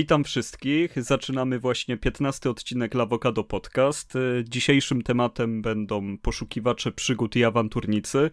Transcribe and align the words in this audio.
Witam 0.00 0.24
wszystkich. 0.24 1.02
Zaczynamy 1.02 1.58
właśnie 1.58 1.96
15 1.96 2.50
odcinek 2.50 2.94
Lawokado 2.94 3.44
Podcast. 3.44 4.14
Dzisiejszym 4.44 5.02
tematem 5.02 5.62
będą 5.62 6.18
poszukiwacze 6.18 6.92
przygód 6.92 7.36
i 7.36 7.44
awanturnicy. 7.44 8.30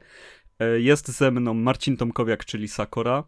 Jest 0.77 1.07
ze 1.07 1.31
mną 1.31 1.53
Marcin 1.53 1.97
Tomkowiak, 1.97 2.45
czyli 2.45 2.67
Sakora. 2.67 3.23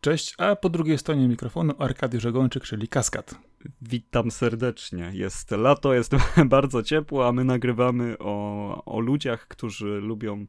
Cześć, 0.00 0.34
a 0.38 0.56
po 0.56 0.68
drugiej 0.68 0.98
stronie 0.98 1.28
mikrofonu 1.28 1.74
Arkadiusz 1.78 2.22
Żegończyk, 2.22 2.64
czyli 2.64 2.88
Kaskad. 2.88 3.34
Witam 3.82 4.30
serdecznie. 4.30 5.10
Jest 5.14 5.50
lato, 5.50 5.94
jest 5.94 6.12
bardzo 6.46 6.82
ciepło, 6.82 7.28
a 7.28 7.32
my 7.32 7.44
nagrywamy 7.44 8.16
o, 8.18 8.84
o 8.84 9.00
ludziach, 9.00 9.48
którzy 9.48 10.00
lubią 10.00 10.46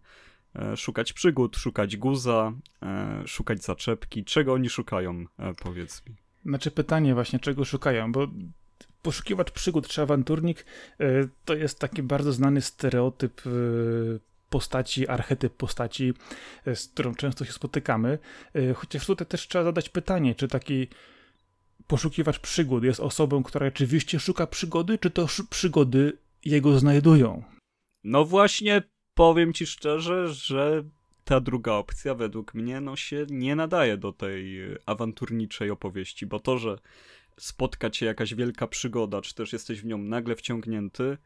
e, 0.55 0.77
szukać 0.77 1.13
przygód, 1.13 1.57
szukać 1.57 1.97
guza, 1.97 2.53
e, 2.83 3.23
szukać 3.27 3.63
zaczepki. 3.63 4.23
Czego 4.23 4.53
oni 4.53 4.69
szukają, 4.69 5.25
e, 5.39 5.53
powiedz 5.53 6.05
mi? 6.09 6.20
Znaczy 6.45 6.71
pytanie 6.71 7.13
właśnie, 7.13 7.39
czego 7.39 7.65
szukają, 7.65 8.11
bo 8.11 8.27
poszukiwacz 9.01 9.51
przygód 9.51 9.87
czy 9.87 10.01
awanturnik 10.01 10.65
to 11.45 11.55
jest 11.55 11.79
taki 11.79 12.03
bardzo 12.03 12.33
znany 12.33 12.61
stereotyp 12.61 13.41
postaci, 14.49 15.07
archetyp 15.07 15.53
postaci, 15.53 16.13
z 16.75 16.87
którą 16.87 17.15
często 17.15 17.45
się 17.45 17.51
spotykamy. 17.51 18.19
Chociaż 18.75 19.05
tutaj 19.05 19.27
też 19.27 19.47
trzeba 19.47 19.63
zadać 19.63 19.89
pytanie, 19.89 20.35
czy 20.35 20.47
taki 20.47 20.87
poszukiwacz 21.87 22.39
przygód 22.39 22.83
jest 22.83 22.99
osobą, 22.99 23.43
która 23.43 23.65
rzeczywiście 23.65 24.19
szuka 24.19 24.47
przygody, 24.47 24.97
czy 24.97 25.09
to 25.09 25.27
przygody 25.49 26.17
jego 26.45 26.79
znajdują? 26.79 27.43
No 28.03 28.25
właśnie, 28.25 28.83
powiem 29.13 29.53
ci 29.53 29.65
szczerze, 29.65 30.27
że 30.27 30.83
ta 31.31 31.39
druga 31.39 31.73
opcja 31.73 32.15
według 32.15 32.53
mnie 32.53 32.81
no 32.81 32.95
się 32.95 33.25
nie 33.29 33.55
nadaje 33.55 33.97
do 33.97 34.13
tej 34.13 34.59
awanturniczej 34.85 35.69
opowieści, 35.69 36.25
bo 36.25 36.39
to, 36.39 36.57
że 36.57 36.77
spotka 37.37 37.89
cię 37.89 38.05
jakaś 38.05 38.35
wielka 38.35 38.67
przygoda, 38.67 39.21
czy 39.21 39.35
też 39.35 39.53
jesteś 39.53 39.81
w 39.81 39.85
nią 39.85 39.97
nagle 39.97 40.35
wciągnięty, 40.35 41.17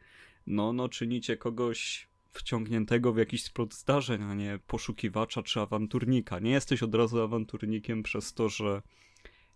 no, 0.47 0.73
no 0.73 0.89
czynicie 0.89 1.37
kogoś 1.37 2.07
wciągniętego 2.31 3.13
w 3.13 3.17
jakiś 3.17 3.43
splot 3.43 3.73
zdarzeń, 3.73 4.23
a 4.23 4.33
nie 4.33 4.59
poszukiwacza 4.67 5.43
czy 5.43 5.59
awanturnika. 5.59 6.39
Nie 6.39 6.51
jesteś 6.51 6.83
od 6.83 6.95
razu 6.95 7.21
awanturnikiem 7.21 8.03
przez 8.03 8.33
to, 8.33 8.49
że 8.49 8.81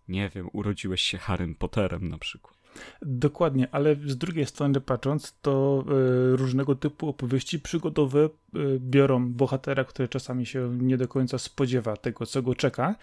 nie 0.08 0.30
wiem, 0.34 0.48
urodziłeś 0.52 1.02
się 1.02 1.18
Harrym 1.18 1.54
Potterem 1.54 2.08
na 2.08 2.18
przykład. 2.18 2.59
Dokładnie, 3.02 3.68
ale 3.72 3.96
z 4.06 4.16
drugiej 4.16 4.46
strony 4.46 4.80
patrząc, 4.80 5.34
to 5.42 5.84
y, 6.32 6.36
różnego 6.36 6.74
typu 6.74 7.08
opowieści 7.08 7.60
przygodowe 7.60 8.28
y, 8.56 8.80
biorą 8.80 9.32
bohatera, 9.32 9.84
który 9.84 10.08
czasami 10.08 10.46
się 10.46 10.78
nie 10.78 10.96
do 10.96 11.08
końca 11.08 11.38
spodziewa 11.38 11.96
tego, 11.96 12.26
co 12.26 12.42
go 12.42 12.54
czeka 12.54 12.94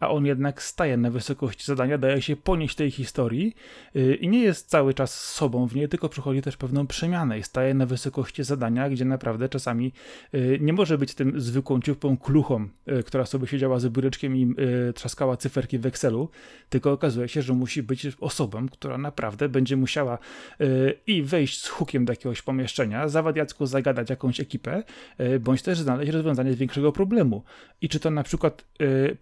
a 0.00 0.10
on 0.10 0.26
jednak 0.26 0.62
staje 0.62 0.96
na 0.96 1.10
wysokości 1.10 1.64
zadania, 1.64 1.98
daje 1.98 2.22
się 2.22 2.36
ponieść 2.36 2.74
tej 2.74 2.90
historii 2.90 3.54
yy, 3.94 4.14
i 4.14 4.28
nie 4.28 4.42
jest 4.42 4.68
cały 4.68 4.94
czas 4.94 5.20
sobą 5.24 5.66
w 5.66 5.74
niej, 5.74 5.88
tylko 5.88 6.08
przychodzi 6.08 6.42
też 6.42 6.56
pewną 6.56 6.86
przemianę 6.86 7.38
i 7.38 7.42
staje 7.42 7.74
na 7.74 7.86
wysokości 7.86 8.44
zadania, 8.44 8.88
gdzie 8.88 9.04
naprawdę 9.04 9.48
czasami 9.48 9.92
yy, 10.32 10.58
nie 10.60 10.72
może 10.72 10.98
być 10.98 11.14
tym 11.14 11.40
zwykłą 11.40 11.80
ciupą 11.80 12.16
kluchą, 12.16 12.68
yy, 12.86 13.02
która 13.02 13.26
sobie 13.26 13.46
siedziała 13.46 13.78
z 13.78 13.88
biureczkiem 13.88 14.36
i 14.36 14.54
y, 14.88 14.92
trzaskała 14.92 15.36
cyferki 15.36 15.78
w 15.78 15.86
Excelu, 15.86 16.28
tylko 16.68 16.92
okazuje 16.92 17.28
się, 17.28 17.42
że 17.42 17.52
musi 17.52 17.82
być 17.82 18.06
osobą, 18.20 18.68
która 18.68 18.98
naprawdę 18.98 19.48
będzie 19.48 19.76
musiała 19.76 20.18
y, 20.60 20.94
i 21.06 21.22
wejść 21.22 21.62
z 21.62 21.68
hukiem 21.68 22.04
do 22.04 22.12
jakiegoś 22.12 22.42
pomieszczenia, 22.42 23.08
zawadiacku 23.08 23.66
zagadać 23.66 24.10
jakąś 24.10 24.40
ekipę, 24.40 24.82
y, 25.20 25.40
bądź 25.40 25.62
też 25.62 25.78
znaleźć 25.78 26.12
rozwiązanie 26.12 26.54
większego 26.54 26.92
problemu. 26.92 27.42
I 27.80 27.88
czy 27.88 28.00
to 28.00 28.10
na 28.10 28.22
przykład 28.22 28.64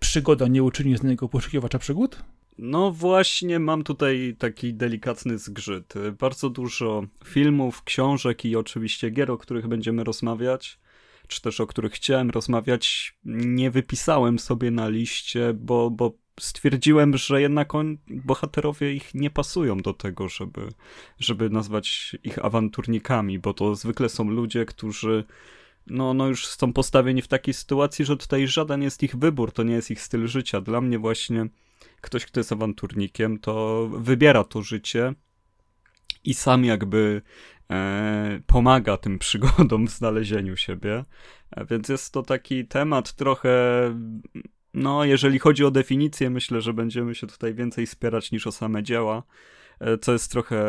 przygoda 0.00 0.48
nie 0.48 0.62
uczyni 0.64 0.98
z 0.98 1.02
niego 1.02 1.28
poszukiwacza 1.28 1.78
przygód? 1.78 2.24
No 2.58 2.90
właśnie, 2.90 3.58
mam 3.58 3.84
tutaj 3.84 4.36
taki 4.38 4.74
delikatny 4.74 5.38
zgrzyt. 5.38 5.94
Bardzo 6.18 6.50
dużo 6.50 7.02
filmów, 7.24 7.82
książek 7.82 8.44
i 8.44 8.56
oczywiście 8.56 9.10
gier, 9.10 9.30
o 9.30 9.38
których 9.38 9.66
będziemy 9.68 10.04
rozmawiać, 10.04 10.78
czy 11.28 11.42
też 11.42 11.60
o 11.60 11.66
których 11.66 11.92
chciałem 11.92 12.30
rozmawiać, 12.30 13.14
nie 13.24 13.70
wypisałem 13.70 14.38
sobie 14.38 14.70
na 14.70 14.88
liście, 14.88 15.54
bo, 15.54 15.90
bo 15.90 16.12
stwierdziłem, 16.40 17.16
że 17.16 17.40
jednak 17.40 17.74
on, 17.74 17.98
bohaterowie 18.08 18.92
ich 18.92 19.14
nie 19.14 19.30
pasują 19.30 19.78
do 19.78 19.92
tego, 19.92 20.28
żeby, 20.28 20.68
żeby 21.18 21.50
nazwać 21.50 22.16
ich 22.24 22.44
awanturnikami, 22.44 23.38
bo 23.38 23.54
to 23.54 23.74
zwykle 23.74 24.08
są 24.08 24.30
ludzie, 24.30 24.64
którzy 24.64 25.24
no, 25.86 26.14
no 26.14 26.26
już 26.26 26.46
są 26.46 26.72
postawieni 26.72 27.22
w 27.22 27.28
takiej 27.28 27.54
sytuacji, 27.54 28.04
że 28.04 28.16
tutaj 28.16 28.48
żaden 28.48 28.82
jest 28.82 29.02
ich 29.02 29.16
wybór, 29.16 29.52
to 29.52 29.62
nie 29.62 29.74
jest 29.74 29.90
ich 29.90 30.00
styl 30.00 30.26
życia. 30.26 30.60
Dla 30.60 30.80
mnie 30.80 30.98
właśnie 30.98 31.46
ktoś, 32.00 32.26
kto 32.26 32.40
jest 32.40 32.52
awanturnikiem, 32.52 33.38
to 33.38 33.88
wybiera 33.92 34.44
to 34.44 34.62
życie 34.62 35.14
i 36.24 36.34
sam 36.34 36.64
jakby 36.64 37.22
e, 37.70 38.40
pomaga 38.46 38.96
tym 38.96 39.18
przygodom 39.18 39.86
w 39.86 39.90
znalezieniu 39.90 40.56
siebie. 40.56 41.04
E, 41.50 41.64
więc 41.64 41.88
jest 41.88 42.12
to 42.12 42.22
taki 42.22 42.66
temat 42.66 43.12
trochę, 43.12 43.50
no 44.74 45.04
jeżeli 45.04 45.38
chodzi 45.38 45.64
o 45.64 45.70
definicję, 45.70 46.30
myślę, 46.30 46.60
że 46.60 46.72
będziemy 46.72 47.14
się 47.14 47.26
tutaj 47.26 47.54
więcej 47.54 47.86
spierać 47.86 48.32
niż 48.32 48.46
o 48.46 48.52
same 48.52 48.82
dzieła, 48.82 49.22
e, 49.80 49.98
co 49.98 50.12
jest 50.12 50.30
trochę, 50.30 50.64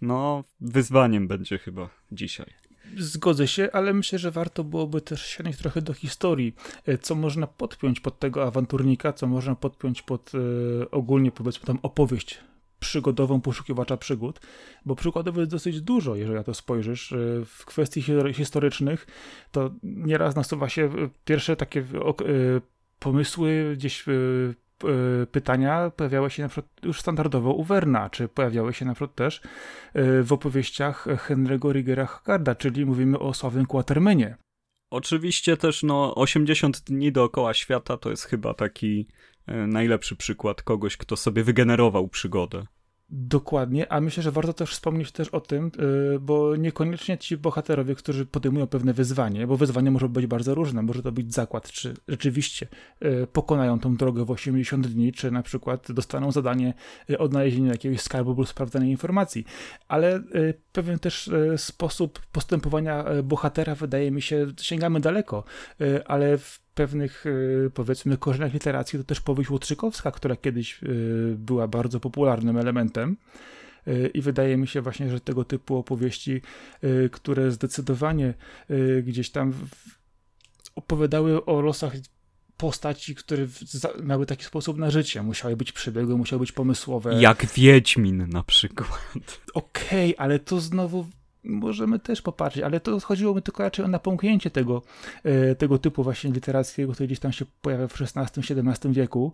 no, 0.00 0.44
wyzwaniem 0.60 1.28
będzie 1.28 1.58
chyba 1.58 1.90
dzisiaj. 2.12 2.61
Zgodzę 2.98 3.48
się, 3.48 3.68
ale 3.72 3.92
myślę, 3.92 4.18
że 4.18 4.30
warto 4.30 4.64
byłoby 4.64 5.00
też 5.00 5.26
sięgnąć 5.26 5.56
trochę 5.56 5.82
do 5.82 5.94
historii, 5.94 6.54
e, 6.86 6.98
co 6.98 7.14
można 7.14 7.46
podpiąć 7.46 8.00
pod 8.00 8.18
tego 8.18 8.44
awanturnika, 8.44 9.12
co 9.12 9.26
można 9.26 9.54
podpiąć 9.54 10.02
pod 10.02 10.32
e, 10.34 10.90
ogólnie 10.90 11.32
powiedzmy 11.32 11.66
tam 11.66 11.78
opowieść 11.82 12.38
przygodową 12.80 13.40
poszukiwacza 13.40 13.96
przygód, 13.96 14.40
bo 14.86 14.96
przykładów 14.96 15.36
jest 15.36 15.50
dosyć 15.50 15.80
dużo, 15.80 16.14
jeżeli 16.14 16.36
na 16.36 16.44
to 16.44 16.54
spojrzysz. 16.54 17.12
E, 17.12 17.16
w 17.46 17.64
kwestii 17.64 18.04
historycznych 18.34 19.06
to 19.52 19.70
nieraz 19.82 20.36
nasuwa 20.36 20.68
się 20.68 20.90
pierwsze 21.24 21.56
takie 21.56 21.84
pomysły 22.98 23.72
gdzieś 23.76 24.08
E, 24.08 24.12
pytania 25.32 25.90
pojawiały 25.96 26.30
się 26.30 26.42
na 26.42 26.48
przykład 26.48 26.84
już 26.84 27.00
standardowo 27.00 27.52
u 27.52 27.64
Werna, 27.64 28.10
czy 28.10 28.28
pojawiały 28.28 28.72
się 28.72 28.84
na 28.84 28.94
przykład 28.94 29.14
też 29.14 29.40
e, 29.94 30.22
w 30.22 30.32
opowieściach 30.32 31.06
Henry'ego 31.06 31.72
Rigera 31.72 32.06
Hackarda, 32.06 32.54
czyli 32.54 32.86
mówimy 32.86 33.18
o 33.18 33.34
sławnym 33.34 33.66
Quatermenie. 33.66 34.36
Oczywiście 34.90 35.56
też 35.56 35.82
no 35.82 36.14
80 36.14 36.80
dni 36.80 37.12
dookoła 37.12 37.54
świata 37.54 37.96
to 37.96 38.10
jest 38.10 38.24
chyba 38.24 38.54
taki 38.54 39.08
e, 39.46 39.66
najlepszy 39.66 40.16
przykład 40.16 40.62
kogoś, 40.62 40.96
kto 40.96 41.16
sobie 41.16 41.44
wygenerował 41.44 42.08
przygodę. 42.08 42.64
Dokładnie, 43.14 43.92
a 43.92 44.00
myślę, 44.00 44.22
że 44.22 44.30
warto 44.30 44.52
też 44.52 44.70
wspomnieć 44.70 45.12
też 45.12 45.28
o 45.28 45.40
tym, 45.40 45.70
y, 46.14 46.18
bo 46.20 46.56
niekoniecznie 46.56 47.18
ci 47.18 47.36
bohaterowie, 47.36 47.94
którzy 47.94 48.26
podejmują 48.26 48.66
pewne 48.66 48.92
wyzwanie, 48.92 49.46
bo 49.46 49.56
wyzwanie 49.56 49.90
może 49.90 50.08
być 50.08 50.26
bardzo 50.26 50.54
różne, 50.54 50.82
może 50.82 51.02
to 51.02 51.12
być 51.12 51.34
zakład, 51.34 51.72
czy 51.72 51.94
rzeczywiście 52.08 52.66
y, 53.04 53.26
pokonają 53.32 53.78
tą 53.78 53.96
drogę 53.96 54.24
w 54.24 54.30
80 54.30 54.86
dni, 54.86 55.12
czy 55.12 55.30
na 55.30 55.42
przykład 55.42 55.92
dostaną 55.92 56.32
zadanie 56.32 56.74
y, 57.10 57.18
odnalezienia 57.18 57.72
jakiegoś 57.72 58.00
skarbu 58.00 58.34
lub 58.34 58.48
sprawdzenia 58.48 58.86
informacji, 58.86 59.44
ale 59.88 60.22
pewien 60.72 60.98
też 60.98 61.30
sposób 61.56 62.20
postępowania 62.32 63.04
bohatera 63.24 63.74
wydaje 63.74 64.10
mi 64.10 64.22
się, 64.22 64.46
sięgamy 64.60 65.00
daleko, 65.00 65.44
ale 66.06 66.38
w 66.38 66.62
pewnych, 66.74 67.26
y, 67.26 67.70
powiedzmy, 67.74 68.16
korzeniach 68.16 68.52
literacji 68.52 68.98
to 68.98 69.04
też 69.04 69.20
powieść 69.20 69.50
Łotrzykowska, 69.50 70.10
która 70.10 70.36
kiedyś 70.36 70.82
y, 70.82 71.34
była 71.38 71.68
bardzo 71.68 72.00
popularnym 72.00 72.56
elementem. 72.56 73.16
Y, 73.88 74.10
I 74.14 74.22
wydaje 74.22 74.56
mi 74.56 74.68
się 74.68 74.80
właśnie, 74.80 75.10
że 75.10 75.20
tego 75.20 75.44
typu 75.44 75.76
opowieści, 75.76 76.42
które 77.12 77.50
zdecydowanie 77.50 78.34
gdzieś 79.02 79.30
tam 79.30 79.52
opowiadały 80.74 81.44
o 81.44 81.60
losach 81.60 81.92
postaci, 82.56 83.14
które 83.14 83.46
miały 84.02 84.26
taki 84.26 84.44
sposób 84.44 84.78
na 84.78 84.90
życie. 84.90 85.22
Musiały 85.22 85.56
być 85.56 85.72
przebiegłe, 85.72 86.16
musiały 86.16 86.40
być 86.40 86.52
pomysłowe. 86.52 87.22
Jak 87.22 87.46
Wiedźmin 87.46 88.28
na 88.28 88.42
przykład. 88.42 88.88
Okej, 89.54 90.14
okay, 90.14 90.24
ale 90.24 90.38
to 90.38 90.60
znowu 90.60 91.06
możemy 91.44 91.98
też 91.98 92.22
popatrzeć, 92.22 92.62
ale 92.62 92.80
to 92.80 93.00
chodziło 93.00 93.34
mi 93.34 93.42
tylko 93.42 93.62
raczej 93.62 93.84
o 93.84 93.88
napomknięcie 93.88 94.50
tego, 94.50 94.82
e, 95.24 95.54
tego 95.54 95.78
typu 95.78 96.02
właśnie 96.02 96.30
literackiego, 96.30 96.92
który 96.92 97.06
gdzieś 97.06 97.18
tam 97.18 97.32
się 97.32 97.44
pojawia 97.62 97.88
w 97.88 98.00
XVI-XVII 98.00 98.92
wieku. 98.92 99.32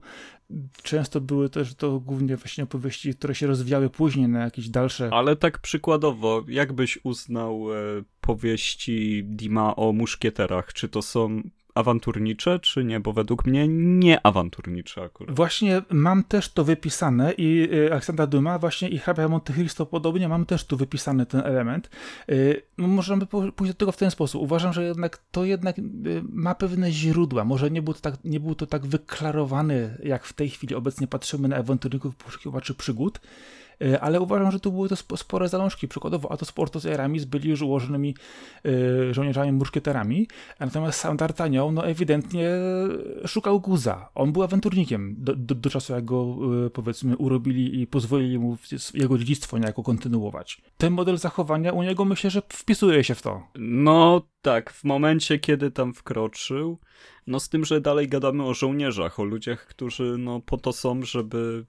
Często 0.83 1.21
były 1.21 1.49
też 1.49 1.75
to 1.75 2.01
głównie 2.01 2.37
właśnie 2.37 2.65
opowieści, 2.65 3.15
które 3.15 3.35
się 3.35 3.47
rozwijały 3.47 3.91
później 3.91 4.29
na 4.29 4.41
jakieś 4.41 4.69
dalsze... 4.69 5.11
Ale 5.13 5.37
tak 5.37 5.59
przykładowo, 5.59 6.45
jakbyś 6.49 6.99
uznał 7.05 7.75
e, 7.75 7.77
powieści 8.21 9.25
Dima 9.25 9.77
o 9.77 9.93
muszkieterach? 9.93 10.73
Czy 10.73 10.89
to 10.89 11.03
są 11.03 11.43
awanturnicze, 11.79 12.59
czy 12.59 12.85
nie? 12.85 13.01
Bo 13.01 13.13
według 13.13 13.47
mnie 13.47 13.69
nie 13.69 14.27
awanturnicze 14.27 15.03
akurat. 15.03 15.37
Właśnie 15.37 15.83
mam 15.91 16.25
też 16.25 16.53
to 16.53 16.65
wypisane 16.65 17.33
i 17.33 17.69
y, 17.73 17.93
Aleksandra 17.93 18.27
Duma 18.27 18.59
właśnie 18.59 18.89
i 18.89 18.99
hrabia 18.99 19.29
Monte 19.29 19.53
Cristo 19.53 19.87
podobnie, 19.87 20.29
mam 20.29 20.47
też 20.47 20.65
tu 20.65 20.77
wypisany 20.77 21.27
ten 21.27 21.41
element. 21.41 21.91
Y, 22.31 22.63
no 22.79 22.89
możemy 22.89 23.27
pójść 23.27 23.73
do 23.73 23.79
tego 23.79 23.93
w 23.93 23.97
ten 23.97 24.11
sposób. 24.11 24.43
Uważam, 24.43 24.73
że 24.73 24.85
jednak 24.85 25.19
to 25.31 25.45
jednak 25.45 25.79
y, 25.79 25.83
ma 26.29 26.55
pewne 26.55 26.93
źródła. 26.93 27.45
Może 27.45 27.71
nie 27.71 27.83
był 27.83 27.95
to 27.95 28.01
tak, 28.01 28.25
nie 28.25 28.41
był 28.41 28.55
to 28.55 28.67
tak 28.67 28.87
wyklarowany, 28.87 29.99
jak 30.03 30.25
w 30.25 30.33
tej 30.33 30.51
chwili 30.51 30.75
obecnie 30.75 31.07
patrzymy 31.07 31.49
na 31.49 31.57
awanturników 31.57 32.17
poszukiwaczy 32.17 32.75
przygód, 32.75 33.21
ale 34.01 34.21
uważam, 34.21 34.51
że 34.51 34.61
tu 34.61 34.73
były 34.73 34.89
to 34.89 35.17
spore 35.17 35.49
zalążki. 35.49 35.89
Przykładowo 35.89 36.33
Atos 36.33 36.53
Portos 36.53 36.85
i 36.85 36.89
Aramis 36.89 37.25
byli 37.25 37.51
już 37.51 37.63
ułożonymi 37.63 38.15
e, 38.65 39.15
żołnierzami 39.15 39.53
muszkieterami, 39.53 40.29
natomiast 40.61 41.01
sam 41.01 41.17
D'Artagnan 41.17 41.73
no 41.73 41.87
ewidentnie 41.87 42.51
szukał 43.27 43.61
guza. 43.61 44.09
On 44.15 44.33
był 44.33 44.43
awanturnikiem 44.43 45.15
do, 45.19 45.37
do, 45.37 45.55
do 45.55 45.71
czasu, 45.71 45.93
jak 45.93 46.05
go 46.05 46.37
e, 46.67 46.71
powiedzmy 46.71 47.17
urobili 47.17 47.81
i 47.81 47.87
pozwolili 47.87 48.39
mu 48.39 48.57
jego 48.95 49.19
dziedzictwo 49.19 49.59
niejako 49.59 49.83
kontynuować. 49.83 50.63
Ten 50.77 50.93
model 50.93 51.19
zachowania 51.19 51.73
u 51.73 51.83
niego 51.83 52.05
myślę, 52.05 52.31
że 52.31 52.43
wpisuje 52.49 53.05
się 53.05 53.15
w 53.15 53.23
to. 53.23 53.43
No 53.59 54.23
tak, 54.43 54.73
w 54.73 54.85
momencie, 54.85 55.39
kiedy 55.39 55.71
tam 55.71 55.95
wkroczył, 55.95 56.79
no 57.27 57.41
z 57.41 57.49
tym, 57.49 57.65
że 57.65 57.81
dalej 57.81 58.09
gadamy 58.09 58.45
o 58.45 58.55
żołnierzach, 58.55 59.21
o 59.21 59.25
ludziach, 59.25 59.67
którzy 59.67 60.17
no 60.19 60.41
po 60.41 60.57
to 60.57 60.73
są, 60.73 61.03
żeby 61.03 61.67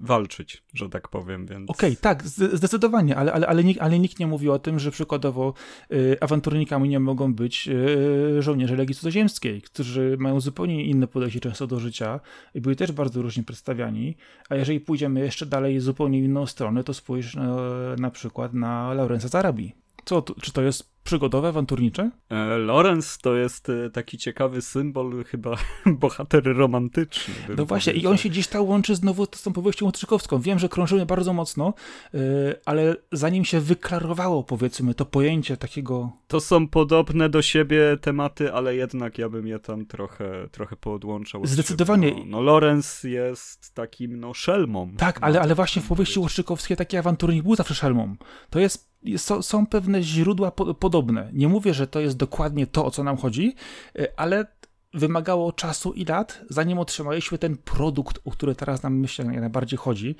walczyć, 0.00 0.62
że 0.74 0.88
tak 0.88 1.08
powiem, 1.08 1.46
więc... 1.46 1.70
Okej, 1.70 1.90
okay, 1.90 2.02
tak, 2.02 2.22
zdecydowanie, 2.26 3.16
ale, 3.16 3.32
ale, 3.32 3.46
ale, 3.46 3.64
nikt, 3.64 3.80
ale 3.80 3.98
nikt 3.98 4.18
nie 4.18 4.26
mówi 4.26 4.48
o 4.48 4.58
tym, 4.58 4.78
że 4.78 4.90
przykładowo 4.90 5.54
y, 5.92 6.16
awanturnikami 6.20 6.88
nie 6.88 7.00
mogą 7.00 7.34
być 7.34 7.68
y, 7.68 8.42
żołnierze 8.42 8.76
Legii 8.76 8.94
Cudzoziemskiej, 8.94 9.62
którzy 9.62 10.16
mają 10.20 10.40
zupełnie 10.40 10.84
inne 10.84 11.06
podejście 11.06 11.40
często 11.40 11.66
do 11.66 11.80
życia 11.80 12.20
i 12.54 12.60
byli 12.60 12.76
też 12.76 12.92
bardzo 12.92 13.22
różnie 13.22 13.42
przedstawiani, 13.42 14.16
a 14.48 14.54
jeżeli 14.54 14.80
pójdziemy 14.80 15.20
jeszcze 15.20 15.46
dalej 15.46 15.80
zupełnie 15.80 16.18
inną 16.18 16.46
stronę, 16.46 16.84
to 16.84 16.94
spójrz 16.94 17.34
na, 17.34 17.42
e, 17.42 17.96
na 17.98 18.10
przykład 18.10 18.54
na 18.54 18.94
Laurensa 18.94 19.28
z 19.28 19.81
Co, 20.04 20.22
czy 20.42 20.52
to 20.52 20.62
jest 20.62 20.92
przygodowe, 21.04 21.48
awanturnicze? 21.48 22.10
E, 22.30 22.58
Lorenz 22.58 23.18
to 23.18 23.36
jest 23.36 23.68
e, 23.68 23.90
taki 23.90 24.18
ciekawy 24.18 24.62
symbol, 24.62 25.24
chyba 25.24 25.56
bohater 25.86 26.44
romantyczny. 26.44 27.34
No 27.56 27.66
właśnie, 27.66 27.92
powiedział. 27.92 28.12
i 28.12 28.14
on 28.14 28.18
się 28.18 28.28
gdzieś 28.28 28.46
tam 28.46 28.62
łączy 28.62 28.94
znowu 28.94 29.26
z 29.34 29.42
tą 29.42 29.52
powieścią 29.52 29.86
Łotrzykowską. 29.86 30.40
Wiem, 30.40 30.58
że 30.58 30.68
krążymy 30.68 31.06
bardzo 31.06 31.32
mocno, 31.32 31.74
e, 32.14 32.18
ale 32.64 32.96
zanim 33.12 33.44
się 33.44 33.60
wyklarowało, 33.60 34.44
powiedzmy, 34.44 34.94
to 34.94 35.04
pojęcie 35.04 35.56
takiego... 35.56 36.12
To 36.26 36.40
są 36.40 36.68
podobne 36.68 37.28
do 37.28 37.42
siebie 37.42 37.96
tematy, 38.00 38.52
ale 38.52 38.76
jednak 38.76 39.18
ja 39.18 39.28
bym 39.28 39.46
je 39.46 39.58
tam 39.58 39.86
trochę, 39.86 40.48
trochę 40.52 40.76
poodłączał. 40.76 41.46
Zdecydowanie. 41.46 42.14
No, 42.18 42.24
no 42.26 42.40
Lorenz 42.40 43.04
jest 43.04 43.74
takim, 43.74 44.20
no, 44.20 44.34
szelmą. 44.34 44.92
Tak, 44.96 45.18
ale, 45.20 45.40
ale 45.40 45.54
właśnie 45.54 45.82
w 45.82 45.88
powieści 45.88 46.18
Łotrzykowskiej 46.18 46.76
taki 46.76 46.96
awanturnik 46.96 47.42
był 47.42 47.56
zawsze 47.56 47.74
szelmą. 47.74 48.16
To 48.50 48.60
jest 48.60 48.91
są, 49.16 49.42
są 49.42 49.66
pewne 49.66 50.02
źródła 50.02 50.50
po, 50.50 50.74
podobne. 50.74 51.30
Nie 51.32 51.48
mówię, 51.48 51.74
że 51.74 51.86
to 51.86 52.00
jest 52.00 52.16
dokładnie 52.16 52.66
to, 52.66 52.84
o 52.84 52.90
co 52.90 53.04
nam 53.04 53.16
chodzi, 53.16 53.54
e, 53.98 54.08
ale 54.16 54.46
wymagało 54.94 55.52
czasu 55.52 55.92
i 55.92 56.04
lat, 56.04 56.40
zanim 56.48 56.78
otrzymaliśmy 56.78 57.38
ten 57.38 57.56
produkt, 57.56 58.18
o 58.24 58.30
który 58.30 58.54
teraz 58.54 58.82
nam 58.82 58.98
myślę 58.98 59.24
najbardziej 59.24 59.76
chodzi. 59.76 60.16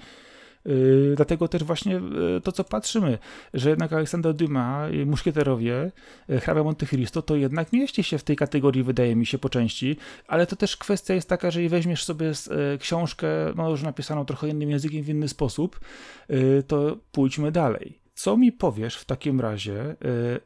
Yy, 0.64 1.12
dlatego 1.16 1.48
też 1.48 1.64
właśnie 1.64 1.92
yy, 1.92 2.40
to, 2.44 2.52
co 2.52 2.64
patrzymy, 2.64 3.18
że 3.54 3.70
jednak 3.70 3.92
Aleksander 3.92 4.34
Dumas, 4.34 4.92
Muszkieterowie, 5.06 5.92
yy, 6.28 6.40
hrabia 6.40 6.64
Monte 6.64 6.86
Cristo, 6.86 7.22
to 7.22 7.36
jednak 7.36 7.72
mieści 7.72 8.02
się 8.02 8.18
w 8.18 8.24
tej 8.24 8.36
kategorii, 8.36 8.82
wydaje 8.82 9.16
mi 9.16 9.26
się, 9.26 9.38
po 9.38 9.48
części, 9.48 9.96
ale 10.26 10.46
to 10.46 10.56
też 10.56 10.76
kwestia 10.76 11.14
jest 11.14 11.28
taka, 11.28 11.50
że 11.50 11.68
weźmiesz 11.68 12.04
sobie 12.04 12.26
yy, 12.26 12.78
książkę, 12.78 13.26
no 13.56 13.70
już 13.70 13.82
napisaną 13.82 14.24
trochę 14.24 14.48
innym 14.48 14.70
językiem, 14.70 15.02
w 15.02 15.08
inny 15.08 15.28
sposób, 15.28 15.80
yy, 16.28 16.62
to 16.66 16.96
pójdźmy 17.12 17.52
dalej. 17.52 18.01
Co 18.22 18.36
mi 18.36 18.52
powiesz 18.52 18.96
w 18.96 19.04
takim 19.04 19.40
razie 19.40 19.90
y, 19.90 19.96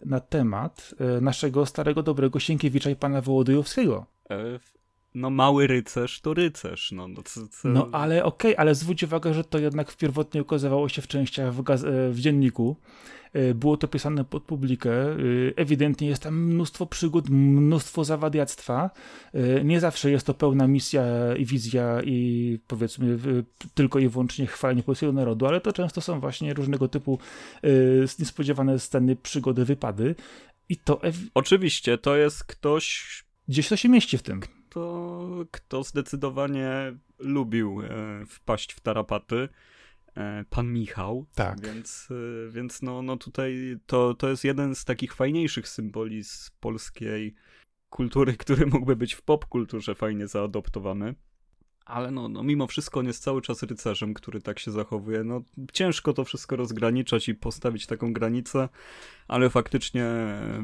na 0.07 0.21
temat 0.21 0.95
y, 1.19 1.21
naszego 1.21 1.67
starego, 1.67 2.03
dobrego 2.03 2.41
Sienkiewicza 2.41 2.91
i 2.91 2.97
pana 2.97 3.21
Wołodyjowskiego? 3.21 4.07
E, 5.17 5.21
no 5.21 5.31
mały 5.31 5.67
rycerz 5.67 6.21
to 6.21 6.35
rycerz, 6.35 6.93
no. 6.93 7.09
No, 7.09 7.23
co, 7.23 7.49
co... 7.49 7.69
no 7.69 7.89
ale 7.93 8.25
okej, 8.25 8.53
okay, 8.53 8.59
ale 8.59 8.75
zwróć 8.75 9.03
uwagę, 9.03 9.35
że 9.35 9.45
to 9.45 9.59
jednak 9.59 9.97
pierwotnie 9.97 10.43
ukazywało 10.43 10.89
się 10.89 11.03
w 11.03 11.09
częściach 11.09 11.55
w, 11.55 11.71
e, 11.71 12.11
w 12.11 12.21
dzienniku. 12.21 12.77
E, 13.33 13.55
było 13.55 13.77
to 13.77 13.89
pisane 13.89 14.25
pod 14.25 14.43
publikę. 14.43 14.93
Ewidentnie 15.57 16.09
jest 16.09 16.23
tam 16.23 16.45
mnóstwo 16.45 16.87
przygód, 16.87 17.31
mnóstwo 17.31 18.05
zawadiactwa. 18.05 18.91
Nie 19.65 19.81
zawsze 19.81 20.11
jest 20.11 20.27
to 20.27 20.35
pełna 20.35 20.67
misja 20.67 21.05
i 21.37 21.45
wizja 21.45 22.03
i 22.03 22.59
powiedzmy 22.67 23.19
tylko 23.75 23.99
i 23.99 24.09
wyłącznie 24.09 24.47
chwalenie 24.47 24.83
polskiego 24.83 25.13
narodu, 25.13 25.47
ale 25.47 25.61
to 25.61 25.73
często 25.73 26.01
są 26.01 26.21
właśnie 26.21 26.55
różnego 26.55 26.89
typu 26.89 27.19
niespodziewane 28.19 28.79
sceny, 28.79 29.17
przygody, 29.17 29.65
wypady. 29.65 30.15
I 30.69 30.77
to. 30.77 31.01
Oczywiście, 31.35 31.99
to 31.99 32.17
jest 32.17 32.45
ktoś. 32.45 33.25
Gdzieś 33.49 33.69
to 33.69 33.77
się 33.77 33.89
mieści 33.89 34.19
w 34.19 34.23
tym 34.23 34.41
to 34.77 35.47
kto 35.51 35.83
zdecydowanie 35.83 36.97
lubił 37.19 37.83
e, 37.83 38.27
wpaść 38.27 38.73
w 38.73 38.81
tarapaty. 38.81 39.49
E, 40.17 40.45
pan 40.51 40.73
Michał. 40.73 41.27
Tak. 41.35 41.61
Więc, 41.61 42.09
e, 42.11 42.51
więc 42.51 42.83
no, 42.83 43.03
no 43.03 43.17
tutaj 43.17 43.77
to, 43.87 44.15
to 44.15 44.29
jest 44.29 44.45
jeden 44.45 44.75
z 44.75 44.85
takich 44.85 45.15
fajniejszych 45.15 45.69
symboli 45.69 46.25
z 46.25 46.51
polskiej 46.61 47.35
kultury, 47.89 48.37
który 48.43 48.67
mógłby 48.67 48.97
być 48.97 49.15
w 49.15 49.23
popkulturze 49.23 49.95
fajnie 49.95 50.27
zaadoptowany. 50.27 51.15
Ale 51.87 52.11
no, 52.11 52.29
no 52.29 52.43
mimo 52.43 52.67
wszystko 52.67 53.01
on 53.01 53.07
jest 53.07 53.23
cały 53.23 53.43
czas 53.43 53.63
rycerzem, 53.63 54.15
który 54.15 54.41
tak 54.41 54.59
się 54.59 54.71
zachowuje. 54.71 55.25
No 55.25 55.43
ciężko 55.73 56.13
to 56.13 56.25
wszystko 56.25 56.57
rozgraniczać 56.57 57.29
i 57.29 57.35
postawić 57.35 57.87
taką 57.87 58.13
granicę, 58.13 58.69
ale 59.29 59.51
faktycznie 59.51 60.05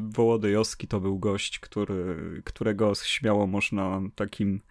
Wołodyjowski 0.01 0.87
to 0.87 0.99
był 0.99 1.19
gość, 1.19 1.59
który, 1.59 2.15
którego 2.45 2.95
śmiało 2.95 3.47
można 3.47 4.01
takim 4.15 4.61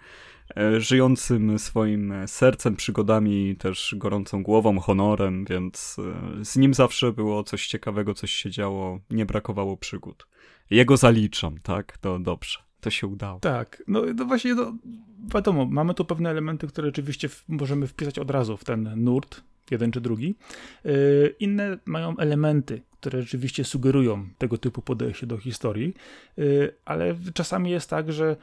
e, 0.57 0.81
żyjącym 0.81 1.59
swoim 1.59 2.15
sercem, 2.27 2.77
przygodami, 2.77 3.57
też 3.57 3.95
gorącą 3.99 4.43
głową, 4.43 4.81
honorem, 4.81 5.45
więc 5.45 5.97
e, 6.41 6.45
z 6.45 6.57
nim 6.57 6.75
zawsze 6.75 7.13
było 7.13 7.45
coś 7.45 7.67
ciekawego, 7.67 8.15
coś 8.15 8.33
się 8.33 8.51
działo, 8.51 9.01
nie 9.11 9.27
brakowało 9.27 9.77
przygód. 9.77 10.27
Jego 10.71 10.97
zaliczam, 10.97 11.59
tak? 11.63 11.99
To 11.99 12.19
dobrze 12.19 12.72
to 12.83 12.91
się 12.91 13.07
udało. 13.07 13.41
Tak, 13.41 13.83
no, 13.89 14.03
no 14.15 14.25
właśnie, 14.25 14.55
no, 14.55 14.73
wiadomo, 15.35 15.67
mamy 15.67 15.95
tu 15.95 16.05
pewne 16.05 16.31
elementy, 16.31 16.67
które 16.67 16.89
rzeczywiście 16.89 17.29
w, 17.29 17.45
możemy 17.49 17.87
wpisać 17.87 18.19
od 18.19 18.31
razu 18.31 18.57
w 18.57 18.65
ten 18.65 19.05
nurt, 19.05 19.41
jeden 19.71 19.93
czy 19.93 20.01
drugi. 20.01 20.35
Yy, 20.85 21.35
inne 21.41 21.79
mają 21.85 22.17
elementy, 22.17 22.83
które 23.01 23.23
rzeczywiście 23.23 23.65
sugerują 23.65 24.29
tego 24.39 24.59
typu 24.59 24.83
podejście 24.83 25.27
do 25.27 25.39
historii, 25.39 25.95
yy, 26.37 26.75
ale 26.85 27.17
czasami 27.35 27.71
jest 27.71 27.91
tak, 27.91 28.13
że 28.13 28.37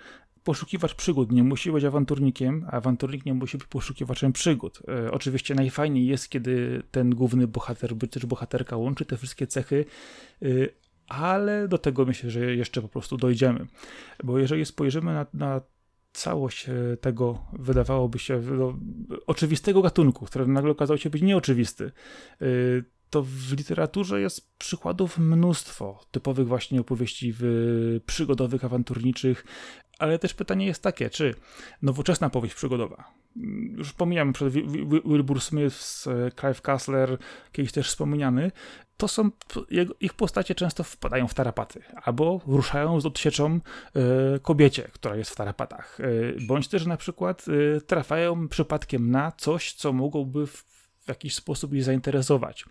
poszukiwacz 0.43 0.95
przygód 0.95 1.31
nie 1.31 1.43
musi 1.43 1.71
być 1.71 1.83
awanturnikiem, 1.83 2.65
a 2.67 2.71
awanturnik 2.71 3.25
nie 3.25 3.33
musi 3.33 3.57
być 3.57 3.67
poszukiwaczem 3.67 4.33
przygód. 4.33 4.81
E, 4.87 5.11
oczywiście 5.11 5.55
najfajniej 5.55 6.07
jest, 6.07 6.29
kiedy 6.29 6.83
ten 6.91 7.15
główny 7.15 7.47
bohater, 7.47 7.95
też 8.11 8.25
bohaterka 8.25 8.77
łączy 8.77 9.05
te 9.05 9.17
wszystkie 9.17 9.47
cechy, 9.47 9.85
e, 10.41 10.47
ale 11.09 11.67
do 11.67 11.77
tego 11.77 12.05
myślę, 12.05 12.29
że 12.29 12.55
jeszcze 12.55 12.81
po 12.81 12.89
prostu 12.89 13.17
dojdziemy. 13.17 13.67
Bo 14.23 14.39
jeżeli 14.39 14.65
spojrzymy 14.65 15.13
na, 15.13 15.25
na 15.33 15.61
całość 16.13 16.69
e, 16.69 16.97
tego, 16.97 17.45
wydawałoby 17.53 18.19
się, 18.19 18.41
oczywistego 19.27 19.81
gatunku, 19.81 20.25
który 20.25 20.47
nagle 20.47 20.71
okazał 20.71 20.97
się 20.97 21.09
być 21.09 21.21
nieoczywisty, 21.21 21.91
e, 22.41 22.45
to 23.09 23.23
w 23.23 23.53
literaturze 23.57 24.21
jest 24.21 24.57
przykładów 24.57 25.17
mnóstwo 25.17 26.05
typowych 26.11 26.47
właśnie 26.47 26.81
opowieści 26.81 27.33
przygodowych, 28.05 28.65
awanturniczych, 28.65 29.45
ale 29.99 30.19
też 30.19 30.33
pytanie 30.33 30.65
jest 30.65 30.83
takie, 30.83 31.09
czy 31.09 31.35
nowoczesna 31.81 32.29
powieść 32.29 32.55
przygodowa, 32.55 33.11
już 33.77 33.93
pomijam 33.93 34.33
przed 34.33 34.53
Wilbur 35.05 35.41
Smith, 35.41 36.05
Clive 36.39 36.61
Kassler, 36.61 37.17
kiedyś 37.51 37.71
też 37.71 37.87
wspomniany, 37.87 38.51
to 38.99 39.07
są, 39.07 39.29
ich 39.99 40.13
postacie 40.13 40.55
często 40.55 40.83
wpadają 40.83 41.27
w 41.27 41.33
tarapaty, 41.33 41.81
albo 42.03 42.41
ruszają 42.47 43.01
z 43.01 43.05
odsieczą 43.05 43.59
y, 44.35 44.39
kobiecie, 44.39 44.83
która 44.83 45.15
jest 45.15 45.31
w 45.31 45.35
tarapatach, 45.35 45.99
y, 45.99 46.37
bądź 46.47 46.67
też 46.67 46.85
na 46.85 46.97
przykład 46.97 47.45
y, 47.47 47.81
trafiają 47.81 48.47
przypadkiem 48.47 49.11
na 49.11 49.31
coś, 49.31 49.73
co 49.73 49.93
mogłoby 49.93 50.47
w, 50.47 50.65
w 50.99 51.07
jakiś 51.07 51.35
sposób 51.35 51.73
ich 51.73 51.83
zainteresować. 51.83 52.65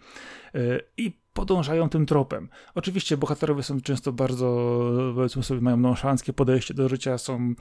I 0.97 1.18
podążają 1.32 1.88
tym 1.88 2.06
tropem. 2.06 2.49
Oczywiście 2.75 3.16
bohaterowie 3.16 3.62
są 3.62 3.80
często 3.80 4.12
bardzo, 4.12 4.80
powiedzmy 5.14 5.42
sobie, 5.42 5.61
mają 5.61 5.76
nonszalanckie 5.76 6.32
podejście 6.32 6.75
do 6.75 6.88
życia, 6.88 7.18
są 7.18 7.54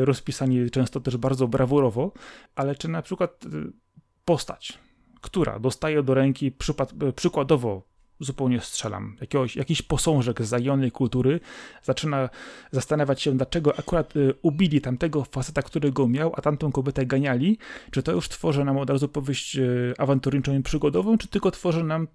rozpisani 0.00 0.70
często 0.70 1.00
też 1.00 1.16
bardzo 1.16 1.48
brawurowo, 1.48 2.12
ale 2.54 2.74
czy 2.74 2.88
na 2.88 3.02
przykład 3.02 3.44
postać 4.24 4.78
która 5.24 5.58
dostaje 5.58 6.02
do 6.02 6.14
ręki 6.14 6.52
przykładowo 7.16 7.82
zupełnie 8.20 8.60
strzelam, 8.60 9.16
jakiegoś, 9.20 9.56
jakiś 9.56 9.82
posążek 9.82 10.42
z 10.42 10.48
zaginionej 10.48 10.90
kultury 10.90 11.40
zaczyna 11.82 12.28
zastanawiać 12.70 13.22
się, 13.22 13.36
dlaczego 13.36 13.78
akurat 13.78 14.16
y, 14.16 14.34
ubili 14.42 14.80
tamtego 14.80 15.24
faceta, 15.24 15.62
który 15.62 15.92
go 15.92 16.08
miał, 16.08 16.32
a 16.36 16.42
tamtą 16.42 16.72
kobietę 16.72 17.06
ganiali, 17.06 17.58
czy 17.90 18.02
to 18.02 18.12
już 18.12 18.28
tworzy 18.28 18.64
nam 18.64 18.78
od 18.78 18.90
razu 18.90 19.08
powieść 19.08 19.56
y, 19.56 19.94
awanturniczą 19.98 20.58
i 20.58 20.62
przygodową, 20.62 21.18
czy 21.18 21.28
tylko 21.28 21.50
tworzy 21.50 21.84
nam 21.84 22.08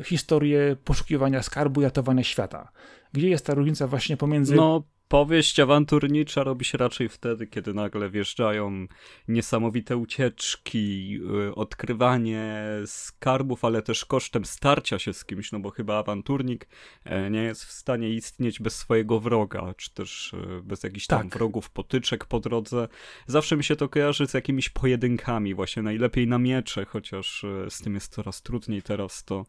y, 0.00 0.04
historię 0.04 0.76
poszukiwania 0.84 1.42
skarbu 1.42 1.80
i 1.80 1.84
ratowania 1.84 2.24
świata. 2.24 2.72
Gdzie 3.12 3.28
jest 3.28 3.46
ta 3.46 3.54
różnica 3.54 3.86
właśnie 3.86 4.16
pomiędzy... 4.16 4.56
No, 4.56 4.82
powieść 5.08 5.60
awanturnicza 5.60 6.44
robi 6.44 6.64
się 6.64 6.78
raczej 6.78 7.08
wtedy, 7.08 7.46
kiedy 7.46 7.74
nagle 7.74 8.10
wjeżdżają 8.10 8.86
niesamowite 9.28 9.96
ucieczki, 9.96 11.18
y, 11.48 11.54
odkrywanie 11.54 12.64
skarbów, 12.86 13.64
ale 13.64 13.82
też 13.82 14.04
kosztem 14.04 14.44
starcia 14.44 14.98
się 14.98 15.12
z 15.12 15.24
kimś, 15.24 15.52
no 15.52 15.60
bo 15.60 15.70
chyba 15.70 15.98
awanturnik 15.98 16.68
e, 17.04 17.30
nie 17.30 17.42
jest 17.42 17.64
w 17.64 17.72
stanie 17.72 18.10
istnieć 18.10 18.60
bez 18.60 18.76
swojego 18.76 19.20
wroga, 19.20 19.74
czy 19.76 19.94
też 19.94 20.34
e, 20.34 20.62
bez 20.62 20.82
jakichś 20.82 21.06
tam 21.06 21.22
Tak. 21.22 21.38
wrogów, 21.38 21.70
potyczek 21.70 22.24
po 22.24 22.40
drodze. 22.40 22.88
Zawsze 23.26 23.56
mi 23.56 23.64
się 23.64 23.76
to 23.76 23.88
kojarzy 23.88 24.26
z 24.26 24.34
jakimiś 24.34 24.68
pojedynkami, 24.68 25.54
właśnie 25.54 25.82
najlepiej 25.82 26.26
na 26.26 26.38
miecze, 26.38 26.84
chociaż 26.84 27.44
e, 27.44 27.70
z 27.70 27.80
tym 27.80 27.94
jest 27.94 28.14
coraz 28.14 28.42
trudniej 28.42 28.82
teraz, 28.82 29.24
to 29.24 29.46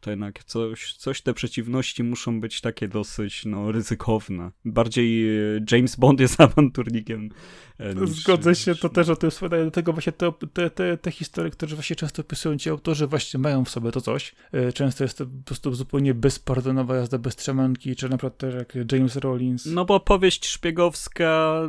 to 0.00 0.10
jednak 0.10 0.44
coś, 0.44 0.92
coś 0.92 1.22
te 1.22 1.34
przeciwności 1.34 2.02
muszą 2.04 2.40
być 2.40 2.60
takie 2.60 2.88
dosyć 2.88 3.44
no, 3.44 3.72
ryzykowne. 3.72 4.50
Bardziej 4.64 5.28
e, 5.56 5.60
James 5.72 5.96
Bond 5.96 6.20
jest 6.20 6.40
awanturnikiem. 6.48 7.28
e, 7.78 7.94
niż- 7.94 8.10
Zgodzę 8.10 8.54
się, 8.54 8.70
niż- 8.70 8.80
to 8.80 8.88
też 8.88 9.08
o 9.08 9.16
tym 9.16 9.30
wspominają. 9.30 9.64
Do 9.64 9.70
tego 9.70 9.92
właśnie 9.92 10.12
te, 10.12 10.32
te, 10.52 10.70
te, 10.70 10.96
te 10.98 11.10
historie, 11.10 11.50
które 11.50 11.74
właśnie 11.74 11.96
często 11.96 12.22
opisują 12.22 12.56
ci 12.58 12.70
autorzy, 12.70 13.06
właśnie 13.06 13.40
mają 13.40 13.64
w 13.64 13.70
sobie 13.70 13.90
to 13.92 14.00
coś. 14.00 14.34
E, 14.52 14.72
Często 14.72 15.04
jest 15.04 15.18
to 15.18 15.26
po 15.26 15.44
prostu 15.44 15.74
zupełnie 15.74 16.14
bezpardonowa 16.14 16.96
jazda 16.96 17.18
bez 17.18 17.36
trzemanki, 17.36 17.96
czy 17.96 18.08
na 18.08 18.16
przykład 18.16 18.38
też 18.38 18.54
jak 18.54 18.92
James 18.92 19.16
Rollins. 19.16 19.66
No 19.66 19.84
bo 19.84 20.00
powieść 20.00 20.46
szpiegowska, 20.46 21.60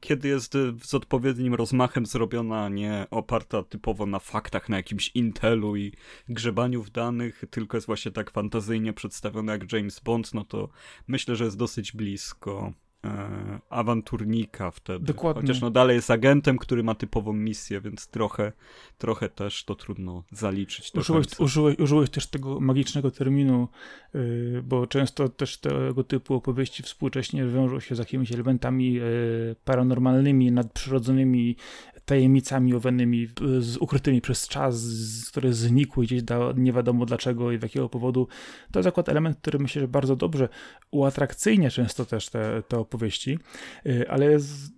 kiedy 0.00 0.28
jest 0.28 0.52
z 0.82 0.94
odpowiednim 0.94 1.54
rozmachem 1.54 2.06
zrobiona, 2.06 2.68
nie 2.68 3.06
oparta 3.10 3.62
typowo 3.62 4.06
na 4.06 4.18
faktach, 4.18 4.68
na 4.68 4.76
jakimś 4.76 5.10
intelu 5.14 5.76
i 5.76 5.92
grzebaniu 6.28 6.82
w 6.82 6.90
danych, 6.90 7.44
tylko 7.50 7.61
jest 7.76 7.86
właśnie 7.86 8.12
tak 8.12 8.30
fantazyjnie 8.30 8.92
przedstawiona 8.92 9.52
jak 9.52 9.72
James 9.72 10.00
Bond, 10.00 10.34
no 10.34 10.44
to 10.44 10.68
myślę, 11.08 11.36
że 11.36 11.44
jest 11.44 11.56
dosyć 11.56 11.92
blisko 11.92 12.72
e, 13.04 13.60
awanturnika 13.70 14.70
wtedy. 14.70 15.04
Dokładnie. 15.04 15.42
Chociaż 15.42 15.60
no 15.60 15.70
dalej 15.70 15.96
jest 15.96 16.10
agentem, 16.10 16.58
który 16.58 16.82
ma 16.82 16.94
typową 16.94 17.32
misję, 17.32 17.80
więc 17.80 18.06
trochę, 18.06 18.52
trochę 18.98 19.28
też 19.28 19.64
to 19.64 19.74
trudno 19.74 20.24
zaliczyć 20.30 20.92
Użyłeś, 20.94 21.26
użyłeś, 21.40 21.78
użyłeś 21.78 22.10
też 22.10 22.26
tego 22.26 22.60
magicznego 22.60 23.10
terminu, 23.10 23.68
yy, 24.14 24.62
bo 24.64 24.86
często 24.86 25.28
też 25.28 25.58
tego 25.58 26.04
typu 26.04 26.34
opowieści 26.34 26.82
współcześnie 26.82 27.46
wiążą 27.46 27.80
się 27.80 27.94
z 27.94 27.98
jakimiś 27.98 28.32
elementami 28.32 28.92
yy, 28.92 29.56
paranormalnymi, 29.64 30.52
nadprzyrodzonymi, 30.52 31.56
tajemnicami 32.04 32.74
owianymi, 32.74 33.28
yy, 33.40 33.62
z, 33.62 33.76
ukrytymi 33.76 34.20
przez 34.20 34.48
czas, 34.48 34.80
z, 34.80 35.30
które 35.30 35.52
znikły 35.52 36.04
gdzieś 36.04 36.22
da, 36.22 36.52
nie 36.56 36.72
wiadomo 36.72 37.06
dlaczego 37.06 37.52
i 37.52 37.58
z 37.58 37.62
jakiego 37.62 37.88
powodu. 37.88 38.28
To 38.72 38.78
jest 38.78 38.88
akurat 38.88 39.08
element, 39.08 39.38
który 39.38 39.58
myślę, 39.58 39.80
że 39.80 39.88
bardzo 39.88 40.16
dobrze 40.16 40.48
uatrakcyjnia 40.90 41.70
często 41.70 42.04
też 42.04 42.28
te, 42.28 42.62
te 42.68 42.78
opowieści, 42.94 43.38
yy, 43.84 44.10
ale 44.10 44.36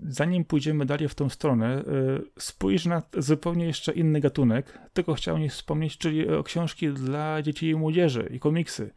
zanim 0.09 0.45
pójdziemy 0.45 0.87
dalej 0.87 1.09
w 1.09 1.15
tą 1.15 1.29
stronę, 1.29 1.85
yy, 1.87 2.25
spójrz 2.39 2.87
na 2.87 3.03
zupełnie 3.19 3.67
jeszcze 3.67 3.93
inny 3.93 4.21
gatunek, 4.21 4.79
tylko 4.93 5.15
chciałem 5.15 5.43
nie 5.43 5.51
wspomnieć, 5.51 5.99
czyli 5.99 6.27
książki 6.45 6.89
dla 6.89 7.43
dzieci 7.43 7.69
i 7.69 7.75
młodzieży 7.75 8.31
i 8.33 8.41
komiksy, 8.41 8.91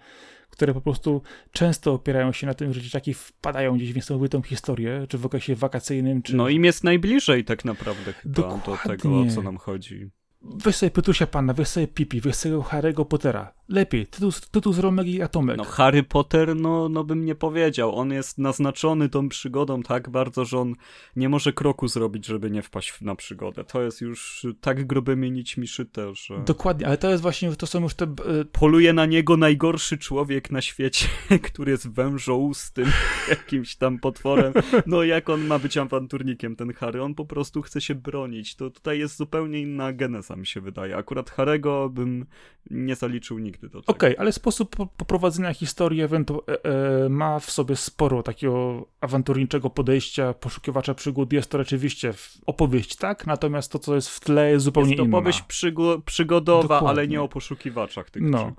które 0.50 0.74
po 0.74 0.82
prostu 0.82 1.22
często 1.52 1.94
opierają 1.94 2.32
się 2.32 2.48
na 2.48 2.54
tym, 2.54 2.74
że 2.74 2.82
dzieciaki 2.82 3.14
wpadają 3.14 3.76
gdzieś 3.78 3.94
w 3.94 3.96
niesamowitą 3.96 4.42
historię, 4.42 5.06
czy 5.10 5.18
w 5.18 5.26
okresie 5.26 5.56
wakacyjnym, 5.56 6.22
czy... 6.22 6.36
No 6.36 6.50
im 6.50 6.66
jest 6.66 6.84
najbliżej 6.84 7.46
tak 7.46 7.66
naprawdę 7.66 8.14
chyba 8.14 8.42
do 8.42 8.42
Dokładnie. 8.42 8.98
tego, 8.98 9.22
o 9.22 9.26
co 9.36 9.42
nam 9.42 9.58
chodzi. 9.58 10.10
Weź 10.42 10.76
sobie 10.76 10.92
Pytusia 10.92 11.28
Pana, 11.28 11.54
weź 11.54 11.68
sobie 11.68 11.88
Pipi, 11.88 12.22
weź 12.22 12.36
sobie 12.36 12.56
Harry'ego 12.56 13.06
Pottera. 13.06 13.54
Lepiej, 13.70 14.08
tytuł, 14.08 14.32
tytuł 14.52 14.74
z 14.74 14.80
Romek 14.80 15.08
i 15.08 15.22
Atomek. 15.22 15.58
No 15.58 15.64
Harry 15.64 16.04
Potter, 16.04 16.56
no, 16.56 16.90
no 16.90 17.04
bym 17.04 17.26
nie 17.26 17.36
powiedział. 17.36 17.96
On 17.96 18.12
jest 18.12 18.38
naznaczony 18.38 19.10
tą 19.10 19.30
przygodą 19.30 19.84
tak 19.84 20.10
bardzo, 20.10 20.46
że 20.46 20.60
on 20.60 20.74
nie 21.16 21.30
może 21.30 21.54
kroku 21.54 21.88
zrobić, 21.88 22.26
żeby 22.26 22.52
nie 22.52 22.62
wpaść 22.62 23.02
na 23.02 23.16
przygodę. 23.16 23.64
To 23.64 23.82
jest 23.82 24.02
już 24.02 24.48
tak 24.62 24.88
grubymi 24.88 25.32
nićmi 25.32 25.68
szyte, 25.68 26.16
że 26.16 26.44
Dokładnie, 26.46 26.88
ale 26.88 26.98
to 26.98 27.10
jest 27.10 27.22
właśnie, 27.22 27.56
to 27.56 27.68
są 27.68 27.82
już 27.82 27.94
te... 27.94 28.06
e, 28.06 28.46
poluje 28.52 28.94
na 28.94 29.06
niego 29.06 29.38
najgorszy 29.38 29.98
człowiek 29.98 30.52
na 30.52 30.62
świecie, 30.62 31.08
który 31.52 31.72
jest 31.72 31.90
wężoustym 31.90 32.92
jakimś 33.30 33.76
tam 33.76 34.00
potworem. 34.00 34.54
No 34.86 35.04
jak 35.04 35.30
on 35.30 35.48
ma 35.48 35.60
być 35.60 35.78
awanturnikiem, 35.78 36.56
ten 36.56 36.74
Harry? 36.74 37.04
On 37.04 37.16
po 37.16 37.26
prostu 37.26 37.62
chce 37.62 37.82
się 37.82 37.96
bronić. 37.96 38.56
To 38.56 38.70
tutaj 38.70 39.00
jest 39.00 39.18
zupełnie 39.18 39.62
inna 39.62 39.94
geneza, 39.94 40.27
mi 40.36 40.46
się 40.48 40.62
wydaje. 40.62 40.98
Akurat 40.98 41.30
Harego 41.30 41.90
bym 41.90 42.26
nie 42.72 42.96
zaliczył 42.96 43.40
nigdy 43.40 43.70
do 43.70 43.82
tego. 43.82 43.92
Okej, 43.94 44.18
ale 44.18 44.32
sposób 44.32 44.76
po- 44.76 44.86
poprowadzenia 44.88 45.54
historii 45.54 46.04
ewentu- 46.04 46.40
e, 46.48 46.66
e, 47.06 47.10
ma 47.10 47.40
w 47.40 47.52
sobie 47.52 47.76
sporo 47.76 48.24
takiego 48.24 48.86
awanturniczego 49.02 49.70
podejścia, 49.70 50.34
poszukiwacza 50.34 50.94
przygód. 50.94 51.34
Jest 51.34 51.52
to 51.52 51.58
rzeczywiście 51.58 52.14
opowieść, 52.46 52.96
tak? 52.96 53.28
Natomiast 53.28 53.72
to, 53.72 53.80
co 53.80 53.96
jest 53.96 54.10
w 54.10 54.20
tle, 54.20 54.52
jest 54.52 54.66
zupełnie 54.66 54.90
Jest 54.92 54.98
to 55.00 55.06
inna. 55.06 55.18
opowieść 55.18 55.44
przygo- 55.48 56.02
przygodowa, 56.06 56.62
Dokładnie. 56.62 56.90
ale 56.90 57.08
nie 57.08 57.22
o 57.22 57.28
poszukiwaczach 57.28 58.10
tych 58.10 58.22
No. 58.24 58.52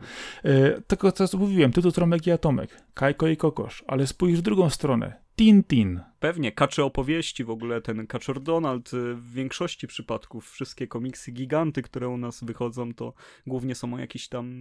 E, 0.45 0.81
Tylko 0.81 1.13
co 1.13 1.39
mówiłem, 1.39 1.73
tytuł 1.73 1.93
Trąbek 1.93 2.27
i 2.27 2.31
Atomek, 2.31 2.71
Kajko 2.95 3.29
i 3.29 3.37
Kokosz, 3.37 3.85
ale 3.87 4.07
spójrz 4.07 4.39
w 4.39 4.43
drugą 4.43 4.71
stronę. 4.71 5.28
Tintin. 5.39 6.01
Pewnie, 6.21 6.53
kacze 6.53 6.85
opowieści 6.85 7.45
w 7.45 7.51
ogóle, 7.51 7.81
ten 7.81 8.07
Kaczor 8.07 8.41
Donald, 8.41 8.95
y, 8.95 9.15
w 9.15 9.33
większości 9.33 9.87
przypadków 9.87 10.51
wszystkie 10.51 10.87
komiksy 10.87 11.33
giganty, 11.33 11.83
które 11.83 12.09
u 12.09 12.17
nas 12.17 12.45
wychodzą, 12.45 12.95
to 12.95 13.15
głównie 13.47 13.75
są 13.75 13.95
o 13.95 13.99
jakichś 13.99 14.29
tam 14.29 14.55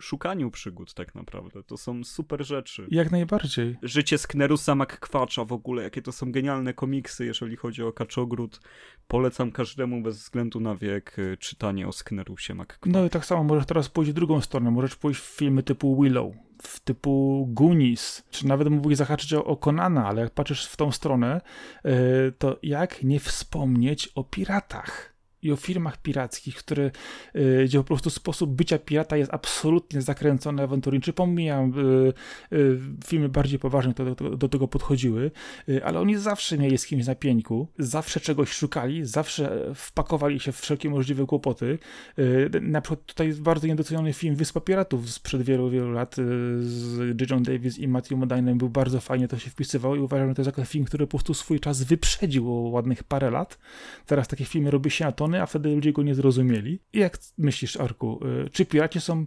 szukaniu 0.00 0.50
przygód 0.50 0.94
tak 0.94 1.14
naprawdę. 1.14 1.62
To 1.62 1.76
są 1.76 2.04
super 2.04 2.46
rzeczy. 2.46 2.86
Jak 2.90 3.10
najbardziej. 3.10 3.76
Życie 3.82 4.18
Sknerusa 4.18 4.74
McQuatcha 4.74 5.44
w 5.44 5.52
ogóle, 5.52 5.82
jakie 5.82 6.02
to 6.02 6.12
są 6.12 6.32
genialne 6.32 6.74
komiksy, 6.74 7.24
jeżeli 7.24 7.56
chodzi 7.56 7.82
o 7.82 7.92
Kaczogród. 7.92 8.60
Polecam 9.08 9.52
każdemu 9.52 10.02
bez 10.02 10.16
względu 10.18 10.60
na 10.60 10.76
wiek 10.76 11.18
y, 11.18 11.36
czytanie 11.36 11.88
o 11.88 11.92
Sknerusie 11.92 12.54
McQuatchu. 12.54 12.88
No 12.90 13.04
i 13.04 13.10
tak 13.10 13.24
samo 13.24 13.44
możesz 13.44 13.66
teraz 13.66 13.88
pójść 13.88 14.10
w 14.10 14.14
drugą 14.14 14.40
stronę. 14.40 14.70
Możesz 14.70 14.96
pójść 14.96 15.20
w 15.20 15.24
filmy 15.24 15.62
typu 15.62 16.02
Willow, 16.02 16.34
w 16.62 16.80
typu 16.80 17.46
Goonies, 17.50 18.22
czy 18.30 18.46
nawet 18.46 18.68
mógłbyś 18.68 18.96
zahaczyć 18.96 19.34
o, 19.34 19.44
o 19.44 19.56
Conana, 19.56 20.06
ale 20.06 20.22
jak 20.22 20.30
patrzysz 20.30 20.66
w 20.66 20.76
tą 20.76 20.92
stronę, 20.92 21.40
e, 21.84 21.92
to 22.38 22.58
jak 22.62 23.02
nie 23.02 23.20
wspomnieć 23.20 24.08
o 24.14 24.24
piratach 24.24 25.09
i 25.42 25.52
o 25.52 25.56
filmach 25.56 26.02
pirackich, 26.02 26.56
które, 26.56 26.90
e, 27.34 27.64
gdzie 27.64 27.78
po 27.78 27.84
prostu 27.84 28.10
sposób 28.10 28.50
bycia 28.50 28.78
pirata 28.78 29.16
jest 29.16 29.34
absolutnie 29.34 30.02
zakręcony, 30.02 30.62
awanturniczy. 30.62 31.12
Pomijam, 31.12 31.72
e, 31.72 32.08
e, 32.56 32.58
filmy 33.06 33.28
bardziej 33.28 33.58
poważne 33.58 33.92
do, 33.92 34.14
do, 34.14 34.36
do 34.36 34.48
tego 34.48 34.68
podchodziły, 34.68 35.30
ale 35.84 36.00
oni 36.00 36.16
zawsze 36.16 36.58
mieli 36.58 36.78
z 36.78 36.86
kimś 36.86 37.06
na 37.06 37.14
pieńku, 37.14 37.68
zawsze 37.78 38.20
czegoś 38.20 38.52
szukali, 38.52 39.04
zawsze 39.04 39.72
wpakowali 39.74 40.40
się 40.40 40.52
w 40.52 40.56
wszelkie 40.60 40.90
możliwe 40.90 41.26
kłopoty. 41.26 41.78
Na 42.60 42.80
przykład 42.80 43.06
tutaj 43.06 43.26
jest 43.26 43.42
bardzo 43.42 43.66
niedoceniony 43.66 44.12
film 44.12 44.34
Wyspa 44.34 44.60
Piratów 44.60 45.10
sprzed 45.10 45.42
wielu, 45.42 45.70
wielu 45.70 45.92
lat 45.92 46.16
z 46.60 47.30
John 47.30 47.42
Davis 47.42 47.78
i 47.78 47.88
Matthew 47.88 48.18
Modinem. 48.18 48.58
Był 48.58 48.68
bardzo 48.68 49.00
fajnie 49.00 49.28
to 49.28 49.38
się 49.38 49.50
wpisywał 49.50 49.96
i 49.96 49.98
uważam, 49.98 50.28
że 50.28 50.34
to 50.34 50.42
jest 50.42 50.56
taki 50.56 50.68
film, 50.68 50.84
który 50.84 51.06
po 51.06 51.10
prostu 51.10 51.34
swój 51.34 51.60
czas 51.60 51.82
wyprzedził 51.82 52.52
o 52.52 52.60
ładnych 52.60 53.04
parę 53.04 53.30
lat. 53.30 53.58
Teraz 54.06 54.28
takie 54.28 54.44
filmy 54.44 54.70
robi 54.70 54.90
się 54.90 55.04
na 55.04 55.12
tony, 55.30 55.42
a 55.42 55.46
wtedy 55.46 55.74
ludzie 55.74 55.92
go 55.92 56.02
nie 56.02 56.14
zrozumieli. 56.14 56.80
I 56.92 56.98
jak 56.98 57.18
myślisz, 57.38 57.76
Arku, 57.76 58.20
e, 58.46 58.50
czy 58.50 58.66
piraci 58.66 59.00
są 59.00 59.26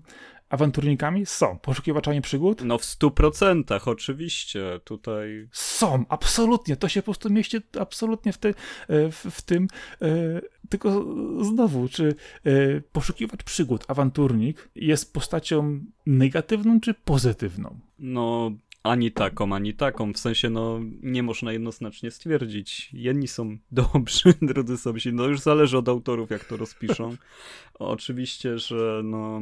awanturnikami? 0.50 1.25
Są. 1.25 1.60
Poszukiwaczami 1.60 2.22
przygód? 2.22 2.62
No 2.65 2.77
w 2.77 2.86
stu 2.86 3.12
procentach, 3.12 3.88
oczywiście. 3.88 4.79
Tutaj 4.83 5.48
Są, 5.51 6.05
absolutnie. 6.10 6.75
To 6.75 6.88
się 6.88 7.01
po 7.01 7.05
prostu 7.05 7.29
mieści 7.29 7.57
absolutnie 7.79 8.33
w, 8.33 8.38
ty, 8.38 8.50
e, 8.50 9.12
w, 9.12 9.15
w 9.15 9.41
tym. 9.41 9.67
e, 10.01 10.41
Tylko 10.69 11.05
znowu, 11.41 11.89
czy 11.89 12.15
e, 12.45 12.81
poszukiwacz 12.91 13.43
przygód, 13.43 13.86
awanturnik 13.88 14.69
jest 14.75 15.13
postacią 15.13 15.79
negatywną 16.05 16.79
czy 16.79 16.93
pozytywną? 16.93 17.79
No, 18.00 18.51
ani 18.84 19.12
taką, 19.12 19.56
ani 19.56 19.74
taką. 19.74 20.13
W 20.13 20.18
sensie, 20.18 20.50
no, 20.50 20.80
nie 21.02 21.24
można 21.24 21.52
jednoznacznie 21.52 22.12
stwierdzić. 22.12 22.90
Jedni 22.94 23.28
są 23.28 23.58
dobrzy, 23.72 24.34
drudzy 24.42 24.78
są 24.78 25.00
źli. 25.00 25.13
No, 25.13 25.25
już 25.25 25.40
zależy 25.40 25.78
od 25.78 25.90
autorów, 25.90 26.30
jak 26.30 26.46
to 26.46 26.58
rozpiszą. 26.58 27.16
Oczywiście, 27.74 28.60
że 28.60 29.02
no, 29.04 29.42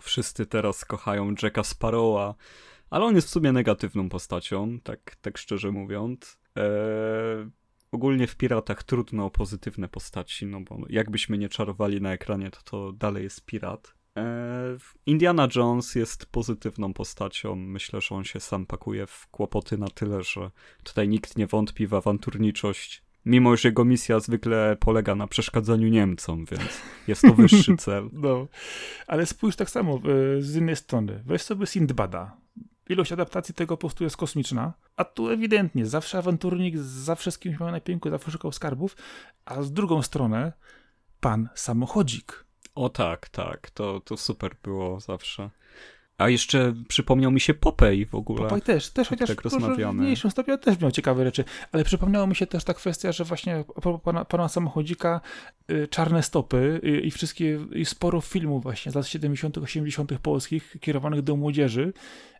wszyscy 0.00 0.46
teraz 0.46 0.84
kochają 0.84 1.34
Jacka 1.42 1.64
Sparrowa, 1.64 2.34
ale 2.90 3.04
on 3.04 3.14
jest 3.14 3.28
w 3.28 3.30
sumie 3.30 3.52
negatywną 3.52 4.08
postacią, 4.08 4.80
tak, 4.80 5.16
tak 5.20 5.38
szczerze 5.38 5.70
mówiąc. 5.70 6.38
Eee, 6.56 7.50
ogólnie 7.92 8.26
w 8.26 8.36
Piratach 8.36 8.82
trudno 8.82 9.26
o 9.26 9.30
pozytywne 9.30 9.88
postaci, 9.88 10.46
no 10.46 10.60
bo 10.60 10.78
jakbyśmy 10.88 11.38
nie 11.38 11.48
czarowali 11.48 12.00
na 12.00 12.12
ekranie, 12.12 12.50
to 12.50 12.62
to 12.62 12.92
dalej 12.92 13.24
jest 13.24 13.44
pirat. 13.44 13.94
E, 14.16 14.76
Indiana 15.06 15.48
Jones 15.56 15.94
jest 15.94 16.26
pozytywną 16.26 16.94
postacią. 16.94 17.56
Myślę, 17.56 18.00
że 18.00 18.14
on 18.14 18.24
się 18.24 18.40
sam 18.40 18.66
pakuje 18.66 19.06
w 19.06 19.26
kłopoty 19.26 19.78
na 19.78 19.88
tyle, 19.88 20.22
że 20.22 20.50
tutaj 20.82 21.08
nikt 21.08 21.36
nie 21.36 21.46
wątpi 21.46 21.86
w 21.86 21.94
awanturniczość. 21.94 23.02
Mimo, 23.26 23.56
że 23.56 23.68
jego 23.68 23.84
misja 23.84 24.20
zwykle 24.20 24.76
polega 24.80 25.14
na 25.14 25.26
przeszkadzaniu 25.26 25.88
Niemcom, 25.88 26.44
więc 26.44 26.80
jest 27.08 27.22
to 27.22 27.34
wyższy 27.34 27.76
cel. 27.84 28.10
No, 28.12 28.46
ale 29.06 29.26
spójrz 29.26 29.56
tak 29.56 29.70
samo 29.70 29.96
e, 29.96 30.42
z 30.42 30.56
innej 30.56 30.76
strony. 30.76 31.22
Weź 31.26 31.42
sobie 31.42 31.66
Sindbada. 31.66 32.36
Ilość 32.88 33.12
adaptacji 33.12 33.54
tego 33.54 33.76
po 33.76 33.80
prostu 33.80 34.04
jest 34.04 34.16
kosmiczna, 34.16 34.72
a 34.96 35.04
tu 35.04 35.28
ewidentnie 35.28 35.86
zawsze 35.86 36.18
awanturnik, 36.18 36.78
zawsze 36.78 37.30
z 37.30 37.38
kimś 37.38 37.60
miał 37.60 37.70
na 37.70 37.80
pięku, 37.80 38.10
zawsze 38.10 38.30
szukał 38.30 38.52
skarbów, 38.52 38.96
a 39.44 39.62
z 39.62 39.72
drugą 39.72 40.02
stronę 40.02 40.52
pan 41.20 41.48
samochodzik. 41.54 42.44
O 42.74 42.88
tak, 42.88 43.28
tak, 43.28 43.70
to, 43.70 44.00
to 44.00 44.16
super 44.16 44.54
było 44.62 45.00
zawsze. 45.00 45.50
A 46.18 46.28
jeszcze 46.28 46.74
przypomniał 46.88 47.30
mi 47.30 47.40
się 47.40 47.54
Popej 47.54 48.06
w 48.06 48.14
ogóle. 48.14 48.42
Popej 48.42 48.62
też, 48.62 48.90
też 48.90 49.08
chociaż 49.08 49.28
tak 49.28 49.42
w 49.42 49.94
mniejszym 49.94 50.30
stopniu 50.30 50.58
też 50.58 50.80
miał 50.80 50.90
ciekawe 50.90 51.24
rzeczy, 51.24 51.44
ale 51.72 51.84
przypomniało 51.84 52.26
mi 52.26 52.34
się 52.34 52.46
też 52.46 52.64
ta 52.64 52.74
kwestia, 52.74 53.12
że 53.12 53.24
właśnie 53.24 53.64
pana, 54.04 54.24
pana 54.24 54.48
samochodzika, 54.48 55.20
y, 55.70 55.88
czarne 55.88 56.22
stopy 56.22 56.80
y, 56.84 57.00
i 57.00 57.10
wszystkie, 57.10 57.60
i 57.74 57.84
sporo 57.84 58.20
filmów 58.20 58.62
właśnie 58.62 58.92
z 58.92 58.94
lat 58.94 59.06
70 59.06 59.58
80 59.58 60.18
polskich 60.22 60.76
kierowanych 60.80 61.22
do 61.22 61.36
młodzieży, 61.36 61.92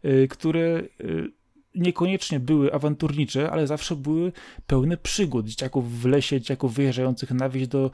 y, 0.05 0.29
które 0.31 0.83
niekoniecznie 1.75 2.41
były 2.41 2.75
awanturnicze, 2.75 3.51
ale 3.51 3.67
zawsze 3.67 3.97
były 3.97 4.33
pełne 4.67 4.97
przygód. 4.97 5.47
Dzieciaków 5.47 6.01
w 6.01 6.07
lesie, 6.07 6.41
dzieciaków 6.41 6.75
wyjeżdżających 6.75 7.31
na 7.31 7.49
wieś 7.49 7.69
do, 7.69 7.91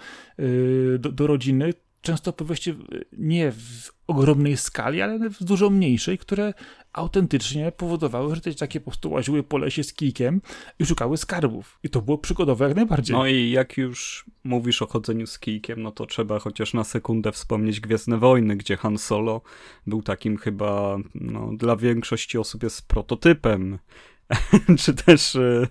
do, 0.99 1.13
do 1.13 1.27
rodziny 1.27 1.73
często 2.01 2.31
opowieści 2.31 2.75
nie 3.13 3.53
w 3.53 3.93
ogromnej 4.07 4.57
skali, 4.57 5.03
ale 5.03 5.31
w 5.31 5.45
dużo 5.45 5.71
mniejszej, 5.71 6.19
które 6.19 6.55
autentycznie 6.93 7.73
powodowały, 7.73 8.35
że 8.35 8.41
te 8.41 8.55
takie 8.55 8.81
po 8.81 8.91
prostu 8.91 9.11
łaziły 9.11 9.43
po 9.43 9.59
lesie 9.59 9.85
z 9.85 9.93
kijkiem 9.93 10.41
i 10.79 10.87
szukały 10.87 11.17
skarbów. 11.17 11.79
I 11.83 11.89
to 11.89 12.03
było 12.03 12.19
przygodowe 12.19 12.69
jak 12.69 12.77
najbardziej. 12.77 13.17
No 13.17 13.27
i 13.27 13.51
jak 13.51 13.77
już 13.77 14.25
mówisz 14.45 14.83
o 14.83 14.87
chodzeniu 14.87 15.27
z 15.27 15.39
kijkiem, 15.39 15.83
no 15.83 15.93
to 15.93 16.07
trzeba 16.07 16.39
chociaż 16.39 16.75
na 16.75 16.85
sekundę 16.85 17.33
wspomnieć 17.33 17.81
Gwiezdne 17.81 18.19
Wojny, 18.19 18.57
gdzie 18.57 18.77
Han 18.77 18.99
Solo 18.99 19.41
był 19.87 20.03
takim 20.03 20.37
chyba, 20.37 20.99
no, 21.15 21.51
dla 21.57 21.77
większości 21.77 22.39
osób 22.39 22.63
jest 22.63 22.89
prototypem 22.89 23.79
czy 24.83 24.95
też 24.95 25.37
e, 25.37 25.67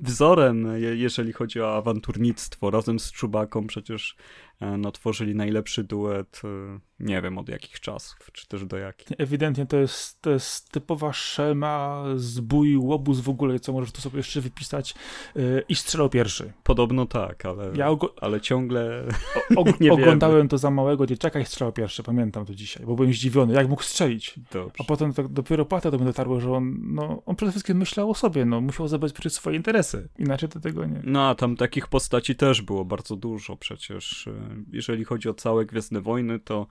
wzorem, 0.00 0.68
jeżeli 0.94 1.32
chodzi 1.32 1.60
o 1.60 1.76
awanturnictwo. 1.76 2.70
Razem 2.70 2.98
z 2.98 3.12
Czubaką 3.12 3.66
przecież 3.66 4.16
no, 4.60 4.92
tworzyli 4.92 5.34
najlepszy 5.34 5.84
duet, 5.84 6.40
e, 6.44 6.78
nie 7.00 7.22
wiem 7.22 7.38
od 7.38 7.48
jakich 7.48 7.80
czasów, 7.80 8.30
czy 8.32 8.48
też 8.48 8.64
do 8.64 8.76
jakich. 8.76 9.08
Ewidentnie 9.18 9.66
to 9.66 9.76
jest, 9.76 10.22
to 10.22 10.30
jest 10.30 10.70
typowa 10.70 11.12
szema, 11.12 12.04
zbój, 12.16 12.76
łobuz 12.76 13.20
w 13.20 13.28
ogóle, 13.28 13.60
co 13.60 13.72
możesz 13.72 13.92
tu 13.92 14.00
sobie 14.00 14.16
jeszcze 14.16 14.40
wypisać 14.40 14.94
e, 15.36 15.40
i 15.68 15.74
strzelał 15.74 16.08
pierwszy. 16.08 16.52
Podobno 16.62 17.06
tak, 17.06 17.46
ale, 17.46 17.72
ja 17.74 17.96
ale 18.20 18.40
ciągle 18.40 19.08
o, 19.56 19.60
o, 19.62 19.64
nie 19.80 19.92
Oglądałem 19.92 20.36
wiemy. 20.36 20.48
to 20.48 20.58
za 20.58 20.70
małego 20.70 21.06
dzieciaka 21.06 21.40
i 21.40 21.44
strzelał 21.44 21.72
pierwszy, 21.72 22.02
pamiętam 22.02 22.46
to 22.46 22.54
dzisiaj, 22.54 22.86
bo 22.86 22.94
byłem 22.94 23.12
zdziwiony, 23.12 23.54
jak 23.54 23.68
mógł 23.68 23.82
strzelić. 23.82 24.34
Dobrze. 24.52 24.74
A 24.78 24.84
potem 24.84 25.12
tak 25.12 25.28
dopiero 25.28 25.64
potem 25.64 25.92
do 25.92 25.98
mnie 25.98 26.06
dotarło, 26.06 26.40
że 26.40 26.52
on, 26.52 26.78
no, 26.82 27.22
on 27.26 27.36
przede 27.36 27.52
wszystkim 27.52 27.78
myślał 27.78 28.10
o 28.10 28.14
sobie, 28.14 28.44
no, 28.44 28.60
musiał 28.60 28.88
zabezpieczyć 28.88 29.34
swoje 29.34 29.56
interesy, 29.56 30.08
inaczej 30.18 30.48
to 30.48 30.60
tego 30.60 30.84
nie. 30.84 31.00
No, 31.04 31.28
a 31.28 31.34
tam 31.34 31.56
takich 31.56 31.88
postaci 31.88 32.36
też 32.36 32.62
było 32.62 32.84
bardzo 32.84 33.16
dużo 33.16 33.56
przecież 33.56 34.28
jeżeli 34.72 35.04
chodzi 35.04 35.28
o 35.28 35.34
całe 35.34 35.66
Gwiezdne 35.66 36.00
Wojny, 36.00 36.38
to 36.40 36.66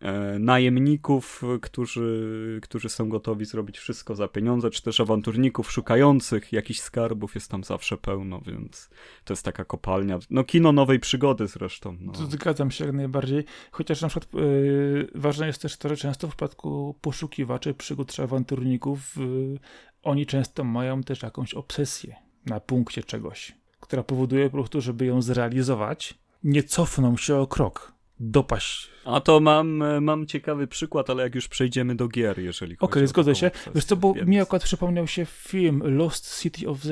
e, 0.00 0.38
najemników, 0.38 1.42
którzy, 1.62 2.60
którzy 2.62 2.88
są 2.88 3.08
gotowi 3.08 3.44
zrobić 3.44 3.78
wszystko 3.78 4.14
za 4.14 4.28
pieniądze, 4.28 4.70
czy 4.70 4.82
też 4.82 5.00
awanturników 5.00 5.72
szukających 5.72 6.52
jakichś 6.52 6.80
skarbów 6.80 7.34
jest 7.34 7.50
tam 7.50 7.64
zawsze 7.64 7.96
pełno, 7.96 8.40
więc 8.40 8.90
to 9.24 9.32
jest 9.32 9.44
taka 9.44 9.64
kopalnia. 9.64 10.18
No 10.30 10.44
kino 10.44 10.72
nowej 10.72 11.00
przygody 11.00 11.46
zresztą. 11.46 11.96
No. 12.00 12.12
Zgadzam 12.14 12.70
się 12.70 12.84
jak 12.84 12.94
najbardziej, 12.94 13.44
chociaż 13.70 14.02
na 14.02 14.08
przykład 14.08 14.34
yy, 14.34 15.08
ważne 15.14 15.46
jest 15.46 15.62
też 15.62 15.76
to, 15.76 15.88
że 15.88 15.96
często 15.96 16.26
w 16.26 16.30
przypadku 16.30 16.94
poszukiwaczy 17.00 17.74
przygód 17.74 18.12
czy 18.12 18.22
awanturników 18.22 19.16
yy, 19.16 19.58
oni 20.04 20.26
często 20.26 20.64
mają 20.64 21.02
też 21.02 21.22
jakąś 21.22 21.54
obsesję 21.54 22.16
na 22.46 22.60
punkcie 22.60 23.02
czegoś, 23.02 23.56
która 23.80 24.02
powoduje 24.02 24.44
po 24.44 24.56
prostu, 24.56 24.80
żeby 24.80 25.06
ją 25.06 25.22
zrealizować, 25.22 26.18
nie 26.44 26.62
cofną 26.62 27.16
się 27.16 27.36
o 27.36 27.46
krok, 27.46 27.92
dopaść. 28.20 28.90
A 29.04 29.20
to 29.20 29.40
mam, 29.40 29.84
mam 30.00 30.26
ciekawy 30.26 30.66
przykład, 30.66 31.10
ale 31.10 31.22
jak 31.22 31.34
już 31.34 31.48
przejdziemy 31.48 31.94
do 31.94 32.08
gier, 32.08 32.38
jeżeli 32.38 32.76
chodzi 32.76 32.84
Okej, 32.84 33.02
okay, 33.02 33.08
zgodzę 33.08 33.34
się. 33.34 33.50
Wiesz 33.74 33.84
co, 33.84 33.96
bo 33.96 34.14
więc... 34.14 34.28
mi 34.28 34.40
akurat 34.40 34.62
przypomniał 34.62 35.06
się 35.06 35.24
film 35.24 35.82
Lost 35.84 36.40
City 36.40 36.68
of 36.68 36.82
Z. 36.82 36.88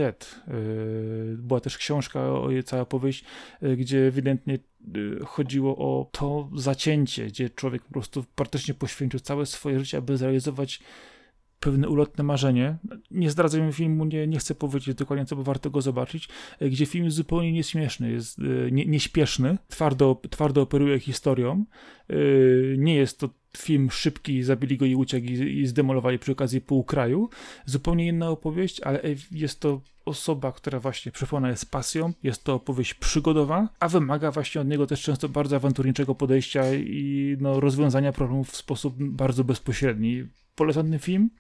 Yy, 0.49 0.55
była 1.39 1.61
też 1.61 1.79
książka, 1.79 2.25
cała 2.65 2.85
powieść, 2.85 3.25
yy, 3.63 3.77
gdzie 3.77 4.07
ewidentnie 4.07 4.59
yy, 4.95 5.21
chodziło 5.27 5.77
o 5.77 6.11
to 6.13 6.51
zacięcie, 6.57 7.27
gdzie 7.27 7.51
człowiek 7.51 7.83
po 7.85 7.93
prostu 7.93 8.25
praktycznie 8.35 8.75
poświęcił 8.75 9.21
całe 9.21 9.47
swoje 9.47 9.81
życie, 9.81 9.99
aby 9.99 10.17
zrealizować 10.17 10.81
pewne 11.63 11.89
ulotne 11.89 12.25
marzenie. 12.25 12.77
Nie 13.11 13.31
zdradzę 13.31 13.73
filmu, 13.73 14.05
nie, 14.05 14.27
nie 14.27 14.39
chcę 14.39 14.55
powiedzieć 14.55 14.95
dokładnie, 14.95 15.27
co 15.27 15.37
by 15.37 15.45
warto 15.45 15.71
go 15.71 15.81
zobaczyć, 15.81 16.29
e, 16.61 16.71
gdzie 16.71 16.87
film 16.87 17.05
jest 17.05 17.17
zupełnie 17.17 17.53
nieśmieszny, 17.53 18.11
jest 18.11 18.39
e, 18.39 18.71
nie, 18.71 18.87
nieśpieszny, 18.87 19.59
twardo, 19.69 20.21
twardo 20.31 20.63
operuje 20.63 21.01
historią. 21.01 21.65
E, 22.11 22.15
nie 22.77 22.95
jest 22.95 23.19
to 23.19 23.29
film 23.57 23.91
szybki, 23.91 24.43
zabili 24.43 24.77
go 24.77 24.87
i 24.87 24.95
uciekł 24.95 25.27
i, 25.27 25.61
i 25.61 25.67
zdemolowali 25.67 26.19
przy 26.19 26.33
okazji 26.33 26.61
pół 26.61 26.85
kraju. 26.85 27.29
Zupełnie 27.67 28.07
inna 28.07 28.31
opowieść, 28.31 28.81
ale 28.81 29.01
jest 29.31 29.61
to 29.61 29.81
osoba, 30.05 30.53
która 30.53 30.81
właśnie 30.81 31.13
przepłona 31.13 31.49
jest 31.51 31.71
pasją, 31.71 32.13
jest 32.23 32.45
to 32.45 32.55
opowieść 32.55 32.95
przygodowa, 32.95 33.69
a 33.81 33.89
wymaga 33.89 34.31
właśnie 34.31 34.61
od 34.61 34.69
niego 34.69 34.87
też 34.87 35.03
często 35.03 35.29
bardzo 35.29 35.57
awanturniczego 35.57 36.15
podejścia 36.15 36.75
i 36.75 37.37
no, 37.41 37.61
rozwiązania 37.61 38.13
problemów 38.13 38.51
w 38.51 38.57
sposób 38.57 38.95
bardzo 38.99 39.45
bezpośredni 39.45 40.25
polecam 40.55 40.91
ten 40.91 40.99
film, 40.99 41.31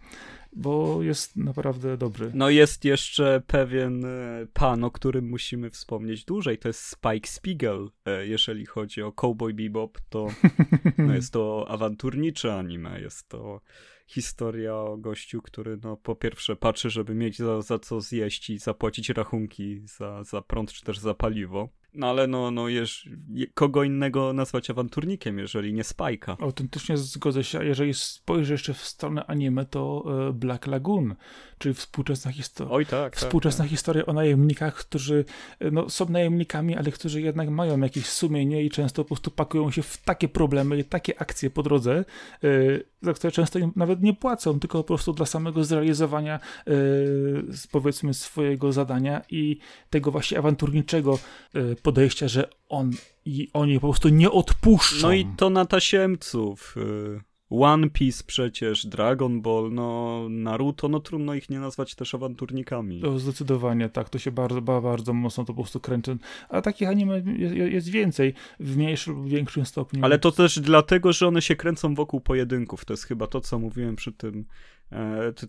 bo 0.53 1.03
jest 1.03 1.37
naprawdę 1.37 1.97
dobry. 1.97 2.31
No 2.35 2.51
jest 2.51 2.85
jeszcze 2.85 3.43
pewien 3.47 4.05
e, 4.05 4.47
pan, 4.53 4.85
o 4.85 4.91
którym 4.91 5.29
musimy 5.29 5.71
wspomnieć 5.71 6.25
dłużej, 6.25 6.59
to 6.59 6.69
jest 6.69 6.81
Spike 6.81 7.29
Spiegel. 7.29 7.91
E, 8.07 8.27
jeżeli 8.27 8.67
chodzi 8.67 9.03
o 9.03 9.13
Cowboy 9.13 9.55
Bebop, 9.55 9.99
to 10.09 10.29
no 10.99 11.15
jest 11.15 11.33
to 11.33 11.67
awanturnicze 11.69 12.55
anime, 12.55 13.01
jest 13.01 13.29
to 13.29 13.61
historia 14.07 14.75
o 14.75 14.97
gościu, 14.97 15.43
który 15.43 15.79
no 15.83 15.97
po 15.97 16.17
pierwsze 16.17 16.57
patrzy, 16.57 16.91
żeby 16.91 17.15
mieć 17.15 17.39
za, 17.39 17.63
za 17.63 17.79
co 17.79 18.01
zjeść 18.01 18.51
i 18.51 18.59
zapłacić 18.59 19.11
rachunki 19.11 19.81
za, 19.85 20.25
za 20.25 20.43
prąd 20.43 20.73
czy 20.73 20.85
też 20.85 20.99
za 20.99 21.15
paliwo. 21.15 21.69
No 21.95 22.07
ale 22.07 22.27
no, 22.27 22.51
no 22.51 22.69
jeż, 22.69 23.09
kogo 23.55 23.85
innego 23.85 24.33
nazwać 24.33 24.71
awanturnikiem, 24.71 25.39
jeżeli 25.39 25.73
nie 25.73 25.85
Spajka. 25.85 26.37
Autentycznie 26.41 26.97
zgodzę 26.97 27.45
się, 27.45 27.59
a 27.59 27.63
jeżeli 27.63 27.95
spojrzysz 27.95 28.51
jeszcze 28.51 28.75
w 28.75 28.85
stronę 28.85 29.27
anime, 29.27 29.67
to 29.67 30.05
e, 30.29 30.33
Black 30.33 30.67
Lagoon, 30.67 31.15
czyli 31.59 31.75
współczesna 31.75 32.33
historia. 32.33 32.75
Oj 32.75 32.87
tak. 32.87 33.17
Współczesna 33.17 33.65
tak, 33.65 33.71
historia 33.71 34.07
o 34.07 34.13
najemnikach, 34.13 34.75
którzy 34.75 35.25
e, 35.59 35.71
no, 35.71 35.89
są 35.89 36.09
najemnikami, 36.09 36.77
ale 36.77 36.91
którzy 36.91 37.21
jednak 37.21 37.51
mają 37.51 37.81
jakieś 37.81 38.07
sumienie 38.07 38.65
i 38.65 38.71
często 38.71 39.05
po 39.05 39.09
prostu 39.09 39.31
pakują 39.31 39.71
się 39.71 39.83
w 39.83 39.97
takie 39.97 40.29
problemy 40.29 40.79
i 40.79 40.85
takie 40.85 41.21
akcje 41.21 41.51
po 41.51 41.63
drodze, 41.63 42.05
yy, 42.43 42.85
za 43.03 43.13
które 43.13 43.31
często 43.31 43.59
im 43.59 43.73
nawet 43.77 44.03
nie 44.03 44.15
płacą, 44.15 44.61
tylko 44.61 44.79
po 44.79 44.85
prostu 44.85 45.13
dla 45.13 45.27
samego 45.27 45.65
zrealizowania 45.65 46.41
yy, 46.67 47.45
powiedzmy 47.71 48.15
swojego 48.15 48.73
zadania 48.73 49.23
i 49.31 49.59
tego 49.91 50.11
właśnie 50.11 50.39
awanturniczego 50.39 51.19
yy, 51.55 51.77
podejścia, 51.83 52.29
że 52.29 52.49
on 52.69 52.91
i 53.25 53.49
oni 53.53 53.81
po 53.81 53.89
prostu 53.89 54.09
nie 54.09 54.31
odpuszczą. 54.31 55.07
No 55.07 55.13
i 55.13 55.27
to 55.37 55.51
na 55.51 55.67
tasiemców. 55.67 56.77
Y, 56.77 57.33
One 57.61 57.91
Piece 57.91 58.25
przecież, 58.27 58.87
Dragon 58.87 59.43
Ball, 59.43 59.73
no 59.73 60.21
Naruto, 60.31 60.89
no 60.89 61.01
trudno 61.01 61.35
ich 61.35 61.51
nie 61.51 61.61
nazwać 61.61 61.95
też 61.95 62.15
awanturnikami. 62.15 63.01
To 63.01 63.19
zdecydowanie 63.19 63.89
tak, 63.89 64.09
to 64.09 64.19
się 64.19 64.31
bardzo, 64.31 64.63
bardzo 64.63 65.13
mocno 65.13 65.45
to 65.45 65.53
po 65.53 65.63
prostu 65.63 65.81
kręci. 65.81 66.11
A 66.49 66.63
takich 66.63 66.89
anime 66.89 67.23
jest, 67.37 67.55
jest 67.55 67.89
więcej, 67.89 68.35
w 68.61 68.77
mniejszym 68.77 69.15
lub 69.15 69.29
większym 69.29 69.67
stopniu. 69.67 70.05
Ale 70.05 70.19
to 70.19 70.33
też 70.33 70.59
dlatego, 70.61 71.13
że 71.13 71.29
one 71.29 71.43
się 71.43 71.57
kręcą 71.57 71.95
wokół 71.95 72.21
pojedynków. 72.21 72.85
To 72.85 72.93
jest 72.93 73.05
chyba 73.05 73.27
to, 73.27 73.41
co 73.41 73.59
mówiłem 73.59 73.97
przy 73.97 74.13
tym 74.13 74.45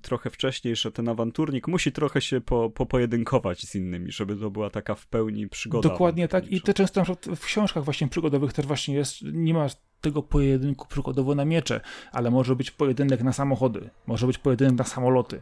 trochę 0.01 0.29
wcześniej, 0.29 0.75
że 0.75 0.91
ten 0.91 1.09
awanturnik 1.09 1.67
musi 1.67 1.91
trochę 1.91 2.21
się 2.21 2.41
po, 2.41 2.69
popojedynkować 2.69 3.61
z 3.67 3.75
innymi, 3.75 4.11
żeby 4.11 4.35
to 4.35 4.51
była 4.51 4.69
taka 4.69 4.95
w 4.95 5.07
pełni 5.07 5.49
przygoda. 5.49 5.89
Dokładnie 5.89 6.27
tak 6.27 6.51
i 6.51 6.61
to 6.61 6.73
często 6.73 7.03
w 7.35 7.45
książkach 7.45 7.83
właśnie 7.83 8.07
przygodowych 8.07 8.53
też 8.53 8.65
właśnie 8.65 8.95
jest, 8.95 9.17
nie 9.33 9.53
ma 9.53 9.67
tego 10.01 10.23
pojedynku 10.23 10.87
przykładowo 10.87 11.35
na 11.35 11.45
miecze, 11.45 11.81
ale 12.11 12.31
może 12.31 12.55
być 12.55 12.71
pojedynek 12.71 13.23
na 13.23 13.33
samochody, 13.33 13.89
może 14.07 14.27
być 14.27 14.37
pojedynek 14.37 14.77
na 14.77 14.83
samoloty. 14.83 15.41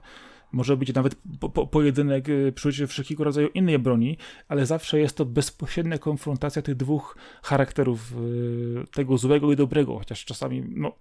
może 0.51 0.77
być 0.77 0.93
nawet 0.93 1.15
po, 1.39 1.49
po, 1.49 1.67
pojedynek 1.67 2.29
y, 2.29 2.51
przy 2.55 2.67
użyciu 2.67 2.87
wszelkiego 2.87 3.23
rodzaju 3.23 3.47
innej 3.47 3.79
broni, 3.79 4.17
ale 4.47 4.65
zawsze 4.65 4.99
jest 4.99 5.17
to 5.17 5.25
bezpośrednia 5.25 5.97
konfrontacja 5.97 6.61
tych 6.61 6.75
dwóch 6.75 7.17
charakterów, 7.43 8.13
y, 8.13 8.87
tego 8.93 9.17
złego 9.17 9.51
i 9.51 9.55
dobrego, 9.55 9.97
chociaż 9.97 10.25
czasami 10.25 10.63
no, 10.75 10.95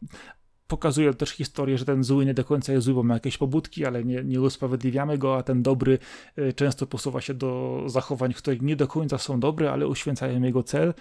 pokazują 0.70 1.14
też 1.14 1.30
historię, 1.30 1.78
że 1.78 1.85
ten 1.85 2.04
zły 2.04 2.26
nie 2.26 2.35
do 2.35 2.44
końca 2.44 2.72
jest 2.72 2.85
zły, 2.85 2.94
bo 2.94 3.02
ma 3.02 3.14
jakieś 3.14 3.38
pobudki, 3.38 3.87
ale 3.87 4.04
nie, 4.04 4.24
nie 4.24 4.40
usprawiedliwiamy 4.40 5.18
go, 5.18 5.37
a 5.37 5.42
ten 5.42 5.62
dobry 5.62 5.98
y, 6.38 6.52
często 6.52 6.87
posuwa 6.87 7.20
się 7.20 7.35
do 7.35 7.83
zachowań, 7.87 8.33
które 8.33 8.56
nie 8.61 8.76
do 8.76 8.87
końca 8.88 9.18
są 9.18 9.40
dobre, 9.40 9.72
ale 9.72 9.87
uświęcają 9.87 10.42
jego 10.42 10.62
cel. 10.62 10.94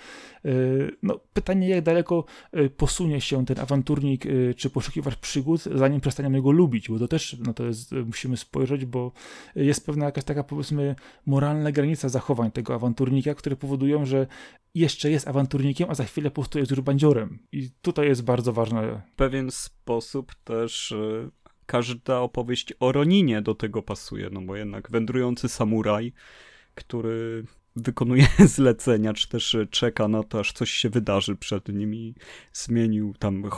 Y, 0.46 0.92
no, 1.04 1.20
pytanie, 1.34 1.70
jak 1.70 1.84
daleko 1.84 2.26
y, 2.58 2.70
posunie 2.70 3.22
się 3.22 3.46
ten 3.46 3.60
awanturnik 3.60 4.26
czy 4.58 4.70
poszukiwacz 4.70 5.16
przygód, 5.16 5.62
zanim 5.62 6.02
przestaniemy 6.02 6.42
go 6.42 6.52
lubić, 6.52 6.90
bo 6.90 7.00
to 7.00 7.08
też 7.08 7.38
no 7.46 7.54
to 7.54 7.66
jest, 7.66 7.92
musimy 7.92 8.38
spojrzeć, 8.38 8.86
bo 8.86 9.12
jest 9.56 9.86
pewna 9.86 10.06
jakaś 10.06 10.24
taka 10.24 10.44
powiedzmy 10.44 10.96
moralna 11.26 11.72
granica 11.72 12.10
zachowań 12.10 12.52
tego 12.52 12.76
awanturnika, 12.76 13.36
które 13.36 13.56
powodują, 13.56 14.06
że 14.06 14.28
jeszcze 14.76 15.12
jest 15.12 15.28
awanturnikiem, 15.28 15.90
a 15.90 15.96
za 15.96 16.04
chwilę 16.04 16.32
po 16.32 16.42
prostu 16.42 16.60
jest 16.60 16.72
już 16.72 16.82
bandziorem. 16.82 17.40
I 17.52 17.70
tutaj 17.82 18.08
jest 18.08 18.24
bardzo 18.24 18.54
ważne. 18.54 19.02
W 19.14 19.16
pewien 19.16 19.52
sposób 19.52 20.36
też 20.44 20.92
y, 20.92 21.32
każda 21.66 22.20
opowieść 22.20 22.74
o 22.80 22.92
Roninie 22.92 23.42
do 23.42 23.56
tego 23.56 23.82
pasuje, 23.82 24.30
no 24.32 24.42
bo 24.42 24.56
jednak 24.56 24.92
wędrujący 24.92 25.50
samuraj, 25.50 26.14
który 26.76 27.44
wykonuje 27.76 28.28
zlecenia, 28.56 29.14
czy 29.14 29.30
też 29.30 29.58
czeka 29.70 30.08
na 30.08 30.24
to, 30.24 30.40
aż 30.40 30.54
coś 30.54 30.72
się 30.72 30.90
wydarzy 30.90 31.36
przed 31.36 31.70
nim 31.70 31.96
i 31.96 32.16
zmienił 32.54 33.14
tam 33.20 33.50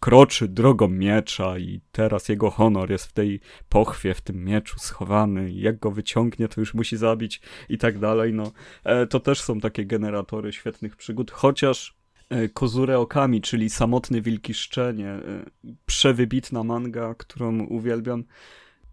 kroczy 0.00 0.48
drogą 0.48 0.88
miecza 0.88 1.58
i 1.58 1.80
teraz 1.92 2.28
jego 2.28 2.50
honor 2.50 2.90
jest 2.90 3.06
w 3.06 3.12
tej 3.12 3.40
pochwie, 3.68 4.14
w 4.14 4.20
tym 4.20 4.44
mieczu 4.44 4.78
schowany 4.78 5.50
i 5.50 5.60
jak 5.60 5.78
go 5.78 5.90
wyciągnie, 5.90 6.48
to 6.48 6.60
już 6.60 6.74
musi 6.74 6.96
zabić 6.96 7.40
i 7.68 7.78
tak 7.78 7.98
dalej, 7.98 8.34
no. 8.34 8.52
E, 8.84 9.06
to 9.06 9.20
też 9.20 9.40
są 9.40 9.60
takie 9.60 9.86
generatory 9.86 10.52
świetnych 10.52 10.96
przygód, 10.96 11.30
chociaż 11.30 11.96
e, 12.30 12.48
Kozure 12.48 12.98
Okami, 12.98 13.40
czyli 13.40 13.70
Samotny 13.70 14.22
Wilki 14.22 14.54
Szczenie, 14.54 15.08
e, 15.08 15.44
przewybitna 15.86 16.64
manga, 16.64 17.14
którą 17.14 17.60
uwielbiam, 17.60 18.24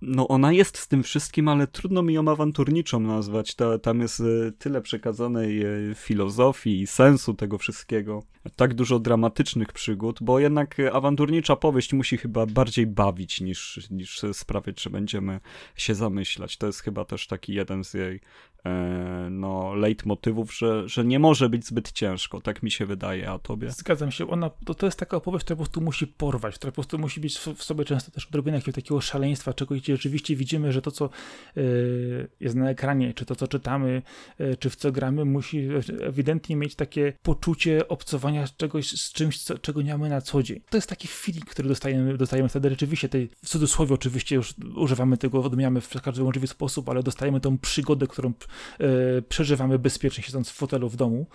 no 0.02 0.28
ona 0.28 0.52
jest 0.52 0.78
z 0.78 0.88
tym 0.88 1.04
wszystkim, 1.04 1.48
ale 1.48 1.68
trudno 1.68 2.02
mi 2.02 2.14
ją 2.14 2.28
awanturniczą 2.32 3.00
nazwać. 3.00 3.56
Ta, 3.56 3.80
tam 3.80 4.00
jest 4.00 4.20
e, 4.20 4.52
tyle 4.52 4.82
przekazanej 4.82 5.62
e, 5.62 5.96
filozofii 5.96 6.82
i 6.82 6.88
sensu 6.88 7.34
tego 7.34 7.58
wszystkiego. 7.58 8.24
Tak 8.56 8.74
dużo 8.74 9.00
dramatycznych 9.00 9.74
przygód, 9.74 10.20
bo 10.22 10.40
jednak 10.40 10.78
awanturnicza 10.94 11.56
powieść 11.56 11.94
musi 11.94 12.18
chyba 12.18 12.46
bardziej 12.46 12.88
bawić 12.88 13.42
niż, 13.42 13.88
niż 13.92 14.22
sprawiać, 14.34 14.82
że 14.82 14.90
będziemy 14.90 15.40
się 15.76 15.96
zamyślać. 15.96 16.58
To 16.58 16.68
jest 16.68 16.80
chyba 16.80 17.06
też 17.06 17.28
taki 17.28 17.54
jeden 17.54 17.84
z 17.84 17.94
jej 17.94 18.20
E, 18.66 19.28
no, 19.32 19.76
leitmotywów, 19.76 20.58
że, 20.58 20.90
że 20.90 21.06
nie 21.06 21.20
może 21.20 21.50
być 21.50 21.66
zbyt 21.66 21.92
ciężko, 21.92 22.42
tak 22.42 22.64
mi 22.64 22.72
się 22.72 22.86
wydaje, 22.86 23.30
a 23.30 23.40
tobie? 23.40 23.72
Zgadzam 23.72 24.12
się, 24.12 24.30
ona, 24.30 24.50
to, 24.66 24.74
to 24.74 24.86
jest 24.86 25.00
taka 25.00 25.18
opowieść, 25.18 25.46
która 25.46 25.56
po 25.56 25.64
prostu 25.64 25.82
musi 25.82 26.08
porwać, 26.08 26.56
która 26.56 26.72
po 26.72 26.76
prostu 26.76 27.00
musi 27.00 27.20
być 27.20 27.38
w, 27.38 27.64
sobie 27.64 27.86
często 27.86 28.12
też 28.12 28.26
odrobinę 28.26 28.58
jakiegoś 28.58 28.76
takiego 28.76 29.02
szaleństwa, 29.02 29.54
czegoś, 29.54 29.82
gdzie 29.96 30.10
rzeczywiście 30.10 30.36
widzimy, 30.36 30.72
że 30.72 30.82
to, 30.82 30.92
co 30.92 31.10
y, 31.58 32.28
jest 32.40 32.56
na 32.56 32.70
ekranie, 32.70 33.14
czy 33.14 33.26
to, 33.26 33.36
co 33.36 33.48
czytamy, 33.48 34.02
y, 34.40 34.56
czy 34.60 34.70
w 34.70 34.76
co 34.76 34.92
gramy, 34.92 35.26
musi 35.26 35.70
ewidentnie 36.02 36.56
mieć 36.56 36.76
takie 36.76 37.14
poczucie 37.24 37.88
obcowania 37.88 38.48
z 38.48 38.56
czegoś, 38.56 39.02
z 39.02 39.14
czymś, 39.14 39.44
co, 39.44 39.58
czego 39.58 39.82
nie 39.82 39.92
mamy 39.92 40.10
na 40.10 40.22
co 40.22 40.44
dzień. 40.44 40.62
To 40.70 40.78
jest 40.78 40.90
taki 40.90 41.08
feeling, 41.08 41.46
który 41.46 41.70
dostajemy, 41.70 42.18
dostajemy 42.18 42.50
wtedy 42.50 42.70
rzeczywiście, 42.70 43.10
tej, 43.10 43.30
w 43.44 43.50
cudzysłowie 43.50 43.94
oczywiście 43.94 44.36
już 44.36 44.54
używamy 44.76 45.18
tego, 45.18 45.44
odmieniamy 45.44 45.82
w 45.82 46.02
każdy 46.02 46.24
możliwy 46.24 46.48
sposób, 46.48 46.90
ale 46.90 47.04
dostajemy 47.04 47.40
tą 47.40 47.58
przygodę, 47.58 48.08
którą 48.08 48.34
E, 48.80 49.22
przeżywamy 49.22 49.80
bezpiecznie 49.80 50.24
siedząc 50.24 50.50
w 50.50 50.54
fotelu 50.54 50.90
w 50.90 50.96
domu, 50.96 51.28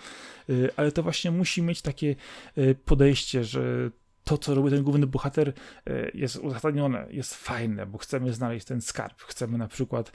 e, 0.49 0.53
ale 0.75 0.91
to 0.91 1.03
właśnie 1.03 1.31
musi 1.31 1.61
mieć 1.61 1.81
takie 1.81 2.15
e, 2.57 2.75
podejście, 2.75 3.43
że 3.43 3.91
to, 4.23 4.37
co 4.37 4.55
robi 4.55 4.69
ten 4.69 4.83
główny 4.83 5.07
bohater, 5.07 5.53
jest 6.13 6.35
uzasadnione, 6.35 7.07
jest 7.09 7.35
fajne, 7.35 7.85
bo 7.85 7.97
chcemy 7.97 8.33
znaleźć 8.33 8.65
ten 8.65 8.81
skarb. 8.81 9.21
Chcemy 9.21 9.57
na 9.57 9.67
przykład 9.67 10.11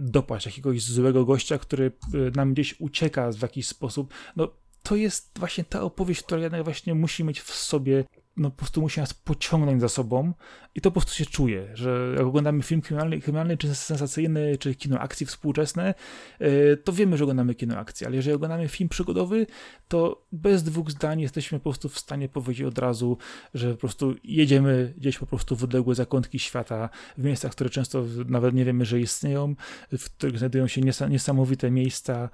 dopaść 0.00 0.46
jakiegoś 0.46 0.82
złego 0.82 1.24
gościa, 1.24 1.58
który 1.58 1.92
nam 2.36 2.52
gdzieś 2.52 2.80
ucieka 2.80 3.32
w 3.32 3.42
jakiś 3.42 3.68
sposób. 3.68 4.14
No, 4.36 4.48
to 4.82 4.96
jest 4.96 5.38
właśnie 5.38 5.64
ta 5.64 5.82
opowieść, 5.82 6.22
która 6.22 6.40
jednak 6.40 6.64
właśnie 6.64 6.94
musi 6.94 7.24
mieć 7.24 7.40
w 7.40 7.54
sobie 7.54 8.04
no 8.38 8.50
po 8.50 8.56
prostu 8.56 8.80
musi 8.80 9.00
nas 9.00 9.14
pociągnąć 9.14 9.80
za 9.80 9.88
sobą 9.88 10.32
i 10.74 10.80
to 10.80 10.90
po 10.90 11.00
prostu 11.00 11.14
się 11.14 11.26
czuje, 11.26 11.68
że 11.74 12.14
jak 12.16 12.26
oglądamy 12.26 12.62
film 12.62 12.80
kryminalny, 12.80 13.20
kryminalny 13.20 13.56
czy 13.56 13.74
sensacyjny, 13.74 14.58
czy 14.58 14.74
kino 14.74 14.98
akcji 14.98 15.26
współczesne, 15.26 15.94
e, 16.38 16.76
to 16.76 16.92
wiemy, 16.92 17.16
że 17.16 17.24
oglądamy 17.24 17.54
kino 17.54 17.76
akcji, 17.76 18.06
ale 18.06 18.16
jeżeli 18.16 18.36
oglądamy 18.36 18.68
film 18.68 18.88
przygodowy, 18.88 19.46
to 19.88 20.26
bez 20.32 20.62
dwóch 20.62 20.90
zdań 20.90 21.20
jesteśmy 21.20 21.58
po 21.58 21.62
prostu 21.62 21.88
w 21.88 21.98
stanie 21.98 22.28
powiedzieć 22.28 22.66
od 22.66 22.78
razu, 22.78 23.18
że 23.54 23.70
po 23.70 23.76
prostu 23.76 24.14
jedziemy 24.24 24.94
gdzieś 24.96 25.18
po 25.18 25.26
prostu 25.26 25.56
w 25.56 25.64
odległe 25.64 25.94
zakątki 25.94 26.38
świata, 26.38 26.88
w 27.18 27.24
miejscach, 27.24 27.52
które 27.52 27.70
często 27.70 28.04
nawet 28.26 28.54
nie 28.54 28.64
wiemy, 28.64 28.84
że 28.84 29.00
istnieją, 29.00 29.54
w 29.98 30.04
których 30.04 30.38
znajdują 30.38 30.66
się 30.66 30.80
niesamowite 31.08 31.70
miejsca 31.70 32.30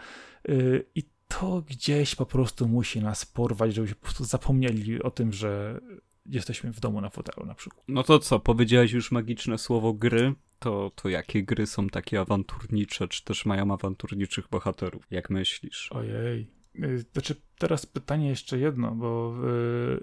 e, 0.49 0.53
i 0.95 1.14
to 1.29 1.63
gdzieś 1.63 2.15
po 2.15 2.27
prostu 2.27 2.69
musi 2.69 3.01
nas 3.01 3.27
porwać, 3.27 3.75
żebyśmy 3.75 3.95
po 3.97 4.03
prostu 4.03 4.25
zapomnieli 4.25 5.03
o 5.03 5.11
tym, 5.11 5.33
że 5.33 5.81
jesteśmy 6.27 6.73
w 6.73 6.81
domu 6.81 7.01
na 7.01 7.11
fotelu 7.11 7.47
na 7.47 7.55
przykład. 7.55 7.85
No 7.89 8.03
to 8.03 8.19
co, 8.19 8.41
powiedziałeś 8.41 8.93
już 8.93 9.13
magiczne 9.13 9.59
słowo 9.59 9.93
gry, 9.93 10.35
to, 10.59 10.91
to 10.95 11.09
jakie 11.09 11.43
gry 11.43 11.67
są 11.67 11.89
takie 11.89 12.21
awanturnicze, 12.21 13.09
czy 13.09 13.25
też 13.25 13.47
mają 13.47 13.73
awanturniczych 13.73 14.49
bohaterów, 14.49 15.07
jak 15.11 15.31
myślisz? 15.31 15.93
Ojej. 15.93 16.47
Y, 16.85 17.05
znaczy, 17.13 17.35
teraz 17.59 17.87
pytanie 17.87 18.29
jeszcze 18.29 18.59
jedno, 18.59 18.91
bo 18.91 19.35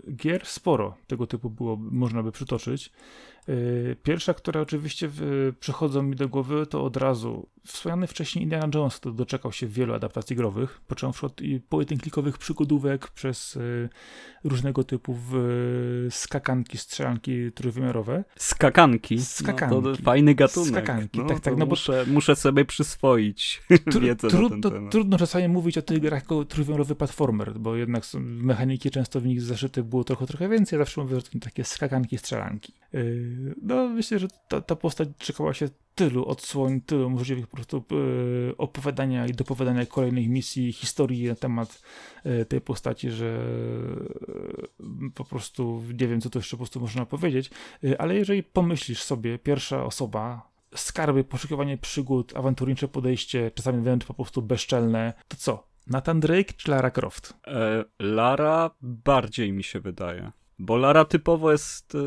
y, 0.07 0.13
gier 0.15 0.45
sporo 0.45 0.97
tego 1.07 1.27
typu 1.27 1.49
było, 1.49 1.77
można 1.77 2.23
by 2.23 2.31
przytoczyć. 2.31 2.91
Y, 3.49 3.95
pierwsza, 4.03 4.33
która 4.33 4.61
oczywiście 4.61 5.09
przychodzą 5.59 6.03
mi 6.03 6.15
do 6.15 6.29
głowy, 6.29 6.65
to 6.65 6.83
od 6.83 6.97
razu 6.97 7.47
wspomniany 7.65 8.07
wcześniej 8.07 8.43
Indiana 8.43 8.67
Jones, 8.75 8.97
który 8.97 9.15
doczekał 9.15 9.51
się 9.51 9.67
wielu 9.67 9.93
adaptacji 9.93 10.35
growych, 10.35 10.81
począwszy 10.87 11.25
od 11.25 11.41
pojedynklikowych 11.69 12.37
przygodówek 12.37 13.07
przez 13.07 13.55
y, 13.55 13.89
różnego 14.43 14.83
typu 14.83 15.17
skakanki, 16.09 16.77
strzelanki 16.77 17.51
trójwymiarowe. 17.51 18.23
Skakanki? 18.35 19.21
Skakanki. 19.21 19.75
No, 19.75 19.81
to 19.81 19.95
fajny 19.95 20.35
gatunek. 20.35 20.69
Skakanki, 20.69 21.19
no, 21.19 21.25
tak, 21.25 21.39
tak. 21.39 21.57
No 21.57 21.65
muszę, 21.65 22.05
bo... 22.07 22.13
muszę 22.13 22.35
sobie 22.35 22.65
przyswoić 22.65 23.61
tr 23.91 23.99
wiedzę 23.99 24.27
trudno, 24.27 24.69
na 24.69 24.75
ten 24.75 24.89
Trudno 24.89 25.17
czasami 25.17 25.47
mówić 25.47 25.77
o 25.77 25.81
tych 25.81 25.99
grach 25.99 26.21
jako 26.21 26.45
trójwymiarowy 26.45 26.95
platformer, 27.45 27.60
bo 27.62 27.75
jednak 27.75 28.04
mechaniki 28.19 28.91
często 28.91 29.21
w 29.21 29.25
nich 29.25 29.41
zaszytych 29.41 29.84
było 29.84 30.04
trochę, 30.04 30.25
trochę 30.25 30.49
więcej. 30.49 30.80
Zawsze 30.80 31.01
mówię, 31.01 31.15
że 31.15 31.21
to 31.21 31.39
takie 31.39 31.63
skakanki, 31.63 32.17
strzelanki. 32.17 32.73
Yy, 32.93 33.56
no 33.62 33.89
myślę, 33.89 34.19
że 34.19 34.27
ta, 34.47 34.62
ta 34.62 34.75
postać 34.75 35.10
czekała 35.17 35.54
się 35.54 35.69
tylu 35.95 36.25
odsłoń, 36.25 36.82
tylu 36.82 37.10
możliwych 37.10 37.47
po 37.47 37.56
prostu 37.56 37.84
yy, 37.91 38.54
opowiadania 38.58 39.27
i 39.27 39.32
dopowiadania 39.32 39.86
kolejnych 39.86 40.30
misji, 40.30 40.73
historii 40.73 41.27
na 41.27 41.36
temat 41.36 41.82
yy, 42.25 42.45
tej 42.45 42.62
postaci, 42.62 43.12
że 43.12 43.45
po 45.15 45.25
prostu 45.25 45.84
nie 45.99 46.08
wiem, 46.08 46.21
co 46.21 46.30
to 46.30 46.39
jeszcze 46.39 46.51
po 46.51 46.58
prostu 46.58 46.80
można 46.80 47.06
powiedzieć, 47.06 47.49
ale 47.97 48.15
jeżeli 48.15 48.43
pomyślisz 48.43 49.04
sobie, 49.04 49.39
pierwsza 49.39 49.86
osoba, 49.86 50.51
skarby, 50.75 51.23
poszukiwanie 51.23 51.77
przygód, 51.77 52.36
awanturnicze 52.36 52.88
podejście, 52.88 53.51
czasami 53.51 53.82
wręcz 53.82 54.06
po 54.06 54.13
prostu 54.13 54.41
bezczelne, 54.41 55.13
to 55.27 55.38
co? 55.38 55.70
Nathan 55.87 56.19
Drake 56.19 56.53
czy 56.57 56.71
Lara 56.71 56.91
Croft? 56.91 57.33
E, 57.47 57.85
Lara 57.99 58.71
bardziej 58.81 59.53
mi 59.53 59.63
się 59.63 59.79
wydaje. 59.79 60.31
Bo 60.59 60.77
Lara 60.77 61.05
typowo 61.05 61.51
jest 61.51 61.97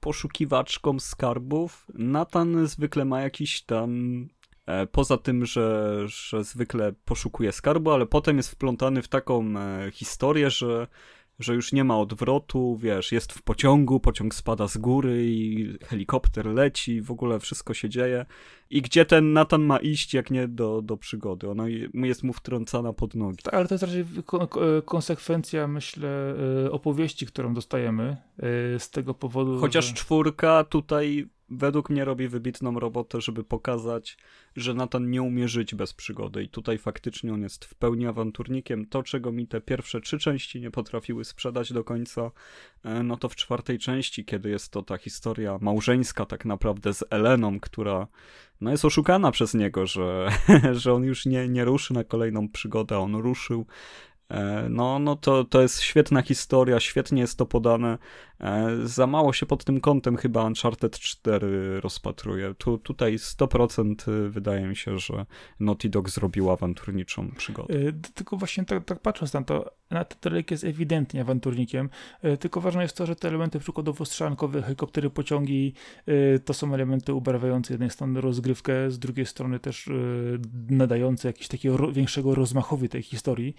poszukiwaczką 0.00 1.00
skarbów. 1.00 1.86
Nathan 1.94 2.66
zwykle 2.66 3.04
ma 3.04 3.20
jakiś 3.20 3.62
tam. 3.62 4.28
E, 4.66 4.86
poza 4.86 5.16
tym, 5.16 5.46
że, 5.46 5.96
że 6.06 6.44
zwykle 6.44 6.92
poszukuje 7.04 7.52
skarbu, 7.52 7.90
ale 7.90 8.06
potem 8.06 8.36
jest 8.36 8.50
wplątany 8.50 9.02
w 9.02 9.08
taką 9.08 9.44
e, 9.58 9.90
historię, 9.90 10.50
że 10.50 10.86
że 11.40 11.54
już 11.54 11.72
nie 11.72 11.84
ma 11.84 11.98
odwrotu, 11.98 12.76
wiesz, 12.76 13.12
jest 13.12 13.32
w 13.32 13.42
pociągu, 13.42 14.00
pociąg 14.00 14.34
spada 14.34 14.68
z 14.68 14.76
góry 14.78 15.26
i 15.26 15.68
helikopter 15.84 16.46
leci, 16.46 17.02
w 17.02 17.10
ogóle 17.10 17.40
wszystko 17.40 17.74
się 17.74 17.88
dzieje. 17.88 18.26
I 18.70 18.82
gdzie 18.82 19.04
ten 19.04 19.32
Nathan 19.32 19.62
ma 19.62 19.78
iść, 19.78 20.14
jak 20.14 20.30
nie 20.30 20.48
do, 20.48 20.82
do 20.82 20.96
przygody? 20.96 21.50
Ona 21.50 21.64
jest 21.94 22.22
mu 22.22 22.32
wtrącana 22.32 22.92
pod 22.92 23.14
nogi. 23.14 23.42
Tak, 23.42 23.54
ale 23.54 23.68
to 23.68 23.74
jest 23.74 23.84
raczej 23.84 24.04
konsekwencja, 24.84 25.66
myślę, 25.66 26.34
e, 26.66 26.70
opowieści, 26.70 27.26
którą 27.26 27.54
dostajemy 27.54 28.16
e, 28.38 28.78
z 28.78 28.90
tego 28.90 29.14
powodu. 29.14 29.60
Chociaż 29.60 29.86
że... 29.86 29.94
czwórka 29.94 30.64
tutaj 30.64 31.28
według 31.50 31.90
mnie 31.90 32.04
robi 32.04 32.28
wybitną 32.28 32.80
robotę, 32.80 33.20
żeby 33.20 33.44
pokazać, 33.44 34.18
że 34.56 34.74
Nathan 34.74 35.10
nie 35.10 35.22
umie 35.22 35.48
żyć 35.48 35.74
bez 35.74 35.94
przygody 35.94 36.42
i 36.42 36.48
tutaj 36.48 36.78
faktycznie 36.78 37.34
on 37.34 37.42
jest 37.42 37.64
w 37.64 37.74
pełni 37.74 38.06
awanturnikiem. 38.06 38.86
To, 38.86 39.02
czego 39.02 39.32
mi 39.32 39.46
te 39.46 39.60
pierwsze 39.60 40.00
trzy 40.00 40.18
części 40.18 40.60
nie 40.60 40.70
potrafiły 40.70 41.24
sprzedać 41.24 41.72
do 41.72 41.84
końca, 41.84 42.30
e, 42.84 43.02
no 43.02 43.16
to 43.16 43.28
w 43.28 43.36
czwartej 43.36 43.78
części, 43.78 44.24
kiedy 44.24 44.50
jest 44.50 44.72
to 44.72 44.82
ta 44.82 44.98
historia 44.98 45.58
małżeńska 45.60 46.26
tak 46.26 46.44
naprawdę 46.44 46.94
z 46.94 47.04
Eleną, 47.10 47.60
która 47.60 48.06
no 48.60 48.70
jest 48.70 48.84
oszukana 48.84 49.30
przez 49.30 49.54
niego, 49.54 49.86
że, 49.86 50.28
że 50.72 50.94
on 50.94 51.04
już 51.04 51.26
nie, 51.26 51.48
nie 51.48 51.64
ruszy 51.64 51.94
na 51.94 52.04
kolejną 52.04 52.48
przygodę, 52.48 52.98
on 52.98 53.14
ruszył 53.14 53.66
E, 54.30 54.66
no, 54.68 54.98
no 54.98 55.16
to, 55.16 55.44
to 55.44 55.62
jest 55.62 55.80
świetna 55.80 56.22
historia, 56.22 56.80
świetnie 56.80 57.20
jest 57.20 57.38
to 57.38 57.46
podane. 57.46 57.98
E, 58.40 58.76
za 58.84 59.06
mało 59.06 59.32
się 59.32 59.46
pod 59.46 59.64
tym 59.64 59.80
kątem 59.80 60.16
chyba 60.16 60.44
Uncharted 60.44 60.98
4 60.98 61.80
rozpatruje. 61.80 62.54
Tu, 62.54 62.78
tutaj 62.78 63.16
100% 63.16 64.28
wydaje 64.30 64.66
mi 64.66 64.76
się, 64.76 64.98
że 64.98 65.26
Naughty 65.60 65.88
Dog 65.88 66.10
zrobił 66.10 66.50
awanturniczą 66.50 67.30
przygodę. 67.30 67.74
E, 67.74 67.92
tylko 68.14 68.36
właśnie 68.36 68.64
tak, 68.64 68.84
tak 68.84 69.00
patrząc 69.00 69.32
na 69.32 69.42
to, 69.42 69.70
Natterlake 69.90 70.50
jest 70.54 70.64
ewidentnie 70.64 71.20
awanturnikiem, 71.20 71.88
tylko 72.40 72.60
ważne 72.60 72.82
jest 72.82 72.96
to, 72.96 73.06
że 73.06 73.16
te 73.16 73.28
elementy 73.28 73.58
przykładowo 73.58 74.04
strzelankowe, 74.04 74.62
helikoptery, 74.62 75.10
pociągi, 75.10 75.74
to 76.44 76.54
są 76.54 76.74
elementy 76.74 77.14
ubarwiające 77.14 77.68
z 77.68 77.70
jednej 77.70 77.90
strony 77.90 78.20
rozgrywkę, 78.20 78.90
z 78.90 78.98
drugiej 78.98 79.26
strony 79.26 79.58
też 79.58 79.90
nadające 80.70 81.28
jakiegoś 81.28 81.48
takiego 81.48 81.92
większego 81.92 82.34
rozmachowi 82.34 82.88
tej 82.88 83.02
historii, 83.02 83.54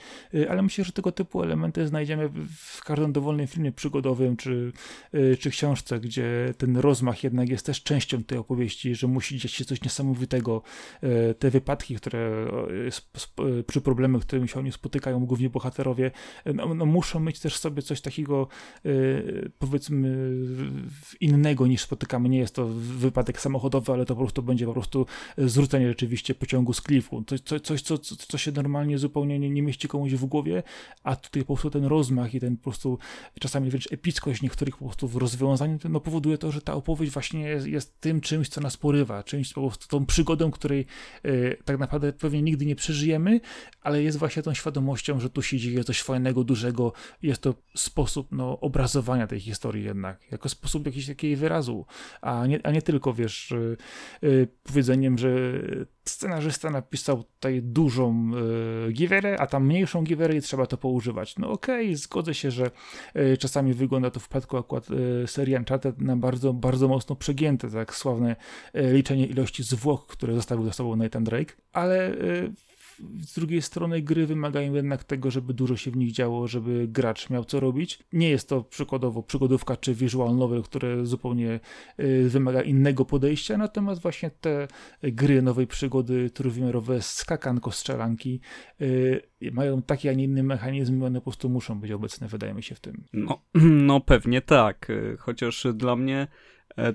ale 0.50 0.62
myślę, 0.62 0.84
że 0.84 0.92
tego 0.92 1.12
typu 1.12 1.44
elementy 1.44 1.88
znajdziemy 1.88 2.30
w 2.56 2.84
każdym 2.84 3.14
dowolnym 3.14 3.48
filmie 3.48 3.72
przygodowym 3.72 4.38
czy, 4.38 4.71
y, 4.71 4.71
czy 5.40 5.50
książce, 5.50 6.00
gdzie 6.00 6.54
ten 6.58 6.78
rozmach 6.78 7.24
jednak 7.24 7.50
jest 7.50 7.66
też 7.66 7.84
częścią 7.84 8.24
tej 8.24 8.38
opowieści, 8.38 8.96
że 8.96 9.08
musi 9.08 9.38
dziać 9.38 9.52
się 9.52 9.66
coś 9.66 9.82
niesamowitego. 9.82 10.62
Y, 11.04 11.34
te 11.34 11.50
wypadki, 11.50 11.96
które 11.96 12.48
y, 13.60 13.64
przy 13.64 13.82
problemach, 13.82 14.22
którymi 14.22 14.48
się 14.48 14.60
oni 14.60 14.72
spotykają, 14.72 15.26
głównie 15.26 15.50
bohaterowie, 15.50 16.12
no, 16.46 16.74
no 16.74 16.86
muszą 16.86 17.20
mieć 17.20 17.40
też 17.40 17.58
sobie 17.58 17.82
coś 17.82 18.02
takiego 18.02 18.48
powiedzmy 19.60 20.32
innego 21.20 21.68
niż 21.68 21.82
spotykamy. 21.82 22.30
Nie 22.30 22.40
jest 22.40 22.56
to 22.56 22.68
wypadek 22.68 23.42
samochodowy, 23.42 23.94
ale 23.94 24.06
to 24.06 24.16
po 24.16 24.22
prostu 24.22 24.44
będzie 24.44 24.66
po 24.66 24.74
prostu 24.74 25.06
zrzucenie 25.38 25.88
rzeczywiście 25.88 26.36
pociągu 26.36 26.74
z 26.74 26.82
klifu. 26.82 27.24
Coś, 27.46 27.62
coś 27.62 27.82
co, 27.82 27.98
co 27.98 28.38
się 28.38 28.52
normalnie 28.52 28.98
zupełnie 28.98 29.40
nie, 29.40 29.50
nie 29.50 29.62
mieści 29.62 29.88
komuś 29.88 30.14
w 30.14 30.26
głowie 30.26 30.64
a 31.04 31.16
tutaj 31.16 31.44
po 31.44 31.54
prostu 31.54 31.70
ten 31.70 31.86
rozmach 31.86 32.34
i 32.34 32.40
ten 32.40 32.58
po 32.58 32.64
prostu 32.64 33.00
czasami 33.40 33.70
wręcz 33.70 33.92
epickość 33.92 34.42
niektórych 34.42 34.61
po 34.66 34.86
prostu 34.86 35.08
w 35.08 35.16
rozwiązaniu 35.16 35.78
no, 35.90 36.00
powoduje 36.00 36.38
to, 36.38 36.52
że 36.52 36.62
ta 36.62 36.74
opowieść 36.74 37.14
właśnie 37.14 37.42
jest, 37.42 37.68
jest 37.68 38.00
tym 38.00 38.22
czymś, 38.22 38.50
co 38.50 38.62
nas 38.62 38.78
porywa, 38.78 39.24
czymś 39.24 39.54
po 39.54 39.62
prostu 39.62 39.88
tą 39.88 40.06
przygodą, 40.06 40.52
której 40.52 40.86
y, 41.26 41.58
tak 41.66 41.80
naprawdę 41.80 42.14
pewnie 42.14 42.42
nigdy 42.42 42.66
nie 42.66 42.76
przeżyjemy, 42.76 43.40
ale 43.82 44.04
jest 44.04 44.18
właśnie 44.18 44.44
tą 44.44 44.54
świadomością, 44.54 45.20
że 45.20 45.30
tu 45.30 45.42
się 45.42 45.58
dzieje 45.58 45.84
coś 45.84 46.02
fajnego, 46.02 46.44
dużego. 46.44 46.94
Jest 47.22 47.42
to 47.42 47.54
sposób 47.76 48.28
no, 48.32 48.60
obrazowania 48.60 49.28
tej 49.28 49.40
historii 49.40 49.84
jednak, 49.84 50.32
jako 50.32 50.50
sposób 50.50 50.86
jakiś 50.86 51.08
takiego 51.08 51.40
wyrazu, 51.40 51.86
a 52.22 52.48
nie, 52.48 52.66
a 52.66 52.72
nie 52.72 52.82
tylko, 52.82 53.14
wiesz, 53.14 53.52
y, 53.52 53.78
y, 54.24 54.48
powiedzeniem, 54.64 55.18
że 55.18 55.30
scenarzysta 56.06 56.70
napisał 56.70 57.24
tutaj 57.24 57.62
dużą 57.62 58.32
y, 58.88 58.92
giwerę, 58.92 59.40
a 59.40 59.48
tam 59.48 59.66
mniejszą 59.66 60.04
giwerę 60.04 60.36
i 60.36 60.42
trzeba 60.42 60.66
to 60.66 60.78
poużywać. 60.78 61.38
No 61.38 61.52
okej, 61.52 61.86
okay, 61.86 61.98
zgodzę 61.98 62.34
się, 62.34 62.52
że 62.52 62.72
y, 63.16 63.38
czasami 63.38 63.74
wygląda 63.74 64.12
to 64.12 64.20
w 64.20 64.24
przypadku 64.24 64.58
akurat 64.58 64.88
y, 64.92 65.28
serii 65.28 65.56
Uncharted 65.56 66.02
na 66.02 66.16
bardzo, 66.16 66.54
bardzo 66.54 66.88
mocno 66.88 67.16
przegięte, 67.16 67.70
tak 67.70 67.96
sławne 67.96 68.36
liczenie 68.74 69.26
ilości 69.26 69.64
zwłok, 69.64 70.08
które 70.08 70.34
zostawił 70.34 70.66
za 70.66 70.74
sobą 70.74 70.96
Nathan 70.96 71.24
Drake, 71.24 71.54
ale 71.74 72.16
z 73.22 73.34
drugiej 73.34 73.62
strony 73.62 74.02
gry 74.02 74.28
wymagają 74.28 74.74
jednak 74.74 75.04
tego, 75.04 75.32
żeby 75.32 75.54
dużo 75.54 75.78
się 75.78 75.92
w 75.92 75.98
nich 75.98 76.12
działo, 76.12 76.48
żeby 76.48 76.88
gracz 76.88 77.30
miał 77.30 77.46
co 77.46 77.60
robić. 77.60 78.00
Nie 78.14 78.30
jest 78.30 78.50
to 78.50 78.64
przykładowo 78.64 79.24
przygodówka 79.24 79.78
czy 79.78 79.94
visual 79.94 80.36
novel, 80.36 80.64
które 80.64 81.06
zupełnie 81.06 81.60
y, 82.00 82.30
wymaga 82.30 82.62
innego 82.62 83.06
podejścia, 83.06 83.58
natomiast 83.58 84.02
właśnie 84.02 84.32
te 84.42 84.68
gry 85.04 85.42
nowej 85.42 85.68
przygody 85.68 86.30
trójwymiarowe, 86.30 87.02
skakanko, 87.02 87.72
strzelanki 87.72 88.40
y, 88.82 89.22
mają 89.52 89.82
taki, 89.82 90.10
a 90.10 90.14
nie 90.14 90.24
inny 90.24 90.44
mechanizm 90.44 91.02
i 91.02 91.06
one 91.06 91.20
po 91.20 91.24
prostu 91.24 91.50
muszą 91.50 91.80
być 91.80 91.92
obecne, 91.92 92.28
wydaje 92.28 92.54
mi 92.54 92.64
się, 92.64 92.76
w 92.76 92.80
tym. 92.80 93.04
No, 93.14 93.42
no 93.90 94.00
pewnie 94.00 94.42
tak, 94.42 94.92
chociaż 95.20 95.68
dla 95.74 95.96
mnie 95.96 96.28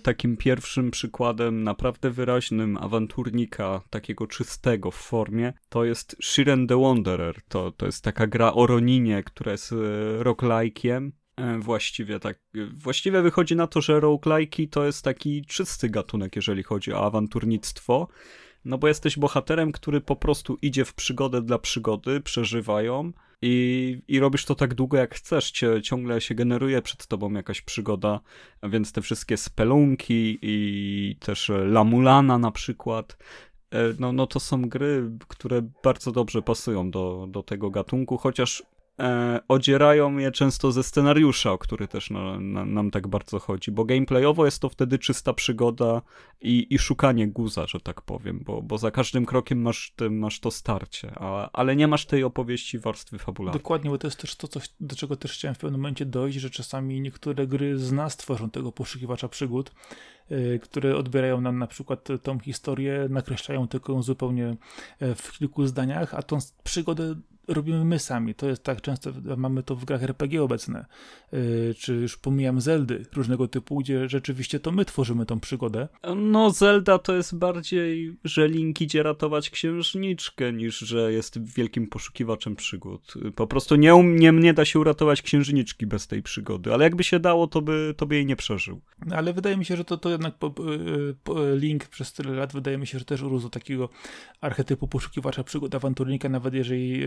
takim 0.03 0.37
pierwszym 0.37 0.91
przykładem 0.91 1.63
naprawdę 1.63 2.11
wyraźnym 2.11 2.77
awanturnika, 2.77 3.83
takiego 3.91 4.27
czystego 4.27 4.91
w 4.91 4.97
formie, 4.97 5.53
to 5.69 5.85
jest 5.85 6.17
Shiren 6.23 6.67
the 6.67 6.81
Wanderer. 6.81 7.43
To, 7.49 7.71
to 7.71 7.87
jest 7.87 8.05
taka 8.05 8.27
gra 8.27 8.53
o 8.53 8.67
Roninie, 8.67 9.23
która 9.23 9.53
jest 9.53 9.73
e, 9.73 9.77
roguelike'iem. 10.25 11.11
E, 11.37 11.59
właściwie 11.59 12.21
tak, 12.21 12.39
właściwie 12.75 13.23
wychodzi 13.23 13.57
na 13.57 13.67
to, 13.67 13.81
że 13.81 14.01
roguelike'i 14.01 14.69
to 14.69 14.87
jest 14.87 15.05
taki 15.05 15.45
czysty 15.45 15.89
gatunek, 15.89 16.37
jeżeli 16.37 16.63
chodzi 16.63 16.93
o 16.93 17.07
awanturnictwo. 17.07 18.09
No 18.65 18.79
bo 18.79 18.89
jesteś 18.89 19.19
bohaterem, 19.19 19.73
który 19.73 20.01
po 20.01 20.17
prostu 20.17 20.59
idzie 20.63 20.85
w 20.85 20.95
przygodę 20.95 21.43
dla 21.43 21.59
przygody, 21.59 22.21
przeżywają 22.21 23.13
i, 23.43 24.03
i 24.09 24.21
robisz 24.21 24.45
to 24.45 24.55
tak 24.55 24.75
długo 24.75 24.97
jak 24.97 25.15
chcesz. 25.15 25.51
Cie, 25.51 25.83
ciągle 25.83 26.21
się 26.21 26.35
generuje 26.35 26.83
przed 26.83 27.07
tobą 27.07 27.33
jakaś 27.33 27.61
przygoda, 27.61 28.21
więc 28.63 28.93
te 28.93 29.03
wszystkie 29.03 29.37
spelunki 29.37 30.39
i 30.43 31.17
też 31.21 31.53
Lamulana 31.65 32.39
na 32.39 32.51
przykład, 32.51 33.17
e, 33.71 33.79
no, 33.99 34.13
no 34.13 34.27
to 34.27 34.41
są 34.41 34.69
gry, 34.69 35.11
które 35.29 35.63
bardzo 35.85 36.13
dobrze 36.13 36.43
pasują 36.43 36.91
do, 36.91 37.27
do 37.31 37.43
tego 37.43 37.71
gatunku, 37.71 38.19
chociaż 38.19 38.63
e, 39.01 39.41
odzierają 39.49 40.17
je 40.17 40.33
często 40.33 40.73
ze 40.73 40.83
scenariusza, 40.83 41.53
o 41.53 41.59
który 41.59 41.89
też 41.89 42.11
na, 42.11 42.41
na, 42.41 42.65
nam 42.65 42.91
tak 42.91 43.07
bardzo 43.07 43.39
chodzi, 43.39 43.71
bo 43.71 43.85
gameplayowo 43.85 44.45
jest 44.45 44.61
to 44.61 44.69
wtedy 44.69 44.99
czysta 44.99 45.33
przygoda 45.33 46.03
i, 46.41 46.67
i 46.71 46.79
szukanie 46.79 47.29
guza, 47.29 47.67
że 47.67 47.81
tak 47.81 48.03
powiem, 48.03 48.41
bo, 48.47 48.63
bo 48.63 48.79
za 48.79 48.91
każdym 48.91 49.27
krokiem 49.27 49.63
masz, 49.63 49.93
ty, 49.97 50.11
masz 50.11 50.41
to 50.41 50.51
starcie, 50.51 51.13
a, 51.17 51.51
ale 51.53 51.77
nie 51.77 51.89
masz 51.89 52.07
tej 52.07 52.25
opowieści 52.25 52.79
warstwy 52.79 53.19
fabularnej. 53.19 53.63
Dokładnie, 53.63 53.91
bo 53.91 53.99
to 53.99 54.07
jest 54.07 54.21
też 54.21 54.37
to, 54.37 54.49
coś, 54.49 54.69
do 54.81 54.97
czego 54.97 55.17
też 55.17 55.33
chciałem 55.33 55.55
w 55.55 55.59
pewnym 55.59 55.81
momencie 55.81 56.07
dojść, 56.07 56.39
że 56.39 56.51
czasami 56.51 57.01
niektóre 57.01 57.47
gry 57.47 57.79
z 57.79 57.93
nas 57.93 58.17
tworzą 58.17 58.51
tego 58.51 58.73
poszukiwacza 58.73 59.29
przygód, 59.29 59.73
yy, 60.31 60.59
które 60.63 60.97
odbierają 60.97 61.41
nam 61.41 61.59
na 61.59 61.67
przykład 61.67 62.09
tą 62.23 62.39
historię, 62.39 63.07
nakreślają 63.11 63.69
tylko 63.69 63.93
ją 63.93 64.03
zupełnie 64.03 64.57
e, 65.01 65.15
w 65.15 65.33
kilku 65.33 65.67
zdaniach, 65.67 66.15
a 66.15 66.23
tą 66.23 66.39
przygodę 66.65 67.15
robimy 67.49 67.85
my 67.85 67.99
sami. 67.99 68.35
To 68.35 68.49
jest 68.49 68.63
tak 68.63 68.81
często, 68.81 69.11
mamy 69.37 69.63
to 69.63 69.77
w 69.77 69.85
grach 69.85 70.03
RPG 70.03 70.43
obecne, 70.43 70.87
yy, 71.33 71.75
czy 71.79 71.95
już 71.95 72.17
pomijam 72.17 72.61
Zeldy 72.61 73.07
różnego 73.15 73.49
typu, 73.49 73.79
gdzie 73.79 74.09
rzeczywiście 74.09 74.61
to 74.61 74.73
my 74.73 74.85
tworzymy 74.85 75.27
tą 75.27 75.41
przygodę. 75.41 75.89
No 76.17 76.51
Zelda 76.51 76.99
to 76.99 77.17
jest 77.17 77.39
bardziej, 77.39 78.17
że 78.25 78.49
Link 78.49 78.81
idzie 78.81 79.03
ratować 79.03 79.51
księżniczkę, 79.51 80.53
niż 80.53 80.79
że 80.79 81.13
jest 81.13 81.55
wielkim 81.55 81.87
poszukiwaczem 81.87 82.57
przygód. 82.57 83.15
Po 83.35 83.47
prostu 83.47 83.77
nie, 83.77 84.03
nie, 84.03 84.33
nie 84.33 84.55
da 84.55 84.65
się 84.65 84.79
uratować 84.79 85.23
księżniczki 85.23 85.87
bez 85.87 86.07
tej 86.07 86.23
przygody, 86.23 86.75
ale 86.75 86.85
jakby 86.85 87.05
się 87.05 87.21
dało, 87.21 87.47
to 87.47 87.63
by, 87.63 87.95
to 87.97 88.07
by 88.07 88.15
jej 88.15 88.27
nie 88.27 88.37
przeżył. 88.37 88.81
No, 89.07 89.17
ale 89.17 89.33
wydaje 89.33 89.57
mi 89.57 89.65
się, 89.65 89.77
że 89.77 89.85
to, 89.85 89.97
to 89.97 90.11
jednak 90.11 90.35
po, 90.35 90.51
po, 91.25 91.35
Link 91.55 91.89
przez 91.89 92.13
tyle 92.13 92.33
lat, 92.33 92.53
wydaje 92.53 92.79
mi 92.79 92.87
się, 92.87 92.99
że 92.99 93.05
też 93.05 93.23
urósł 93.23 93.49
takiego 93.49 93.89
archetypu 94.41 94.89
poszukiwacza 94.89 95.45
przygód, 95.45 95.75
awanturnika, 95.75 96.29
nawet 96.29 96.55
jeżeli 96.55 97.03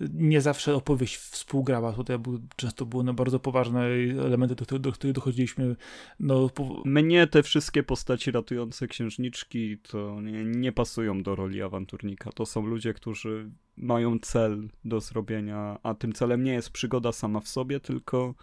nie 0.00 0.40
zawsze 0.40 0.74
opowieść 0.74 1.16
współgrała. 1.16 1.92
Tutaj 1.92 2.18
często 2.56 2.86
były 2.86 3.04
no 3.04 3.14
bardzo 3.14 3.40
poważne 3.40 3.84
elementy, 4.24 4.54
do, 4.54 4.78
do 4.78 4.92
których 4.92 5.14
dochodziliśmy. 5.14 5.76
No, 6.20 6.48
po... 6.48 6.82
Mnie 6.84 7.26
te 7.26 7.42
wszystkie 7.42 7.82
postaci 7.82 8.30
ratujące 8.30 8.88
księżniczki 8.88 9.78
to 9.78 10.20
nie, 10.20 10.44
nie 10.44 10.72
pasują 10.72 11.22
do 11.22 11.34
roli 11.34 11.62
awanturnika. 11.62 12.32
To 12.32 12.46
są 12.46 12.66
ludzie, 12.66 12.94
którzy 12.94 13.50
mają 13.76 14.18
cel 14.18 14.68
do 14.84 15.00
zrobienia, 15.00 15.78
a 15.82 15.94
tym 15.94 16.12
celem 16.12 16.44
nie 16.44 16.52
jest 16.52 16.70
przygoda 16.70 17.12
sama 17.12 17.40
w 17.40 17.48
sobie, 17.48 17.80
tylko 17.80 18.34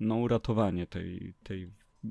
no, 0.00 0.16
uratowanie 0.16 0.86
tej, 0.86 1.34
tej 1.42 1.62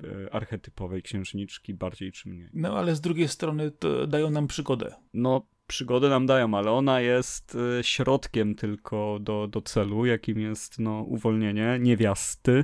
e, 0.03 0.33
archetypowej 0.33 1.01
księżniczki 1.01 1.73
bardziej 1.73 2.11
czy 2.11 2.29
mniej. 2.29 2.49
No 2.53 2.77
ale 2.77 2.95
z 2.95 3.01
drugiej 3.01 3.27
strony 3.27 3.71
dają 4.07 4.29
nam 4.29 4.47
przygodę. 4.47 4.95
No 5.13 5.47
przygodę 5.73 6.09
nam 6.09 6.25
dają, 6.25 6.53
ale 6.57 6.71
ona 6.71 7.01
jest 7.01 7.57
e, 7.79 7.83
środkiem 7.83 8.55
tylko 8.55 9.17
do, 9.21 9.47
do 9.47 9.61
celu, 9.61 10.05
jakim 10.05 10.39
jest 10.39 10.79
no, 10.79 11.01
uwolnienie 11.01 11.77
niewiasty. 11.79 12.63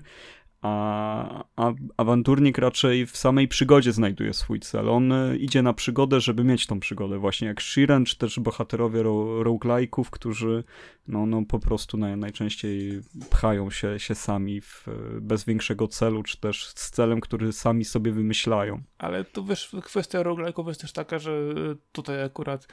A, 0.62 1.43
a 1.56 1.74
awanturnik 1.98 2.58
raczej 2.58 3.06
w 3.06 3.17
samej 3.17 3.48
przygodzie 3.48 3.91
znajduje 3.91 4.34
swój 4.34 4.60
cel. 4.60 4.89
On 4.89 5.12
e, 5.12 5.38
idzie 5.38 5.62
na 5.62 5.74
przygodę, 5.74 6.22
żeby 6.22 6.43
mieć 6.43 6.67
tą 6.67 6.80
przygodę, 6.80 7.17
właśnie 7.17 7.48
jak 7.48 7.62
Shiren, 7.62 8.06
czy 8.06 8.17
też 8.17 8.39
bohaterowie 8.39 9.04
ro, 9.04 9.43
roguelike'ów, 9.43 10.10
którzy 10.12 10.63
no, 11.08 11.26
no 11.26 11.41
po 11.48 11.60
prostu 11.60 11.98
naj, 11.98 12.17
najczęściej 12.17 13.02
pchają 13.30 13.69
się, 13.69 14.00
się 14.00 14.15
sami 14.15 14.62
w, 14.62 14.88
bez 15.22 15.45
większego 15.45 15.88
celu, 15.88 16.24
czy 16.24 16.39
też 16.39 16.67
z 16.67 16.91
celem, 16.91 17.22
który 17.22 17.52
sami 17.54 17.86
sobie 17.86 18.12
wymyślają. 18.12 18.82
Ale 18.98 19.24
tu 19.24 19.45
wiesz, 19.45 19.76
kwestia 19.84 20.24
roguelike'ów 20.24 20.67
jest 20.67 20.82
też 20.82 20.91
taka, 20.91 21.19
że 21.19 21.32
e, 21.32 21.76
tutaj 21.91 22.24
akurat 22.24 22.67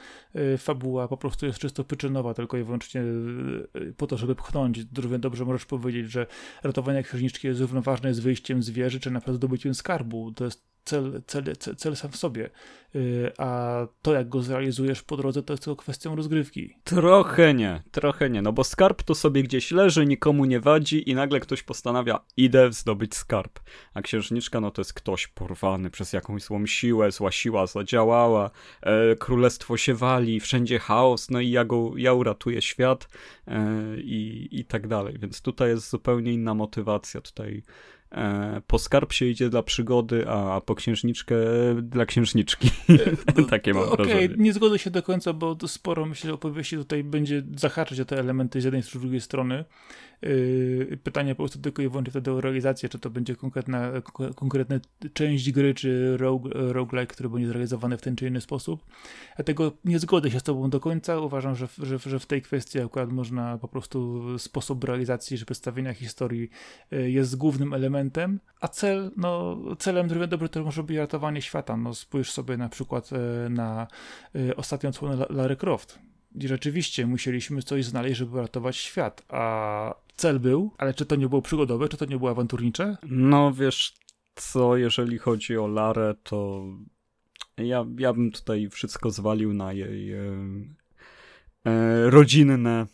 fabuła 0.57 1.07
po 1.07 1.17
prostu 1.17 1.45
jest 1.45 1.59
czysto 1.59 1.83
przyczynowa, 1.83 2.33
tylko 2.33 2.57
i 2.57 2.63
wyłącznie 2.63 3.01
po 3.97 4.07
to, 4.07 4.17
żeby 4.17 4.35
pchnąć. 4.35 4.85
Dobrze 5.19 5.45
możesz 5.45 5.65
powiedzieć, 5.65 6.11
że 6.11 6.27
ratowanie 6.63 7.03
księżniczki 7.03 7.47
jest 7.47 7.59
równoważne 7.77 8.13
z 8.13 8.19
wyjściem 8.19 8.63
z 8.63 8.69
wieży, 8.69 8.99
czy 8.99 9.11
na 9.11 9.19
przykład 9.19 9.35
zdobyciem 9.37 9.75
skarbu. 9.75 10.31
To 10.31 10.45
jest 10.45 10.76
cel, 10.87 11.21
cel, 11.27 11.43
cel, 11.57 11.75
cel 11.75 11.95
sam 11.95 12.11
w 12.11 12.17
sobie. 12.17 12.49
Y, 12.95 13.31
a 13.37 13.79
to, 14.01 14.13
jak 14.13 14.29
go 14.29 14.41
zrealizujesz 14.41 15.01
po 15.01 15.17
drodze, 15.17 15.43
to 15.43 15.53
jest 15.53 15.63
tylko 15.63 15.75
kwestią 15.75 16.15
rozgrywki. 16.15 16.73
Trochę 16.83 17.53
nie, 17.53 17.83
trochę 17.91 18.29
nie, 18.29 18.41
no 18.41 18.53
bo 18.53 18.63
skarb 18.63 19.03
to 19.03 19.15
sobie 19.15 19.43
gdzieś 19.43 19.71
leży, 19.71 20.05
nikomu 20.05 20.45
nie 20.45 20.59
wadzi 20.59 21.09
i 21.09 21.15
nagle 21.15 21.39
ktoś 21.39 21.63
postanawia, 21.63 22.19
idę 22.37 22.73
zdobyć 22.73 23.15
skarb. 23.15 23.59
A 23.93 24.01
księżniczka, 24.01 24.61
no 24.61 24.71
to 24.71 24.81
jest 24.81 24.93
ktoś 24.93 25.27
porwany 25.27 25.89
przez 25.89 26.13
jakąś 26.13 26.43
złą 26.43 26.65
siłę, 26.65 27.11
zła 27.11 27.31
siła 27.31 27.67
zadziałała, 27.67 28.51
e, 28.81 29.15
królestwo 29.15 29.77
się 29.77 29.93
wali, 29.93 30.39
wszędzie 30.39 30.79
chaos, 30.79 31.29
no 31.29 31.39
i 31.39 31.49
ja, 31.49 31.65
go, 31.65 31.91
ja 31.97 32.13
uratuję 32.13 32.61
świat 32.61 33.07
e, 33.47 33.97
i, 33.97 34.47
i 34.51 34.65
tak 34.65 34.87
dalej. 34.87 35.15
Więc 35.19 35.41
tutaj 35.41 35.69
jest 35.69 35.89
zupełnie 35.89 36.33
inna 36.33 36.53
motywacja, 36.53 37.21
tutaj 37.21 37.63
po 38.67 38.79
skarb 38.79 39.13
się 39.13 39.25
idzie 39.25 39.49
dla 39.49 39.63
przygody, 39.63 40.29
a 40.29 40.61
po 40.61 40.75
księżniczkę 40.75 41.35
dla 41.81 42.05
księżniczki. 42.05 42.69
E, 43.37 43.43
Takie 43.49 43.73
mam 43.73 43.83
okay, 43.83 44.05
wrażenie. 44.05 44.35
nie 44.37 44.53
zgodzę 44.53 44.79
się 44.79 44.89
do 44.89 45.03
końca, 45.03 45.33
bo 45.33 45.57
sporo 45.67 46.05
myślę 46.05 46.33
opowieści 46.33 46.77
tutaj 46.77 47.03
będzie 47.03 47.43
zahaczyć 47.55 47.99
o 47.99 48.05
te 48.05 48.19
elementy 48.19 48.61
z 48.61 48.63
jednej 48.63 48.83
czy 48.83 48.99
z 48.99 49.01
drugiej 49.01 49.21
strony. 49.21 49.65
Yy, 50.21 50.97
pytanie 51.03 51.35
po 51.35 51.43
prostu 51.43 51.59
tylko 51.59 51.81
i 51.81 51.89
wyłącznie 51.89 52.11
wtedy 52.11 52.31
o 52.31 52.41
realizację, 52.41 52.89
czy 52.89 52.99
to 52.99 53.09
będzie 53.09 53.35
konkretna, 53.35 53.91
konkretna 54.35 54.79
część 55.13 55.51
gry, 55.51 55.73
czy 55.73 56.17
rogue, 56.17 56.49
roguelike, 56.53 57.13
który 57.13 57.29
będzie 57.29 57.47
zrealizowany 57.47 57.97
w 57.97 58.01
ten 58.01 58.15
czy 58.15 58.27
inny 58.27 58.41
sposób. 58.41 58.85
Dlatego 59.35 59.71
nie 59.85 59.99
zgodzę 59.99 60.31
się 60.31 60.39
z 60.39 60.43
tobą 60.43 60.69
do 60.69 60.79
końca. 60.79 61.19
Uważam, 61.19 61.55
że, 61.55 61.67
że, 61.77 61.99
że 61.99 62.19
w 62.19 62.25
tej 62.25 62.41
kwestii 62.41 62.79
akurat 62.79 63.11
można 63.11 63.57
po 63.57 63.67
prostu 63.67 64.23
sposób 64.39 64.83
realizacji, 64.83 65.37
czy 65.37 65.45
przedstawienia 65.45 65.93
historii 65.93 66.49
yy, 66.91 67.11
jest 67.11 67.37
głównym 67.37 67.73
elementem, 67.73 68.39
a 68.61 68.67
cel, 68.67 69.11
no 69.17 69.57
celem 69.79 70.09
równie 70.09 70.27
dobrze 70.27 70.49
to 70.49 70.63
może 70.63 70.83
być 70.83 70.97
ratowanie 70.97 71.41
świata. 71.41 71.77
No 71.77 71.93
spójrz 71.93 72.31
sobie 72.31 72.57
na 72.57 72.69
przykład 72.69 73.11
yy, 73.11 73.49
na 73.49 73.87
ostatnią 74.55 74.89
odsłonę 74.89 75.25
Larry 75.29 75.55
Croft. 75.55 75.99
I 76.35 76.47
rzeczywiście 76.47 77.07
musieliśmy 77.07 77.63
coś 77.63 77.85
znaleźć, 77.85 78.17
żeby 78.17 78.41
ratować 78.41 78.77
świat, 78.77 79.23
a 79.29 79.95
cel 80.15 80.39
był, 80.39 80.71
ale 80.77 80.93
czy 80.93 81.05
to 81.05 81.15
nie 81.15 81.29
było 81.29 81.41
przygodowe, 81.41 81.89
czy 81.89 81.97
to 81.97 82.05
nie 82.05 82.17
było 82.17 82.29
awanturnicze? 82.29 82.97
No 83.03 83.53
wiesz 83.53 83.93
co, 84.35 84.77
jeżeli 84.77 85.17
chodzi 85.17 85.57
o 85.57 85.67
Larę, 85.67 86.15
to 86.23 86.63
ja, 87.57 87.85
ja 87.99 88.13
bym 88.13 88.31
tutaj 88.31 88.69
wszystko 88.69 89.09
zwalił 89.09 89.53
na 89.53 89.73
jej 89.73 90.13
e, 90.13 90.19
e, 91.65 92.09
rodzinne, 92.09 92.85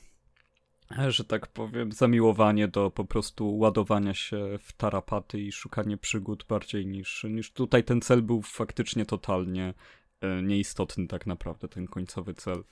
że 1.08 1.24
tak 1.24 1.48
powiem, 1.48 1.91
zamiłowanie 1.91 2.67
do 2.67 2.91
po 2.91 3.06
prostu 3.06 3.58
ładowania 3.58 4.13
się 4.13 4.60
w 4.62 4.74
tarapaty 4.74 5.39
i 5.39 5.52
szukanie 5.52 5.98
przygód 5.98 6.46
bardziej 6.50 6.86
niż, 6.86 7.26
niż 7.30 7.52
tutaj 7.52 7.84
ten 7.84 8.02
cel 8.02 8.22
był 8.22 8.41
faktycznie 8.41 9.06
totalnie 9.06 9.74
e, 10.22 10.41
nieistotny 10.41 11.08
tak 11.08 11.28
naprawdę, 11.28 11.67
ten 11.67 11.88
końcowy 11.88 12.34
cel. 12.34 12.63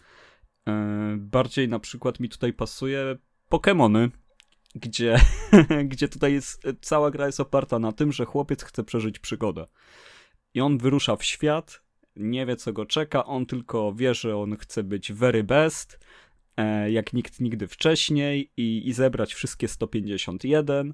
E, 0.67 1.15
bardziej 1.17 1.69
na 1.69 1.79
przykład 1.79 2.19
mi 2.19 2.29
tutaj 2.29 2.53
pasuje 2.53 3.17
Pokémony, 3.51 4.09
gdzie, 4.75 5.19
gdzie 5.91 6.07
tutaj 6.07 6.33
jest, 6.33 6.63
cała 6.81 7.11
gra 7.11 7.25
jest 7.25 7.39
oparta 7.39 7.79
na 7.79 7.91
tym, 7.91 8.11
że 8.11 8.25
chłopiec 8.25 8.63
chce 8.63 8.83
przeżyć 8.83 9.19
przygodę. 9.19 9.67
I 10.53 10.61
on 10.61 10.77
wyrusza 10.77 11.15
w 11.15 11.23
świat, 11.23 11.81
nie 12.15 12.45
wie 12.45 12.55
co 12.55 12.73
go 12.73 12.85
czeka, 12.85 13.25
on 13.25 13.45
tylko 13.45 13.93
wie, 13.93 14.13
że 14.13 14.37
on 14.37 14.57
chce 14.57 14.83
być 14.83 15.13
very 15.13 15.43
best, 15.43 15.99
e, 16.57 16.91
jak 16.91 17.13
nikt 17.13 17.39
nigdy 17.39 17.67
wcześniej 17.67 18.51
i, 18.57 18.87
i 18.89 18.93
zebrać 18.93 19.33
wszystkie 19.33 19.67
151. 19.67 20.93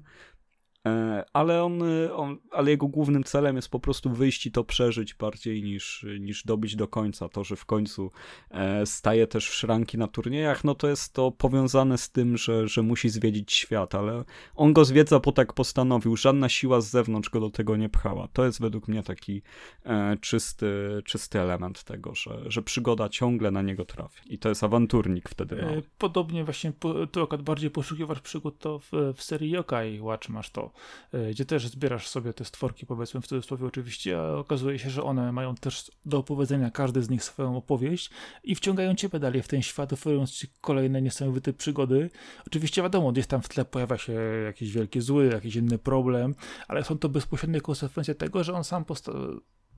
E, 0.86 1.24
ale 1.32 1.64
on, 1.64 1.82
on, 2.12 2.38
ale 2.50 2.70
jego 2.70 2.88
głównym 2.88 3.24
celem 3.24 3.56
jest 3.56 3.68
po 3.68 3.80
prostu 3.80 4.10
wyjść 4.10 4.46
i 4.46 4.52
to 4.52 4.64
przeżyć 4.64 5.14
bardziej 5.14 5.62
niż, 5.62 6.06
niż 6.20 6.44
dobić 6.44 6.76
do 6.76 6.88
końca. 6.88 7.28
To, 7.28 7.44
że 7.44 7.56
w 7.56 7.64
końcu 7.64 8.10
e, 8.50 8.86
staje 8.86 9.26
też 9.26 9.48
w 9.48 9.54
szranki 9.54 9.98
na 9.98 10.06
turniejach, 10.06 10.64
no 10.64 10.74
to 10.74 10.88
jest 10.88 11.12
to 11.12 11.30
powiązane 11.30 11.98
z 11.98 12.10
tym, 12.10 12.36
że, 12.36 12.68
że 12.68 12.82
musi 12.82 13.08
zwiedzić 13.08 13.52
świat, 13.52 13.94
ale 13.94 14.24
on 14.54 14.72
go 14.72 14.84
zwiedza, 14.84 15.20
bo 15.20 15.32
tak 15.32 15.52
postanowił. 15.52 16.16
Żadna 16.16 16.48
siła 16.48 16.80
z 16.80 16.90
zewnątrz 16.90 17.30
go 17.30 17.40
do 17.40 17.50
tego 17.50 17.76
nie 17.76 17.88
pchała. 17.88 18.28
To 18.32 18.44
jest 18.44 18.60
według 18.60 18.88
mnie 18.88 19.02
taki 19.02 19.42
e, 19.84 20.16
czysty, 20.20 21.02
czysty 21.04 21.40
element 21.40 21.84
tego, 21.84 22.14
że, 22.14 22.40
że 22.46 22.62
przygoda 22.62 23.08
ciągle 23.08 23.50
na 23.50 23.62
niego 23.62 23.84
trafia. 23.84 24.22
I 24.26 24.38
to 24.38 24.48
jest 24.48 24.64
awanturnik 24.64 25.28
wtedy. 25.28 25.82
Podobnie 25.98 26.44
właśnie, 26.44 26.72
tu 27.12 27.22
akurat 27.22 27.42
bardziej 27.42 27.70
poszukiwasz 27.70 28.20
przygód, 28.20 28.58
to 28.58 28.78
w, 28.78 28.92
w 29.14 29.22
serii 29.22 29.50
Yokai 29.50 30.00
Watch 30.00 30.28
masz 30.28 30.50
to 30.50 30.67
E, 31.12 31.30
gdzie 31.30 31.44
też 31.44 31.68
zbierasz 31.68 32.08
sobie 32.08 32.32
te 32.32 32.44
stworki, 32.44 32.86
powiedzmy 32.86 33.20
w 33.20 33.26
cudzysłowie 33.26 33.66
oczywiście, 33.66 34.20
a 34.20 34.34
okazuje 34.34 34.78
się, 34.78 34.90
że 34.90 35.02
one 35.02 35.32
mają 35.32 35.54
też 35.54 35.90
do 36.04 36.18
opowiedzenia 36.18 36.70
każdy 36.70 37.02
z 37.02 37.10
nich 37.10 37.24
swoją 37.24 37.56
opowieść 37.56 38.10
i 38.44 38.54
wciągają 38.54 38.94
ciebie 38.94 39.18
dalej 39.18 39.42
w 39.42 39.48
ten 39.48 39.62
świat, 39.62 39.92
oferując 39.92 40.32
ci 40.32 40.48
kolejne 40.60 41.02
niesamowite 41.02 41.52
przygody. 41.52 42.10
Oczywiście 42.46 42.82
wiadomo, 42.82 43.12
gdzieś 43.12 43.26
tam 43.26 43.42
w 43.42 43.48
tle 43.48 43.64
pojawia 43.64 43.98
się 43.98 44.12
jakiś 44.44 44.72
wielki 44.72 45.00
zły, 45.00 45.26
jakiś 45.26 45.56
inny 45.56 45.78
problem, 45.78 46.34
ale 46.68 46.84
są 46.84 46.98
to 46.98 47.08
bezpośrednie 47.08 47.60
konsekwencje 47.60 48.14
tego, 48.14 48.44
że 48.44 48.52
on 48.54 48.64
sam 48.64 48.84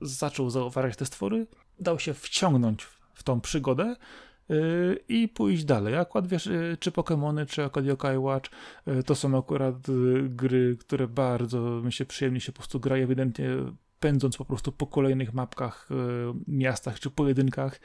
zaczął 0.01 0.49
zauważać 0.49 0.95
te 0.95 1.05
stwory, 1.05 1.47
dał 1.79 1.99
się 1.99 2.13
wciągnąć 2.13 2.87
w 3.13 3.23
tą 3.23 3.41
przygodę, 3.41 3.95
i 5.09 5.27
pójść 5.27 5.63
dalej. 5.63 5.95
Akurat 5.95 6.27
wiesz, 6.27 6.47
y, 6.47 6.77
czy 6.79 6.91
Pokémony, 6.91 7.45
czy 7.45 7.63
akurat 7.63 7.85
Yokai 7.85 8.17
Watch 8.17 8.49
y, 8.87 9.03
to 9.03 9.15
są 9.15 9.37
akurat 9.37 9.75
gry, 10.23 10.77
które 10.79 11.07
bardzo 11.07 11.59
mi 11.59 11.93
się 11.93 12.05
przyjemnie 12.05 12.39
się 12.41 12.51
po 12.51 12.57
prostu 12.57 12.79
gra 12.79 12.95
ewidentnie 12.95 13.49
pędząc 13.99 14.37
po 14.37 14.45
prostu 14.45 14.71
po 14.71 14.87
kolejnych 14.87 15.33
mapkach, 15.33 15.89
miastach 16.47 16.99
czy 16.99 17.09
pojedynkach, 17.09 17.79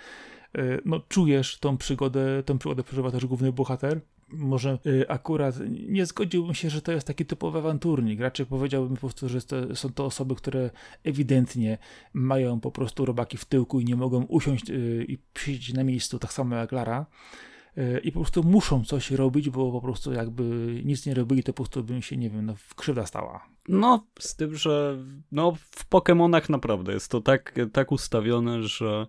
no 0.84 1.00
czujesz 1.08 1.58
tą 1.58 1.76
przygodę, 1.76 2.42
tą 2.42 2.58
przygodę 2.58 2.82
przeżywa 2.82 3.10
też 3.10 3.26
główny 3.26 3.52
bohater 3.52 4.00
może 4.28 4.78
y, 4.86 5.08
akurat 5.08 5.54
nie 5.88 6.06
zgodziłbym 6.06 6.54
się, 6.54 6.70
że 6.70 6.82
to 6.82 6.92
jest 6.92 7.06
taki 7.06 7.26
typowy 7.26 7.58
awanturnik. 7.58 8.20
Raczej 8.20 8.46
powiedziałbym 8.46 8.94
po 8.94 9.00
prostu, 9.00 9.28
że 9.28 9.42
to, 9.42 9.76
są 9.76 9.92
to 9.92 10.04
osoby, 10.04 10.34
które 10.34 10.70
ewidentnie 11.04 11.78
mają 12.12 12.60
po 12.60 12.70
prostu 12.70 13.04
robaki 13.04 13.36
w 13.36 13.44
tyłku 13.44 13.80
i 13.80 13.84
nie 13.84 13.96
mogą 13.96 14.22
usiąść 14.22 14.70
y, 14.70 15.06
i 15.08 15.18
siedzieć 15.38 15.72
na 15.72 15.84
miejscu, 15.84 16.18
tak 16.18 16.32
samo 16.32 16.56
jak 16.56 16.72
Lara. 16.72 17.06
Y, 17.78 18.00
I 18.04 18.12
po 18.12 18.20
prostu 18.20 18.42
muszą 18.42 18.84
coś 18.84 19.10
robić, 19.10 19.50
bo 19.50 19.72
po 19.72 19.80
prostu 19.80 20.12
jakby 20.12 20.44
nic 20.84 21.06
nie 21.06 21.14
robili, 21.14 21.42
to 21.42 21.52
po 21.52 21.56
prostu 21.56 21.84
by 21.84 22.02
się, 22.02 22.16
nie 22.16 22.30
wiem, 22.30 22.46
no, 22.46 22.54
krzywda 22.76 23.06
stała. 23.06 23.46
No, 23.68 24.06
z 24.18 24.36
tym, 24.36 24.56
że 24.56 24.98
no, 25.32 25.52
w 25.52 25.88
Pokémonach 25.88 26.50
naprawdę 26.50 26.92
jest 26.92 27.10
to 27.10 27.20
tak, 27.20 27.54
tak 27.72 27.92
ustawione, 27.92 28.62
że 28.62 29.06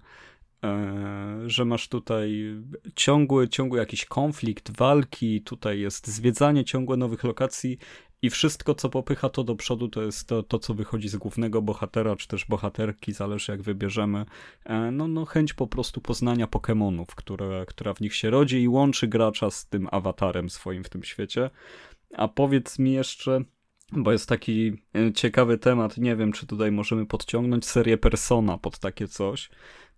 że 1.46 1.66
masz 1.66 1.88
tutaj 1.88 2.56
ciągły, 2.96 3.50
ciągły 3.50 3.80
jakiś 3.80 4.06
konflikt, 4.06 4.78
walki, 4.78 5.42
tutaj 5.42 5.80
jest 5.80 6.08
zwiedzanie 6.08 6.66
ciągłe 6.66 6.98
nowych 6.98 7.24
lokacji 7.24 7.78
i 8.22 8.30
wszystko, 8.30 8.76
co 8.76 8.90
popycha 8.90 9.30
to 9.30 9.44
do 9.44 9.56
przodu, 9.56 9.88
to 9.88 10.02
jest 10.02 10.28
to, 10.28 10.44
to 10.44 10.60
co 10.60 10.74
wychodzi 10.74 11.10
z 11.10 11.16
głównego 11.16 11.62
bohatera, 11.62 12.16
czy 12.16 12.28
też 12.28 12.46
bohaterki, 12.46 13.14
zależy 13.14 13.52
jak 13.52 13.62
wybierzemy. 13.62 14.26
E, 14.66 14.92
no, 14.92 15.08
no 15.08 15.26
chęć 15.26 15.54
po 15.54 15.68
prostu 15.68 16.02
poznania 16.02 16.48
Pokémonów, 16.48 17.06
które, 17.16 17.66
która 17.68 17.94
w 17.94 18.02
nich 18.02 18.16
się 18.16 18.30
rodzi 18.30 18.62
i 18.62 18.68
łączy 18.68 19.08
gracza 19.08 19.50
z 19.50 19.68
tym 19.68 19.88
awatarem 19.92 20.50
swoim 20.50 20.84
w 20.84 20.90
tym 20.90 21.04
świecie. 21.04 21.50
A 22.14 22.28
powiedz 22.28 22.80
mi 22.80 22.94
jeszcze, 22.94 23.42
bo 23.92 24.12
jest 24.12 24.30
taki 24.30 24.74
e, 24.96 25.14
ciekawy 25.14 25.58
temat, 25.58 25.98
nie 25.98 26.16
wiem, 26.16 26.32
czy 26.32 26.48
tutaj 26.48 26.72
możemy 26.72 27.06
podciągnąć 27.06 27.66
serię 27.66 27.98
Persona 27.98 28.58
pod 28.58 28.80
takie 28.80 29.08
coś 29.08 29.50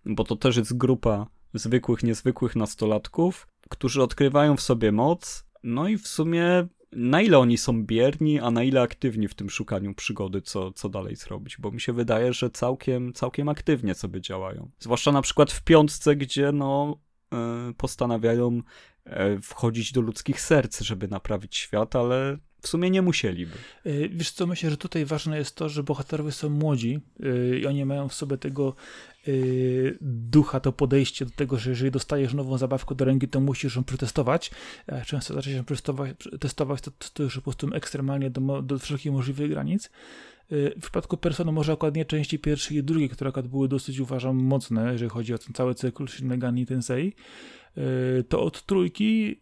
bo 0.06 0.24
to 0.24 0.36
też 0.36 0.56
jest 0.56 0.76
grupa 0.76 1.26
zwykłych, 1.54 2.02
niezwykłych 2.02 2.56
nastolatków, 2.56 3.48
którzy 3.68 4.02
odkrywają 4.02 4.56
w 4.56 4.60
sobie 4.60 4.92
moc, 4.92 5.46
no 5.62 5.88
i 5.88 5.98
w 5.98 6.08
sumie 6.08 6.68
na 6.92 7.20
ile 7.22 7.38
oni 7.38 7.58
są 7.58 7.84
bierni, 7.84 8.40
a 8.40 8.50
na 8.50 8.62
ile 8.62 8.80
aktywni 8.80 9.28
w 9.28 9.34
tym 9.34 9.50
szukaniu 9.50 9.94
przygody, 9.94 10.42
co, 10.42 10.72
co 10.72 10.88
dalej 10.88 11.16
zrobić, 11.16 11.56
bo 11.58 11.70
mi 11.70 11.80
się 11.80 11.92
wydaje, 11.92 12.32
że 12.32 12.50
całkiem, 12.50 13.12
całkiem 13.12 13.48
aktywnie 13.48 13.94
sobie 13.94 14.20
działają. 14.20 14.70
Zwłaszcza 14.78 15.12
na 15.12 15.22
przykład 15.22 15.52
w 15.52 15.62
piątce, 15.62 16.16
gdzie 16.16 16.52
no 16.52 16.96
e, 17.32 17.72
postanawiają 17.76 18.62
e, 19.04 19.40
wchodzić 19.40 19.92
do 19.92 20.00
ludzkich 20.00 20.40
serc, 20.40 20.80
żeby 20.80 21.08
naprawić 21.08 21.56
świat, 21.56 21.96
ale 21.96 22.38
w 22.62 22.68
sumie 22.68 22.90
nie 22.90 23.02
musieliby. 23.02 23.52
Wiesz 24.10 24.30
co, 24.30 24.46
myślę, 24.46 24.70
że 24.70 24.76
tutaj 24.76 25.04
ważne 25.04 25.38
jest 25.38 25.56
to, 25.56 25.68
że 25.68 25.82
bohaterowie 25.82 26.32
są 26.32 26.50
młodzi 26.50 27.00
i 27.60 27.66
oni 27.66 27.84
mają 27.84 28.08
w 28.08 28.14
sobie 28.14 28.38
tego 28.38 28.74
ducha, 30.00 30.60
to 30.60 30.72
podejście 30.72 31.24
do 31.24 31.30
tego, 31.30 31.58
że 31.58 31.70
jeżeli 31.70 31.90
dostajesz 31.90 32.34
nową 32.34 32.58
zabawkę 32.58 32.94
do 32.94 33.04
ręki, 33.04 33.28
to 33.28 33.40
musisz 33.40 33.76
ją 33.76 33.84
przetestować. 33.84 34.50
Często 35.06 35.34
zaczyna 35.34 35.56
się 35.56 35.64
przetestować, 35.64 36.16
testować, 36.40 36.80
to, 36.80 36.90
to 37.14 37.22
już 37.22 37.34
po 37.34 37.42
prostu 37.42 37.74
ekstremalnie 37.74 38.30
do, 38.30 38.62
do 38.62 38.78
wszelkich 38.78 39.12
możliwych 39.12 39.50
granic. 39.50 39.90
W 40.50 40.80
przypadku 40.82 41.16
Persona 41.16 41.52
może 41.52 41.72
akurat 41.72 41.94
nie 41.94 42.04
części 42.04 42.38
pierwszej 42.38 42.76
i 42.76 42.82
drugiej, 42.82 43.08
które 43.08 43.28
akurat 43.28 43.48
były 43.48 43.68
dosyć, 43.68 43.98
uważam, 43.98 44.36
mocne, 44.36 44.92
jeżeli 44.92 45.10
chodzi 45.10 45.34
o 45.34 45.38
ten 45.38 45.54
cały 45.54 45.74
cykl 45.74 46.06
Shin 46.06 46.26
Megami 46.26 46.66
Tensei, 46.66 47.12
to 48.28 48.42
od 48.42 48.66
trójki 48.66 49.40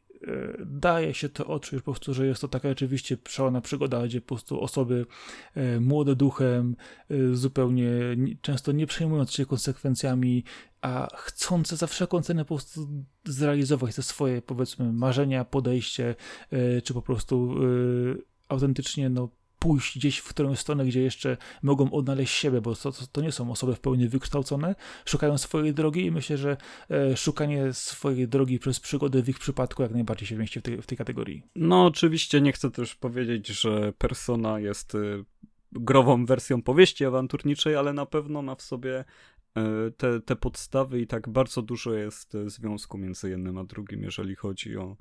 daje 0.67 1.15
się 1.15 1.29
to 1.29 1.47
odczuć 1.47 1.79
po 1.83 1.93
prostu, 1.93 2.15
że 2.15 2.27
jest 2.27 2.41
to 2.41 2.49
taka 2.49 2.69
rzeczywiście 2.69 3.17
szalona 3.29 3.61
przygoda, 3.61 4.07
gdzie 4.07 4.21
po 4.21 4.27
prostu 4.27 4.61
osoby 4.61 5.07
e, 5.55 5.81
młode 5.81 6.17
duchem, 6.17 6.77
e, 7.11 7.35
zupełnie 7.35 7.91
często 8.41 8.73
nie 8.73 8.87
przejmując 8.87 9.33
się 9.33 9.47
konsekwencjami, 9.47 10.45
a 10.81 11.09
chcące 11.17 11.77
za 11.77 11.87
wszelką 11.87 12.23
cenę 12.23 12.45
po 12.45 12.55
prostu 12.55 12.89
zrealizować 13.25 13.95
te 13.95 14.03
swoje, 14.03 14.43
powiedzmy, 14.43 14.93
marzenia, 14.93 15.45
podejście, 15.45 16.15
czy 16.85 16.95
po 16.95 17.03
prostu 17.03 17.55
autentycznie 18.49 19.11
no, 19.11 19.29
pójść 19.59 19.99
gdzieś 19.99 20.19
w 20.19 20.29
którąś 20.29 20.59
stronę, 20.59 20.85
gdzie 20.85 21.03
jeszcze 21.03 21.37
mogą 21.63 21.91
odnaleźć 21.91 22.35
siebie, 22.35 22.61
bo 22.61 22.77
to, 22.77 22.93
to 23.13 23.21
nie 23.21 23.33
są 23.33 23.51
osoby 23.51 23.75
w 23.75 23.81
pełni 23.81 24.09
wykształcone, 24.09 24.75
szukają 25.05 25.39
swojej 25.39 25.75
drogi 25.75 26.07
i 26.07 26.11
myślę, 26.11 26.37
że 26.37 26.57
e, 26.91 27.17
szukanie 27.17 27.73
swojej 27.73 28.29
drogi 28.29 28.59
przez 28.59 28.81
przygodę 28.81 29.23
w 29.23 29.29
ich 29.29 29.39
przypadku 29.39 29.83
jak 29.83 29.93
najbardziej 29.93 30.29
się 30.29 30.37
mieści 30.37 30.61
w 30.61 30.63
tej, 30.63 30.83
w 30.83 30.87
tej 30.87 30.99
kategorii. 30.99 31.43
No 31.57 31.87
oczywiście 31.87 32.41
nie 32.41 32.53
chcę 32.53 32.71
też 32.71 32.95
powiedzieć, 32.95 33.47
że 33.47 33.93
Persona 33.99 34.61
jest 34.61 34.95
y, 34.95 35.25
grową 35.73 36.27
wersją 36.27 36.63
powieści 36.63 37.05
awanturniczej, 37.05 37.77
ale 37.77 37.93
na 37.93 38.07
pewno 38.07 38.43
ma 38.43 38.55
w 38.55 38.63
sobie 38.63 39.05
e, 39.57 39.91
te, 39.97 40.21
te 40.21 40.37
podstawy 40.37 41.01
i 41.01 41.07
tak 41.07 41.29
bardzo 41.29 41.63
dużo 41.63 41.93
jest 41.93 42.35
e, 42.35 42.51
związku 42.51 42.99
między 42.99 43.31
jednym 43.31 43.59
a 43.59 43.65
drugim, 43.65 44.03
jeżeli 44.03 44.35
chodzi 44.35 44.77
o 44.77 44.97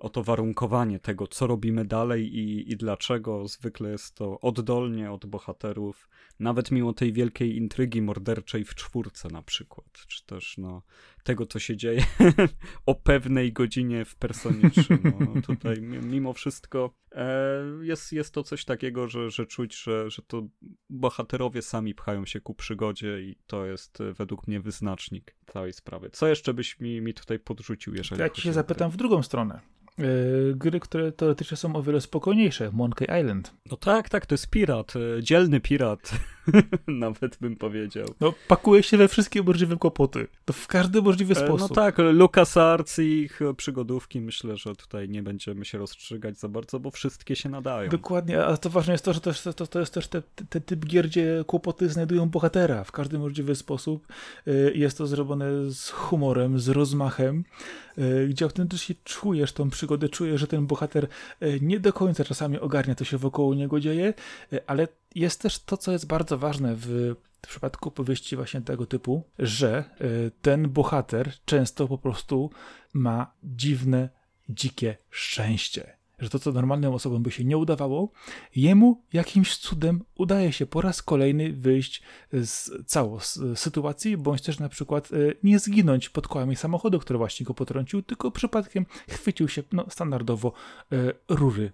o 0.00 0.08
to 0.08 0.22
warunkowanie 0.22 0.98
tego, 0.98 1.26
co 1.26 1.46
robimy 1.46 1.84
dalej 1.84 2.36
i, 2.36 2.72
i 2.72 2.76
dlaczego. 2.76 3.48
Zwykle 3.48 3.90
jest 3.90 4.14
to 4.14 4.40
oddolnie 4.40 5.12
od 5.12 5.26
bohaterów, 5.26 6.08
nawet 6.38 6.70
mimo 6.70 6.92
tej 6.92 7.12
wielkiej 7.12 7.56
intrygi 7.56 8.02
morderczej 8.02 8.64
w 8.64 8.74
czwórce 8.74 9.28
na 9.28 9.42
przykład, 9.42 9.86
czy 9.92 10.26
też 10.26 10.58
no, 10.58 10.82
tego, 11.24 11.46
co 11.46 11.58
się 11.58 11.76
dzieje 11.76 12.04
o 12.86 12.94
pewnej 12.94 13.52
godzinie 13.52 14.04
w 14.04 14.16
Personie 14.16 14.70
3. 14.70 14.98
No, 15.04 15.42
tutaj 15.42 15.80
mimo 15.82 16.32
wszystko 16.32 16.94
e, 17.12 17.62
jest, 17.82 18.12
jest 18.12 18.34
to 18.34 18.42
coś 18.42 18.64
takiego, 18.64 19.08
że, 19.08 19.30
że 19.30 19.46
czuć, 19.46 19.82
że, 19.82 20.10
że 20.10 20.22
to 20.22 20.48
bohaterowie 20.90 21.62
sami 21.62 21.94
pchają 21.94 22.26
się 22.26 22.40
ku 22.40 22.54
przygodzie 22.54 23.20
i 23.20 23.36
to 23.46 23.66
jest 23.66 24.00
e, 24.00 24.12
według 24.12 24.48
mnie 24.48 24.60
wyznacznik 24.60 25.36
całej 25.46 25.72
sprawy. 25.72 26.10
Co 26.10 26.28
jeszcze 26.28 26.54
byś 26.54 26.80
mi, 26.80 27.00
mi 27.00 27.14
tutaj 27.14 27.38
podrzucił, 27.38 27.94
jeżeli 27.94 28.20
Ja 28.20 28.30
ci 28.30 28.42
się 28.42 28.52
zapytam 28.52 28.90
w 28.90 28.96
drugą 28.96 29.22
stronę. 29.22 29.60
E, 29.98 30.02
gry, 30.54 30.80
które 30.80 31.12
teoretycznie 31.12 31.56
są 31.56 31.76
o 31.76 31.82
wiele 31.82 32.00
spokojniejsze. 32.00 32.70
Monkey 32.72 33.20
Island. 33.20 33.54
No 33.70 33.76
tak, 33.76 34.08
tak, 34.08 34.26
to 34.26 34.34
jest 34.34 34.50
pirat, 34.50 34.94
dzielny 35.20 35.60
pirat, 35.60 36.12
nawet 36.86 37.36
bym 37.40 37.56
powiedział. 37.56 38.06
No, 38.20 38.34
pakuje 38.48 38.82
się 38.82 38.96
we 38.96 39.08
wszystkie 39.08 39.42
możliwe 39.42 39.76
kłopoty. 39.76 40.26
To 40.44 40.52
w 40.52 40.66
każdy 40.66 41.02
możliwy 41.02 41.34
e, 41.34 41.40
no 41.40 41.46
sposób. 41.46 41.70
No 41.70 41.74
tak, 41.74 41.98
LucasArts 41.98 42.98
i 42.98 43.02
ich 43.02 43.40
przygodówki, 43.56 44.20
myślę, 44.20 44.56
że 44.56 44.76
tutaj 44.76 45.08
nie 45.08 45.22
będziemy 45.22 45.64
się 45.64 45.78
rozstrzygać 45.78 46.38
za 46.38 46.48
bardzo, 46.48 46.80
bo 46.80 46.90
wszystkie 46.90 47.36
się 47.36 47.48
nadają. 47.48 47.90
Dokładnie, 47.90 48.44
a 48.44 48.56
to 48.56 48.70
ważne 48.70 48.94
jest 48.94 49.04
to, 49.04 49.12
że 49.12 49.20
to, 49.20 49.52
to, 49.52 49.66
to 49.66 49.80
jest 49.80 49.94
też 49.94 50.08
te, 50.08 50.22
te 50.48 50.60
typ 50.60 50.86
gier, 50.86 51.06
gdzie 51.06 51.44
kłopoty 51.46 51.88
znajdują 51.88 52.28
bohatera 52.28 52.84
w 52.84 52.92
każdy 52.92 53.18
możliwy 53.18 53.54
sposób. 53.54 54.06
Jest 54.74 54.98
to 54.98 55.06
zrobione 55.06 55.70
z 55.70 55.90
humorem, 55.90 56.58
z 56.58 56.68
rozmachem, 56.68 57.44
gdzie 58.28 58.44
autentycznie 58.44 58.94
czujesz 59.04 59.52
tą 59.52 59.70
przygodę 59.70 60.08
czuję, 60.08 60.38
że 60.38 60.46
ten 60.46 60.66
bohater 60.66 61.08
e, 61.40 61.60
nie 61.60 61.80
do 61.80 61.92
końca 61.92 62.24
czasami 62.24 62.58
ogarnia, 62.58 62.94
co 62.94 63.04
się 63.04 63.18
wokoło 63.18 63.54
niego 63.54 63.80
dzieje, 63.80 64.14
e, 64.52 64.60
ale 64.66 64.88
jest 65.14 65.42
też 65.42 65.58
to, 65.58 65.76
co 65.76 65.92
jest 65.92 66.06
bardzo 66.06 66.38
ważne 66.38 66.74
w 66.76 67.14
w 67.42 67.48
przypadku 67.48 67.90
powieści 67.90 68.36
właśnie 68.36 68.60
tego 68.60 68.86
typu, 68.86 69.24
że 69.38 69.68
e, 69.78 69.84
ten 70.42 70.68
bohater 70.68 71.32
często 71.44 71.88
po 71.88 71.98
prostu 71.98 72.50
ma 72.92 73.32
dziwne, 73.44 74.08
dzikie 74.48 74.96
szczęście 75.10 75.99
że 76.20 76.30
to, 76.30 76.38
co 76.38 76.52
normalnym 76.52 76.92
osobom 76.92 77.22
by 77.22 77.30
się 77.30 77.44
nie 77.44 77.58
udawało, 77.58 78.12
jemu 78.56 79.02
jakimś 79.12 79.56
cudem 79.56 80.04
udaje 80.14 80.52
się 80.52 80.66
po 80.66 80.80
raz 80.80 81.02
kolejny 81.02 81.52
wyjść 81.52 82.02
z 82.32 82.70
całą 82.86 83.18
sytuacji, 83.54 84.16
bądź 84.16 84.42
też 84.42 84.58
na 84.58 84.68
przykład 84.68 85.12
e, 85.12 85.16
nie 85.42 85.58
zginąć 85.58 86.08
pod 86.08 86.28
kołami 86.28 86.56
samochodu, 86.56 86.98
który 86.98 87.18
właśnie 87.18 87.46
go 87.46 87.54
potrącił, 87.54 88.02
tylko 88.02 88.30
przypadkiem 88.30 88.86
chwycił 89.08 89.48
się 89.48 89.62
no, 89.72 89.86
standardowo 89.90 90.52
e, 90.92 91.12
rury 91.28 91.72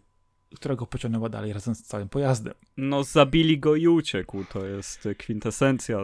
która 0.57 0.77
go 0.77 0.87
pociągnęła 0.87 1.29
dalej 1.29 1.53
razem 1.53 1.75
z 1.75 1.83
całym 1.83 2.09
pojazdem. 2.09 2.55
No, 2.77 3.05
zabili 3.05 3.59
go 3.59 3.77
i 3.77 3.89
uciekł. 3.89 4.45
To 4.53 4.67
jest 4.67 5.09
kwintesencja 5.19 5.99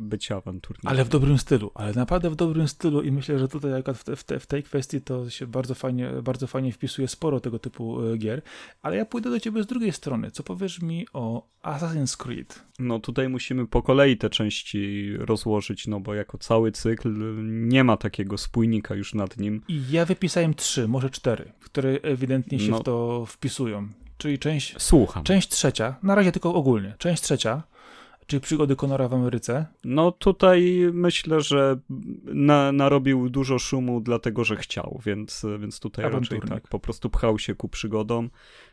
bycia 0.00 0.36
awanturnikiem. 0.36 0.90
Ale 0.90 1.04
w 1.04 1.08
dobrym 1.08 1.38
stylu, 1.38 1.70
ale 1.74 1.92
naprawdę 1.92 2.30
w 2.30 2.36
dobrym 2.36 2.68
stylu 2.68 3.02
i 3.02 3.12
myślę, 3.12 3.38
że 3.38 3.48
tutaj 3.48 3.82
w, 3.94 4.04
te, 4.04 4.16
w, 4.16 4.24
te, 4.24 4.40
w 4.40 4.46
tej 4.46 4.62
kwestii 4.62 5.00
to 5.00 5.30
się 5.30 5.46
bardzo 5.46 5.74
fajnie, 5.74 6.10
bardzo 6.22 6.46
fajnie 6.46 6.72
wpisuje 6.72 7.08
sporo 7.08 7.40
tego 7.40 7.58
typu 7.58 8.02
e, 8.02 8.18
gier. 8.18 8.42
Ale 8.82 8.96
ja 8.96 9.04
pójdę 9.04 9.30
do 9.30 9.40
ciebie 9.40 9.62
z 9.62 9.66
drugiej 9.66 9.92
strony. 9.92 10.30
Co 10.30 10.42
powiesz 10.42 10.82
mi 10.82 11.06
o 11.12 11.48
Assassin's 11.62 12.16
Creed? 12.16 12.64
No, 12.78 12.98
tutaj 12.98 13.28
musimy 13.28 13.66
po 13.66 13.82
kolei 13.82 14.16
te 14.16 14.30
części 14.30 15.12
rozłożyć, 15.18 15.86
no 15.86 16.00
bo 16.00 16.14
jako 16.14 16.38
cały 16.38 16.72
cykl 16.72 17.34
nie 17.44 17.84
ma 17.84 17.96
takiego 17.96 18.38
spójnika 18.38 18.94
już 18.94 19.14
nad 19.14 19.38
nim. 19.38 19.62
I 19.68 19.82
ja 19.90 20.04
wypisałem 20.04 20.54
trzy, 20.54 20.88
może 20.88 21.10
cztery, 21.10 21.52
które 21.60 21.90
ewidentnie 21.90 22.58
się 22.58 22.70
no. 22.70 22.78
w 22.78 22.82
to 22.82 23.26
wpisują 23.26 23.88
czyli 24.18 24.38
część. 24.38 24.74
Słucham. 24.78 25.24
Część 25.24 25.48
trzecia, 25.48 25.94
na 26.02 26.14
razie 26.14 26.32
tylko 26.32 26.54
ogólnie. 26.54 26.94
Część 26.98 27.22
trzecia, 27.22 27.62
czyli 28.26 28.40
przygody 28.40 28.76
Konora 28.76 29.08
w 29.08 29.14
Ameryce. 29.14 29.66
No 29.84 30.12
tutaj 30.12 30.88
myślę, 30.92 31.40
że 31.40 31.78
na, 32.24 32.72
narobił 32.72 33.30
dużo 33.30 33.58
szumu, 33.58 34.00
dlatego 34.00 34.44
że 34.44 34.56
chciał, 34.56 35.00
więc, 35.04 35.46
więc 35.58 35.80
tutaj 35.80 36.10
raczej 36.10 36.40
tak 36.48 36.68
po 36.68 36.78
prostu 36.78 37.10
pchał 37.10 37.38
się 37.38 37.54
ku 37.54 37.68
przygodom. 37.68 38.30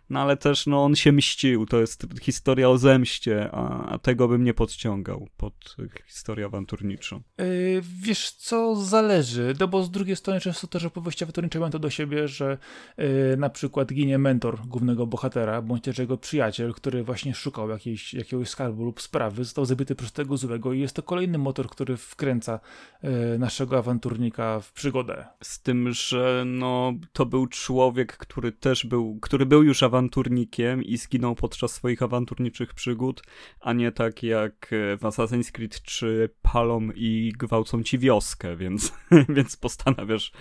No 0.10 0.20
ale 0.20 0.38
też 0.38 0.68
no, 0.68 0.84
on 0.84 0.96
się 0.96 1.12
mścił, 1.12 1.66
to 1.66 1.80
jest 1.80 2.06
historia 2.22 2.70
o 2.70 2.78
zemście, 2.78 3.50
a, 3.52 3.86
a 3.86 3.98
tego 3.98 4.28
bym 4.28 4.44
nie 4.44 4.54
podciągał 4.54 5.28
pod 5.38 5.76
historię 6.08 6.46
awanturniczą. 6.46 7.22
Yy, 7.38 7.82
wiesz 8.02 8.32
co, 8.32 8.76
zależy, 8.76 9.54
no 9.60 9.68
bo 9.68 9.84
z 9.84 9.92
drugiej 9.92 10.16
strony 10.16 10.40
często 10.40 10.68
też 10.68 10.84
opowieści 10.84 11.24
awanturnicze 11.24 11.60
mają 11.60 11.72
to 11.72 11.80
do 11.80 11.90
siebie, 11.90 12.28
że 12.28 12.58
yy, 12.98 13.06
na 13.38 13.50
przykład 13.50 13.94
ginie 13.94 14.18
mentor 14.18 14.60
głównego 14.68 15.08
bohatera, 15.08 15.62
bądź 15.62 15.84
też 15.84 15.98
jego 15.98 16.18
przyjaciel, 16.18 16.74
który 16.74 17.04
właśnie 17.04 17.34
szukał 17.34 17.70
jakiejś, 17.70 18.14
jakiegoś 18.14 18.50
skarbu 18.50 18.84
lub 18.84 19.02
sprawy, 19.02 19.44
został 19.44 19.66
zabity 19.66 19.96
przez 19.96 20.12
tego 20.12 20.38
złego 20.38 20.74
i 20.74 20.80
jest 20.80 20.96
to 20.96 21.04
kolejny 21.04 21.38
motor, 21.38 21.70
który 21.70 21.98
wkręca 21.98 22.60
yy, 23.04 23.10
naszego 23.40 23.78
awanturnika 23.78 24.60
w 24.60 24.72
przygodę. 24.72 25.26
Z 25.44 25.62
tym, 25.62 25.94
że 25.94 26.44
no, 26.46 26.94
to 27.14 27.26
był 27.26 27.48
człowiek, 27.48 28.18
który 28.18 28.52
też 28.52 28.86
był, 28.86 29.20
który 29.22 29.46
był 29.46 29.64
już 29.64 29.84
awanturnikiem, 29.84 29.95
awanturnikiem 29.96 30.84
i 30.84 30.98
zginął 30.98 31.36
podczas 31.36 31.74
swoich 31.74 32.04
awanturniczych 32.04 32.74
przygód, 32.74 33.22
a 33.60 33.74
nie 33.74 33.92
tak 33.92 34.24
jak 34.24 34.68
w 34.72 35.02
Assassin's 35.02 35.52
Creed 35.52 35.82
3 35.82 36.30
palą 36.42 36.90
i 36.96 37.34
gwałcą 37.38 37.84
ci 37.84 38.00
wioskę, 38.00 38.56
więc, 38.62 38.94
więc 39.30 39.58
postanawiasz 39.58 40.32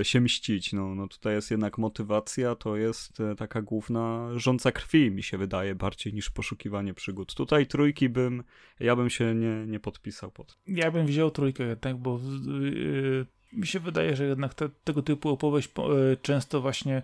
e, 0.00 0.04
się 0.04 0.20
mścić. 0.20 0.72
No, 0.72 0.94
no 0.94 1.08
tutaj 1.08 1.34
jest 1.34 1.50
jednak 1.50 1.78
motywacja, 1.78 2.54
to 2.54 2.76
jest 2.76 3.20
e, 3.20 3.34
taka 3.34 3.62
główna 3.62 4.28
rządza 4.36 4.72
krwi, 4.72 5.10
mi 5.10 5.22
się 5.22 5.38
wydaje, 5.38 5.74
bardziej 5.74 6.14
niż 6.14 6.30
poszukiwanie 6.30 6.94
przygód. 6.94 7.34
Tutaj 7.34 7.66
trójki 7.66 8.08
bym, 8.08 8.44
ja 8.80 8.96
bym 8.96 9.10
się 9.10 9.34
nie, 9.34 9.66
nie 9.66 9.80
podpisał 9.80 10.30
pod. 10.30 10.58
Ja 10.66 10.90
bym 10.90 11.06
wziął 11.06 11.30
trójkę 11.30 11.64
jednak, 11.64 11.96
bo 11.96 12.20
yy, 12.46 13.26
mi 13.52 13.66
się 13.66 13.80
wydaje, 13.80 14.16
że 14.16 14.26
jednak 14.26 14.54
te, 14.54 14.68
tego 14.68 15.02
typu 15.02 15.28
opowieść 15.28 15.70
yy, 15.78 16.16
często 16.22 16.60
właśnie 16.60 17.02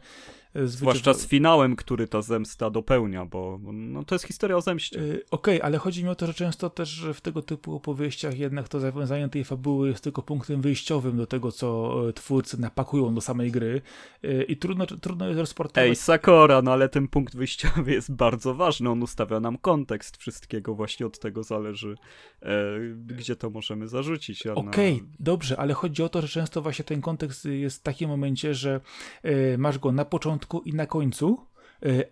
Zwłaszcza 0.65 1.15
z 1.15 1.27
finałem, 1.27 1.77
który 1.77 2.09
ta 2.09 2.23
zemsta 2.23 2.71
dopełnia, 2.71 3.27
bo 3.27 3.59
no, 3.73 4.05
to 4.05 4.15
jest 4.15 4.25
historia 4.25 4.57
o 4.57 4.61
zemście. 4.61 4.99
Yy, 4.99 5.23
Okej, 5.31 5.57
okay, 5.57 5.63
ale 5.63 5.79
chodzi 5.79 6.05
mi 6.05 6.11
o 6.11 6.15
to, 6.15 6.27
że 6.27 6.35
często 6.35 6.71
też 6.71 7.07
w 7.15 7.21
tego 7.21 7.43
typu 7.43 7.75
opowieściach 7.75 8.39
jednak 8.39 8.69
to 8.69 8.81
zawiązanie 8.81 9.29
tej 9.29 9.45
fabuły 9.45 9.89
jest 9.89 10.05
tylko 10.05 10.23
punktem 10.23 10.61
wyjściowym 10.61 11.17
do 11.17 11.27
tego, 11.27 11.53
co 11.53 11.95
e, 12.09 12.13
twórcy 12.13 12.61
napakują 12.61 13.15
do 13.15 13.21
samej 13.21 13.51
gry 13.51 13.83
i 14.49 14.57
trudno, 14.57 14.87
trudno 14.87 15.29
jest 15.29 15.41
rozportować. 15.41 15.89
Ej, 15.89 15.97
Sakora, 15.97 16.63
no 16.63 16.73
ale 16.73 16.89
ten 16.89 17.09
punkt 17.09 17.37
wyjściowy 17.37 17.93
jest 17.93 18.13
bardzo 18.13 18.55
ważny, 18.55 18.91
on 18.91 19.03
ustawia 19.03 19.41
nam 19.41 19.59
kontekst 19.59 20.17
wszystkiego, 20.17 20.75
właśnie 20.75 21.07
od 21.07 21.19
tego 21.19 21.43
zależy, 21.43 21.97
gdzie 23.07 23.37
to 23.37 23.51
możemy 23.51 23.89
zarzucić. 23.89 24.47
Okej, 24.47 24.95
okay, 24.95 25.07
dobrze, 25.21 25.57
ale 25.57 25.75
chodzi 25.75 26.03
o 26.03 26.09
to, 26.09 26.23
że 26.23 26.29
często 26.29 26.63
właśnie 26.63 26.85
ten 26.85 27.01
kontekst 27.01 27.45
jest 27.45 27.79
w 27.79 27.83
takim 27.83 28.09
momencie, 28.09 28.55
że 28.55 28.81
masz 29.59 29.79
go 29.79 29.93
na 29.93 30.05
początku 30.05 30.44
początku 30.47 30.71
i 30.71 30.75
na 30.75 30.87
końcu 30.87 31.47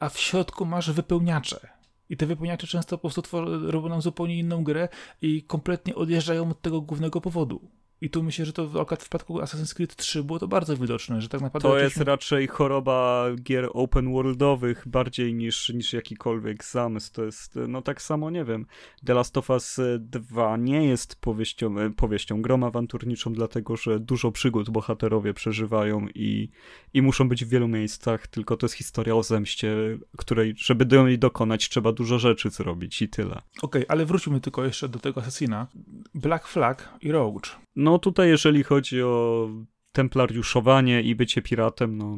a 0.00 0.08
w 0.08 0.18
środku 0.18 0.64
masz 0.64 0.90
wypełniacze. 0.90 1.68
I 2.08 2.16
te 2.16 2.26
wypełniacze 2.26 2.66
często 2.66 2.98
po 2.98 3.10
prostu 3.10 3.22
robią 3.70 3.88
nam 3.88 4.02
zupełnie 4.02 4.38
inną 4.38 4.64
grę 4.64 4.88
i 5.22 5.42
kompletnie 5.42 5.94
odjeżdżają 5.94 6.50
od 6.50 6.62
tego 6.62 6.80
głównego 6.80 7.20
powodu. 7.20 7.60
I 8.02 8.10
tu 8.10 8.22
myślę, 8.22 8.44
że 8.44 8.52
to 8.52 8.62
akurat 8.80 9.00
w 9.00 9.02
przypadku 9.02 9.38
Assassin's 9.38 9.74
Creed 9.74 9.96
3 9.96 10.24
było 10.24 10.38
to 10.38 10.48
bardzo 10.48 10.76
widoczne, 10.76 11.20
że 11.20 11.28
tak 11.28 11.40
naprawdę... 11.40 11.68
To 11.68 11.78
jest 11.78 11.96
raczej 11.96 12.46
choroba 12.46 13.26
gier 13.42 13.68
open 13.72 14.12
worldowych 14.12 14.88
bardziej 14.88 15.34
niż, 15.34 15.68
niż 15.68 15.92
jakikolwiek 15.92 16.64
zamysł. 16.64 17.12
To 17.12 17.24
jest, 17.24 17.58
no 17.68 17.82
tak 17.82 18.02
samo, 18.02 18.30
nie 18.30 18.44
wiem, 18.44 18.66
The 19.04 19.14
Last 19.14 19.38
of 19.38 19.50
Us 19.50 19.80
2 19.98 20.56
nie 20.56 20.86
jest 20.86 21.20
powieścią, 21.20 21.78
e, 21.78 21.90
powieścią 21.90 22.42
grą 22.42 22.66
awanturniczą, 22.66 23.32
dlatego 23.32 23.76
że 23.76 24.00
dużo 24.00 24.32
przygód 24.32 24.70
bohaterowie 24.70 25.34
przeżywają 25.34 26.06
i, 26.14 26.48
i 26.94 27.02
muszą 27.02 27.28
być 27.28 27.44
w 27.44 27.48
wielu 27.48 27.68
miejscach, 27.68 28.26
tylko 28.26 28.56
to 28.56 28.66
jest 28.66 28.74
historia 28.74 29.16
o 29.16 29.22
zemście, 29.22 29.98
której, 30.16 30.54
żeby 30.56 30.84
do 30.84 31.08
niej 31.08 31.18
dokonać, 31.18 31.68
trzeba 31.68 31.92
dużo 31.92 32.18
rzeczy 32.18 32.50
zrobić 32.50 33.02
i 33.02 33.08
tyle. 33.08 33.34
Okej, 33.34 33.46
okay, 33.62 33.84
ale 33.88 34.06
wróćmy 34.06 34.40
tylko 34.40 34.64
jeszcze 34.64 34.88
do 34.88 34.98
tego 34.98 35.20
Assassina. 35.20 35.66
Black 36.14 36.46
Flag 36.46 36.88
i 37.00 37.12
Rogue. 37.12 37.40
No 37.76 37.98
tutaj, 37.98 38.28
jeżeli 38.28 38.62
chodzi 38.62 39.02
o 39.02 39.48
templariuszowanie 39.92 41.02
i 41.02 41.14
bycie 41.14 41.42
piratem, 41.42 41.98
no 41.98 42.16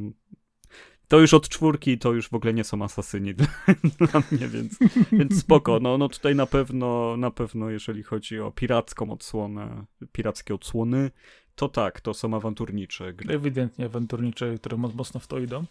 to 1.08 1.20
już 1.20 1.34
od 1.34 1.48
czwórki 1.48 1.98
to 1.98 2.12
już 2.12 2.28
w 2.28 2.34
ogóle 2.34 2.54
nie 2.54 2.64
są 2.64 2.82
asasyni 2.82 3.34
dla, 3.34 3.46
dla 3.98 4.22
mnie, 4.30 4.48
więc, 4.48 4.78
więc 5.12 5.40
spoko. 5.40 5.78
No, 5.80 5.98
no 5.98 6.08
tutaj 6.08 6.34
na 6.34 6.46
pewno, 6.46 7.16
na 7.16 7.30
pewno 7.30 7.70
jeżeli 7.70 8.02
chodzi 8.02 8.40
o 8.40 8.50
piracką 8.50 9.10
odsłonę, 9.10 9.84
pirackie 10.12 10.54
odsłony, 10.54 11.10
to 11.56 11.68
tak, 11.68 12.00
to 12.00 12.14
są 12.14 12.34
awanturnicze 12.36 13.12
gry. 13.12 13.34
Ewidentnie 13.34 13.84
awanturnicze, 13.84 14.54
które 14.54 14.76
mocno 14.76 15.20
w 15.20 15.26
to 15.26 15.38
idą. 15.38 15.64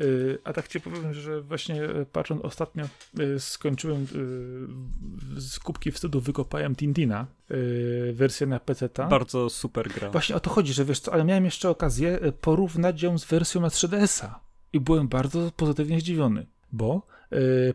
Y, 0.00 0.38
a 0.44 0.52
tak 0.52 0.68
ci 0.68 0.80
powiem, 0.80 1.14
że 1.14 1.40
właśnie 1.40 1.84
e, 1.84 2.06
patrząc 2.06 2.42
ostatnio 2.42 2.84
y, 3.20 3.40
skończyłem 3.40 4.02
y, 5.36 5.40
z 5.40 5.58
kubki 5.58 5.92
wstydu 5.92 6.20
wykopałem 6.20 6.76
Tintina, 6.76 7.26
wersję 8.12 8.46
na 8.46 8.60
PC. 8.60 8.88
-ta. 8.88 9.08
Bardzo 9.08 9.50
super 9.50 9.88
gra. 9.88 10.10
Właśnie 10.10 10.36
o 10.36 10.40
to 10.40 10.50
chodzi, 10.50 10.72
że 10.72 10.84
wiesz 10.84 11.00
co, 11.00 11.12
ale 11.12 11.24
miałem 11.24 11.44
jeszcze 11.44 11.70
okazję 11.70 12.20
e, 12.20 12.32
porównać 12.32 13.02
ją 13.02 13.18
z 13.18 13.24
wersją 13.24 13.60
na 13.60 13.68
3DS-a 13.68 14.40
i 14.72 14.80
byłem 14.80 15.08
bardzo 15.08 15.52
pozytywnie 15.56 16.00
zdziwiony, 16.00 16.46
bo 16.72 17.12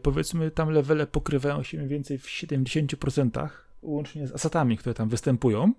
powiedzmy 0.02 0.52
tam 0.52 0.70
levele 0.70 1.08
pokrywają 1.08 1.64
się 1.64 1.78
mniej 1.78 1.90
więcej 1.90 2.18
w 2.18 2.26
70% 2.26 3.50
łącznie 3.82 4.28
z 4.28 4.32
asatami, 4.32 4.78
które 4.78 4.94
tam 4.94 5.10
występują 5.10 5.74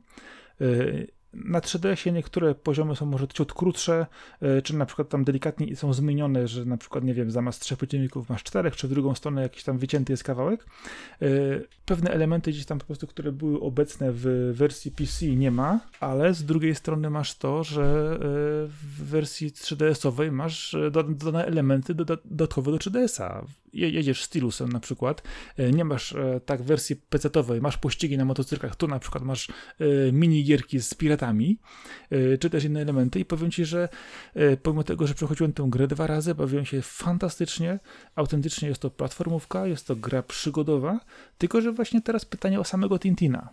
na 1.35 1.61
3DS-ie 1.61 2.13
niektóre 2.13 2.55
poziomy 2.55 2.97
są 2.97 3.07
może 3.07 3.29
ciut 3.29 3.53
krótsze, 3.53 4.07
e, 4.41 4.63
czy 4.63 4.77
na 4.77 4.87
przykład 4.87 5.09
tam 5.09 5.25
delikatnie 5.25 5.77
są 5.77 5.93
zmienione, 5.93 6.49
że 6.49 6.65
na 6.65 6.77
przykład, 6.77 7.05
nie 7.05 7.15
wiem, 7.15 7.31
zamiast 7.31 7.63
trzech 7.63 7.79
przeciwników 7.79 8.29
masz 8.29 8.43
czterech, 8.43 8.77
czy 8.77 8.89
w 8.89 8.91
drugą 8.91 9.15
stronę 9.15 9.43
jakiś 9.43 9.65
tam 9.65 9.79
wycięty 9.79 10.13
jest 10.13 10.25
kawałek. 10.25 10.67
E, 11.23 11.27
pewne 11.87 12.11
elementy 12.11 12.51
gdzieś 12.51 12.67
tam 12.67 12.79
po 12.79 12.85
prostu, 12.85 13.07
które 13.07 13.33
były 13.33 13.61
obecne 13.61 14.13
w 14.13 14.53
wersji 14.55 14.91
PC 14.91 15.27
nie 15.27 15.51
ma, 15.51 15.81
ale 16.01 16.35
z 16.35 16.45
drugiej 16.45 16.75
strony 16.75 17.11
masz 17.11 17.35
to, 17.35 17.65
że 17.65 17.83
e, 17.83 18.19
w 18.67 19.05
wersji 19.05 19.51
3DS-owej 19.51 20.33
masz 20.33 20.77
dodane 20.91 21.47
elementy 21.47 21.95
dodatkowe 21.95 22.71
do 22.71 22.79
3DS-a. 22.79 23.45
Jedziesz 23.73 24.23
stylusem 24.23 24.73
na 24.73 24.81
przykład, 24.81 25.23
nie 25.73 25.85
masz 25.85 26.15
tak 26.47 26.63
wersji 26.63 26.97
PC-owej, 26.97 27.61
masz 27.61 27.77
pościgi 27.77 28.19
na 28.19 28.25
motocyklach, 28.25 28.77
tu 28.77 28.89
na 28.89 28.99
przykład 28.99 29.25
masz 29.25 29.49
minigierki 30.13 30.81
z 30.81 30.95
piratami, 30.95 31.18
Y, 32.13 32.39
czy 32.41 32.51
też 32.51 32.65
inne 32.65 32.81
elementy. 32.81 33.21
I 33.21 33.25
powiem 33.25 33.51
Ci, 33.51 33.65
że 33.65 33.89
y, 34.37 34.57
pomimo 34.63 34.85
tego, 34.85 35.07
że 35.07 35.15
przechodziłem 35.15 35.53
tę 35.53 35.67
grę 35.69 35.87
dwa 35.87 36.07
razy, 36.07 36.35
bawiłem 36.35 36.65
się 36.65 36.83
fantastycznie, 36.83 37.79
autentycznie. 38.15 38.69
Jest 38.69 38.83
to 38.83 38.91
platformówka, 38.91 39.67
jest 39.67 39.87
to 39.87 39.97
gra 39.97 40.23
przygodowa, 40.23 41.01
tylko 41.39 41.61
że 41.61 41.73
właśnie 41.73 42.03
teraz 42.03 42.25
pytanie 42.25 42.61
o 42.61 42.65
samego 42.65 42.99
Tintina. 42.99 43.49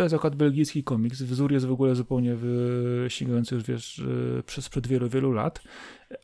To 0.00 0.04
jest 0.04 0.14
akurat 0.14 0.36
belgijski 0.36 0.84
komiks. 0.84 1.22
Wzór 1.22 1.52
jest 1.52 1.66
w 1.66 1.72
ogóle 1.72 1.94
zupełnie 1.94 2.36
sięgający 3.08 3.54
już 3.54 3.64
wiesz, 3.64 4.02
przez 4.46 4.68
przed 4.68 4.86
wielu, 4.86 5.08
wielu 5.08 5.32
lat. 5.32 5.62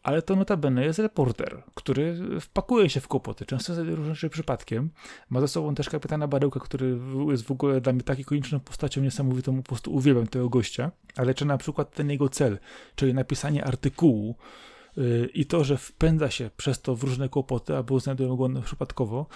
Ale 0.03 0.22
to 0.22 0.37
notabene 0.37 0.85
jest 0.85 0.99
reporter, 0.99 1.62
który 1.74 2.16
wpakuje 2.41 2.91
się 2.91 3.01
w 3.01 3.09
kłopoty, 3.09 3.47
często 3.47 3.74
z 3.74 3.79
różnym 3.79 4.31
przypadkiem. 4.31 4.91
Ma 5.31 5.41
ze 5.41 5.49
sobą 5.49 5.74
też 5.74 5.89
kapitana 5.89 6.29
Barełka, 6.29 6.61
który 6.61 6.99
jest 7.31 7.45
w 7.45 7.51
ogóle 7.51 7.81
dla 7.81 7.93
mnie 7.93 8.03
taką 8.03 8.20
ikoniczną 8.20 8.61
postacią 8.61 9.01
niesamowitą, 9.01 9.57
po 9.57 9.68
prostu 9.68 9.95
uwielbiam 9.95 10.27
tego 10.27 10.49
gościa. 10.49 10.91
Ale 11.16 11.35
czy 11.35 11.45
na 11.45 11.59
przykład 11.59 11.95
ten 11.95 12.11
jego 12.11 12.29
cel, 12.29 12.59
czyli 12.95 13.14
napisanie 13.14 13.64
artykułu, 13.64 14.37
i 15.35 15.47
to, 15.47 15.65
że 15.65 15.77
wpędza 15.77 16.31
się 16.31 16.51
przez 16.57 16.83
to 16.83 16.97
w 16.97 17.05
różne 17.05 17.29
kłopoty, 17.29 17.77
albo 17.77 18.01
znajdują 18.01 18.37
go 18.37 18.49
przypadkowo, 18.63 19.27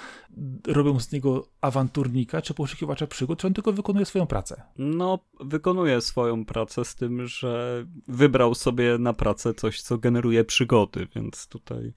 robią 0.66 1.00
z 1.00 1.12
niego 1.12 1.48
awanturnika 1.60 2.42
czy 2.42 2.54
poszukiwacza 2.54 3.06
przygód, 3.06 3.38
czy 3.38 3.46
on 3.46 3.54
tylko 3.54 3.72
wykonuje 3.72 4.06
swoją 4.06 4.26
pracę? 4.26 4.62
No, 4.78 5.18
wykonuje 5.40 6.00
swoją 6.00 6.44
pracę 6.44 6.84
z 6.84 6.94
tym, 6.94 7.26
że 7.26 7.84
wybrał 8.08 8.54
sobie 8.54 8.98
na 8.98 9.12
pracę 9.12 9.54
coś, 9.54 9.82
co 9.82 9.98
generuje 9.98 10.44
przygody, 10.44 11.08
więc 11.14 11.46
tutaj 11.46 11.92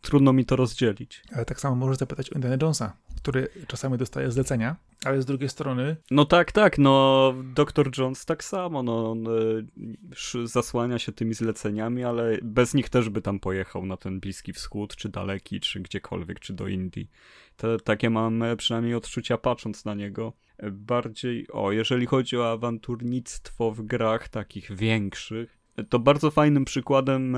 trudno 0.00 0.32
mi 0.32 0.44
to 0.44 0.56
rozdzielić. 0.56 1.22
Ale 1.32 1.44
tak 1.44 1.60
samo 1.60 1.76
możesz 1.76 1.96
zapytać 1.98 2.30
o 2.30 2.34
Indiana 2.34 2.56
Jonesa, 2.62 2.96
który 3.26 3.48
czasami 3.66 3.98
dostaje 3.98 4.30
zlecenia, 4.30 4.76
ale 5.04 5.22
z 5.22 5.26
drugiej 5.26 5.48
strony... 5.48 5.96
No 6.10 6.24
tak, 6.24 6.52
tak, 6.52 6.78
no 6.78 7.34
Dr. 7.54 7.90
Jones 7.98 8.24
tak 8.24 8.44
samo, 8.44 8.82
no 8.82 9.10
on 9.10 9.26
y, 9.26 10.48
zasłania 10.48 10.98
się 10.98 11.12
tymi 11.12 11.34
zleceniami, 11.34 12.04
ale 12.04 12.38
bez 12.42 12.74
nich 12.74 12.88
też 12.88 13.08
by 13.08 13.22
tam 13.22 13.40
pojechał 13.40 13.86
na 13.86 13.96
ten 13.96 14.20
Bliski 14.20 14.52
Wschód, 14.52 14.96
czy 14.96 15.08
daleki, 15.08 15.60
czy 15.60 15.80
gdziekolwiek, 15.80 16.40
czy 16.40 16.52
do 16.52 16.68
Indii. 16.68 17.10
Te, 17.56 17.78
takie 17.78 18.10
mam 18.10 18.42
e, 18.42 18.56
przynajmniej 18.56 18.94
odczucia 18.94 19.38
patrząc 19.38 19.84
na 19.84 19.94
niego. 19.94 20.32
E, 20.58 20.70
bardziej, 20.70 21.46
o, 21.52 21.72
jeżeli 21.72 22.06
chodzi 22.06 22.36
o 22.36 22.50
awanturnictwo 22.50 23.70
w 23.70 23.82
grach 23.82 24.28
takich 24.28 24.76
większych, 24.76 25.58
to 25.88 25.98
bardzo 25.98 26.30
fajnym 26.30 26.64
przykładem 26.64 27.36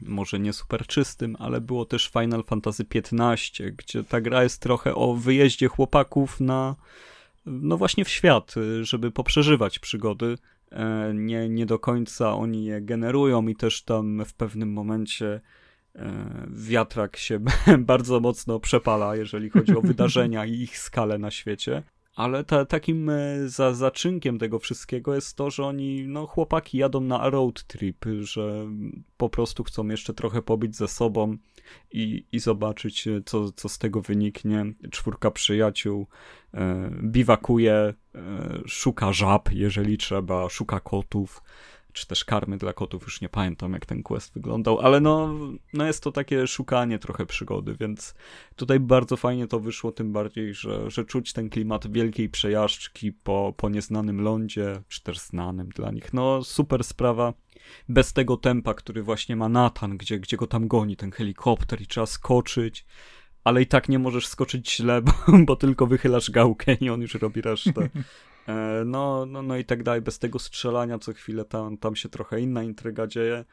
może 0.00 0.38
nie 0.38 0.52
super 0.52 0.86
czystym, 0.86 1.36
ale 1.38 1.60
było 1.60 1.84
też 1.84 2.08
Final 2.08 2.44
Fantasy 2.44 2.84
XV, 2.94 3.36
gdzie 3.76 4.04
ta 4.04 4.20
gra 4.20 4.42
jest 4.42 4.62
trochę 4.62 4.94
o 4.94 5.14
wyjeździe 5.14 5.68
chłopaków 5.68 6.40
na, 6.40 6.76
no 7.46 7.76
właśnie 7.76 8.04
w 8.04 8.08
świat, 8.08 8.54
żeby 8.82 9.10
poprzeżywać 9.10 9.78
przygody. 9.78 10.38
E, 10.72 11.12
nie, 11.14 11.48
nie 11.48 11.66
do 11.66 11.78
końca 11.78 12.34
oni 12.34 12.64
je 12.64 12.80
generują 12.80 13.48
i 13.48 13.56
też 13.56 13.82
tam 13.82 14.24
w 14.24 14.34
pewnym 14.34 14.72
momencie 14.72 15.40
e, 15.94 16.46
wiatrak 16.50 17.16
się 17.16 17.40
bardzo 17.78 18.20
mocno 18.20 18.60
przepala, 18.60 19.16
jeżeli 19.16 19.50
chodzi 19.50 19.76
o 19.76 19.80
wydarzenia 19.80 20.46
i 20.46 20.52
ich 20.52 20.78
skalę 20.78 21.18
na 21.18 21.30
świecie. 21.30 21.82
Ale 22.18 22.44
ta, 22.44 22.64
takim 22.64 23.10
e, 23.10 23.48
za, 23.48 23.74
zaczynkiem 23.74 24.38
tego 24.38 24.58
wszystkiego 24.58 25.14
jest 25.14 25.36
to, 25.36 25.50
że 25.50 25.64
oni, 25.64 26.08
no 26.08 26.26
chłopaki 26.26 26.78
jadą 26.78 27.00
na 27.00 27.30
road 27.30 27.64
trip, 27.64 28.04
że 28.20 28.66
po 29.16 29.28
prostu 29.28 29.64
chcą 29.64 29.88
jeszcze 29.88 30.14
trochę 30.14 30.42
pobyć 30.42 30.76
ze 30.76 30.88
sobą 30.88 31.36
i, 31.92 32.24
i 32.32 32.38
zobaczyć, 32.38 33.08
e, 33.08 33.20
co, 33.26 33.52
co 33.52 33.68
z 33.68 33.78
tego 33.78 34.00
wyniknie. 34.00 34.64
Czwórka 34.90 35.30
przyjaciół 35.30 36.06
e, 36.54 36.90
biwakuje, 37.02 37.74
e, 37.74 37.94
szuka 38.66 39.12
żab, 39.12 39.52
jeżeli 39.52 39.98
trzeba, 39.98 40.48
szuka 40.48 40.80
kotów 40.80 41.42
czy 41.92 42.06
też 42.06 42.24
karmy 42.24 42.58
dla 42.58 42.72
kotów, 42.72 43.02
już 43.02 43.20
nie 43.20 43.28
pamiętam 43.28 43.72
jak 43.72 43.86
ten 43.86 44.02
quest 44.02 44.34
wyglądał, 44.34 44.80
ale 44.80 45.00
no, 45.00 45.34
no 45.72 45.86
jest 45.86 46.02
to 46.02 46.12
takie 46.12 46.46
szukanie 46.46 46.98
trochę 46.98 47.26
przygody, 47.26 47.76
więc 47.80 48.14
tutaj 48.56 48.80
bardzo 48.80 49.16
fajnie 49.16 49.46
to 49.46 49.60
wyszło, 49.60 49.92
tym 49.92 50.12
bardziej, 50.12 50.54
że, 50.54 50.90
że 50.90 51.04
czuć 51.04 51.32
ten 51.32 51.50
klimat 51.50 51.92
wielkiej 51.92 52.28
przejażdżki 52.28 53.12
po, 53.12 53.54
po 53.56 53.68
nieznanym 53.68 54.20
lądzie, 54.20 54.82
czy 54.88 55.02
też 55.02 55.18
znanym 55.18 55.68
dla 55.68 55.90
nich. 55.90 56.12
No 56.12 56.44
super 56.44 56.84
sprawa, 56.84 57.34
bez 57.88 58.12
tego 58.12 58.36
tempa, 58.36 58.74
który 58.74 59.02
właśnie 59.02 59.36
ma 59.36 59.48
Nathan, 59.48 59.96
gdzie, 59.96 60.18
gdzie 60.18 60.36
go 60.36 60.46
tam 60.46 60.68
goni 60.68 60.96
ten 60.96 61.10
helikopter 61.10 61.80
i 61.80 61.86
trzeba 61.86 62.06
skoczyć, 62.06 62.86
ale 63.44 63.62
i 63.62 63.66
tak 63.66 63.88
nie 63.88 63.98
możesz 63.98 64.26
skoczyć 64.26 64.76
źle, 64.76 65.02
bo, 65.06 65.12
bo 65.44 65.56
tylko 65.56 65.86
wychylasz 65.86 66.30
gałkę 66.30 66.74
i 66.74 66.90
on 66.90 67.00
już 67.00 67.14
robi 67.14 67.40
resztę. 67.40 67.88
E, 68.48 68.84
no, 68.84 69.26
no, 69.26 69.42
no 69.42 69.56
i 69.56 69.64
tak 69.64 69.82
dalej, 69.82 70.00
bez 70.00 70.18
tego 70.18 70.38
strzelania 70.38 70.98
co 70.98 71.12
chwilę 71.12 71.44
tam, 71.44 71.78
tam 71.78 71.96
się 71.96 72.08
trochę 72.08 72.40
inna 72.40 72.62
intryga 72.62 73.06
dzieje. 73.06 73.44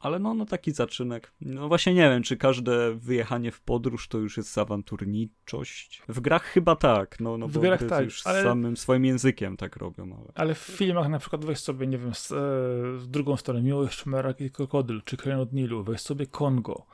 Ale 0.00 0.18
no, 0.18 0.34
no 0.34 0.46
taki 0.46 0.72
zaczynek. 0.72 1.32
No 1.40 1.68
właśnie 1.68 1.94
nie 1.94 2.10
wiem, 2.10 2.22
czy 2.22 2.36
każde 2.36 2.94
wyjechanie 2.94 3.52
w 3.52 3.60
podróż 3.60 4.08
to 4.08 4.18
już 4.18 4.36
jest 4.36 4.58
awanturniczość. 4.58 6.02
W 6.08 6.20
grach 6.20 6.42
chyba 6.42 6.76
tak, 6.76 7.20
no, 7.20 7.38
no 7.38 7.48
w 7.48 7.52
bo 7.52 7.60
grach 7.60 7.84
tak, 7.84 8.04
już 8.04 8.26
ale... 8.26 8.42
samym 8.42 8.76
swoim 8.76 9.04
językiem 9.04 9.56
tak 9.56 9.76
robią. 9.76 10.16
Ale... 10.18 10.32
ale 10.34 10.54
w 10.54 10.58
filmach 10.58 11.08
na 11.08 11.18
przykład 11.18 11.44
weź 11.44 11.58
sobie, 11.58 11.86
nie 11.86 11.98
wiem, 11.98 12.14
z, 12.14 12.32
e, 12.32 12.36
z 12.98 13.08
drugą 13.08 13.36
stronę 13.36 13.62
Miłość 13.62 14.06
Merak 14.06 14.40
i 14.40 14.50
Krokodyl, 14.50 15.02
czy 15.04 15.16
Krain 15.16 15.40
od 15.40 15.52
Nilu, 15.52 15.84
weź 15.84 16.00
sobie 16.00 16.26
Kongo, 16.26 16.86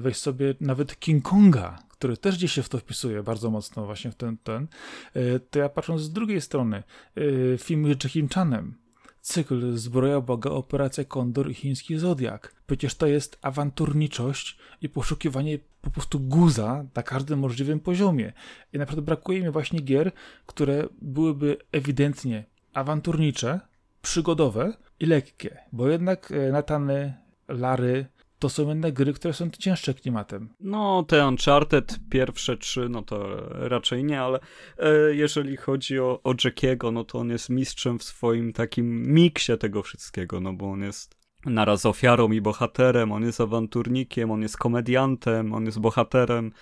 weź 0.00 0.16
sobie 0.16 0.54
nawet 0.60 0.98
King 0.98 1.24
Konga, 1.24 1.78
który 2.04 2.16
też 2.16 2.36
gdzieś 2.36 2.52
się 2.52 2.62
w 2.62 2.68
to 2.68 2.78
wpisuje 2.78 3.22
bardzo 3.22 3.50
mocno 3.50 3.86
właśnie 3.86 4.10
w 4.10 4.14
ten, 4.14 4.36
ten, 4.38 4.66
e, 5.14 5.40
to 5.40 5.58
ja 5.58 5.68
patrząc 5.68 6.02
z 6.02 6.12
drugiej 6.12 6.40
strony, 6.40 6.82
e, 7.16 7.58
film 7.58 7.88
Jackiem 7.88 8.28
Chanem, 8.28 8.74
cykl 9.20 9.76
Zbroja 9.76 10.20
Boga, 10.20 10.50
Operacja 10.50 11.04
Kondor 11.04 11.50
i 11.50 11.54
Chiński 11.54 11.98
Zodiak. 11.98 12.54
Przecież 12.66 12.94
to 12.94 13.06
jest 13.06 13.38
awanturniczość 13.42 14.58
i 14.80 14.88
poszukiwanie 14.88 15.58
po 15.80 15.90
prostu 15.90 16.20
guza 16.20 16.84
na 16.94 17.02
każdym 17.02 17.38
możliwym 17.38 17.80
poziomie. 17.80 18.32
I 18.72 18.78
naprawdę 18.78 19.02
brakuje 19.02 19.42
mi 19.42 19.50
właśnie 19.50 19.80
gier, 19.80 20.12
które 20.46 20.88
byłyby 21.02 21.56
ewidentnie 21.72 22.44
awanturnicze, 22.74 23.60
przygodowe 24.02 24.72
i 25.00 25.06
lekkie, 25.06 25.58
bo 25.72 25.88
jednak 25.88 26.32
e, 26.32 26.52
Natany, 26.52 27.14
Lary, 27.48 28.06
to 28.38 28.48
są 28.48 28.68
jednak 28.68 28.94
gry, 28.94 29.12
które 29.12 29.34
są 29.34 29.50
cięższe 29.50 29.94
klimatem. 29.94 30.48
No, 30.60 31.04
te 31.08 31.28
Uncharted 31.28 31.98
pierwsze 32.10 32.56
trzy, 32.56 32.88
no 32.88 33.02
to 33.02 33.36
raczej 33.68 34.04
nie, 34.04 34.20
ale 34.20 34.40
e, 34.78 35.14
jeżeli 35.14 35.56
chodzi 35.56 35.98
o, 35.98 36.20
o 36.24 36.34
Jackiego, 36.44 36.92
no 36.92 37.04
to 37.04 37.18
on 37.18 37.30
jest 37.30 37.50
mistrzem 37.50 37.98
w 37.98 38.04
swoim 38.04 38.52
takim 38.52 39.12
miksie 39.12 39.58
tego 39.58 39.82
wszystkiego, 39.82 40.40
no 40.40 40.52
bo 40.52 40.70
on 40.70 40.82
jest 40.82 41.24
naraz 41.46 41.86
ofiarą 41.86 42.32
i 42.32 42.40
bohaterem, 42.40 43.12
on 43.12 43.22
jest 43.22 43.40
awanturnikiem, 43.40 44.30
on 44.30 44.42
jest 44.42 44.56
komediantem, 44.56 45.52
on 45.52 45.66
jest 45.66 45.80
bohaterem. 45.80 46.52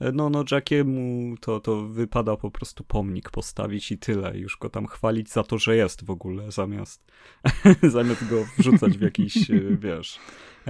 E, 0.00 0.12
no, 0.12 0.30
no, 0.30 0.44
Jackiemu 0.50 1.34
to, 1.40 1.60
to 1.60 1.82
wypada 1.82 2.36
po 2.36 2.50
prostu 2.50 2.84
pomnik 2.84 3.30
postawić 3.30 3.92
i 3.92 3.98
tyle. 3.98 4.38
Już 4.38 4.56
go 4.56 4.70
tam 4.70 4.86
chwalić 4.86 5.30
za 5.30 5.42
to, 5.42 5.58
że 5.58 5.76
jest 5.76 6.04
w 6.04 6.10
ogóle, 6.10 6.52
zamiast, 6.52 7.12
zamiast 7.82 8.28
go 8.28 8.44
wrzucać 8.58 8.98
w 8.98 9.00
jakiś, 9.00 9.50
e, 9.50 9.60
wiesz, 9.76 10.20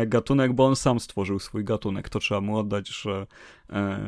gatunek, 0.07 0.53
bo 0.53 0.66
on 0.66 0.76
sam 0.76 1.01
stworzył 1.01 1.39
swój 1.39 1.64
gatunek. 1.64 2.09
To 2.09 2.18
trzeba 2.18 2.41
mu 2.41 2.59
oddać, 2.59 2.89
że 2.89 3.26
e, 3.70 4.01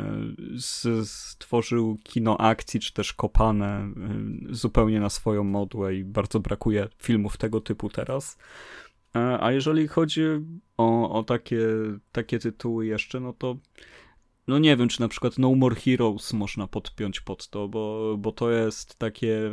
stworzył 1.04 1.98
kino 2.02 2.38
akcji, 2.38 2.80
czy 2.80 2.92
też 2.92 3.12
kopane 3.12 3.66
e, 3.66 3.92
zupełnie 4.50 5.00
na 5.00 5.10
swoją 5.10 5.44
modłę 5.44 5.94
i 5.94 6.04
bardzo 6.04 6.40
brakuje 6.40 6.88
filmów 6.98 7.36
tego 7.36 7.60
typu 7.60 7.88
teraz. 7.88 8.38
E, 9.16 9.42
a 9.42 9.52
jeżeli 9.52 9.88
chodzi 9.88 10.22
o, 10.76 11.10
o 11.10 11.22
takie, 11.22 11.60
takie 12.12 12.38
tytuły 12.38 12.86
jeszcze, 12.86 13.20
no 13.20 13.32
to 13.32 13.56
no 14.50 14.58
nie 14.58 14.76
wiem, 14.76 14.88
czy 14.88 15.00
na 15.00 15.08
przykład 15.08 15.38
No 15.38 15.54
More 15.54 15.76
Heroes 15.76 16.32
można 16.32 16.66
podpiąć 16.66 17.20
pod 17.20 17.48
to, 17.48 17.68
bo, 17.68 18.14
bo 18.18 18.32
to 18.32 18.50
jest 18.50 18.98
takie 18.98 19.50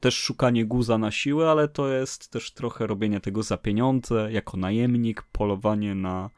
też 0.00 0.16
szukanie 0.16 0.64
guza 0.64 0.98
na 0.98 1.10
siłę, 1.10 1.50
ale 1.50 1.68
to 1.68 1.88
jest 1.88 2.30
też 2.30 2.52
trochę 2.52 2.86
robienie 2.86 3.20
tego 3.20 3.42
za 3.42 3.56
pieniądze, 3.56 4.28
jako 4.32 4.56
najemnik, 4.56 5.22
polowanie 5.22 5.94
na, 5.94 6.30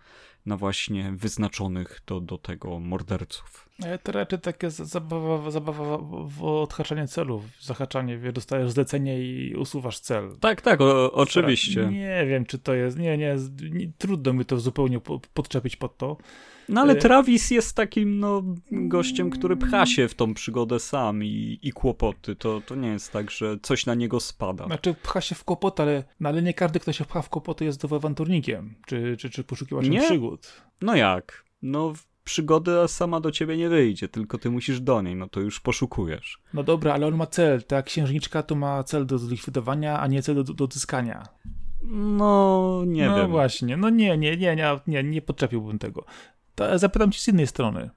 na 0.46 0.56
właśnie 0.56 1.12
wyznaczonych 1.16 2.00
do, 2.06 2.20
do 2.20 2.38
tego 2.38 2.80
morderców. 2.80 3.68
To 4.02 4.12
raczej 4.12 4.38
takie 4.38 4.70
zabawa, 4.70 5.50
zabawa 5.50 5.98
w 6.26 6.44
odhaczanie 6.44 7.08
celów, 7.08 7.44
zahaczanie, 7.60 8.18
wie, 8.18 8.32
dostajesz 8.32 8.70
zlecenie 8.70 9.22
i 9.22 9.54
usuwasz 9.54 10.00
cel. 10.00 10.36
Tak, 10.40 10.60
tak, 10.60 10.80
o, 10.80 11.12
oczywiście. 11.12 11.86
Nie 11.86 12.26
wiem, 12.28 12.44
czy 12.44 12.58
to 12.58 12.74
jest, 12.74 12.98
nie, 12.98 13.18
nie, 13.18 13.36
nie 13.70 13.92
trudno 13.98 14.32
mi 14.32 14.44
to 14.44 14.60
zupełnie 14.60 15.00
podczepić 15.34 15.76
pod 15.76 15.96
to. 15.96 16.16
No 16.68 16.80
ale 16.80 16.92
y- 16.92 16.96
Travis 16.96 17.50
jest 17.50 17.76
takim 17.76 18.20
no, 18.20 18.42
gościem, 18.72 19.30
który 19.30 19.56
pcha 19.56 19.86
się 19.86 20.08
w 20.08 20.14
tą 20.14 20.34
przygodę 20.34 20.80
sam 20.80 21.24
i, 21.24 21.58
i 21.62 21.72
kłopoty. 21.72 22.36
To, 22.36 22.60
to 22.66 22.74
nie 22.74 22.88
jest 22.88 23.12
tak, 23.12 23.30
że 23.30 23.56
coś 23.62 23.86
na 23.86 23.94
niego 23.94 24.20
spada. 24.20 24.66
Znaczy 24.66 24.94
pcha 25.02 25.20
się 25.20 25.34
w 25.34 25.44
kłopoty, 25.44 25.82
ale, 25.82 26.04
no, 26.20 26.28
ale 26.28 26.42
nie 26.42 26.54
każdy, 26.54 26.80
kto 26.80 26.92
się 26.92 27.04
pcha 27.04 27.22
w 27.22 27.28
kłopoty 27.28 27.64
jest 27.64 27.84
awanturnikiem, 27.84 28.74
czy, 28.86 29.16
czy, 29.16 29.30
czy 29.30 29.44
poszukiwaczem 29.44 29.90
nie? 29.90 30.00
przygód. 30.00 30.62
No 30.82 30.96
jak? 30.96 31.44
No 31.62 31.92
przygoda 32.24 32.88
sama 32.88 33.20
do 33.20 33.30
ciebie 33.30 33.56
nie 33.56 33.68
wyjdzie, 33.68 34.08
tylko 34.08 34.38
ty 34.38 34.50
musisz 34.50 34.80
do 34.80 35.02
niej, 35.02 35.16
no 35.16 35.28
to 35.28 35.40
już 35.40 35.60
poszukujesz. 35.60 36.38
No 36.54 36.62
dobra, 36.62 36.94
ale 36.94 37.06
on 37.06 37.16
ma 37.16 37.26
cel, 37.26 37.62
tak? 37.62 37.84
Księżniczka 37.84 38.42
to 38.42 38.54
ma 38.54 38.84
cel 38.84 39.06
do 39.06 39.18
zlikwidowania, 39.18 40.00
a 40.00 40.06
nie 40.06 40.22
cel 40.22 40.34
do, 40.34 40.44
do 40.44 40.64
odzyskania. 40.64 41.22
No, 41.82 42.82
nie 42.86 43.06
no 43.06 43.16
wiem. 43.16 43.24
No 43.24 43.28
właśnie, 43.28 43.76
no 43.76 43.90
nie, 43.90 44.18
nie, 44.18 44.36
nie, 44.36 44.56
nie, 44.56 44.80
nie, 44.86 45.02
nie 45.02 45.22
podczepiłbym 45.22 45.78
tego. 45.78 46.04
Zapytam 46.74 47.12
cię 47.12 47.20
z 47.20 47.28
innej 47.28 47.46
strony. 47.46 47.90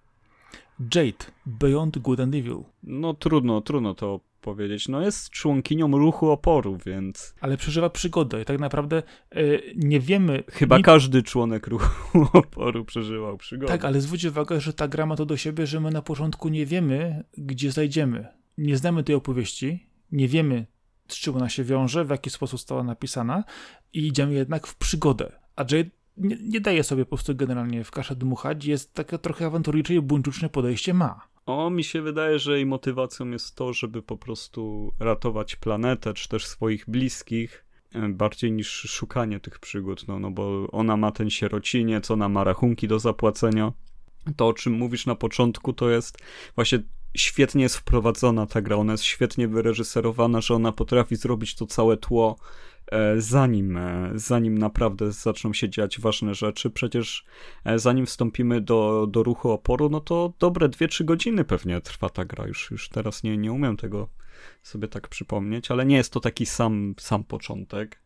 Jade, 0.96 1.26
Beyond 1.46 1.98
Good 1.98 2.20
and 2.20 2.36
Evil. 2.36 2.64
No 2.84 3.14
trudno, 3.14 3.62
trudno 3.62 3.94
to 3.96 4.20
powiedzieć. 4.42 4.88
No 4.88 5.02
jest 5.02 5.30
członkinią 5.30 5.98
ruchu 5.98 6.30
oporu, 6.30 6.78
więc... 6.86 7.36
Ale 7.42 7.58
przeżywa 7.58 7.90
przygodę 7.90 8.42
i 8.42 8.46
tak 8.46 8.60
naprawdę 8.60 9.04
yy, 9.36 9.74
nie 9.76 10.00
wiemy... 10.00 10.44
Chyba 10.52 10.80
każdy 10.80 11.24
członek 11.24 11.68
ruchu 11.68 12.28
oporu 12.38 12.86
przeżywał 12.86 13.38
przygodę. 13.38 13.74
Tak, 13.74 13.86
ale 13.86 14.02
zwróć 14.02 14.26
uwagę, 14.26 14.62
że 14.62 14.74
ta 14.74 14.88
gra 14.88 15.06
ma 15.06 15.16
to 15.16 15.26
do 15.26 15.38
siebie, 15.38 15.68
że 15.68 15.80
my 15.80 15.92
na 15.92 16.02
początku 16.02 16.50
nie 16.50 16.66
wiemy, 16.66 17.24
gdzie 17.38 17.72
zajdziemy. 17.72 18.28
Nie 18.58 18.78
znamy 18.78 19.04
tej 19.04 19.16
opowieści, 19.16 19.88
nie 20.12 20.28
wiemy, 20.28 20.66
z 21.08 21.16
czym 21.16 21.36
ona 21.36 21.50
się 21.50 21.64
wiąże, 21.64 22.06
w 22.06 22.10
jaki 22.10 22.30
sposób 22.30 22.60
została 22.60 22.84
napisana 22.84 23.44
i 23.94 24.08
idziemy 24.08 24.34
jednak 24.34 24.68
w 24.68 24.76
przygodę. 24.76 25.32
A 25.56 25.62
Jade 25.62 25.90
nie, 26.18 26.38
nie 26.42 26.62
daje 26.62 26.84
sobie 26.84 27.06
po 27.06 27.10
prostu 27.10 27.36
generalnie 27.36 27.84
w 27.84 27.92
kaszę 27.92 28.16
dmuchać, 28.16 28.66
jest 28.66 28.94
takie 28.94 29.18
trochę 29.18 29.46
awanturnicze 29.46 29.94
i 29.94 30.02
buńczuczne 30.02 30.50
podejście 30.50 30.94
ma. 30.94 31.28
O, 31.46 31.70
mi 31.70 31.84
się 31.84 32.02
wydaje, 32.02 32.40
że 32.40 32.56
jej 32.56 32.66
motywacją 32.66 33.30
jest 33.30 33.56
to, 33.56 33.74
żeby 33.74 34.02
po 34.02 34.18
prostu 34.18 34.92
ratować 35.00 35.56
planetę, 35.56 36.14
czy 36.14 36.30
też 36.30 36.48
swoich 36.48 36.90
bliskich, 36.90 37.66
e, 37.96 38.10
bardziej 38.10 38.52
niż 38.52 38.70
szukanie 38.70 39.40
tych 39.40 39.60
przygód, 39.60 40.08
no, 40.08 40.20
no 40.20 40.32
bo 40.32 40.68
ona 40.72 40.98
ma 40.98 41.12
ten 41.12 41.30
sierociniec, 41.30 42.12
ona 42.12 42.30
ma 42.30 42.44
rachunki 42.44 42.88
do 42.88 43.00
zapłacenia. 43.00 43.74
To, 44.36 44.48
o 44.48 44.54
czym 44.54 44.74
mówisz 44.74 45.06
na 45.06 45.16
początku, 45.16 45.74
to 45.74 45.90
jest 45.90 46.18
właśnie 46.56 46.80
świetnie 47.18 47.64
jest 47.64 47.78
wprowadzona 47.78 48.46
ta 48.46 48.62
gra, 48.62 48.76
ona 48.76 48.92
jest 48.92 49.04
świetnie 49.04 49.48
wyreżyserowana, 49.48 50.42
że 50.42 50.56
ona 50.56 50.72
potrafi 50.72 51.16
zrobić 51.16 51.56
to 51.56 51.66
całe 51.66 51.98
tło 51.98 52.36
zanim, 53.18 53.78
e, 53.78 54.12
zanim 54.16 54.58
naprawdę 54.58 55.12
zaczną 55.12 55.54
się 55.54 55.70
dziać 55.70 56.00
ważne 56.00 56.36
rzeczy. 56.36 56.70
Przecież 56.70 57.26
e, 57.66 57.80
zanim 57.80 58.06
wstąpimy 58.06 58.62
do, 58.62 59.08
do 59.10 59.24
ruchu 59.24 59.52
oporu, 59.52 59.90
no 59.90 60.00
to 60.00 60.34
dobre 60.40 60.70
2-3 60.70 61.06
godziny 61.06 61.44
pewnie 61.44 61.82
trwa 61.82 62.10
ta 62.10 62.26
gra. 62.26 62.48
Już, 62.48 62.72
już 62.72 62.90
teraz 62.90 63.24
nie, 63.24 63.38
nie 63.38 63.52
umiem 63.52 63.78
tego 63.78 64.10
sobie 64.64 64.88
tak 64.88 65.08
przypomnieć, 65.08 65.72
ale 65.72 65.86
nie 65.86 65.96
jest 65.96 66.14
to 66.14 66.20
taki 66.20 66.46
sam, 66.46 66.96
sam 67.00 67.24
początek. 67.24 68.02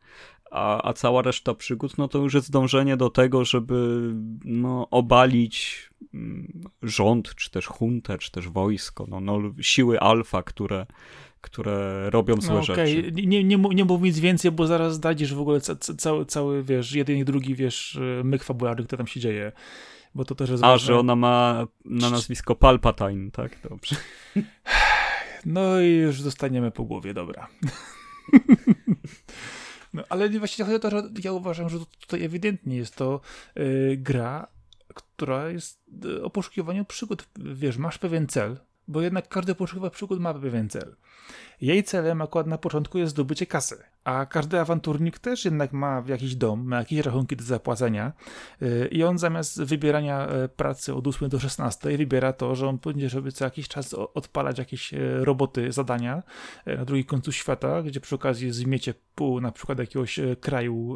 A, 0.52 0.90
a 0.90 0.94
cała 0.94 1.22
reszta 1.22 1.54
przygód, 1.54 1.98
no 1.98 2.08
to 2.08 2.20
już 2.20 2.34
jest 2.34 2.52
dążenie 2.52 2.98
do 2.98 3.10
tego, 3.10 3.46
żeby 3.46 4.12
no, 4.46 4.90
obalić 4.90 5.90
mm, 6.14 6.64
rząd, 6.84 7.36
czy 7.36 7.52
też 7.52 7.68
huntę, 7.68 8.18
czy 8.18 8.32
też 8.32 8.50
wojsko, 8.50 9.06
no, 9.08 9.20
no, 9.20 9.40
siły 9.62 10.00
alfa, 10.00 10.44
które, 10.44 10.86
które 11.46 12.10
robią 12.10 12.42
złe 12.42 12.54
no, 12.54 12.62
okay. 12.62 12.88
rzeczy. 12.88 13.12
Nie, 13.12 13.44
nie, 13.44 13.58
nie 13.58 13.86
mów 13.86 14.02
nic 14.02 14.20
więcej, 14.20 14.52
bo 14.52 14.68
zaraz 14.68 14.94
zdradzisz 14.94 15.34
w 15.34 15.40
ogóle 15.40 15.62
ca, 15.62 15.76
ca, 15.76 15.94
cały, 15.94 16.26
cały, 16.26 16.64
wiesz, 16.64 16.92
jeden 16.94 17.18
i 17.18 17.26
drugi, 17.26 17.56
wiesz, 17.56 18.00
myk 18.24 18.44
fabularny, 18.44 18.86
który 18.86 18.98
tam 18.98 19.08
się 19.08 19.20
dzieje. 19.20 19.52
Bo 20.16 20.26
to 20.26 20.36
też 20.36 20.50
jest 20.50 20.64
A, 20.64 20.68
ważne. 20.68 20.88
że 20.88 21.00
ona 21.00 21.16
ma 21.16 21.68
na 21.86 22.10
nazwisko 22.10 22.56
Palpatine, 22.56 23.32
tak? 23.32 23.60
Dobrze. 23.70 23.96
No 25.46 25.82
i 25.82 25.90
już 25.90 26.22
zostaniemy 26.22 26.72
po 26.72 26.84
głowie, 26.84 27.14
dobra. 27.14 27.48
No, 29.94 30.04
ale 30.10 30.30
właśnie 30.30 30.66
chodzi 30.66 30.76
o 30.76 30.80
to, 30.80 30.90
że 30.90 31.04
ja 31.24 31.32
uważam, 31.32 31.70
że 31.70 31.78
tutaj 32.00 32.24
ewidentnie 32.24 32.76
jest 32.76 32.96
to 32.96 33.22
yy, 33.56 33.98
gra, 33.98 34.48
która 34.94 35.50
jest 35.50 35.82
y, 36.06 36.24
o 36.24 36.30
poszukiwaniu 36.30 36.86
przygód. 36.86 37.28
Wiesz, 37.38 37.78
masz 37.78 37.98
pewien 37.98 38.28
cel, 38.28 38.58
bo 38.88 39.02
jednak 39.02 39.28
każdy 39.28 39.56
poszukiwacz 39.56 39.94
przygód 39.94 40.20
ma 40.20 40.34
pewien 40.34 40.70
cel. 40.70 40.96
Jej 41.62 41.84
celem 41.84 42.22
akurat 42.22 42.48
na 42.48 42.58
początku 42.58 42.98
jest 42.98 43.12
zdobycie 43.12 43.46
kasy, 43.46 43.84
a 44.04 44.26
każdy 44.26 44.60
awanturnik 44.60 45.20
też 45.20 45.46
jednak 45.46 45.74
ma 45.74 46.04
jakiś 46.08 46.36
dom, 46.36 46.68
ma 46.68 46.78
jakieś 46.78 47.00
rachunki 47.00 47.36
do 47.36 47.44
zapłacenia 47.44 48.14
y, 48.62 48.90
i 48.92 49.04
on 49.04 49.18
zamiast 49.18 49.64
wybierania 49.64 50.28
e, 50.28 50.50
pracy 50.50 50.94
od 50.94 51.08
8 51.08 51.30
do 51.30 51.40
16 51.40 51.98
wybiera 51.98 52.34
to, 52.34 52.56
że 52.56 52.68
on 52.68 52.78
będzie 52.78 53.10
żeby 53.10 53.32
co 53.32 53.46
jakiś 53.46 53.68
czas 53.68 53.94
odpalać 53.94 54.58
jakieś 54.58 54.94
e, 54.94 54.98
roboty, 55.26 55.72
zadania 55.72 56.24
e, 56.66 56.78
na 56.78 56.86
drugim 56.86 57.06
końcu 57.06 57.32
świata, 57.32 57.82
gdzie 57.82 58.00
przy 58.00 58.16
okazji 58.16 58.52
zmiecie 58.52 58.94
pół 59.16 59.42
na 59.42 59.52
przykład 59.52 59.80
jakiegoś 59.80 60.20
kraju, 60.42 60.96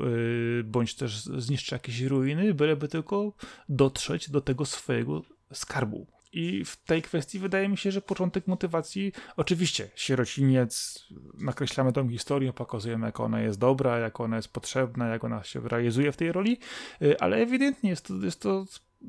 bądź 0.64 0.96
też 0.96 1.24
zniszczy 1.24 1.76
jakieś 1.76 2.02
ruiny, 2.02 2.54
byleby 2.54 2.88
tylko 2.88 3.34
dotrzeć 3.70 4.30
do 4.30 4.42
tego 4.42 4.66
swojego 4.66 5.22
skarbu. 5.54 6.19
I 6.32 6.66
w 6.66 6.78
tej 6.78 7.02
kwestii 7.02 7.40
wydaje 7.40 7.70
mi 7.70 7.78
się, 7.78 7.92
że 7.92 8.02
początek 8.02 8.48
motywacji, 8.48 9.14
oczywiście, 9.38 9.90
sierociniec, 9.96 11.04
nakreślamy 11.34 11.94
tą 11.94 12.10
historię, 12.10 12.54
pokazujemy, 12.54 13.06
jak 13.06 13.20
ona 13.20 13.42
jest 13.42 13.60
dobra, 13.60 13.98
jak 13.98 14.20
ona 14.20 14.36
jest 14.36 14.54
potrzebna, 14.54 15.08
jak 15.08 15.24
ona 15.24 15.44
się 15.44 15.60
realizuje 15.60 16.12
w 16.12 16.18
tej 16.18 16.32
roli, 16.32 16.58
y, 17.02 17.20
ale 17.20 17.38
ewidentnie 17.38 17.90
jest 17.90 18.08
to, 18.08 18.14
jest 18.14 18.42
to 18.42 18.66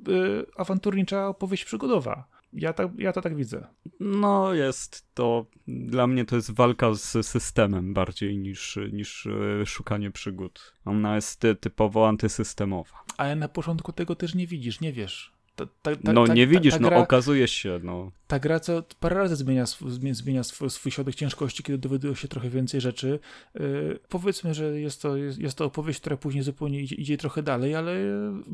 y, 0.09 0.47
awanturnicza 0.57 1.29
opowieść 1.29 1.65
przygodowa. 1.65 2.29
Ja, 2.53 2.73
tak, 2.73 2.91
ja 2.99 3.13
to 3.13 3.21
tak 3.21 3.37
widzę. 3.37 3.67
No, 4.01 4.55
jest 4.55 5.15
to. 5.15 5.47
Dla 5.69 6.07
mnie 6.07 6.25
to 6.25 6.37
jest 6.37 6.51
walka 6.51 6.95
z 6.95 7.27
systemem 7.27 7.95
bardziej 7.95 8.39
niż, 8.39 8.79
niż 8.93 9.27
y, 9.27 9.63
szukanie 9.67 10.11
przygód. 10.11 10.75
Ona 10.85 11.15
jest 11.15 11.43
typowo 11.61 12.09
antysystemowa. 12.09 13.05
Ale 13.17 13.37
na 13.37 13.49
początku 13.49 13.93
tego 13.93 14.17
też 14.17 14.35
nie 14.35 14.47
widzisz, 14.47 14.81
nie 14.81 14.93
wiesz 14.93 15.40
Ta, 15.67 15.97
ta, 15.97 16.03
ta, 16.03 16.13
no 16.13 16.27
nie 16.27 16.47
widzisz, 16.47 16.81
no 16.81 16.97
okazuje 16.97 17.49
się, 17.49 17.81
no. 17.83 18.13
Ta 18.27 18.39
gra 18.39 18.61
co 18.61 18.83
parę 19.01 19.17
razy 19.17 19.37
zmienia, 19.37 19.65
zmienia 20.11 20.43
swój, 20.43 20.71
swój 20.71 20.93
środek 20.93 21.15
ciężkości, 21.15 21.63
kiedy 21.63 21.79
dowiaduje 21.79 22.17
się 22.17 22.29
trochę 22.29 22.51
więcej 22.51 22.81
rzeczy. 22.81 23.19
Yy, 23.55 23.99
powiedzmy, 24.09 24.55
że 24.55 24.81
jest 24.81 25.03
to, 25.03 25.17
jest, 25.17 25.39
jest, 25.39 25.59
to 25.59 25.65
opowieść, 25.65 26.01
która 26.01 26.17
później 26.17 26.45
zupełnie 26.45 26.81
idzie, 26.81 26.97
idzie 26.97 27.17
trochę 27.17 27.43
dalej, 27.43 27.75
ale 27.75 27.95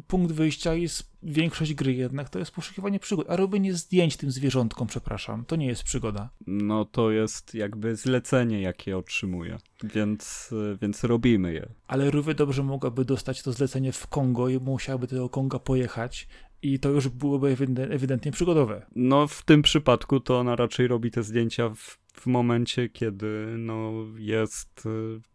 punkt 0.07 0.33
wyjścia 0.33 0.75
jest 0.75 1.17
większość 1.23 1.75
gry 1.75 1.95
jednak 1.95 2.29
to 2.29 2.39
jest 2.39 2.51
poszukiwanie 2.51 2.99
przygód, 2.99 3.27
a 3.31 3.37
robienie 3.37 3.75
zdjęć 3.75 4.17
tym 4.17 4.31
zwierzątkom, 4.31 4.87
przepraszam, 4.87 5.45
to 5.45 5.57
nie 5.57 5.67
jest 5.67 5.83
przygoda. 5.83 6.29
No 6.47 6.85
to 6.85 7.11
jest 7.11 7.55
jakby 7.55 7.97
zlecenie, 7.97 8.61
jakie 8.61 8.99
otrzymuję, 8.99 9.59
więc, 9.85 10.55
więc 10.83 11.05
robimy 11.05 11.53
je. 11.53 11.69
Ale 11.87 12.11
Ruwy 12.11 12.35
dobrze 12.35 12.63
mogłaby 12.63 13.05
dostać 13.05 13.43
to 13.43 13.53
zlecenie 13.53 13.93
w 13.93 14.07
Kongo 14.07 14.49
i 14.49 14.59
musiałaby 14.59 15.07
do 15.07 15.11
tego 15.11 15.29
Konga 15.29 15.59
pojechać 15.59 16.29
i 16.73 16.79
to 16.79 16.91
już 16.91 17.09
byłoby 17.09 17.57
ewidentnie 17.91 18.33
przygodowe. 18.33 18.87
No 18.97 19.27
w 19.27 19.43
tym 19.43 19.63
przypadku 19.63 20.21
to 20.21 20.39
ona 20.39 20.57
raczej 20.57 20.89
robi 20.89 21.11
te 21.11 21.23
zdjęcia 21.23 21.69
w, 21.69 21.99
w 22.13 22.27
momencie, 22.27 22.89
kiedy 22.89 23.55
no, 23.59 23.93
jest, 24.19 24.85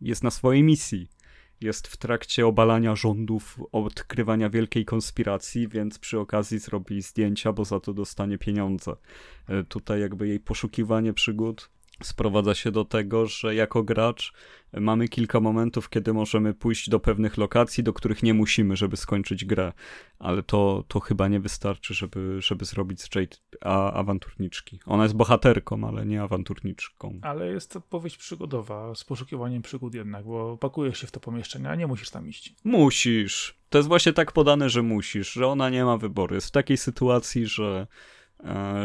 jest 0.01 0.23
na 0.23 0.31
swojej 0.31 0.63
misji 0.63 1.07
jest 1.61 1.87
w 1.87 1.97
trakcie 1.97 2.47
obalania 2.47 2.95
rządów, 2.95 3.59
odkrywania 3.71 4.49
wielkiej 4.49 4.85
konspiracji, 4.85 5.67
więc 5.67 5.99
przy 5.99 6.19
okazji 6.19 6.59
zrobi 6.59 7.01
zdjęcia, 7.01 7.53
bo 7.53 7.65
za 7.65 7.79
to 7.79 7.93
dostanie 7.93 8.37
pieniądze. 8.37 8.95
E, 9.47 9.63
tutaj 9.63 10.01
jakby 10.01 10.27
jej 10.27 10.39
poszukiwanie 10.39 11.13
przygód 11.13 11.69
sprowadza 12.03 12.55
się 12.55 12.71
do 12.71 12.85
tego, 12.85 13.27
że 13.27 13.55
jako 13.55 13.83
gracz 13.83 14.33
mamy 14.73 15.07
kilka 15.07 15.39
momentów, 15.39 15.89
kiedy 15.89 16.13
możemy 16.13 16.53
pójść 16.53 16.89
do 16.89 16.99
pewnych 16.99 17.37
lokacji, 17.37 17.83
do 17.83 17.93
których 17.93 18.23
nie 18.23 18.33
musimy, 18.33 18.75
żeby 18.75 18.97
skończyć 18.97 19.45
grę, 19.45 19.73
ale 20.19 20.43
to, 20.43 20.83
to 20.87 20.99
chyba 20.99 21.27
nie 21.27 21.39
wystarczy, 21.39 21.93
żeby, 21.93 22.41
żeby 22.41 22.65
zrobić 22.65 23.01
z 23.01 23.15
Jade 23.15 23.37
a, 23.61 23.91
awanturniczki. 23.91 24.79
Ona 24.85 25.03
jest 25.03 25.15
bohaterką, 25.15 25.87
ale 25.87 26.05
nie 26.05 26.21
awanturniczką. 26.21 27.19
Ale 27.21 27.47
jest 27.47 27.71
to 27.71 27.81
powieść 27.81 28.17
przygodowa, 28.17 28.95
z 28.95 29.03
poszukiwaniem 29.03 29.61
przygód 29.61 29.93
jednak, 29.93 30.25
bo 30.25 30.57
pakujesz 30.57 30.99
się 30.99 31.07
w 31.07 31.11
to 31.11 31.19
pomieszczenie, 31.19 31.69
a 31.69 31.75
nie 31.75 31.87
musisz 31.87 32.09
tam 32.09 32.27
iść. 32.27 32.55
Musisz. 32.63 33.61
To 33.69 33.77
jest 33.77 33.87
właśnie 33.87 34.13
tak 34.13 34.31
podane, 34.31 34.69
że 34.69 34.81
musisz, 34.81 35.31
że 35.31 35.47
ona 35.47 35.69
nie 35.69 35.85
ma 35.85 35.97
wyboru. 35.97 36.35
Jest 36.35 36.47
w 36.47 36.51
takiej 36.51 36.77
sytuacji, 36.77 37.47
że 37.47 37.87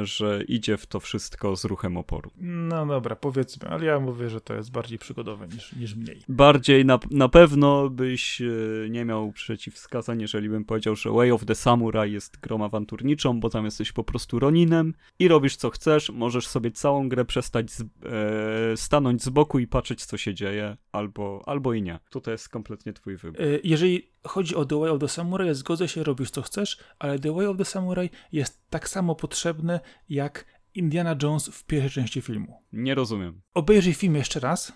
że 0.03 0.43
idzie 0.49 0.77
w 0.77 0.87
to 0.87 1.01
wszystko 1.01 1.57
z 1.57 1.65
ruchem 1.65 1.97
oporu. 1.97 2.31
No 2.41 2.87
dobra, 2.87 3.17
powiedzmy, 3.17 3.69
ale 3.69 3.85
ja 3.85 4.01
mówię, 4.01 4.31
że 4.31 4.41
to 4.41 4.55
jest 4.55 4.71
bardziej 4.71 4.99
przygodowe 4.99 5.49
niż, 5.49 5.73
niż 5.73 5.95
mniej. 5.95 6.23
Bardziej 6.29 6.85
na, 6.85 6.99
na 7.11 7.29
pewno 7.29 7.91
byś 7.91 8.41
e, 8.41 8.45
nie 8.91 9.05
miał 9.05 9.33
przeciwwskazań, 9.33 10.21
jeżeli 10.21 10.49
bym 10.49 10.65
powiedział, 10.65 10.97
że 10.97 11.11
Way 11.11 11.31
of 11.31 11.45
the 11.45 11.55
Samurai 11.55 12.13
jest 12.13 12.41
grą 12.41 12.65
awanturniczą, 12.65 13.41
bo 13.41 13.51
tam 13.51 13.65
jesteś 13.65 13.93
po 13.93 14.05
prostu 14.05 14.39
Roninem 14.39 14.95
i 15.19 15.29
robisz 15.29 15.57
co 15.57 15.71
chcesz, 15.71 16.11
możesz 16.11 16.47
sobie 16.47 16.71
całą 16.71 17.09
grę 17.09 17.25
przestać 17.25 17.71
z, 17.71 17.81
e, 17.81 18.77
stanąć 18.77 19.23
z 19.23 19.29
boku 19.29 19.59
i 19.59 19.67
patrzeć 19.67 20.05
co 20.05 20.17
się 20.17 20.35
dzieje, 20.35 20.77
albo, 20.93 21.43
albo 21.47 21.75
i 21.75 21.83
nie. 21.83 21.99
Tutaj 22.11 22.35
jest 22.35 22.49
kompletnie 22.49 22.93
twój 22.93 23.17
wybór. 23.17 23.43
E, 23.43 23.47
jeżeli 23.65 24.16
chodzi 24.29 24.55
o 24.55 24.64
The 24.64 24.81
Way 24.81 24.91
of 24.91 25.01
the 25.01 25.09
Samurai, 25.09 25.55
zgodzę 25.55 25.89
się, 25.89 26.03
robisz 26.03 26.31
co 26.31 26.43
chcesz, 26.43 26.79
ale 26.99 27.18
The 27.18 27.35
Way 27.35 27.47
of 27.47 27.57
the 27.57 27.64
Samurai 27.64 28.11
jest 28.33 28.61
tak 28.70 28.89
samo 28.89 29.14
potrzebny 29.14 29.81
jak 30.09 30.45
Indiana 30.74 31.16
Jones 31.22 31.49
w 31.49 31.64
pierwszej 31.64 32.03
części 32.03 32.22
filmu. 32.22 32.62
Nie 32.72 32.95
rozumiem. 32.95 33.41
Obejrzyj 33.55 33.95
film 33.95 34.14
jeszcze 34.14 34.41
raz. 34.41 34.72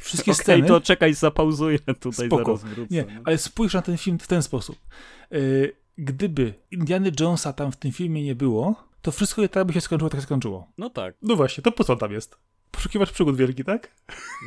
Wszystkie 0.00 0.32
okay, 0.32 0.44
sceny. 0.44 0.68
to 0.68 0.80
czekaj, 0.80 1.14
zapauzuję 1.14 1.78
tutaj, 1.78 2.26
Spoko. 2.26 2.56
zaraz 2.56 2.74
wrócę. 2.74 2.94
Nie, 2.94 3.20
ale 3.24 3.38
spójrz 3.38 3.74
na 3.74 3.82
ten 3.82 3.96
film 3.96 4.18
w 4.18 4.26
ten 4.26 4.42
sposób. 4.42 4.78
Yy, 5.30 5.76
gdyby 5.98 6.54
Indiana 6.70 7.06
Jonesa 7.20 7.52
tam 7.52 7.72
w 7.72 7.76
tym 7.76 7.92
filmie 7.92 8.22
nie 8.22 8.34
było, 8.34 8.88
to 9.02 9.12
wszystko 9.12 9.48
tak 9.48 9.66
by 9.66 9.72
się 9.72 9.80
skończyło, 9.80 10.10
tak 10.10 10.22
skończyło. 10.22 10.72
No 10.78 10.90
tak. 10.90 11.14
No 11.22 11.36
właśnie, 11.36 11.62
to 11.62 11.72
po 11.72 11.84
co 11.84 11.96
tam 11.96 12.12
jest? 12.12 12.38
Poszukiwacz 12.72 13.12
przygód 13.12 13.36
wielki, 13.36 13.64
tak? 13.64 13.94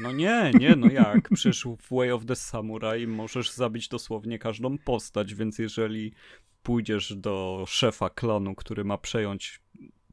No 0.02 0.12
nie, 0.12 0.52
nie, 0.60 0.76
no 0.76 0.88
jak? 0.88 1.30
Przecież 1.36 1.64
w 1.64 1.96
Way 1.96 2.12
of 2.12 2.26
the 2.26 2.36
Samurai 2.36 3.08
możesz 3.08 3.52
zabić 3.52 3.88
dosłownie 3.88 4.40
każdą 4.40 4.78
postać, 4.78 5.36
więc 5.36 5.60
jeżeli 5.60 6.14
pójdziesz 6.64 7.14
do 7.16 7.66
szefa 7.68 8.10
klanu, 8.10 8.56
który 8.56 8.84
ma 8.84 8.98
przejąć 8.98 9.62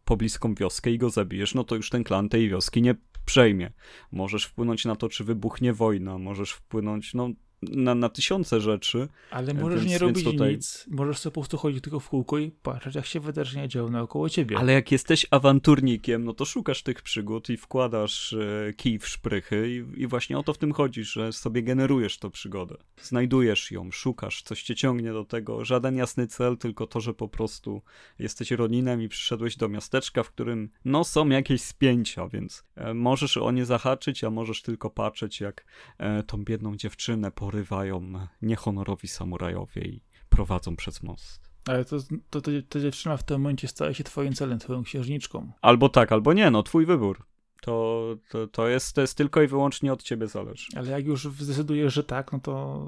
pobliską 0.04 0.54
wioskę 0.54 0.90
i 0.90 0.98
go 0.98 1.10
zabijesz, 1.10 1.54
no 1.54 1.64
to 1.64 1.76
już 1.76 1.90
ten 1.90 2.04
klan 2.04 2.28
tej 2.28 2.48
wioski 2.48 2.82
nie 2.82 2.94
przejmie. 3.24 3.72
Możesz 4.12 4.44
wpłynąć 4.44 4.84
na 4.84 4.96
to, 4.96 5.08
czy 5.08 5.24
wybuchnie 5.24 5.72
wojna, 5.72 6.18
możesz 6.18 6.52
wpłynąć, 6.52 7.14
no 7.14 7.30
na, 7.62 7.94
na 7.94 8.08
tysiące 8.08 8.60
rzeczy. 8.60 9.08
Ale 9.30 9.54
możesz 9.54 9.80
więc, 9.80 9.90
nie 9.90 9.98
robić 9.98 10.24
tutaj... 10.24 10.52
nic. 10.52 10.86
Możesz 10.90 11.18
sobie 11.18 11.34
po 11.34 11.40
prostu 11.40 11.56
chodzić 11.56 11.84
tylko 11.84 12.00
w 12.00 12.08
kółko 12.08 12.38
i 12.38 12.50
patrzeć, 12.50 12.94
jak 12.94 13.06
się 13.06 13.20
wydarzenia 13.20 13.68
dzieją 13.68 13.88
naokoło 13.88 14.28
ciebie. 14.28 14.58
Ale 14.58 14.72
jak 14.72 14.92
jesteś 14.92 15.26
awanturnikiem, 15.30 16.24
no 16.24 16.32
to 16.32 16.44
szukasz 16.44 16.82
tych 16.82 17.02
przygód 17.02 17.50
i 17.50 17.56
wkładasz 17.56 18.32
e, 18.32 18.72
kij 18.72 18.98
w 18.98 19.08
szprychy 19.08 19.70
i, 19.70 20.02
i, 20.02 20.06
właśnie 20.06 20.38
o 20.38 20.42
to 20.42 20.52
w 20.54 20.58
tym 20.58 20.72
chodzi, 20.72 21.04
że 21.04 21.32
sobie 21.32 21.62
generujesz 21.62 22.18
tą 22.18 22.30
przygodę. 22.30 22.76
Znajdujesz 23.02 23.70
ją, 23.70 23.90
szukasz, 23.90 24.42
coś 24.42 24.62
cię 24.62 24.74
ciągnie 24.74 25.12
do 25.12 25.24
tego. 25.24 25.64
Żaden 25.64 25.96
jasny 25.96 26.26
cel, 26.26 26.56
tylko 26.56 26.86
to, 26.86 27.00
że 27.00 27.14
po 27.14 27.28
prostu 27.28 27.82
jesteś 28.18 28.50
rodzinnem 28.50 29.02
i 29.02 29.08
przyszedłeś 29.08 29.56
do 29.56 29.68
miasteczka, 29.68 30.22
w 30.22 30.28
którym 30.28 30.70
no 30.84 31.04
są 31.04 31.28
jakieś 31.28 31.62
spięcia, 31.62 32.28
więc 32.28 32.64
e, 32.76 32.94
możesz 32.94 33.36
o 33.36 33.50
nie 33.50 33.64
zahaczyć, 33.64 34.24
a 34.24 34.30
możesz 34.30 34.62
tylko 34.62 34.90
patrzeć, 34.90 35.40
jak 35.40 35.64
e, 35.98 36.22
tą 36.22 36.44
biedną 36.44 36.76
dziewczynę 36.76 37.30
po 37.30 37.51
porywają 37.52 38.12
niehonorowi 38.42 39.08
samurajowie 39.08 39.82
i 39.82 40.02
prowadzą 40.28 40.76
przez 40.76 41.02
most. 41.02 41.50
Ale 41.68 41.84
to, 41.84 41.96
to, 42.30 42.40
to, 42.40 42.50
to 42.68 42.80
dziewczyna 42.80 43.16
w 43.16 43.22
tym 43.22 43.40
momencie 43.40 43.68
staje 43.68 43.94
się 43.94 44.04
twoim 44.04 44.32
celem, 44.32 44.58
twoją 44.58 44.82
księżniczką. 44.82 45.52
Albo 45.62 45.88
tak, 45.88 46.12
albo 46.12 46.32
nie, 46.32 46.50
no 46.50 46.62
twój 46.62 46.86
wybór. 46.86 47.26
To, 47.62 48.04
to, 48.30 48.46
to, 48.46 48.68
jest, 48.68 48.94
to 48.94 49.00
jest 49.00 49.16
tylko 49.16 49.42
i 49.42 49.46
wyłącznie 49.46 49.92
od 49.92 50.02
ciebie 50.02 50.26
zależy. 50.26 50.66
Ale 50.76 50.90
jak 50.90 51.06
już 51.06 51.24
zdecydujesz, 51.24 51.94
że 51.94 52.04
tak, 52.04 52.32
no 52.32 52.40
to 52.40 52.86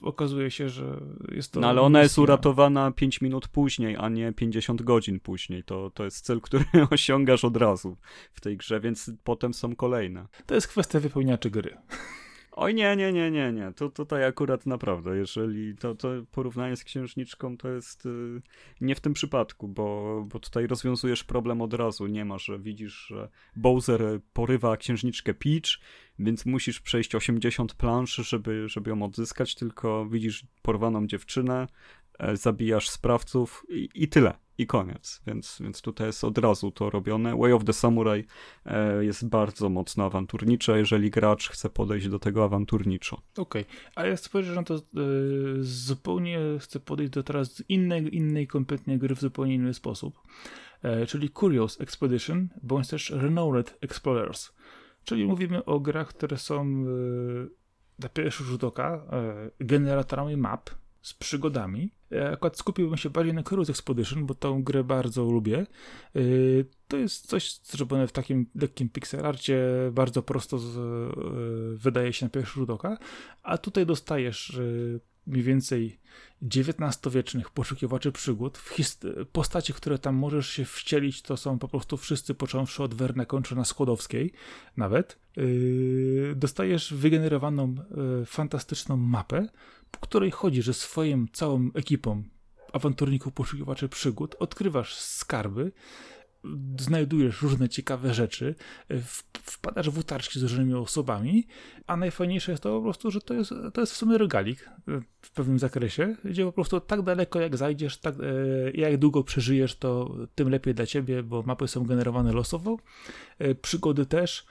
okazuje 0.00 0.50
się, 0.50 0.68
że 0.68 1.00
jest 1.32 1.52
to. 1.52 1.60
No 1.60 1.68
ale 1.68 1.80
ona 1.80 1.98
misja. 1.98 2.02
jest 2.02 2.18
uratowana 2.18 2.90
5 2.90 3.20
minut 3.20 3.48
później, 3.48 3.96
a 3.98 4.08
nie 4.08 4.32
50 4.32 4.82
godzin 4.82 5.20
później. 5.20 5.64
To, 5.64 5.90
to 5.90 6.04
jest 6.04 6.24
cel, 6.24 6.40
który 6.40 6.64
osiągasz 6.90 7.44
od 7.44 7.56
razu 7.56 7.96
w 8.32 8.40
tej 8.40 8.56
grze, 8.56 8.80
więc 8.80 9.10
potem 9.24 9.54
są 9.54 9.76
kolejne. 9.76 10.26
To 10.46 10.54
jest 10.54 10.68
kwestia 10.68 11.00
wypełniaczy 11.00 11.50
gry. 11.50 11.76
Oj 12.54 12.74
nie, 12.74 12.96
nie, 12.96 13.12
nie, 13.12 13.30
nie, 13.30 13.52
nie. 13.52 13.72
To 13.72 13.90
tutaj 13.90 14.24
akurat 14.24 14.66
naprawdę, 14.66 15.16
jeżeli 15.16 15.76
to, 15.76 15.94
to 15.94 16.08
porównanie 16.30 16.76
z 16.76 16.84
księżniczką 16.84 17.56
to 17.56 17.68
jest 17.68 18.06
y, 18.06 18.42
nie 18.80 18.94
w 18.94 19.00
tym 19.00 19.12
przypadku, 19.12 19.68
bo, 19.68 20.24
bo 20.32 20.40
tutaj 20.40 20.66
rozwiązujesz 20.66 21.24
problem 21.24 21.62
od 21.62 21.74
razu. 21.74 22.06
Nie 22.06 22.24
ma, 22.24 22.38
że 22.38 22.58
widzisz, 22.58 23.06
że 23.06 23.28
Bowser 23.56 24.02
porywa 24.32 24.76
księżniczkę 24.76 25.34
Peach, 25.34 25.78
więc 26.18 26.46
musisz 26.46 26.80
przejść 26.80 27.14
80 27.14 27.74
planszy, 27.74 28.24
żeby, 28.24 28.68
żeby 28.68 28.90
ją 28.90 29.02
odzyskać, 29.02 29.54
tylko 29.54 30.06
widzisz 30.06 30.44
porwaną 30.62 31.06
dziewczynę, 31.06 31.66
e, 32.18 32.36
zabijasz 32.36 32.90
sprawców 32.90 33.66
i, 33.68 33.88
i 33.94 34.08
tyle 34.08 34.41
i 34.58 34.66
koniec. 34.66 35.22
Więc, 35.26 35.58
więc 35.60 35.82
tutaj 35.82 36.06
jest 36.06 36.24
od 36.24 36.38
razu 36.38 36.70
to 36.70 36.90
robione. 36.90 37.36
Way 37.36 37.52
of 37.52 37.64
the 37.64 37.72
Samurai 37.72 38.24
e, 38.66 39.04
jest 39.04 39.28
bardzo 39.28 39.68
mocno 39.68 40.04
awanturnicze, 40.04 40.78
jeżeli 40.78 41.10
gracz 41.10 41.48
chce 41.48 41.70
podejść 41.70 42.08
do 42.08 42.18
tego 42.18 42.44
awanturniczo. 42.44 43.16
Okej, 43.36 43.62
okay. 43.62 43.74
a 43.94 44.06
ja 44.06 44.16
spojrzę 44.16 44.54
na 44.54 44.62
to 44.62 44.74
e, 44.74 44.80
zupełnie, 45.60 46.38
chcę 46.58 46.80
podejść 46.80 47.12
do 47.12 47.22
teraz 47.22 47.62
innej, 47.68 48.16
innej 48.16 48.46
kompletnie 48.46 48.98
gry 48.98 49.14
w 49.14 49.20
zupełnie 49.20 49.54
inny 49.54 49.74
sposób, 49.74 50.22
e, 50.82 51.06
czyli 51.06 51.30
Curious 51.30 51.80
Expedition, 51.80 52.48
bądź 52.62 52.88
też 52.88 53.10
Renowned 53.10 53.78
Explorers. 53.80 54.52
Czyli 55.04 55.24
mówimy 55.24 55.64
o 55.64 55.80
grach, 55.80 56.08
które 56.08 56.38
są 56.38 56.64
na 57.98 58.08
pierwszy 58.14 58.44
rzut 58.44 58.64
oka 58.64 59.06
generatorami 59.60 60.36
map, 60.36 60.70
z 61.02 61.14
przygodami. 61.14 61.92
Ja 62.10 62.30
akurat 62.30 62.56
skupiłbym 62.56 62.96
się 62.96 63.10
bardziej 63.10 63.34
na 63.34 63.42
Cruise 63.42 63.72
Expedition, 63.72 64.26
bo 64.26 64.34
tą 64.34 64.62
grę 64.62 64.84
bardzo 64.84 65.24
lubię. 65.24 65.66
Y, 66.16 66.66
to 66.88 66.96
jest 66.96 67.26
coś 67.26 67.60
zrobione 67.64 68.06
w 68.06 68.12
takim 68.12 68.46
lekkim 68.54 68.88
pixelarcie, 68.88 69.60
bardzo 69.92 70.22
prosto 70.22 70.58
z, 70.58 70.76
y, 70.76 71.78
wydaje 71.78 72.12
się 72.12 72.26
na 72.26 72.30
pierwszy 72.30 72.54
rzut 72.54 72.70
oka, 72.70 72.98
a 73.42 73.58
tutaj 73.58 73.86
dostajesz 73.86 74.60
mniej 75.26 75.42
więcej 75.42 75.98
XIX-wiecznych 76.42 77.50
poszukiwaczy 77.50 78.12
przygód. 78.12 78.58
W 78.58 78.76
postaci, 79.32 79.72
które 79.72 79.98
tam 79.98 80.14
możesz 80.14 80.48
się 80.48 80.64
wcielić, 80.64 81.22
to 81.22 81.36
są 81.36 81.58
po 81.58 81.68
prostu 81.68 81.96
wszyscy, 81.96 82.34
począwszy 82.34 82.82
od 82.82 82.94
Werna, 82.94 83.26
kończą 83.26 83.56
na 83.56 83.64
Skłodowskiej 83.64 84.32
nawet. 84.76 85.18
dostajesz 86.36 86.94
wygenerowaną, 86.94 87.74
fantastyczną 88.26 88.96
mapę, 88.96 89.48
której 90.00 90.30
chodzisz 90.30 90.66
ze 90.66 90.74
swoją 90.74 91.26
całą 91.32 91.70
ekipą 91.74 92.22
awanturników, 92.72 93.32
poszukiwaczy 93.32 93.88
przygód, 93.88 94.36
odkrywasz 94.38 94.94
skarby 94.94 95.72
znajdujesz 96.80 97.42
różne 97.42 97.68
ciekawe 97.68 98.14
rzeczy, 98.14 98.54
wpadasz 99.42 99.90
w 99.90 99.98
utarczki 99.98 100.38
z 100.38 100.42
różnymi 100.42 100.74
osobami, 100.74 101.46
a 101.86 101.96
najfajniejsze 101.96 102.52
jest 102.52 102.62
to 102.62 102.76
po 102.76 102.82
prostu, 102.82 103.10
że 103.10 103.20
to 103.20 103.34
jest, 103.34 103.50
to 103.74 103.80
jest 103.80 103.92
w 103.92 103.96
sumie 103.96 104.18
regalik 104.18 104.70
w 105.22 105.30
pewnym 105.30 105.58
zakresie, 105.58 106.16
gdzie 106.24 106.44
po 106.44 106.52
prostu 106.52 106.80
tak 106.80 107.02
daleko 107.02 107.40
jak 107.40 107.56
zajdziesz, 107.56 107.98
tak, 107.98 108.14
jak 108.74 108.96
długo 108.96 109.24
przeżyjesz, 109.24 109.76
to 109.76 110.16
tym 110.34 110.48
lepiej 110.48 110.74
dla 110.74 110.86
ciebie, 110.86 111.22
bo 111.22 111.42
mapy 111.42 111.68
są 111.68 111.84
generowane 111.84 112.32
losowo, 112.32 112.76
przygody 113.62 114.06
też 114.06 114.46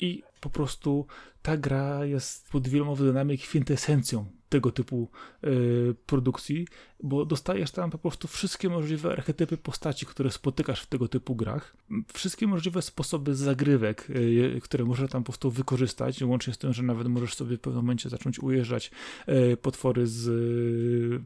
i 0.00 0.22
po 0.40 0.50
prostu 0.50 1.06
ta 1.42 1.56
gra 1.56 2.04
jest 2.04 2.50
pod 2.50 2.68
wieloma 2.68 2.92
względami 2.92 3.38
kwintesencją 3.38 4.26
tego 4.54 4.72
typu 4.72 5.08
y, 5.44 5.94
produkcji, 6.06 6.66
bo 7.02 7.24
dostajesz 7.24 7.70
tam 7.70 7.90
po 7.90 7.98
prostu 7.98 8.28
wszystkie 8.28 8.68
możliwe 8.68 9.12
archetypy 9.12 9.56
postaci, 9.56 10.06
które 10.06 10.30
spotykasz 10.30 10.80
w 10.82 10.86
tego 10.86 11.08
typu 11.08 11.34
grach, 11.34 11.76
wszystkie 12.12 12.46
możliwe 12.46 12.82
sposoby 12.82 13.34
zagrywek, 13.34 14.10
y, 14.10 14.60
które 14.62 14.84
możesz 14.84 15.10
tam 15.10 15.22
po 15.22 15.32
prostu 15.32 15.50
wykorzystać, 15.50 16.22
łącznie 16.22 16.52
z 16.52 16.58
tym, 16.58 16.72
że 16.72 16.82
nawet 16.82 17.08
możesz 17.08 17.34
sobie 17.34 17.56
w 17.56 17.60
pewnym 17.60 17.82
momencie 17.82 18.08
zacząć 18.08 18.38
ujeżdżać 18.38 18.90
y, 19.28 19.56
potwory 19.56 20.06
z 20.06 20.22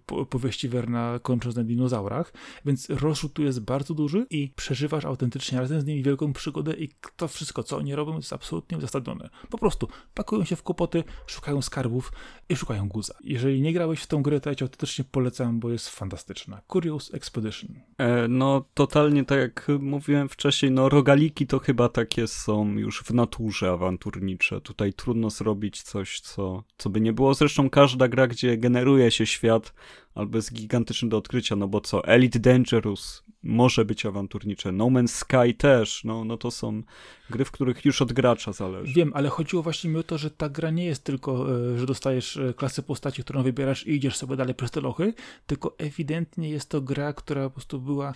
po, 0.07 0.27
powieści 0.27 0.69
Werna 0.69 1.19
kończąc 1.23 1.57
na 1.57 1.65
dinozaurach, 1.65 2.33
więc 2.65 2.91
rozrzut 2.91 3.33
tu 3.33 3.43
jest 3.43 3.61
bardzo 3.61 3.95
duży 3.95 4.27
i 4.31 4.53
przeżywasz 4.57 5.05
autentycznie 5.05 5.61
razem 5.61 5.81
z 5.81 5.85
nimi 5.85 6.03
wielką 6.03 6.33
przygodę 6.33 6.73
i 6.73 6.89
to 7.17 7.29
wszystko, 7.29 7.63
co 7.63 7.77
oni 7.77 7.95
robią 7.95 8.17
jest 8.17 8.33
absolutnie 8.33 8.79
uzasadnione. 8.79 9.31
Po 9.51 9.59
prostu 9.59 9.89
pakują 10.15 10.45
się 10.45 10.57
w 10.57 10.63
kłopoty, 10.63 11.05
szukają 11.27 11.63
skarbów 11.63 12.13
i 12.49 12.57
szukają 12.57 12.89
guza. 12.89 13.15
Jeżeli 13.25 13.61
nie 13.61 13.73
grałeś 13.73 14.01
w 14.01 14.07
tą 14.07 14.23
grę, 14.23 14.41
to 14.41 14.51
ja 14.51 14.55
ci 14.55 14.65
autentycznie 14.65 15.05
polecam, 15.11 15.61
bo 15.61 15.71
jest 15.71 15.89
fantastyczna. 15.89 16.61
Curious 16.73 17.15
Expedition. 17.15 17.71
E, 17.99 18.29
no, 18.29 18.65
totalnie 18.75 19.25
tak 19.25 19.39
jak 19.39 19.67
mówiłem 19.81 20.29
wcześniej, 20.29 20.71
no 20.71 20.89
rogaliki 20.89 21.47
to 21.47 21.59
chyba 21.59 21.89
takie 21.89 22.27
są 22.27 22.69
już 22.73 23.03
w 23.03 23.15
naturze 23.15 23.71
awanturnicze. 23.71 24.61
Tutaj 24.61 24.93
trudno 24.93 25.31
zrobić 25.31 25.83
coś, 25.83 26.21
co, 26.21 26.65
co 26.79 26.91
by 26.91 27.01
nie 27.01 27.13
było. 27.13 27.35
Zresztą 27.35 27.71
każda 27.71 28.09
gra, 28.09 28.27
gdzie 28.27 28.57
generuje 28.57 29.11
się 29.11 29.27
świat, 29.27 29.73
albo 30.15 30.39
jest 30.39 30.53
gigantyczny 30.53 31.09
do 31.09 31.17
odkrycia, 31.17 31.57
no 31.57 31.69
bo 31.69 31.81
co, 31.81 32.05
Elite 32.05 32.39
Dangerous 32.39 33.25
może 33.43 33.85
być 33.85 34.07
awanturnicze, 34.07 34.73
No 34.73 34.87
Man's 34.87 35.09
Sky 35.09 35.55
też, 35.55 36.05
no, 36.05 36.25
no 36.25 36.37
to 36.37 36.51
są 36.51 36.83
gry, 37.31 37.45
w 37.45 37.51
których 37.51 37.85
już 37.85 38.03
od 38.03 38.13
gracza 38.13 38.53
zależy. 38.53 38.93
Wiem, 38.95 39.13
ale 39.15 39.29
chodziło 39.29 39.63
właśnie 39.63 39.91
mi 39.91 39.97
o 39.97 40.03
to, 40.03 40.19
że 40.19 40.31
ta 40.31 40.49
gra 40.49 40.71
nie 40.71 40.85
jest 40.85 41.05
tylko, 41.05 41.47
e, 41.75 41.79
że 41.79 41.87
dostajesz 41.87 42.37
e, 42.37 42.55
klasę 42.55 42.83
postaci, 42.83 43.23
którą 43.23 43.43
wybierasz 43.43 43.87
i 43.87 43.91
idziesz 43.91 44.17
sobie 44.17 44.37
dalej 44.37 44.55
przez 44.55 44.71
te 44.71 44.81
lochy, 44.81 45.15
tylko 45.47 45.75
ewidentnie 45.79 46.51
jest 46.51 46.69
to 46.69 46.81
gra, 46.81 47.13
która 47.13 47.45
po 47.45 47.51
prostu 47.51 47.81
była 47.81 48.15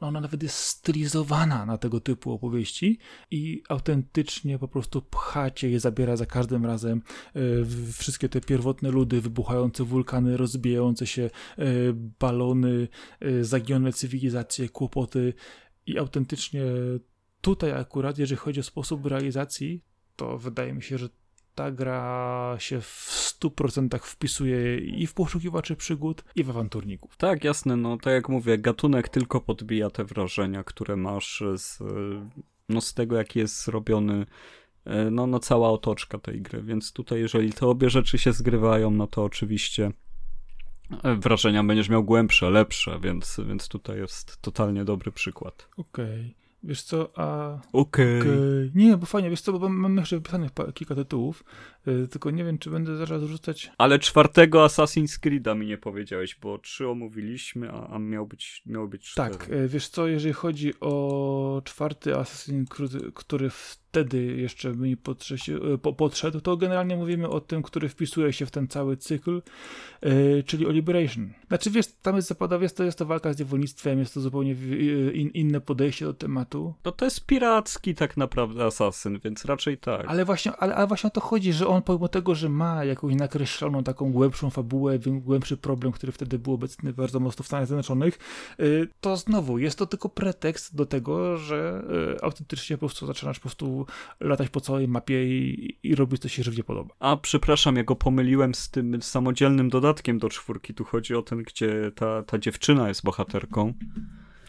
ona, 0.00 0.20
nawet 0.20 0.42
jest 0.42 0.56
stylizowana 0.56 1.66
na 1.66 1.78
tego 1.78 2.00
typu 2.00 2.32
opowieści 2.32 2.98
i 3.30 3.62
autentycznie 3.68 4.58
po 4.58 4.68
prostu 4.68 5.02
pchacie 5.02 5.70
je 5.70 5.80
zabiera 5.80 6.16
za 6.16 6.26
każdym 6.26 6.66
razem 6.66 7.02
e, 7.34 7.40
wszystkie 7.92 8.28
te 8.28 8.40
pierwotne 8.40 8.90
ludy, 8.90 9.20
wybuchające 9.20 9.84
wulkany, 9.84 10.36
rozbijające 10.36 11.06
się 11.06 11.22
e, 11.22 11.64
balony, 12.20 12.88
e, 13.20 13.44
zagione 13.44 13.92
cywilizacje, 13.92 14.68
kłopoty. 14.68 15.34
I 15.86 15.98
autentycznie 15.98 16.62
tutaj 17.40 17.72
akurat, 17.72 18.18
jeżeli 18.18 18.38
chodzi 18.38 18.60
o 18.60 18.62
sposób 18.62 19.06
realizacji, 19.06 19.84
to 20.16 20.38
wydaje 20.38 20.72
mi 20.72 20.82
się, 20.82 20.98
że 20.98 21.08
ta 21.54 21.70
gra 21.70 22.56
się 22.58 22.80
w 22.80 23.36
100% 23.40 23.98
wpisuje 23.98 24.78
i 24.78 25.06
w 25.06 25.14
poszukiwaczy 25.14 25.76
przygód, 25.76 26.24
i 26.36 26.44
w 26.44 26.50
awanturników. 26.50 27.16
Tak, 27.16 27.44
jasne, 27.44 27.76
no 27.76 27.96
tak 27.96 28.12
jak 28.12 28.28
mówię, 28.28 28.58
gatunek 28.58 29.08
tylko 29.08 29.40
podbija 29.40 29.90
te 29.90 30.04
wrażenia, 30.04 30.64
które 30.64 30.96
masz 30.96 31.42
z, 31.56 31.78
no, 32.68 32.80
z 32.80 32.94
tego, 32.94 33.16
jaki 33.16 33.38
jest 33.38 33.64
zrobiony 33.64 34.26
e, 34.84 35.10
no, 35.10 35.26
no 35.26 35.38
cała 35.38 35.70
otoczka 35.70 36.18
tej 36.18 36.42
gry, 36.42 36.62
więc 36.62 36.92
tutaj 36.92 37.20
jeżeli 37.20 37.52
te 37.52 37.66
obie 37.66 37.90
rzeczy 37.90 38.18
się 38.18 38.32
zgrywają, 38.32 38.90
no 38.90 39.06
to 39.06 39.24
oczywiście 39.24 39.92
e, 41.02 41.16
wrażenia 41.16 41.64
będziesz 41.64 41.88
miał 41.88 42.04
głębsze, 42.04 42.50
lepsze, 42.50 43.00
więc, 43.02 43.40
więc 43.48 43.68
tutaj 43.68 43.98
jest 43.98 44.42
totalnie 44.42 44.84
dobry 44.84 45.12
przykład. 45.12 45.68
Okej. 45.76 46.20
Okay. 46.20 46.41
Wiesz 46.64 46.82
co, 46.82 47.10
a... 47.16 47.58
Okej. 47.72 48.20
Okay. 48.20 48.30
Okay. 48.32 48.70
Nie, 48.74 48.96
bo 48.96 49.06
fajnie, 49.06 49.30
wiesz 49.30 49.40
co, 49.40 49.52
bo 49.52 49.68
mam 49.68 49.96
jeszcze 49.96 50.16
wypisanych 50.16 50.50
kilka 50.74 50.94
tytułów, 50.94 51.44
tylko 52.10 52.30
nie 52.30 52.44
wiem, 52.44 52.58
czy 52.58 52.70
będę 52.70 52.96
zaraz 52.96 53.22
rzucać... 53.22 53.70
Ale 53.78 53.98
czwartego 53.98 54.66
Assassin's 54.66 55.18
Creed'a 55.20 55.58
mi 55.58 55.66
nie 55.66 55.78
powiedziałeś, 55.78 56.36
bo 56.42 56.58
trzy 56.58 56.88
omówiliśmy, 56.88 57.72
a, 57.72 57.88
a 57.88 57.98
miał 57.98 58.26
być, 58.26 58.62
miał 58.66 58.88
być 58.88 59.10
cztery. 59.10 59.34
Tak, 59.34 59.48
yy, 59.48 59.68
wiesz 59.68 59.88
co, 59.88 60.06
jeżeli 60.06 60.32
chodzi 60.32 60.72
o 60.80 61.62
czwarty 61.64 62.12
Assassin's 62.12 62.68
Creed, 62.68 62.92
który 63.14 63.50
wtedy 63.92 64.24
jeszcze 64.24 64.72
mi 64.72 64.92
e, 64.92 65.92
podszedł, 65.96 66.40
to 66.40 66.56
generalnie 66.56 66.96
mówimy 66.96 67.28
o 67.28 67.40
tym, 67.40 67.62
który 67.62 67.88
wpisuje 67.88 68.32
się 68.32 68.46
w 68.46 68.50
ten 68.50 68.68
cały 68.68 68.96
cykl, 68.96 69.42
czyli 70.46 70.66
o 70.66 70.70
Liberation. 70.70 71.32
Znaczy 71.48 71.70
wiesz, 71.70 71.86
tam 72.02 72.16
jest 72.16 72.28
zapadowie, 72.28 72.68
to 72.68 72.84
jest 72.84 72.98
to 72.98 73.06
walka 73.06 73.32
z 73.32 73.38
niewolnictwem, 73.38 73.98
jest 73.98 74.14
to 74.14 74.20
zupełnie 74.20 74.56
in, 75.12 75.28
inne 75.28 75.60
podejście 75.60 76.04
do 76.04 76.14
tematu. 76.14 76.74
No 76.84 76.92
to 76.92 77.04
jest 77.04 77.26
piracki 77.26 77.94
tak 77.94 78.16
naprawdę 78.16 78.64
asasyn, 78.64 79.18
więc 79.24 79.44
raczej 79.44 79.78
tak. 79.78 80.06
Ale 80.08 80.24
właśnie, 80.24 80.52
ale, 80.52 80.74
ale 80.74 80.86
właśnie 80.86 81.08
o 81.08 81.10
to 81.10 81.20
chodzi, 81.20 81.52
że 81.52 81.68
on 81.72 81.82
pomimo 81.82 82.08
tego, 82.08 82.34
że 82.34 82.48
ma 82.48 82.84
jakąś 82.84 83.14
nakreśloną 83.14 83.84
taką 83.84 84.12
głębszą 84.12 84.50
fabułę, 84.50 84.98
głębszy 84.98 85.56
problem, 85.56 85.92
który 85.92 86.12
wtedy 86.12 86.38
był 86.38 86.52
obecny 86.52 86.92
bardzo 86.92 87.20
mocno 87.20 87.42
w 87.42 87.46
Stanach 87.46 87.66
Zjednoczonych, 87.66 88.18
yy, 88.58 88.88
to 89.00 89.16
znowu 89.16 89.58
jest 89.58 89.78
to 89.78 89.86
tylko 89.86 90.08
pretekst 90.08 90.76
do 90.76 90.86
tego, 90.86 91.36
że 91.36 91.84
yy, 91.88 92.16
autentycznie 92.22 92.76
po 92.76 92.80
prostu 92.80 93.06
zaczynasz 93.06 93.38
po 93.38 93.42
prostu 93.42 93.86
latać 94.20 94.48
po 94.48 94.60
całej 94.60 94.88
mapie 94.88 95.24
i, 95.24 95.78
i 95.82 95.94
robić 95.94 96.22
co 96.22 96.28
się 96.28 96.42
żywnie 96.42 96.64
podoba. 96.64 96.94
A 97.00 97.16
przepraszam, 97.16 97.76
ja 97.76 97.84
go 97.84 97.96
pomyliłem 97.96 98.54
z 98.54 98.70
tym 98.70 99.02
samodzielnym 99.02 99.68
dodatkiem 99.68 100.18
do 100.18 100.28
czwórki. 100.28 100.74
Tu 100.74 100.84
chodzi 100.84 101.14
o 101.14 101.22
ten, 101.22 101.42
gdzie 101.42 101.92
ta, 101.94 102.22
ta 102.22 102.38
dziewczyna 102.38 102.88
jest 102.88 103.02
bohaterką. 103.02 103.74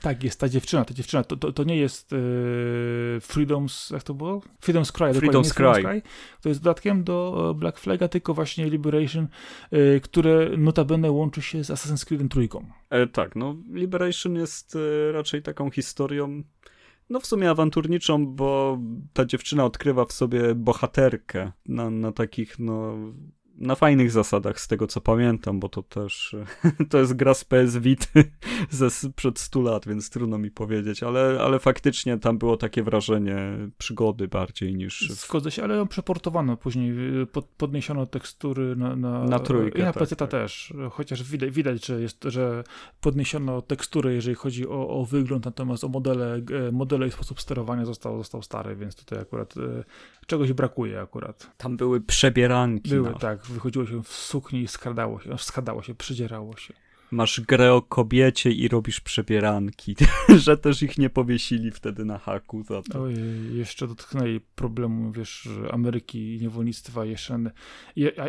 Tak, 0.04 0.24
jest 0.24 0.40
ta 0.40 0.50
dziewczyna, 0.50 0.86
ta 0.86 0.94
dziewczyna, 0.94 1.24
to, 1.24 1.38
to, 1.38 1.52
to 1.52 1.64
nie 1.64 1.78
jest 1.78 2.12
yy, 2.12 2.18
Freedom's, 3.20 3.94
jak 3.94 4.04
to 4.04 4.14
było? 4.14 4.42
Freedom's 4.62 4.92
Cry. 4.92 5.20
Freedom's 5.20 5.54
Cry. 5.54 5.66
Freedom's 5.66 5.82
Cry. 5.82 6.02
To 6.42 6.50
jest 6.50 6.62
dodatkiem 6.62 7.04
do 7.04 7.50
e, 7.52 7.60
Black 7.60 7.80
Flaga, 7.80 8.08
tylko 8.08 8.34
właśnie 8.34 8.70
Liberation, 8.70 9.28
yy, 9.72 10.02
które 10.04 10.50
notabene 10.58 11.12
łączy 11.12 11.42
się 11.42 11.64
z 11.64 11.70
Assassin's 11.70 12.06
Creed 12.06 12.32
trójką. 12.32 12.66
E, 12.90 13.08
tak, 13.08 13.36
no 13.36 13.56
Liberation 13.72 14.36
jest 14.36 14.76
y, 14.76 15.12
raczej 15.12 15.42
taką 15.42 15.72
historią 15.72 16.44
no 17.10 17.20
w 17.20 17.26
sumie 17.26 17.50
awanturniczą, 17.50 18.26
bo 18.28 18.80
ta 19.14 19.26
dziewczyna 19.26 19.66
odkrywa 19.66 20.06
w 20.06 20.12
sobie 20.12 20.56
bohaterkę 20.56 21.52
na, 21.66 21.90
na 21.90 22.12
takich, 22.12 22.60
no 22.60 22.96
na 23.58 23.76
fajnych 23.76 24.12
zasadach, 24.12 24.60
z 24.60 24.68
tego 24.68 24.88
co 24.88 25.02
pamiętam, 25.02 25.60
bo 25.60 25.70
to 25.70 25.84
też 25.84 26.36
to 26.90 26.98
jest 26.98 27.14
gra 27.14 27.34
z 27.34 27.44
PS 27.44 27.78
Vity 27.78 28.32
ze 28.70 28.90
przed 29.16 29.40
100 29.40 29.62
lat, 29.62 29.88
więc 29.88 30.10
trudno 30.10 30.38
mi 30.38 30.52
powiedzieć, 30.52 31.04
ale, 31.04 31.38
ale 31.42 31.60
faktycznie 31.60 32.18
tam 32.18 32.38
było 32.38 32.58
takie 32.58 32.84
wrażenie 32.84 33.38
przygody 33.78 34.28
bardziej 34.28 34.76
niż... 34.76 35.10
Zgodzę 35.10 35.52
się, 35.52 35.64
ale 35.64 35.76
ją 35.76 35.88
przeportowano 35.88 36.58
później, 36.58 36.94
pod, 37.32 37.46
podniesiono 37.46 38.06
tekstury 38.06 38.76
na... 38.76 38.96
Na, 38.96 39.24
na 39.24 39.40
trójkę, 39.40 39.80
I 39.80 39.84
na 39.84 39.94
tak, 39.94 40.10
tak. 40.10 40.32
też, 40.32 40.74
chociaż 40.92 41.24
widać, 41.24 41.52
widać, 41.52 41.86
że, 41.86 42.02
jest, 42.02 42.24
że 42.24 42.64
podniesiono 43.02 43.62
tekstury, 43.62 44.14
jeżeli 44.14 44.36
chodzi 44.36 44.68
o, 44.68 44.90
o 44.90 45.06
wygląd, 45.06 45.46
natomiast 45.46 45.84
o 45.84 45.88
modele, 45.88 46.42
modele 46.72 47.08
i 47.08 47.12
sposób 47.12 47.42
sterowania 47.42 47.86
został, 47.86 48.18
został 48.18 48.42
stary, 48.42 48.76
więc 48.76 48.96
tutaj 48.96 49.20
akurat 49.20 49.58
y, 49.58 49.84
czegoś 50.28 50.54
brakuje 50.54 51.02
akurat. 51.02 51.52
Tam 51.58 51.78
były 51.78 52.02
przebieranki. 52.02 52.90
Były, 52.90 53.10
no. 53.10 53.20
tak 53.20 53.46
wychodziło 53.46 53.86
się 53.86 54.04
w 54.04 54.08
sukni 54.08 54.62
i 54.62 54.68
skradało 54.68 55.20
się, 55.20 55.38
skadało 55.38 55.84
się, 55.84 55.96
przydzierało 55.96 56.58
się. 56.58 56.74
Masz 57.14 57.42
grę 57.42 57.74
o 57.74 57.82
kobiecie 57.82 58.52
i 58.52 58.68
robisz 58.68 59.00
przebieranki, 59.00 59.96
że 60.46 60.58
też 60.58 60.84
ich 60.84 60.98
nie 60.98 61.10
powiesili 61.10 61.72
wtedy 61.72 62.06
na 62.06 62.18
haku 62.18 62.64
za 62.64 62.82
to. 62.82 63.02
Ojej, 63.02 63.58
jeszcze 63.58 63.88
dotknęli 63.88 64.40
problemu, 64.40 65.12
wiesz, 65.12 65.50
Ameryki 65.72 66.36
i 66.36 66.42
niewolnictwa, 66.42 67.06
jeszcze, 67.06 67.52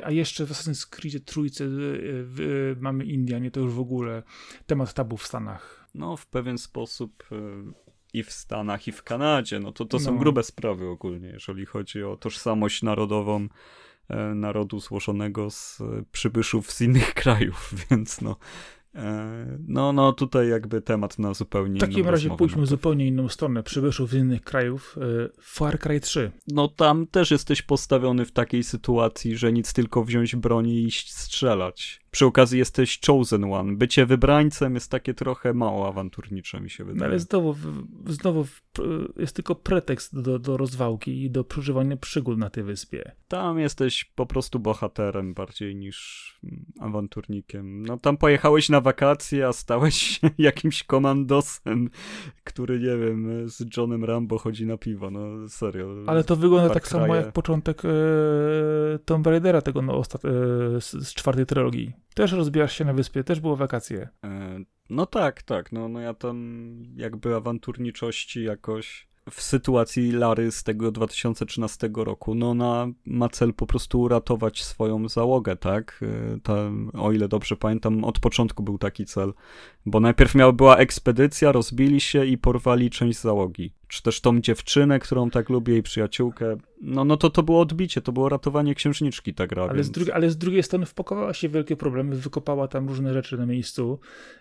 a, 0.05 0.11
jeszcze 0.11 0.47
w 0.47 0.51
Assassin's 0.51 0.89
Creed 0.91 1.25
trójce 1.25 1.65
y, 1.65 1.69
y, 2.41 2.77
mamy 2.81 3.05
Indianie, 3.05 3.51
to 3.51 3.61
już 3.61 3.73
w 3.73 3.81
ogóle 3.81 4.23
temat 4.67 4.95
tabu 4.95 5.17
w 5.17 5.27
Stanach. 5.27 5.89
No, 5.95 6.17
w 6.17 6.27
pewien 6.27 6.59
sposób 6.59 7.25
y, 7.33 7.84
i 8.15 8.23
w 8.23 8.33
Stanach, 8.33 8.89
i 8.89 8.93
w 8.93 9.03
Kanadzie, 9.03 9.61
no 9.61 9.73
to, 9.73 9.85
to 9.85 9.99
są 9.99 10.13
no. 10.13 10.19
grube 10.19 10.43
sprawy 10.43 10.89
ogólnie, 10.89 11.29
jeżeli 11.29 11.67
chodzi 11.67 12.03
o 12.03 12.17
tożsamość 12.17 12.83
narodową 12.83 13.49
E, 14.09 14.35
narodu 14.35 14.81
złożonego 14.81 15.51
z 15.51 15.83
przybyszów 16.13 16.73
z 16.73 16.81
innych 16.81 17.15
krajów, 17.25 17.75
więc 17.91 18.21
no, 18.21 18.37
e, 18.95 19.59
no, 19.69 19.93
no 19.93 20.13
tutaj 20.13 20.49
jakby 20.49 20.81
temat 20.81 21.19
na 21.19 21.35
zupełnie 21.35 21.77
W 21.77 21.81
takim 21.81 22.09
razie 22.09 22.31
pójdźmy 22.31 22.67
zupełnie 22.67 23.07
inną 23.07 23.29
stronę. 23.29 23.63
Przybyszów 23.63 24.11
z 24.11 24.15
innych 24.15 24.43
krajów. 24.43 24.97
E, 25.01 25.29
Far 25.41 25.79
Cry 25.79 26.01
3. 26.01 26.31
No 26.49 26.69
tam 26.69 27.07
też 27.07 27.31
jesteś 27.31 27.63
postawiony 27.63 28.25
w 28.25 28.33
takiej 28.33 28.65
sytuacji, 28.65 29.37
że 29.37 29.53
nic 29.53 29.73
tylko 29.73 30.05
wziąć 30.05 30.37
broni 30.37 30.83
i 30.83 30.87
iść 30.87 31.15
strzelać. 31.15 32.04
Przy 32.15 32.27
okazji 32.27 32.59
jesteś 32.59 33.01
chosen 33.07 33.45
one. 33.45 33.77
Bycie 33.77 34.07
wybrańcem 34.07 34.75
jest 34.75 34.91
takie 34.91 35.15
trochę 35.15 35.55
mało 35.55 35.89
awanturnicze, 35.89 36.61
mi 36.61 36.71
się 36.71 36.85
wydaje. 36.85 37.01
No 37.01 37.07
ale 37.07 37.19
znowu, 37.19 37.55
znowu 38.07 38.47
jest 39.17 39.37
tylko 39.37 39.55
pretekst 39.55 40.21
do, 40.21 40.39
do 40.39 40.57
rozwałki 40.57 41.23
i 41.23 41.31
do 41.31 41.45
przeżywania 41.45 41.97
przygód 41.97 42.39
na 42.39 42.51
tej 42.51 42.65
wyspie. 42.65 43.13
Tam 43.29 43.59
jesteś 43.59 44.05
po 44.05 44.27
prostu 44.27 44.59
bohaterem 44.59 45.35
bardziej 45.35 45.77
niż 45.77 46.25
awanturnikiem. 46.81 47.87
No 47.87 47.99
tam 47.99 48.17
pojechałeś 48.17 48.69
na 48.69 48.81
wakacje, 48.81 49.47
a 49.47 49.53
stałeś 49.53 49.95
się 49.95 50.31
jakimś 50.39 50.83
komandosem, 50.83 51.91
który, 52.45 52.79
nie 52.79 52.97
wiem, 52.97 53.49
z 53.49 53.77
Johnem 53.77 54.05
Rambo 54.05 54.39
chodzi 54.39 54.67
na 54.67 54.77
piwo, 54.77 55.11
no 55.11 55.49
serio. 55.49 55.97
Ale 56.07 56.25
to 56.25 56.37
wygląda 56.37 56.75
tak 56.75 56.89
samo 56.89 57.15
jak 57.15 57.33
początek 57.33 57.83
e, 57.85 57.89
Tomb 59.05 59.27
Raidera, 59.27 59.63
tego 59.63 59.83
no, 59.83 59.99
ostat- 60.03 60.25
e, 60.77 60.81
z, 60.81 60.93
z 60.93 61.15
czwartej 61.15 61.47
trylogii. 61.47 62.04
Też 62.15 62.33
rozbijasz 62.33 62.79
się 62.79 62.85
na 62.85 62.93
wyspie, 62.93 63.25
też 63.25 63.41
było 63.41 63.57
wakacje. 63.57 64.09
E, 64.25 64.59
no 64.91 65.07
tak, 65.07 65.43
tak. 65.43 65.73
No, 65.73 65.89
no 65.89 66.01
ja 66.01 66.15
tam 66.15 66.65
jakby 66.97 67.35
awanturniczości 67.35 68.45
jakoś 68.45 69.09
w 69.31 69.43
sytuacji 69.43 70.13
Lary 70.13 70.53
z 70.53 70.63
tego 70.63 70.93
2013 70.93 71.91
roku, 71.97 72.35
no 72.35 72.51
ona 72.51 72.87
ma 73.07 73.29
cel 73.29 73.55
po 73.55 73.67
prostu 73.67 74.01
uratować 74.01 74.65
swoją 74.65 75.09
załogę, 75.09 75.57
tak? 75.57 76.01
E, 76.93 76.99
o 76.99 77.13
ile 77.13 77.29
dobrze 77.29 77.57
pamiętam, 77.57 78.05
od 78.05 78.21
początku 78.21 78.63
był 78.63 78.79
taki 78.79 79.05
cel, 79.05 79.33
bo 79.87 80.01
najpierw 80.01 80.35
miała 80.35 80.53
była 80.53 80.77
ekspedycja, 80.77 81.53
rozbili 81.53 82.01
się 82.01 82.27
i 82.27 82.39
porwali 82.39 82.91
część 82.91 83.19
załogi 83.19 83.73
czy 83.95 84.03
też 84.03 84.21
tą 84.21 84.41
dziewczynę, 84.41 84.99
którą 84.99 85.31
tak 85.31 85.49
lubię, 85.49 85.73
jej 85.73 85.83
przyjaciółkę, 85.83 86.57
no, 86.85 87.05
no 87.05 87.17
to 87.17 87.31
to 87.31 87.43
było 87.43 87.61
odbicie, 87.61 88.01
to 88.01 88.13
było 88.13 88.29
ratowanie 88.29 88.75
księżniczki, 88.75 89.35
tak 89.35 89.51
gra. 89.51 89.63
Ale, 89.63 89.75
więc... 89.75 89.87
z 89.87 89.91
drugi, 89.91 90.13
ale 90.13 90.31
z 90.31 90.39
drugiej 90.39 90.63
strony 90.63 90.87
wpakowała 90.87 91.35
się 91.35 91.49
wielkie 91.49 91.77
problemy, 91.77 92.17
wykopała 92.17 92.69
tam 92.69 92.89
różne 92.89 93.13
rzeczy 93.13 93.39
na 93.39 93.47
miejscu. 93.47 93.99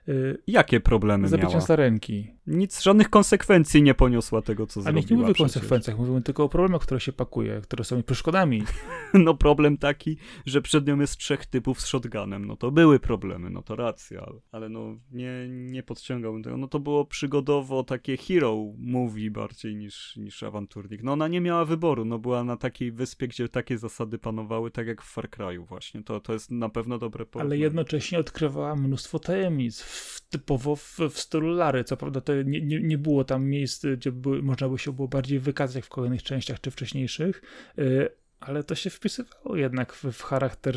Yy, 0.08 0.38
Jakie 0.48 0.80
problemy 0.80 1.28
Zabicie 1.28 1.50
miała? 1.50 1.62
starenki. 1.62 2.28
Nic, 2.48 2.82
żadnych 2.82 3.10
konsekwencji 3.10 3.84
nie 3.84 3.94
poniosła 3.94 4.42
tego, 4.42 4.68
co 4.68 4.80
ale 4.80 4.84
zrobiła. 4.84 5.04
Ale 5.08 5.16
nie 5.16 5.22
mówię 5.22 5.32
o 5.32 5.44
konsekwencjach, 5.44 5.98
mówimy 5.98 6.22
tylko 6.22 6.44
o 6.44 6.50
problemach, 6.50 6.82
które 6.82 7.00
się 7.00 7.14
pakuje, 7.14 7.62
które 7.62 7.84
są 7.84 7.96
jej 7.96 8.04
przeszkodami. 8.04 8.64
no 9.14 9.34
problem 9.34 9.78
taki, 9.78 10.18
że 10.46 10.62
przed 10.62 10.88
nią 10.88 11.00
jest 11.00 11.18
trzech 11.18 11.46
typów 11.46 11.82
z 11.82 11.86
shotgunem, 11.86 12.46
no 12.46 12.56
to 12.56 12.72
były 12.72 13.00
problemy, 13.00 13.50
no 13.50 13.62
to 13.62 13.76
racja, 13.76 14.22
ale, 14.22 14.40
ale 14.52 14.70
no 14.70 14.98
nie, 15.12 15.48
nie 15.50 15.84
podciągałbym 15.84 16.44
tego. 16.44 16.58
No 16.58 16.68
to 16.68 16.80
było 16.80 17.06
przygodowo 17.06 17.84
takie 17.84 18.18
hero 18.18 18.58
movie 18.78 19.32
bardziej 19.44 19.76
niż, 19.76 20.16
niż 20.18 20.44
awanturnik. 20.44 21.04
No 21.04 21.12
ona 21.12 21.28
nie 21.28 21.42
miała 21.42 21.66
wyboru, 21.66 22.06
no 22.06 22.20
była 22.20 22.44
na 22.44 22.58
takiej 22.58 22.92
wyspie, 22.92 23.28
gdzie 23.28 23.50
takie 23.50 23.78
zasady 23.78 24.18
panowały, 24.18 24.72
tak 24.72 24.88
jak 24.88 25.02
w 25.02 25.14
Far 25.14 25.30
Cry'u 25.30 25.66
właśnie. 25.66 26.04
To, 26.04 26.20
to 26.20 26.34
jest 26.34 26.52
na 26.52 26.70
pewno 26.70 26.98
dobre 26.98 27.26
porównanie. 27.26 27.48
Ale 27.48 27.58
jednocześnie 27.58 28.20
odkrywała 28.20 28.76
mnóstwo 28.76 29.20
tajemnic, 29.20 29.82
w, 29.82 30.22
typowo 30.30 30.76
w, 30.76 31.00
w 31.10 31.20
stylu 31.20 31.50
Lary. 31.50 31.84
Co 31.84 31.98
prawda 31.98 32.22
to 32.22 32.42
nie, 32.42 32.62
nie, 32.62 32.82
nie 32.82 32.98
było 32.98 33.24
tam 33.24 33.46
miejsc, 33.46 33.86
gdzie 33.98 34.12
by, 34.12 34.44
można 34.44 34.70
by 34.70 34.78
się 34.78 34.94
było 34.94 35.08
bardziej 35.08 35.40
wykazać 35.40 35.86
w 35.86 35.90
kolejnych 35.90 36.24
częściach 36.24 36.62
czy 36.62 36.72
wcześniejszych, 36.72 37.42
yy, 37.78 38.10
ale 38.50 38.64
to 38.64 38.76
się 38.76 38.90
wpisywało 38.90 39.56
jednak 39.56 39.94
w, 39.94 40.04
w 40.04 40.22
charakter 40.22 40.76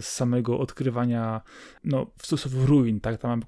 samego 0.00 0.58
odkrywania, 0.58 1.40
no 1.84 2.10
w 2.18 2.26
cudzysłowie 2.26 2.66
ruin, 2.66 3.00
tak, 3.00 3.20
tam 3.20 3.42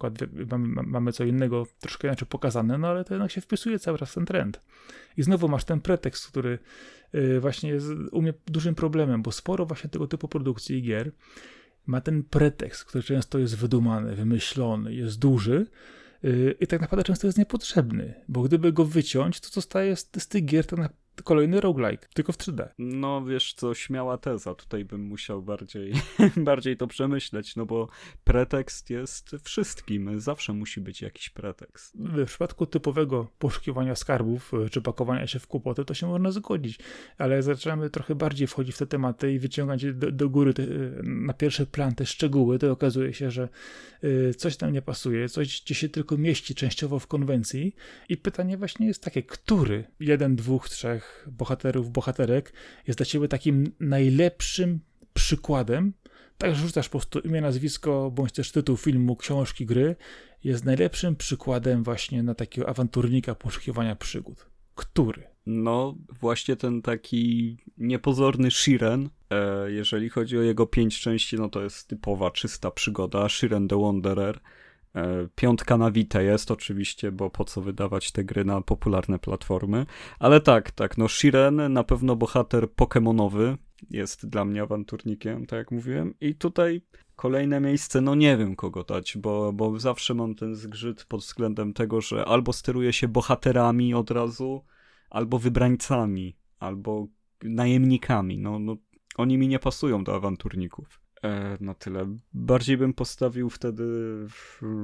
mamy, 0.50 0.82
mamy 0.82 1.12
co 1.12 1.24
innego, 1.24 1.66
troszkę 1.80 2.08
inaczej 2.08 2.28
pokazane, 2.28 2.78
no 2.78 2.88
ale 2.88 3.04
to 3.04 3.14
jednak 3.14 3.30
się 3.30 3.40
wpisuje 3.40 3.78
cały 3.78 3.98
czas 3.98 4.10
w 4.10 4.14
ten 4.14 4.26
trend. 4.26 4.60
I 5.16 5.22
znowu 5.22 5.48
masz 5.48 5.64
ten 5.64 5.80
pretekst, 5.80 6.26
który 6.28 6.58
y, 7.14 7.40
właśnie 7.40 7.70
jest 7.70 7.86
u 8.12 8.22
mnie 8.22 8.34
dużym 8.46 8.74
problemem, 8.74 9.22
bo 9.22 9.32
sporo 9.32 9.66
właśnie 9.66 9.90
tego 9.90 10.06
typu 10.06 10.28
produkcji 10.28 10.78
i 10.78 10.82
gier 10.82 11.12
ma 11.86 12.00
ten 12.00 12.22
pretekst, 12.22 12.84
który 12.84 13.04
często 13.04 13.38
jest 13.38 13.56
wydumany, 13.56 14.16
wymyślony, 14.16 14.94
jest 14.94 15.18
duży, 15.18 15.66
y, 16.24 16.54
i 16.60 16.66
tak 16.66 16.80
naprawdę 16.80 17.04
często 17.04 17.26
jest 17.26 17.38
niepotrzebny, 17.38 18.14
bo 18.28 18.42
gdyby 18.42 18.72
go 18.72 18.84
wyciąć, 18.84 19.40
to 19.40 19.48
zostaje 19.48 19.96
z, 19.96 20.10
z 20.18 20.28
tych 20.28 20.44
gier 20.44 20.66
tak 20.66 20.92
kolejny 21.24 21.60
roguelike, 21.60 22.08
tylko 22.14 22.32
w 22.32 22.38
3D. 22.38 22.68
No 22.78 23.24
wiesz 23.24 23.54
co, 23.54 23.74
śmiała 23.74 24.18
teza, 24.18 24.54
tutaj 24.54 24.84
bym 24.84 25.00
musiał 25.00 25.42
bardziej, 25.42 25.92
bardziej 26.36 26.76
to 26.76 26.86
przemyśleć, 26.86 27.56
no 27.56 27.66
bo 27.66 27.88
pretekst 28.24 28.90
jest 28.90 29.36
wszystkim, 29.42 30.20
zawsze 30.20 30.52
musi 30.52 30.80
być 30.80 31.02
jakiś 31.02 31.30
pretekst. 31.30 31.96
W 31.98 32.26
przypadku 32.26 32.66
typowego 32.66 33.28
poszukiwania 33.38 33.94
skarbów, 33.94 34.52
e, 34.54 34.70
czy 34.70 34.82
pakowania 34.82 35.26
się 35.26 35.38
w 35.38 35.46
kłopoty, 35.46 35.84
to 35.84 35.94
się 35.94 36.06
można 36.06 36.30
zgodzić, 36.30 36.78
ale 37.18 37.42
zaczynamy 37.42 37.90
trochę 37.90 38.14
bardziej 38.14 38.46
wchodzić 38.46 38.74
w 38.74 38.78
te 38.78 38.86
tematy 38.86 39.32
i 39.32 39.38
wyciągać 39.38 39.84
do, 39.94 40.12
do 40.12 40.28
góry. 40.28 40.54
Te, 40.54 40.62
e, 40.62 40.66
na 41.02 41.34
pierwszy 41.34 41.66
plan 41.66 41.94
te 41.94 42.06
szczegóły, 42.06 42.58
to 42.58 42.72
okazuje 42.72 43.14
się, 43.14 43.30
że 43.30 43.48
e, 44.02 44.34
coś 44.34 44.56
tam 44.56 44.72
nie 44.72 44.82
pasuje, 44.82 45.28
coś 45.28 45.60
ci 45.60 45.74
się 45.74 45.88
tylko 45.88 46.16
mieści 46.16 46.54
częściowo 46.54 46.98
w 46.98 47.06
konwencji. 47.06 47.74
I 48.08 48.16
pytanie 48.16 48.56
właśnie 48.58 48.86
jest 48.86 49.04
takie, 49.04 49.22
który? 49.22 49.84
Jeden, 50.00 50.36
dwóch, 50.36 50.68
trzech 50.68 51.09
bohaterów, 51.26 51.90
bohaterek 51.90 52.52
jest 52.86 52.98
dla 52.98 53.06
ciebie 53.06 53.28
takim 53.28 53.72
najlepszym 53.80 54.80
przykładem, 55.14 55.92
tak 56.38 56.54
rzucasz 56.54 56.88
po 56.88 56.98
prostu 56.98 57.20
imię, 57.20 57.40
nazwisko, 57.40 58.10
bądź 58.14 58.32
też 58.32 58.52
tytuł 58.52 58.76
filmu, 58.76 59.16
książki, 59.16 59.66
gry, 59.66 59.96
jest 60.44 60.64
najlepszym 60.64 61.16
przykładem 61.16 61.82
właśnie 61.84 62.22
na 62.22 62.34
takiego 62.34 62.68
awanturnika 62.68 63.34
poszukiwania 63.34 63.96
przygód. 63.96 64.46
Który? 64.74 65.22
No, 65.46 65.94
właśnie 66.20 66.56
ten 66.56 66.82
taki 66.82 67.56
niepozorny 67.78 68.50
Shiren, 68.50 69.08
e, 69.30 69.70
jeżeli 69.70 70.08
chodzi 70.08 70.38
o 70.38 70.42
jego 70.42 70.66
pięć 70.66 71.00
części, 71.00 71.36
no 71.36 71.48
to 71.48 71.62
jest 71.62 71.88
typowa, 71.88 72.30
czysta 72.30 72.70
przygoda, 72.70 73.28
Shiren 73.28 73.68
the 73.68 73.80
Wanderer, 73.80 74.40
piątka 75.34 75.76
na 75.76 75.90
Vita 75.90 76.22
jest 76.22 76.50
oczywiście, 76.50 77.12
bo 77.12 77.30
po 77.30 77.44
co 77.44 77.60
wydawać 77.60 78.12
te 78.12 78.24
gry 78.24 78.44
na 78.44 78.60
popularne 78.60 79.18
platformy. 79.18 79.86
Ale 80.18 80.40
tak, 80.40 80.70
tak, 80.70 80.98
no 80.98 81.08
Shiren 81.08 81.72
na 81.72 81.84
pewno 81.84 82.16
bohater 82.16 82.70
pokemonowy 82.70 83.56
jest 83.90 84.26
dla 84.26 84.44
mnie 84.44 84.62
awanturnikiem, 84.62 85.46
tak 85.46 85.56
jak 85.56 85.70
mówiłem. 85.70 86.14
I 86.20 86.34
tutaj 86.34 86.82
kolejne 87.16 87.60
miejsce, 87.60 88.00
no 88.00 88.14
nie 88.14 88.36
wiem 88.36 88.56
kogo 88.56 88.84
dać, 88.84 89.18
bo, 89.18 89.52
bo 89.52 89.78
zawsze 89.78 90.14
mam 90.14 90.34
ten 90.34 90.54
zgrzyt 90.54 91.04
pod 91.04 91.20
względem 91.20 91.72
tego, 91.72 92.00
że 92.00 92.24
albo 92.24 92.52
steruję 92.52 92.92
się 92.92 93.08
bohaterami 93.08 93.94
od 93.94 94.10
razu, 94.10 94.64
albo 95.10 95.38
wybrańcami, 95.38 96.36
albo 96.58 97.06
najemnikami. 97.42 98.38
No, 98.38 98.58
no 98.58 98.76
oni 99.16 99.38
mi 99.38 99.48
nie 99.48 99.58
pasują 99.58 100.04
do 100.04 100.14
awanturników. 100.14 101.00
E, 101.22 101.56
na 101.60 101.74
tyle. 101.74 102.16
Bardziej 102.32 102.76
bym 102.76 102.94
postawił 102.94 103.50
wtedy 103.50 103.84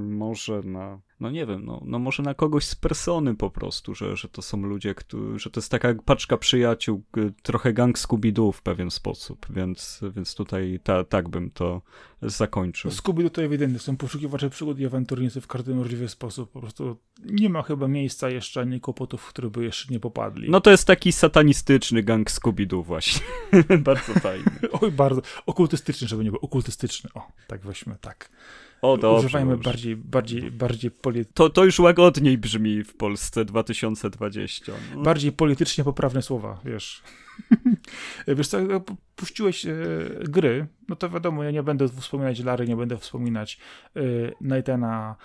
może 0.09 0.61
na 0.63 1.01
no 1.21 1.31
nie 1.31 1.47
wiem, 1.47 1.65
no, 1.65 1.83
no 1.85 1.99
może 1.99 2.23
na 2.23 2.35
kogoś 2.35 2.65
z 2.65 2.75
persony 2.75 3.35
po 3.35 3.51
prostu, 3.51 3.95
że, 3.95 4.17
że 4.17 4.29
to 4.29 4.43
są 4.43 4.63
ludzie, 4.63 4.95
którzy, 4.95 5.39
że 5.39 5.51
to 5.51 5.61
jest 5.61 5.71
taka 5.71 5.95
paczka 6.05 6.37
przyjaciół, 6.37 7.03
trochę 7.43 7.73
gang 7.73 7.99
Scooby-Doo 7.99 8.53
w 8.53 8.63
pewien 8.63 8.91
sposób, 8.91 9.47
więc, 9.51 10.01
więc 10.17 10.35
tutaj 10.35 10.81
ta, 10.83 11.05
tak 11.05 11.29
bym 11.29 11.51
to 11.51 11.83
zakończył. 12.23 12.91
Scooby-Doo 12.91 13.31
to 13.31 13.43
ewidentnie 13.43 13.79
są 13.79 13.97
poszukiwacze 13.97 14.51
przygód 14.51 14.81
i 14.81 14.87
awanturnicy 14.87 15.41
w 15.41 15.47
każdy 15.47 15.75
możliwy 15.75 16.09
sposób, 16.09 16.51
po 16.51 16.61
prostu 16.61 16.97
nie 17.25 17.49
ma 17.49 17.63
chyba 17.63 17.89
miejsca 17.89 18.31
jeszcze 18.31 18.61
ani 18.61 18.81
kłopotów, 18.81 19.23
w 19.23 19.29
które 19.29 19.51
by 19.51 19.65
jeszcze 19.65 19.93
nie 19.95 20.01
popadli. 20.01 20.51
No 20.51 20.61
to 20.61 20.71
jest 20.71 20.87
taki 20.87 21.13
satanistyczny 21.13 22.03
gang 22.03 22.31
Scooby-Doo 22.31 22.85
właśnie, 22.85 23.27
bardzo 23.79 24.15
fajny. 24.15 24.51
Oj, 24.81 24.93
bardzo, 24.93 25.23
okultystyczny, 25.47 26.09
żeby 26.09 26.25
nie 26.25 26.31
był 26.31 26.41
okultystyczny, 26.41 27.11
o, 27.15 27.29
tak 27.47 27.61
weźmy, 27.61 27.97
tak. 28.01 28.31
O, 28.83 28.97
dobrze, 28.97 29.27
Używajmy 29.27 29.51
dobrze. 29.51 29.71
bardziej, 29.71 29.97
bardziej, 29.97 30.51
bardziej 30.51 30.91
poli... 30.91 31.25
to, 31.35 31.51
to 31.51 31.65
już 31.65 31.79
łagodniej 31.79 32.39
brzmi 32.39 32.85
w 32.85 32.95
Polsce 32.97 33.45
2020. 33.45 34.73
No. 34.95 35.03
Bardziej 35.03 35.33
politycznie 35.33 35.85
poprawne 35.85 36.23
słowa, 36.23 36.61
wiesz. 36.65 37.03
wiesz 38.37 38.49
co, 38.49 38.59
puściłeś 39.17 39.67
e, 39.67 39.75
gry, 40.21 40.67
no 40.89 40.97
to 40.97 41.11
wiadomo, 41.11 41.45
ja 41.45 41.51
nie 41.51 41.63
będę 41.63 41.89
wspominać 41.89 42.41
Lary, 42.41 42.69
nie 42.69 42.77
będę 42.77 42.99
wspominać 42.99 43.59
e, 43.97 44.01
Nathana, 44.41 45.17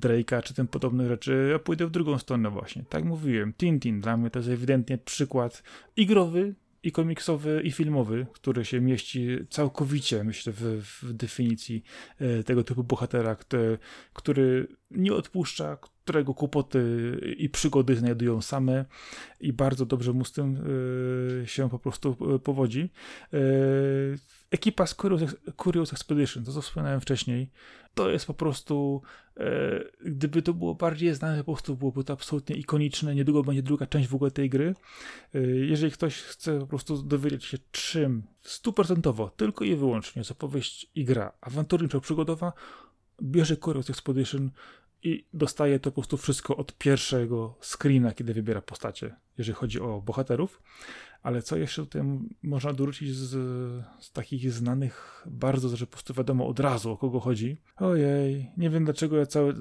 Drake'a, 0.00 0.42
czy 0.42 0.54
tym 0.54 0.68
podobnych 0.68 1.08
rzeczy. 1.08 1.48
Ja 1.52 1.58
pójdę 1.58 1.86
w 1.86 1.90
drugą 1.90 2.18
stronę 2.18 2.50
właśnie. 2.50 2.84
Tak 2.88 3.04
mówiłem, 3.04 3.52
Tintin 3.52 4.00
dla 4.00 4.16
mnie 4.16 4.30
to 4.30 4.38
jest 4.38 4.50
ewidentnie 4.50 4.98
przykład 4.98 5.62
igrowy, 5.96 6.54
i 6.88 6.92
komiksowy, 6.92 7.62
i 7.64 7.70
filmowy, 7.70 8.26
który 8.32 8.64
się 8.64 8.80
mieści 8.80 9.28
całkowicie, 9.50 10.24
myślę, 10.24 10.52
w, 10.52 10.62
w 11.02 11.12
definicji 11.12 11.82
e, 12.18 12.42
tego 12.44 12.64
typu 12.64 12.84
bohatera, 12.84 13.36
który, 13.36 13.78
który 14.12 14.66
nie 14.90 15.14
odpuszcza, 15.14 15.76
którego 15.76 16.34
kłopoty 16.34 16.80
i 17.38 17.48
przygody 17.48 17.96
znajdują 17.96 18.42
same 18.42 18.84
i 19.40 19.52
bardzo 19.52 19.86
dobrze 19.86 20.12
mu 20.12 20.24
z 20.24 20.32
tym 20.32 20.56
e, 21.42 21.46
się 21.46 21.70
po 21.70 21.78
prostu 21.78 22.16
e, 22.34 22.38
powodzi. 22.38 22.90
Ekipa 24.50 24.86
z 24.86 24.94
Curious, 24.94 25.36
Curious 25.56 25.92
Expedition, 25.92 26.44
to 26.44 26.52
co 26.52 26.62
wspomniałem 26.62 27.00
wcześniej, 27.00 27.50
to 27.94 28.10
jest 28.10 28.26
po 28.26 28.34
prostu, 28.34 29.02
e, 29.36 29.84
gdyby 30.04 30.42
to 30.42 30.54
było 30.54 30.74
bardziej 30.74 31.14
znane, 31.14 31.38
po 31.38 31.52
prostu 31.52 31.76
byłoby 31.76 32.04
to 32.04 32.12
absolutnie 32.12 32.56
ikoniczne. 32.56 33.14
Niedługo 33.14 33.42
będzie 33.42 33.62
druga 33.62 33.86
część 33.86 34.08
w 34.08 34.14
ogóle 34.14 34.30
tej 34.30 34.50
gry. 34.50 34.74
E, 35.34 35.40
jeżeli 35.40 35.92
ktoś 35.92 36.22
chce 36.22 36.58
po 36.58 36.66
prostu 36.66 37.02
dowiedzieć 37.02 37.44
się 37.44 37.58
czym, 37.70 38.22
stuprocentowo, 38.42 39.30
tylko 39.36 39.64
i 39.64 39.76
wyłącznie 39.76 40.20
jest 40.20 40.30
opowieść 40.30 40.90
i 40.94 41.04
gra 41.04 41.32
awanturniczo-przygodowa, 41.40 42.52
bierze 43.22 43.56
Curious 43.56 43.90
Expedition 43.90 44.50
i 45.02 45.24
dostaje 45.34 45.80
to 45.80 45.90
po 45.90 45.94
prostu 45.94 46.16
wszystko 46.16 46.56
od 46.56 46.78
pierwszego 46.78 47.54
screena, 47.60 48.12
kiedy 48.12 48.34
wybiera 48.34 48.62
postacie, 48.62 49.16
jeżeli 49.38 49.56
chodzi 49.56 49.80
o 49.80 50.00
bohaterów. 50.00 50.62
Ale 51.22 51.42
co 51.42 51.56
jeszcze 51.56 51.82
tutaj 51.82 52.02
można 52.42 52.72
dorzucić 52.72 53.14
z, 53.14 53.30
z 54.00 54.12
takich 54.12 54.52
znanych 54.52 55.18
bardzo, 55.30 55.76
że 55.76 55.86
po 55.86 55.92
prostu 55.92 56.14
wiadomo 56.14 56.46
od 56.46 56.60
razu 56.60 56.90
o 56.90 56.96
kogo 56.96 57.20
chodzi. 57.20 57.56
Ojej, 57.76 58.50
nie 58.56 58.70
wiem 58.70 58.84
dlaczego 58.84 59.16
ja 59.16 59.26
cały, 59.26 59.54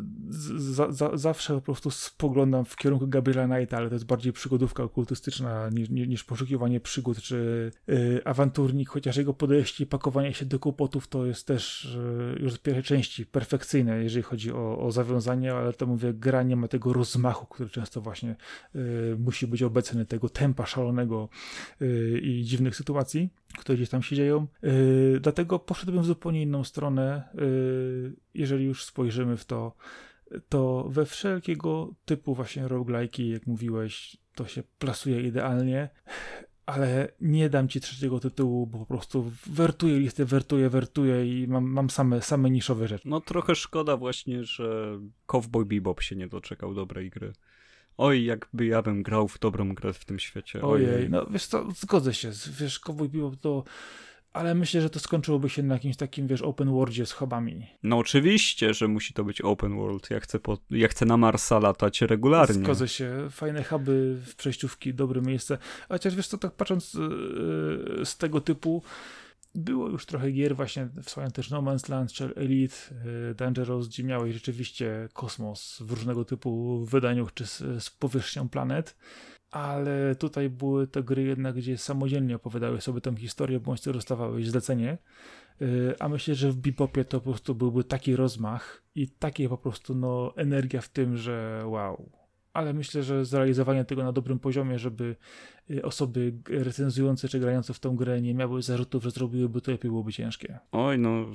za, 0.89 1.17
zawsze 1.17 1.53
po 1.53 1.61
prostu 1.61 1.91
spoglądam 1.91 2.65
w 2.65 2.75
kierunku 2.75 3.07
Gabriela 3.07 3.47
Knighta, 3.47 3.77
ale 3.77 3.89
to 3.89 3.95
jest 3.95 4.05
bardziej 4.05 4.33
przygodówka 4.33 4.83
okultystyczna 4.83 5.69
niż, 5.69 5.89
niż 5.89 6.23
poszukiwanie 6.23 6.79
przygód 6.79 7.21
czy 7.21 7.71
y, 7.89 8.21
awanturnik, 8.25 8.89
chociaż 8.89 9.17
jego 9.17 9.33
podejście 9.33 9.83
i 9.83 9.87
pakowanie 9.87 10.33
się 10.33 10.45
do 10.45 10.59
kłopotów 10.59 11.07
to 11.07 11.25
jest 11.25 11.47
też 11.47 11.85
y, 11.85 12.39
już 12.39 12.53
z 12.53 12.57
pierwszej 12.57 12.83
części 12.83 13.25
perfekcyjne, 13.25 14.03
jeżeli 14.03 14.23
chodzi 14.23 14.51
o, 14.51 14.79
o 14.79 14.91
zawiązanie, 14.91 15.53
ale 15.53 15.73
to 15.73 15.85
mówię, 15.85 16.13
gra 16.13 16.43
nie 16.43 16.55
ma 16.55 16.67
tego 16.67 16.93
rozmachu, 16.93 17.45
który 17.45 17.69
często 17.69 18.01
właśnie 18.01 18.35
y, 18.75 19.15
musi 19.19 19.47
być 19.47 19.63
obecny, 19.63 20.05
tego 20.05 20.29
tempa 20.29 20.65
szalonego 20.65 21.29
i 22.21 22.43
dziwnych 22.45 22.75
sytuacji, 22.75 23.29
które 23.57 23.75
gdzieś 23.75 23.89
tam 23.89 24.03
się 24.03 24.15
dzieją. 24.15 24.47
Y, 24.63 25.19
dlatego 25.21 25.59
poszedłbym 25.59 26.01
w 26.01 26.05
zupełnie 26.05 26.41
inną 26.41 26.63
stronę, 26.63 27.23
y, 27.35 28.13
jeżeli 28.33 28.65
już 28.65 28.83
spojrzymy 28.83 29.37
w 29.37 29.45
to, 29.45 29.75
to 30.49 30.85
we 30.89 31.05
wszelkiego 31.05 31.93
typu 32.05 32.35
właśnie 32.35 32.63
roguelike'i, 32.63 33.31
jak 33.31 33.47
mówiłeś, 33.47 34.17
to 34.35 34.47
się 34.47 34.63
plasuje 34.79 35.21
idealnie, 35.21 35.89
ale 36.65 37.11
nie 37.21 37.49
dam 37.49 37.67
ci 37.67 37.81
trzeciego 37.81 38.19
tytułu, 38.19 38.67
bo 38.67 38.79
po 38.79 38.85
prostu 38.85 39.31
wertuję 39.45 39.99
listę, 39.99 40.25
wertuję, 40.25 40.69
wertuję 40.69 41.43
i 41.43 41.47
mam, 41.47 41.65
mam 41.65 41.89
same, 41.89 42.21
same 42.21 42.49
niszowe 42.49 42.87
rzeczy. 42.87 43.09
No 43.09 43.21
trochę 43.21 43.55
szkoda 43.55 43.97
właśnie, 43.97 44.43
że 44.43 44.99
Cowboy 45.25 45.65
Bebop 45.65 46.01
się 46.01 46.15
nie 46.15 46.27
doczekał 46.27 46.73
dobrej 46.73 47.09
gry. 47.09 47.33
Oj, 47.97 48.25
jakby 48.25 48.65
ja 48.65 48.81
bym 48.81 49.03
grał 49.03 49.27
w 49.27 49.39
dobrą 49.39 49.73
grę 49.75 49.93
w 49.93 50.05
tym 50.05 50.19
świecie. 50.19 50.61
Ojej, 50.61 50.95
Ojej. 50.95 51.09
no 51.09 51.25
wiesz 51.29 51.45
co, 51.45 51.71
zgodzę 51.71 52.13
się, 52.13 52.31
wiesz, 52.59 52.79
Cowboy 52.79 53.09
Bebop 53.09 53.35
to... 53.35 53.63
Ale 54.33 54.55
myślę, 54.55 54.81
że 54.81 54.89
to 54.89 54.99
skończyłoby 54.99 55.49
się 55.49 55.63
na 55.63 55.73
jakimś 55.73 55.97
takim, 55.97 56.27
wiesz, 56.27 56.41
open 56.41 56.71
worldzie 56.71 57.05
z 57.05 57.11
hobami. 57.11 57.67
No 57.83 57.97
oczywiście, 57.97 58.73
że 58.73 58.87
musi 58.87 59.13
to 59.13 59.23
być 59.23 59.41
open 59.41 59.75
world. 59.75 60.09
Ja 60.09 60.19
chcę, 60.19 60.39
po, 60.39 60.57
ja 60.69 60.87
chcę 60.87 61.05
na 61.05 61.17
Marsa 61.17 61.59
latać 61.59 62.01
regularnie. 62.01 62.63
Zgodzę 62.63 62.87
się. 62.87 63.27
Fajne 63.31 63.63
huby, 63.63 64.17
przejściówki, 64.37 64.93
dobre 64.93 65.21
miejsce. 65.21 65.57
Chociaż 65.89 66.15
wiesz 66.15 66.27
co, 66.27 66.37
tak 66.37 66.51
patrząc 66.51 66.93
yy, 66.93 68.05
z 68.05 68.17
tego 68.17 68.41
typu 68.41 68.83
było 69.57 69.89
już 69.89 70.05
trochę 70.05 70.31
gier, 70.31 70.55
właśnie 70.55 70.89
wspomniałem 71.03 71.31
też 71.31 71.49
No 71.49 71.61
Man's 71.61 71.89
Land 71.89 72.13
czy 72.13 72.35
Elite 72.35 72.75
y, 73.31 73.35
Dangerous, 73.35 73.87
gdzie 73.87 74.03
miałeś 74.03 74.33
rzeczywiście 74.33 75.09
kosmos 75.13 75.79
w 75.81 75.91
różnego 75.91 76.25
typu 76.25 76.85
wydaniu, 76.85 77.27
czy 77.33 77.45
z, 77.45 77.63
z 77.83 77.89
powierzchnią 77.89 78.49
planet, 78.49 78.97
ale 79.51 80.15
tutaj 80.15 80.49
były 80.49 80.87
te 80.87 81.03
gry 81.03 81.23
jednak, 81.23 81.55
gdzie 81.55 81.77
samodzielnie 81.77 82.35
opowiadały 82.35 82.81
sobie 82.81 83.01
tę 83.01 83.15
historię, 83.15 83.59
bądź 83.59 83.81
to 83.81 83.93
dostawałeś 83.93 84.49
zlecenie, 84.49 84.97
y, 85.61 85.95
a 85.99 86.09
myślę, 86.09 86.35
że 86.35 86.51
w 86.51 86.55
Bebopie 86.55 87.05
to 87.05 87.21
po 87.21 87.29
prostu 87.29 87.55
byłby 87.55 87.83
taki 87.83 88.15
rozmach 88.15 88.83
i 88.95 89.07
takie 89.07 89.49
po 89.49 89.57
prostu 89.57 89.95
no, 89.95 90.33
energia 90.35 90.81
w 90.81 90.89
tym, 90.89 91.17
że 91.17 91.63
wow, 91.65 92.09
ale 92.57 92.73
myślę, 92.73 93.03
że 93.03 93.25
zrealizowanie 93.25 93.85
tego 93.85 94.03
na 94.03 94.11
dobrym 94.11 94.39
poziomie, 94.39 94.79
żeby 94.79 95.15
y, 95.71 95.83
osoby 95.83 96.33
recenzujące 96.49 97.27
czy 97.27 97.39
grające 97.39 97.73
w 97.73 97.79
tą 97.79 97.95
grę 97.95 98.21
nie 98.21 98.33
miały 98.33 98.61
zarzutów, 98.61 99.03
że 99.03 99.11
zrobiłyby 99.11 99.61
to 99.61 99.71
lepiej, 99.71 99.91
byłoby 99.91 100.13
ciężkie. 100.13 100.59
Oj, 100.71 100.99
no 100.99 101.25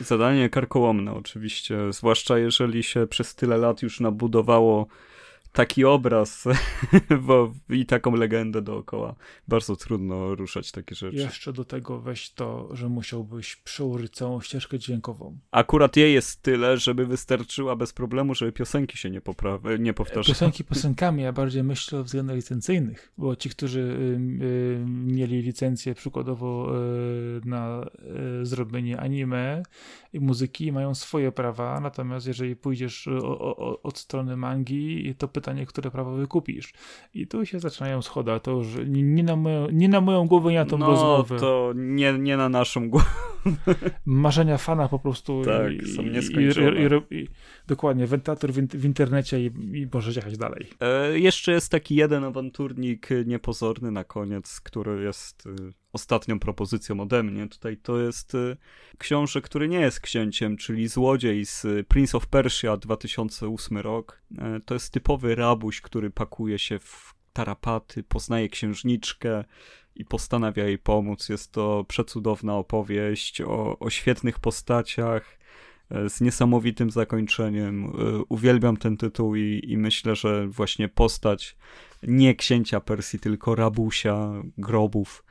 zadanie 0.00 0.50
karkołomne 0.50 1.12
oczywiście, 1.12 1.92
zwłaszcza 1.92 2.38
jeżeli 2.38 2.82
się 2.82 3.06
przez 3.06 3.34
tyle 3.34 3.56
lat 3.56 3.82
już 3.82 4.00
nabudowało 4.00 4.86
taki 5.52 5.84
obraz 5.84 6.44
bo, 7.26 7.54
i 7.70 7.86
taką 7.86 8.16
legendę 8.16 8.62
dookoła. 8.62 9.14
Bardzo 9.48 9.76
trudno 9.76 10.34
ruszać 10.34 10.72
takie 10.72 10.94
rzeczy. 10.94 11.16
Jeszcze 11.16 11.52
do 11.52 11.64
tego 11.64 12.00
weź 12.00 12.30
to, 12.30 12.68
że 12.76 12.88
musiałbyś 12.88 13.56
przełożyć 13.56 14.14
całą 14.14 14.40
ścieżkę 14.40 14.78
dźwiękową. 14.78 15.38
Akurat 15.50 15.96
jej 15.96 16.14
jest 16.14 16.42
tyle, 16.42 16.76
żeby 16.76 17.06
wystarczyła 17.06 17.76
bez 17.76 17.92
problemu, 17.92 18.34
żeby 18.34 18.52
piosenki 18.52 18.98
się 18.98 19.10
nie, 19.10 19.20
poprawy, 19.20 19.78
nie 19.78 19.94
powtarzały. 19.94 20.34
Piosenki 20.34 20.64
piosenkami, 20.74 21.22
ja 21.22 21.32
bardziej 21.32 21.62
myślę 21.62 22.00
o 22.00 22.04
względach 22.04 22.36
licencyjnych, 22.36 23.12
bo 23.18 23.36
ci, 23.36 23.50
którzy 23.50 23.80
y, 23.80 24.44
y, 24.44 24.84
mieli 24.88 25.42
licencję 25.42 25.94
przykładowo 25.94 26.72
y, 26.76 27.40
na 27.44 27.86
y, 28.42 28.46
zrobienie 28.46 29.00
anime 29.00 29.62
i 30.12 30.20
muzyki, 30.20 30.72
mają 30.72 30.94
swoje 30.94 31.32
prawa, 31.32 31.80
natomiast 31.80 32.26
jeżeli 32.26 32.56
pójdziesz 32.56 33.08
o, 33.08 33.56
o, 33.56 33.82
od 33.82 33.98
strony 33.98 34.36
mangi, 34.36 35.14
to 35.18 35.28
pytanie, 35.42 35.66
które 35.66 35.90
prawo 35.90 36.12
wykupisz. 36.12 36.72
I 37.14 37.26
tu 37.26 37.46
się 37.46 37.60
zaczynają 37.60 38.02
schoda, 38.02 38.40
to 38.40 38.50
już 38.50 38.66
nie 38.86 39.22
na 39.22 39.36
moją, 39.36 39.70
nie 39.70 39.88
na 39.88 40.00
moją 40.00 40.26
głowę, 40.26 40.52
nie 40.52 40.58
na 40.58 40.66
tą 40.66 40.78
no, 40.78 40.86
rozmowę. 40.86 41.38
to 41.38 41.72
nie, 41.76 42.12
nie 42.12 42.36
na 42.36 42.48
naszą 42.48 42.90
głowę. 42.90 43.06
Marzenia 44.06 44.58
fana 44.58 44.88
po 44.88 44.98
prostu. 44.98 45.42
Tak, 45.44 45.72
i, 45.72 45.92
są 45.92 46.02
nieskończone. 46.02 47.02
I, 47.10 47.16
i, 47.16 47.28
dokładnie, 47.66 48.06
wentator 48.06 48.52
w, 48.52 48.56
w 48.56 48.84
internecie 48.84 49.40
i, 49.40 49.46
i 49.72 49.88
możesz 49.92 50.16
jechać 50.16 50.36
dalej. 50.38 50.66
E, 50.80 51.18
jeszcze 51.18 51.52
jest 51.52 51.70
taki 51.70 51.94
jeden 51.94 52.24
awanturnik 52.24 53.08
niepozorny 53.26 53.90
na 53.90 54.04
koniec, 54.04 54.60
który 54.60 55.02
jest 55.02 55.46
y, 55.46 55.81
ostatnią 55.92 56.38
propozycją 56.38 57.00
ode 57.00 57.22
mnie. 57.22 57.48
Tutaj 57.48 57.76
to 57.76 58.00
jest 58.00 58.34
y, 58.34 58.56
książę, 58.98 59.40
który 59.40 59.68
nie 59.68 59.80
jest 59.80 60.00
księciem, 60.00 60.56
czyli 60.56 60.88
Złodziej 60.88 61.46
z 61.46 61.64
y, 61.64 61.84
Prince 61.88 62.14
of 62.14 62.26
Persia 62.26 62.76
2008 62.76 63.78
rok. 63.78 64.22
E, 64.38 64.60
to 64.60 64.74
jest 64.74 64.92
typowy 64.92 65.34
rabuś, 65.34 65.80
który 65.80 66.10
pakuje 66.10 66.58
się 66.58 66.78
w 66.78 67.14
tarapaty, 67.32 68.02
poznaje 68.02 68.48
księżniczkę 68.48 69.44
i 69.94 70.04
postanawia 70.04 70.64
jej 70.64 70.78
pomóc. 70.78 71.28
Jest 71.28 71.52
to 71.52 71.84
przecudowna 71.88 72.56
opowieść 72.56 73.40
o, 73.40 73.78
o 73.78 73.90
świetnych 73.90 74.38
postaciach, 74.38 75.38
e, 75.90 76.10
z 76.10 76.20
niesamowitym 76.20 76.90
zakończeniem. 76.90 77.84
E, 77.84 77.90
uwielbiam 78.28 78.76
ten 78.76 78.96
tytuł 78.96 79.36
i, 79.36 79.60
i 79.68 79.78
myślę, 79.78 80.16
że 80.16 80.48
właśnie 80.48 80.88
postać 80.88 81.56
nie 82.02 82.34
księcia 82.34 82.80
Persji, 82.80 83.18
tylko 83.18 83.54
rabusia 83.54 84.32
grobów 84.58 85.24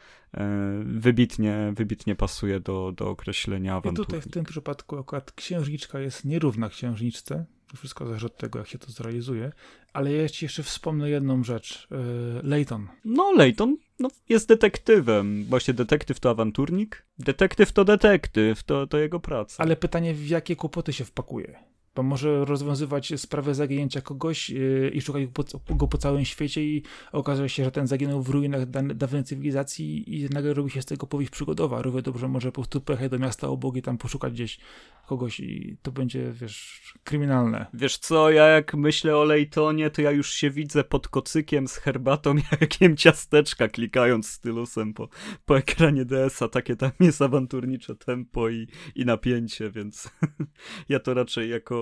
wybitnie, 0.84 1.74
wybitnie 1.76 2.16
pasuje 2.16 2.60
do, 2.60 2.92
do 2.92 3.10
określenia 3.10 3.76
awantury. 3.76 4.04
I 4.04 4.06
tutaj 4.06 4.22
w 4.22 4.34
tym 4.34 4.46
przypadku 4.46 4.98
akurat 4.98 5.32
księżniczka 5.32 6.00
jest 6.00 6.26
nierówna 6.26 6.70
księżniczce, 6.70 7.46
to 7.72 7.78
wszystko 7.78 8.06
zależy 8.06 8.26
od 8.26 8.38
tego, 8.38 8.60
jak 8.60 8.68
się 8.68 8.80
to 8.80 8.92
zrealizuje, 8.92 9.52
ale 9.94 10.14
ja 10.14 10.30
ci 10.30 10.46
jeszcze 10.46 10.64
wspomnę 10.64 11.10
jedną 11.10 11.44
rzecz. 11.44 11.88
Yy, 11.92 11.98
Layton. 12.44 12.88
No, 13.06 13.32
Layton 13.32 13.78
no, 14.00 14.10
jest 14.30 14.48
detektywem. 14.48 15.44
Właśnie 15.44 15.74
detektyw 15.74 16.20
to 16.20 16.30
awanturnik, 16.30 17.06
detektyw 17.20 17.72
to 17.72 17.86
detektyw, 17.86 18.64
to, 18.64 18.88
to 18.88 18.98
jego 18.98 19.20
praca. 19.20 19.64
Ale 19.64 19.76
pytanie, 19.76 20.14
w 20.14 20.28
jakie 20.28 20.56
kłopoty 20.56 20.94
się 20.94 21.06
wpakuje? 21.06 21.71
Może 21.98 22.46
rozwiązywać 22.46 23.14
sprawę 23.18 23.56
zaginięcia 23.56 24.02
kogoś 24.02 24.50
yy, 24.50 24.92
i 24.94 25.02
szukać 25.02 25.26
go 25.26 25.44
po, 25.44 25.76
go 25.76 25.88
po, 25.88 25.98
całym 25.98 26.26
świecie 26.26 26.64
i 26.64 26.84
okazuje 27.12 27.50
się, 27.50 27.64
że 27.64 27.72
ten 27.72 27.88
zaginął 27.88 28.22
w 28.24 28.30
ruinach 28.30 28.66
dawnej 28.96 29.24
cywilizacji 29.24 30.16
i 30.16 30.30
nagle 30.30 30.54
robi 30.54 30.70
się 30.70 30.82
z 30.82 30.86
tego 30.86 31.08
powieść 31.08 31.32
przygodowa. 31.32 31.82
Równie 31.82 32.02
dobrze 32.02 32.28
może 32.28 32.52
po 32.52 32.62
prostu 32.62 32.82
pojechać 32.82 33.12
do 33.12 33.20
miasta 33.20 33.48
obok 33.48 33.76
i 33.76 33.82
tam 33.82 33.98
poszukać 33.98 34.34
gdzieś 34.34 34.60
kogoś 35.08 35.40
i 35.40 35.78
to 35.82 35.92
będzie, 35.92 36.32
wiesz, 36.32 36.94
kryminalne. 37.04 37.66
Wiesz 37.74 37.98
co, 37.98 38.32
ja 38.32 38.46
jak 38.46 38.74
myślę 38.74 39.18
o 39.18 39.24
Lejtonie, 39.24 39.90
to 39.90 40.02
ja 40.02 40.12
już 40.12 40.34
się 40.34 40.50
widzę 40.50 40.84
pod 40.84 41.08
kocykiem 41.08 41.68
z 41.68 41.76
herbatą, 41.76 42.36
jakiem 42.62 42.98
ciasteczka, 42.98 43.68
klikając 43.68 44.30
stylusem 44.30 44.94
po, 44.94 45.10
po 45.46 45.58
ekranie 45.58 46.06
DS-a. 46.06 46.48
Takie 46.48 46.76
tam 46.76 46.92
jest 47.00 47.22
awanturnicze 47.22 47.96
tempo 47.96 48.50
i, 48.50 48.68
i 48.96 49.06
napięcie, 49.06 49.72
więc 49.72 50.12
ja 50.90 51.00
to 51.00 51.14
raczej 51.14 51.50
jako 51.50 51.81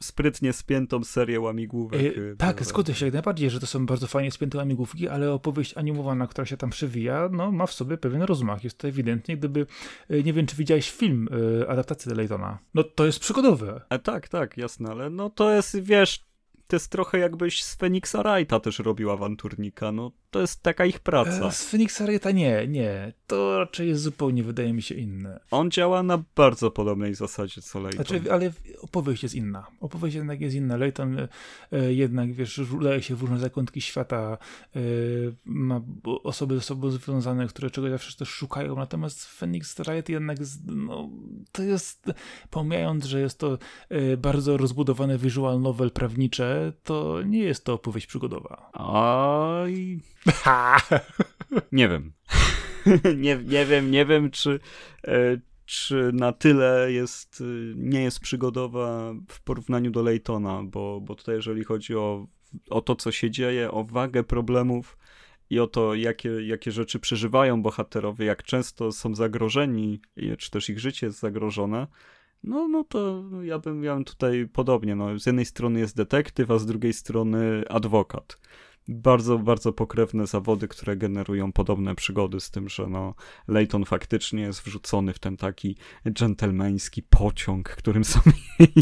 sprytnie 0.00 0.52
spiętą 0.52 1.04
serię 1.04 1.40
łamigłówek. 1.40 2.02
Yy, 2.02 2.36
tak, 2.38 2.64
zgodzę 2.64 2.94
się 2.94 3.06
jak 3.06 3.12
najbardziej, 3.12 3.50
że 3.50 3.60
to 3.60 3.66
są 3.66 3.86
bardzo 3.86 4.06
fajnie 4.06 4.30
spięte 4.30 4.58
łamigłówki, 4.58 5.08
ale 5.08 5.32
opowieść 5.32 5.76
animowana, 5.76 6.26
która 6.26 6.46
się 6.46 6.56
tam 6.56 6.70
przewija, 6.70 7.28
no 7.32 7.52
ma 7.52 7.66
w 7.66 7.72
sobie 7.72 7.98
pewien 7.98 8.22
rozmach. 8.22 8.64
Jest 8.64 8.78
to 8.78 8.88
ewidentnie, 8.88 9.36
gdyby, 9.36 9.66
e, 10.10 10.22
nie 10.22 10.32
wiem, 10.32 10.46
czy 10.46 10.56
widziałeś 10.56 10.90
film, 10.90 11.28
yy, 11.58 11.68
adaptację 11.68 12.14
Lejtona 12.14 12.58
no 12.74 12.84
to 12.84 13.06
jest 13.06 13.18
przygodowe. 13.18 13.80
A 13.88 13.98
tak, 13.98 14.28
tak, 14.28 14.56
jasne, 14.56 14.90
ale 14.90 15.10
no 15.10 15.30
to 15.30 15.52
jest, 15.52 15.80
wiesz, 15.80 16.24
to 16.66 16.76
jest 16.76 16.90
trochę 16.90 17.18
jakbyś 17.18 17.64
z 17.64 17.76
Feniksa 17.76 18.22
Wrighta 18.22 18.60
też 18.60 18.78
robił 18.78 19.10
awanturnika, 19.10 19.92
no 19.92 20.12
to 20.32 20.40
jest 20.40 20.62
taka 20.62 20.84
ich 20.84 21.00
praca. 21.00 21.48
E, 21.48 21.52
z 21.52 21.64
Phoenix 21.64 22.02
Wrighta 22.02 22.30
nie, 22.30 22.68
nie. 22.68 23.12
To 23.26 23.58
raczej 23.58 23.88
jest 23.88 24.02
zupełnie, 24.02 24.42
wydaje 24.42 24.72
mi 24.72 24.82
się, 24.82 24.94
inne. 24.94 25.40
On 25.50 25.70
działa 25.70 26.02
na 26.02 26.22
bardzo 26.36 26.70
podobnej 26.70 27.14
zasadzie 27.14 27.62
co 27.62 27.80
Layton. 27.80 28.06
Znaczy, 28.06 28.32
ale 28.32 28.52
opowieść 28.80 29.22
jest 29.22 29.34
inna. 29.34 29.66
Opowieść 29.80 30.16
jednak 30.16 30.40
jest 30.40 30.56
inna. 30.56 30.76
Layton 30.76 31.18
e, 31.72 31.92
jednak, 31.92 32.32
wiesz, 32.32 32.58
udaje 32.58 33.02
się 33.02 33.16
w 33.16 33.20
różne 33.20 33.38
zakątki 33.38 33.80
świata, 33.80 34.38
e, 34.76 34.80
ma 35.44 35.80
osoby 36.04 36.54
ze 36.54 36.60
sobą 36.60 36.90
związane, 36.90 37.46
które 37.46 37.70
czegoś 37.70 37.90
zawsze 37.90 38.16
też 38.16 38.28
szukają, 38.28 38.76
natomiast 38.76 39.26
Phoenix 39.26 39.74
Wright 39.74 40.08
jednak, 40.08 40.38
no, 40.66 41.08
to 41.52 41.62
jest, 41.62 42.12
pomijając, 42.50 43.04
że 43.04 43.20
jest 43.20 43.38
to 43.38 43.58
e, 43.88 44.16
bardzo 44.16 44.56
rozbudowane 44.56 45.18
visual 45.18 45.60
novel 45.60 45.90
prawnicze, 45.90 46.72
to 46.84 47.22
nie 47.22 47.42
jest 47.42 47.64
to 47.64 47.72
opowieść 47.72 48.06
przygodowa. 48.06 48.70
Oj. 48.72 50.00
Nie 51.72 51.88
wiem. 51.88 52.12
nie, 53.16 53.36
nie 53.36 53.66
wiem, 53.66 53.90
nie 53.90 54.06
wiem, 54.06 54.30
czy, 54.30 54.60
e, 55.04 55.38
czy 55.64 56.10
na 56.12 56.32
tyle 56.32 56.92
jest, 56.92 57.40
e, 57.40 57.44
nie 57.76 58.02
jest 58.02 58.20
przygodowa 58.20 59.14
w 59.28 59.42
porównaniu 59.42 59.90
do 59.90 60.02
Laytona, 60.02 60.62
bo, 60.64 61.00
bo 61.00 61.14
tutaj 61.14 61.34
jeżeli 61.34 61.64
chodzi 61.64 61.96
o, 61.96 62.26
o 62.70 62.80
to, 62.80 62.96
co 62.96 63.12
się 63.12 63.30
dzieje, 63.30 63.70
o 63.70 63.84
wagę 63.84 64.24
problemów 64.24 64.98
i 65.50 65.60
o 65.60 65.66
to, 65.66 65.94
jakie, 65.94 66.46
jakie 66.46 66.72
rzeczy 66.72 67.00
przeżywają 67.00 67.62
bohaterowie, 67.62 68.26
jak 68.26 68.42
często 68.42 68.92
są 68.92 69.14
zagrożeni, 69.14 70.00
czy 70.38 70.50
też 70.50 70.70
ich 70.70 70.78
życie 70.78 71.06
jest 71.06 71.18
zagrożone, 71.18 71.86
no, 72.44 72.68
no 72.68 72.84
to 72.84 73.24
ja 73.42 73.58
bym, 73.58 73.84
ja 73.84 73.94
bym 73.94 74.04
tutaj 74.04 74.48
podobnie. 74.52 74.96
No, 74.96 75.18
z 75.18 75.26
jednej 75.26 75.44
strony 75.44 75.80
jest 75.80 75.96
detektyw, 75.96 76.50
a 76.50 76.58
z 76.58 76.66
drugiej 76.66 76.92
strony 76.92 77.64
adwokat 77.68 78.38
bardzo, 78.88 79.38
bardzo 79.38 79.72
pokrewne 79.72 80.26
zawody, 80.26 80.68
które 80.68 80.96
generują 80.96 81.52
podobne 81.52 81.94
przygody 81.94 82.40
z 82.40 82.50
tym, 82.50 82.68
że 82.68 82.86
no, 82.86 83.14
Leighton 83.48 83.84
faktycznie 83.84 84.42
jest 84.42 84.62
wrzucony 84.62 85.12
w 85.12 85.18
ten 85.18 85.36
taki 85.36 85.76
dżentelmeński 86.12 87.02
pociąg, 87.02 87.68
którym 87.68 88.04
sobie 88.14 88.32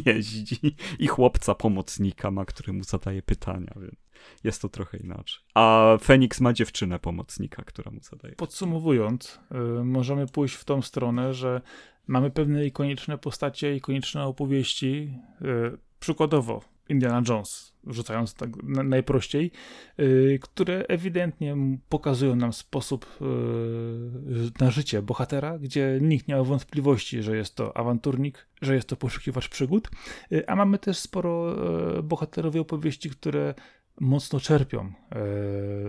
jeździ 0.07 0.77
i 0.99 1.07
chłopca 1.07 1.55
pomocnika 1.55 2.31
ma, 2.31 2.45
który 2.45 2.73
mu 2.73 2.85
zadaje 2.85 3.23
pytania, 3.23 3.75
więc 3.77 4.11
jest 4.45 4.63
to 4.63 4.69
trochę 4.69 4.99
inaczej. 4.99 5.43
A 5.55 5.97
Feniks 6.03 6.41
ma 6.41 6.53
dziewczynę 6.53 6.99
pomocnika, 6.99 7.63
która 7.63 7.91
mu 7.91 8.01
zadaje. 8.01 8.35
Podsumowując, 8.35 9.41
yy, 9.51 9.85
możemy 9.85 10.27
pójść 10.27 10.55
w 10.55 10.65
tą 10.65 10.83
stronę, 10.83 11.35
że 11.35 11.61
mamy 12.07 12.31
pewne 12.31 12.67
ikoniczne 12.67 13.19
postacie, 13.19 13.77
ikoniczne 13.77 14.25
opowieści. 14.25 15.15
Yy, 15.41 15.79
przykładowo, 16.01 16.61
Indiana 16.91 17.23
Jones, 17.29 17.73
rzucając 17.87 18.35
tak 18.35 18.63
najprościej, 18.63 19.51
yy, 19.99 20.39
które 20.43 20.85
ewidentnie 20.89 21.57
pokazują 21.89 22.37
nam 22.37 22.53
sposób 22.53 23.07
yy, 23.21 24.51
na 24.61 24.71
życie 24.71 25.03
bohatera, 25.03 25.59
gdzie 25.59 25.99
nikt 26.03 26.29
nie 26.29 26.37
ma 26.37 26.43
wątpliwości, 26.43 27.23
że 27.23 27.37
jest 27.37 27.55
to 27.55 27.77
awanturnik, 27.77 28.47
że 28.63 28.75
jest 28.75 28.89
to 28.89 28.97
poszukiwacz 28.97 29.49
przygód, 29.49 29.91
yy, 30.31 30.49
a 30.49 30.57
mamy 30.57 30.79
też 30.79 30.99
sporo 30.99 31.57
bohaterowie 32.03 32.61
opowieści, 32.61 33.11
które 33.11 33.55
mocno 34.01 34.41
czerpią 34.41 34.93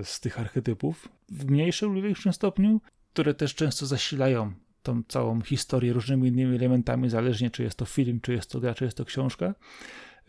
z 0.04 0.20
tych 0.20 0.40
archetypów, 0.40 1.10
w 1.30 1.46
mniejszym 1.52 1.94
lub 1.94 2.04
większym 2.04 2.34
stopniu, 2.34 2.82
które 3.14 3.34
też 3.34 3.56
często 3.56 3.86
zasilają 3.86 4.54
tą 4.84 5.04
całą 5.08 5.42
historię 5.42 5.94
różnymi 5.94 6.28
innymi 6.28 6.56
elementami, 6.56 7.10
zależnie 7.10 7.50
czy 7.52 7.64
jest 7.64 7.78
to 7.78 7.86
film, 7.86 8.20
czy 8.22 8.34
jest 8.34 8.52
to 8.52 8.60
gra, 8.60 8.74
czy 8.74 8.86
jest 8.86 8.98
to 8.98 9.06
książka. 9.06 9.56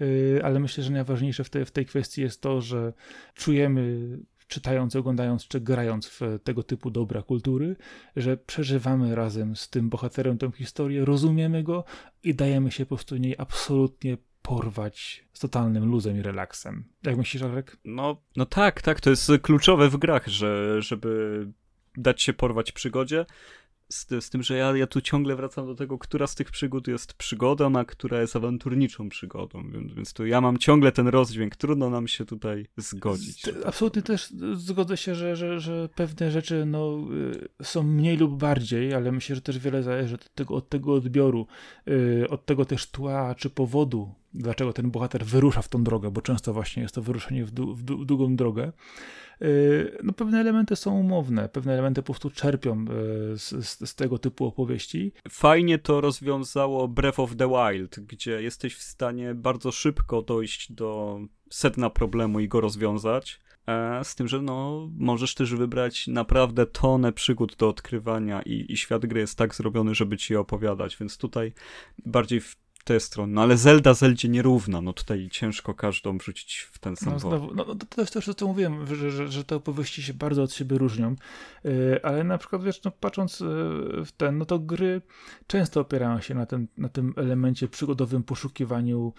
Y, 0.02 0.40
ale 0.44 0.60
myślę, 0.60 0.84
że 0.84 0.90
najważniejsze 0.90 1.44
w, 1.44 1.50
te, 1.50 1.64
w 1.64 1.70
tej 1.70 1.86
kwestii 1.86 2.20
jest 2.20 2.40
to, 2.40 2.60
że 2.60 2.92
czujemy 3.34 3.98
czytając, 4.48 4.96
oglądając 4.96 5.48
czy 5.48 5.60
grając 5.60 6.08
w 6.08 6.20
tego 6.44 6.62
typu 6.62 6.90
dobra 6.90 7.22
kultury, 7.22 7.76
że 8.16 8.36
przeżywamy 8.36 9.14
razem 9.14 9.56
z 9.56 9.70
tym 9.70 9.88
bohaterem 9.88 10.38
tę 10.38 10.50
historię, 10.56 11.04
rozumiemy 11.04 11.62
go 11.62 11.84
i 12.22 12.34
dajemy 12.34 12.70
się 12.70 12.86
po 12.86 12.96
prostu 12.96 13.16
niej 13.16 13.34
absolutnie 13.38 14.16
porwać 14.42 15.24
z 15.32 15.40
totalnym 15.40 15.84
luzem 15.84 16.16
i 16.16 16.22
relaksem. 16.22 16.84
Jak 17.02 17.16
myślisz, 17.16 17.42
Alek? 17.42 17.76
No, 17.84 18.22
no 18.36 18.46
tak, 18.46 18.82
tak, 18.82 19.00
to 19.00 19.10
jest 19.10 19.32
kluczowe 19.42 19.88
w 19.88 19.96
grach, 19.96 20.28
że 20.28 20.82
żeby 20.82 21.46
dać 21.96 22.22
się 22.22 22.32
porwać 22.32 22.72
przygodzie, 22.72 23.26
z, 23.92 24.24
z, 24.24 24.30
tym, 24.30 24.42
że 24.42 24.56
ja, 24.56 24.76
ja 24.76 24.86
tu 24.86 25.00
ciągle 25.00 25.36
wracam 25.36 25.66
do 25.66 25.74
tego, 25.74 25.98
która 25.98 26.26
z 26.26 26.34
tych 26.34 26.50
przygód 26.50 26.88
jest 26.88 27.14
przygodą, 27.14 27.76
a 27.76 27.84
która 27.84 28.20
jest 28.20 28.36
awanturniczą 28.36 29.08
przygodą, 29.08 29.70
więc, 29.70 29.92
więc 29.92 30.12
tu 30.12 30.26
ja 30.26 30.40
mam 30.40 30.58
ciągle 30.58 30.92
ten 30.92 31.08
rozdźwięk, 31.08 31.56
trudno 31.56 31.90
nam 31.90 32.08
się 32.08 32.24
tutaj 32.24 32.66
zgodzić. 32.76 33.44
Absolutnie 33.66 34.02
też 34.02 34.32
zgodzę 34.54 34.96
się, 34.96 35.14
że, 35.14 35.36
że, 35.36 35.60
że 35.60 35.88
pewne 35.94 36.30
rzeczy 36.30 36.64
no, 36.66 36.98
y, 37.60 37.64
są 37.64 37.82
mniej 37.82 38.16
lub 38.16 38.38
bardziej, 38.38 38.94
ale 38.94 39.12
myślę, 39.12 39.36
że 39.36 39.42
też 39.42 39.58
wiele 39.58 39.82
zależy 39.82 40.14
od 40.14 40.34
tego, 40.34 40.54
od 40.54 40.68
tego 40.68 40.94
odbioru, 40.94 41.46
y, 41.88 42.26
od 42.30 42.46
tego 42.46 42.64
też 42.64 42.90
tła 42.90 43.34
czy 43.34 43.50
powodu, 43.50 44.14
dlaczego 44.34 44.72
ten 44.72 44.90
bohater 44.90 45.24
wyrusza 45.24 45.62
w 45.62 45.68
tą 45.68 45.84
drogę, 45.84 46.10
bo 46.10 46.20
często 46.20 46.52
właśnie 46.52 46.82
jest 46.82 46.94
to 46.94 47.02
wyruszenie 47.02 47.44
w, 47.44 47.50
w, 47.50 47.84
w 47.84 48.04
długą 48.04 48.36
drogę. 48.36 48.72
Y, 49.42 49.98
no, 50.02 50.12
pewne 50.12 50.40
elementy 50.40 50.76
są 50.76 50.98
umowne, 50.98 51.48
pewne 51.48 51.72
elementy 51.72 52.02
po 52.02 52.06
prostu 52.06 52.30
czerpią 52.30 52.84
y, 52.84 53.38
z, 53.38 53.66
z, 53.66 53.88
z, 53.90 53.94
tego 53.94 54.18
typu 54.18 54.46
opowieści. 54.46 55.12
Fajnie 55.28 55.78
to 55.78 56.00
rozwiązało 56.00 56.88
Breath 56.88 57.20
of 57.20 57.36
the 57.36 57.48
Wild, 57.48 58.00
gdzie 58.00 58.42
jesteś 58.42 58.74
w 58.74 58.82
stanie 58.82 59.34
bardzo 59.34 59.72
szybko 59.72 60.22
dojść 60.22 60.72
do 60.72 61.20
sedna 61.50 61.90
problemu 61.90 62.40
i 62.40 62.48
go 62.48 62.60
rozwiązać. 62.60 63.40
E, 63.66 64.04
z 64.04 64.14
tym, 64.14 64.28
że 64.28 64.42
no, 64.42 64.88
możesz 64.98 65.34
też 65.34 65.54
wybrać 65.54 66.06
naprawdę 66.06 66.66
tonę 66.66 67.12
przygód 67.12 67.56
do 67.56 67.68
odkrywania 67.68 68.42
i, 68.42 68.72
i 68.72 68.76
świat 68.76 69.06
gry 69.06 69.20
jest 69.20 69.38
tak 69.38 69.54
zrobiony, 69.54 69.94
żeby 69.94 70.16
ci 70.16 70.32
je 70.32 70.40
opowiadać, 70.40 70.96
więc 71.00 71.18
tutaj 71.18 71.52
bardziej 72.06 72.40
w 72.40 72.56
te 72.84 73.00
strony. 73.00 73.32
No 73.32 73.42
ale 73.42 73.56
Zelda 73.56 73.94
Zeldzie 73.94 74.28
nierówna, 74.28 74.80
no 74.80 74.92
tutaj 74.92 75.28
ciężko 75.30 75.74
każdą 75.74 76.18
wrzucić 76.18 76.68
w 76.72 76.78
ten 76.78 76.96
sam 76.96 77.12
no, 77.12 77.18
znowu, 77.18 77.54
no, 77.54 77.64
to 77.64 78.00
jest 78.00 78.12
też 78.12 78.24
to, 78.24 78.34
co 78.34 78.46
mówiłem, 78.46 78.86
że, 78.86 79.10
że, 79.10 79.28
że 79.28 79.44
te 79.44 79.56
opowieści 79.56 80.02
się 80.02 80.14
bardzo 80.14 80.42
od 80.42 80.52
siebie 80.52 80.78
różnią, 80.78 81.16
yy, 81.64 82.00
ale 82.02 82.24
na 82.24 82.38
przykład, 82.38 82.64
wiesz, 82.64 82.82
no, 82.82 82.90
patrząc 82.90 83.40
yy, 83.40 83.46
w 84.04 84.12
ten, 84.16 84.38
no 84.38 84.44
to 84.44 84.58
gry 84.58 85.02
często 85.46 85.80
opierają 85.80 86.20
się 86.20 86.34
na 86.34 86.46
tym, 86.46 86.68
na 86.78 86.88
tym 86.88 87.14
elemencie 87.16 87.68
przygodowym 87.68 88.22
poszukiwaniu 88.22 89.12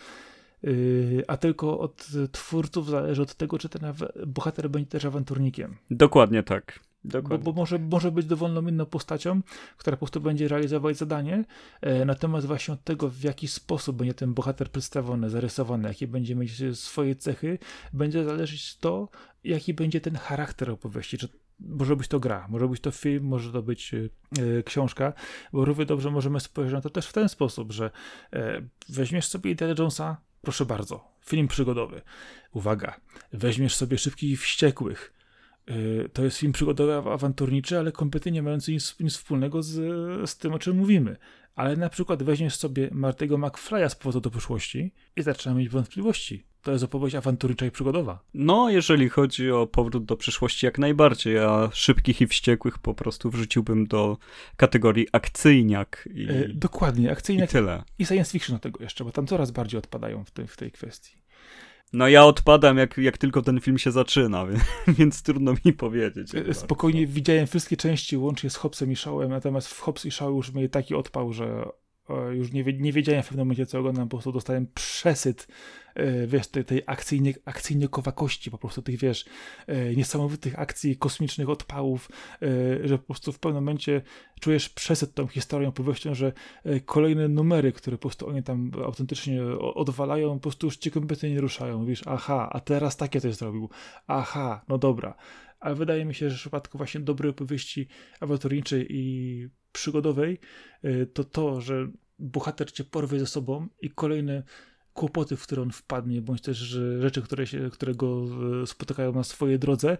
yy, 0.63 1.23
a 1.27 1.37
tylko 1.37 1.79
od 1.79 2.07
twórców 2.31 2.89
zależy 2.89 3.21
od 3.21 3.35
tego, 3.35 3.57
czy 3.57 3.69
ten 3.69 3.93
bohater 4.27 4.69
będzie 4.69 4.89
też 4.89 5.05
awanturnikiem. 5.05 5.77
Dokładnie 5.91 6.43
tak. 6.43 6.79
Bo, 7.05 7.37
bo, 7.37 7.53
może, 7.53 7.79
może 7.79 8.11
być 8.11 8.25
dowolną 8.25 8.67
inną 8.67 8.85
postacią, 8.85 9.41
która 9.77 9.97
po 9.97 9.99
prostu 9.99 10.21
będzie 10.21 10.47
realizować 10.47 10.97
zadanie, 10.97 11.45
e, 11.81 12.05
natomiast 12.05 12.47
właśnie 12.47 12.73
od 12.73 12.83
tego, 12.83 13.09
w 13.09 13.23
jaki 13.23 13.47
sposób 13.47 13.95
będzie 13.95 14.13
ten 14.13 14.33
bohater 14.33 14.71
przedstawiony, 14.71 15.29
zarysowany, 15.29 15.87
jakie 15.87 16.07
będzie 16.07 16.35
mieć 16.35 16.63
swoje 16.73 17.15
cechy, 17.15 17.59
będzie 17.93 18.23
zależeć 18.23 18.77
to, 18.77 19.09
jaki 19.43 19.73
będzie 19.73 20.01
ten 20.01 20.15
charakter 20.15 20.71
opowieści, 20.71 21.17
czy 21.17 21.29
może 21.59 21.95
być 21.95 22.07
to 22.07 22.19
gra, 22.19 22.47
może 22.49 22.67
być 22.67 22.81
to 22.81 22.91
film, 22.91 23.23
może 23.23 23.51
to 23.51 23.61
być 23.61 23.91
e, 23.93 24.63
książka, 24.63 25.13
bo 25.53 25.65
równie 25.65 25.85
dobrze 25.85 26.11
możemy 26.11 26.39
spojrzeć 26.39 26.73
na 26.73 26.81
to 26.81 26.89
też 26.89 27.07
w 27.07 27.13
ten 27.13 27.29
sposób, 27.29 27.71
że 27.71 27.91
e, 28.33 28.61
weźmiesz 28.89 29.25
sobie 29.25 29.51
Indiana 29.51 29.75
Jonesa, 29.77 30.17
proszę 30.41 30.65
bardzo, 30.65 31.07
film 31.25 31.47
przygodowy. 31.47 32.01
Uwaga, 32.53 32.99
weźmiesz 33.33 33.75
sobie 33.75 33.97
Szybkich 33.97 34.31
i 34.31 34.37
Wściekłych, 34.37 35.13
to 36.13 36.23
jest 36.23 36.37
film 36.37 36.51
przygodowy, 36.51 37.11
awanturniczy, 37.11 37.79
ale 37.79 37.91
kompletnie 37.91 38.31
nie 38.31 38.41
mający 38.41 38.71
nic, 38.71 38.95
nic 38.99 39.13
wspólnego 39.13 39.63
z, 39.63 39.71
z 40.29 40.37
tym, 40.37 40.53
o 40.53 40.59
czym 40.59 40.77
mówimy. 40.77 41.17
Ale 41.55 41.75
na 41.75 41.89
przykład 41.89 42.23
weźmiesz 42.23 42.55
sobie 42.55 42.89
Martego 42.91 43.37
McFly'a 43.37 43.89
z 43.89 43.95
powodu 43.95 44.21
do 44.21 44.29
przyszłości 44.29 44.93
i 45.15 45.21
zaczyna 45.21 45.55
mieć 45.55 45.69
wątpliwości. 45.69 46.43
To 46.61 46.71
jest 46.71 46.83
opowieść 46.83 47.15
awanturnicza 47.15 47.65
i 47.65 47.71
przygodowa. 47.71 48.23
No, 48.33 48.69
jeżeli 48.69 49.09
chodzi 49.09 49.51
o 49.51 49.67
powrót 49.67 50.05
do 50.05 50.17
przyszłości, 50.17 50.65
jak 50.65 50.79
najbardziej, 50.79 51.39
a 51.39 51.69
szybkich 51.73 52.21
i 52.21 52.27
wściekłych 52.27 52.79
po 52.79 52.93
prostu 52.93 53.29
wrzuciłbym 53.29 53.87
do 53.87 54.17
kategorii 54.57 55.07
akcyjniak. 55.11 56.09
I, 56.13 56.27
e, 56.29 56.47
dokładnie, 56.53 57.11
akcyjniak. 57.11 57.49
I 57.49 57.53
tyle. 57.53 57.83
I 57.99 58.05
science 58.05 58.31
fiction 58.31 58.55
do 58.55 58.59
tego 58.59 58.83
jeszcze, 58.83 59.03
bo 59.03 59.11
tam 59.11 59.27
coraz 59.27 59.51
bardziej 59.51 59.77
odpadają 59.77 60.23
w 60.23 60.31
w 60.47 60.57
tej 60.57 60.71
kwestii. 60.71 61.22
No 61.93 62.07
ja 62.07 62.25
odpadam 62.25 62.77
jak, 62.77 62.97
jak 62.97 63.17
tylko 63.17 63.41
ten 63.41 63.59
film 63.59 63.77
się 63.77 63.91
zaczyna, 63.91 64.45
więc, 64.47 64.63
więc 64.87 65.23
trudno 65.23 65.53
mi 65.65 65.73
powiedzieć. 65.73 66.31
Spokojnie 66.53 67.07
widziałem 67.07 67.47
wszystkie 67.47 67.77
części 67.77 68.17
łącznie 68.17 68.49
z 68.49 68.55
Hobbsem 68.55 68.91
i 68.91 68.95
Shawem, 68.95 69.29
natomiast 69.29 69.67
w 69.67 69.79
Hobbs 69.79 70.05
i 70.05 70.11
Shaw 70.11 70.29
już 70.29 70.53
mieli 70.53 70.69
taki 70.69 70.95
odpał, 70.95 71.33
że 71.33 71.65
już 72.31 72.51
nie, 72.51 72.63
nie 72.63 72.93
wiedziałem 72.93 73.23
w 73.23 73.27
pewnym 73.27 73.45
momencie 73.45 73.65
co 73.65 73.79
oglądam, 73.79 74.09
po 74.09 74.17
prostu 74.17 74.31
dostałem 74.31 74.67
przesyt 74.73 75.47
E, 75.95 76.27
wiesz, 76.27 76.47
tej, 76.47 76.65
tej 76.65 76.81
akcyjnie, 76.85 77.33
akcyjnikowakości, 77.45 78.51
po 78.51 78.57
prostu 78.57 78.81
tych, 78.81 78.99
wiesz, 78.99 79.25
e, 79.67 79.95
niesamowitych 79.95 80.59
akcji, 80.59 80.97
kosmicznych 80.97 81.49
odpałów, 81.49 82.09
e, 82.41 82.87
że 82.87 82.97
po 82.97 83.05
prostu 83.05 83.31
w 83.31 83.39
pewnym 83.39 83.63
momencie 83.63 84.01
czujesz 84.39 84.69
przesyt 84.69 85.13
tą 85.13 85.27
historią, 85.27 85.69
opowieścią, 85.69 86.13
że 86.13 86.33
kolejne 86.85 87.27
numery, 87.27 87.71
które 87.71 87.97
po 87.97 88.01
prostu 88.01 88.27
oni 88.27 88.43
tam 88.43 88.71
autentycznie 88.85 89.43
odwalają, 89.57 90.33
po 90.33 90.39
prostu 90.39 90.67
już 90.67 90.77
cię 90.77 90.91
kompletnie 90.91 91.29
nie 91.29 91.41
ruszają. 91.41 91.85
Wiesz, 91.85 92.01
aha, 92.05 92.49
a 92.51 92.59
teraz 92.59 92.97
takie 92.97 93.21
coś 93.21 93.35
zrobił. 93.35 93.69
Aha, 94.07 94.61
no 94.69 94.77
dobra 94.77 95.15
ale 95.63 95.75
wydaje 95.75 96.05
mi 96.05 96.13
się, 96.13 96.29
że 96.29 96.35
w 96.35 96.39
przypadku 96.39 96.77
właśnie 96.77 97.01
dobrej 97.01 97.29
opowieści 97.29 97.87
awanturniczej 98.19 98.87
i 98.89 99.47
przygodowej, 99.71 100.39
y, 100.85 101.07
to 101.13 101.23
to, 101.23 101.61
że 101.61 101.87
bohater 102.19 102.71
cię 102.71 102.83
porwie 102.83 103.19
ze 103.19 103.27
sobą 103.27 103.67
i 103.81 103.89
kolejne 103.89 104.43
kłopoty, 104.93 105.35
w 105.35 105.43
które 105.43 105.61
on 105.61 105.71
wpadnie, 105.71 106.21
bądź 106.21 106.41
też 106.41 106.57
rzeczy, 106.99 107.21
które, 107.21 107.47
się, 107.47 107.69
które 107.71 107.95
go 107.95 108.25
y, 108.63 108.67
spotykają 108.67 109.13
na 109.13 109.23
swojej 109.23 109.59
drodze, 109.59 109.97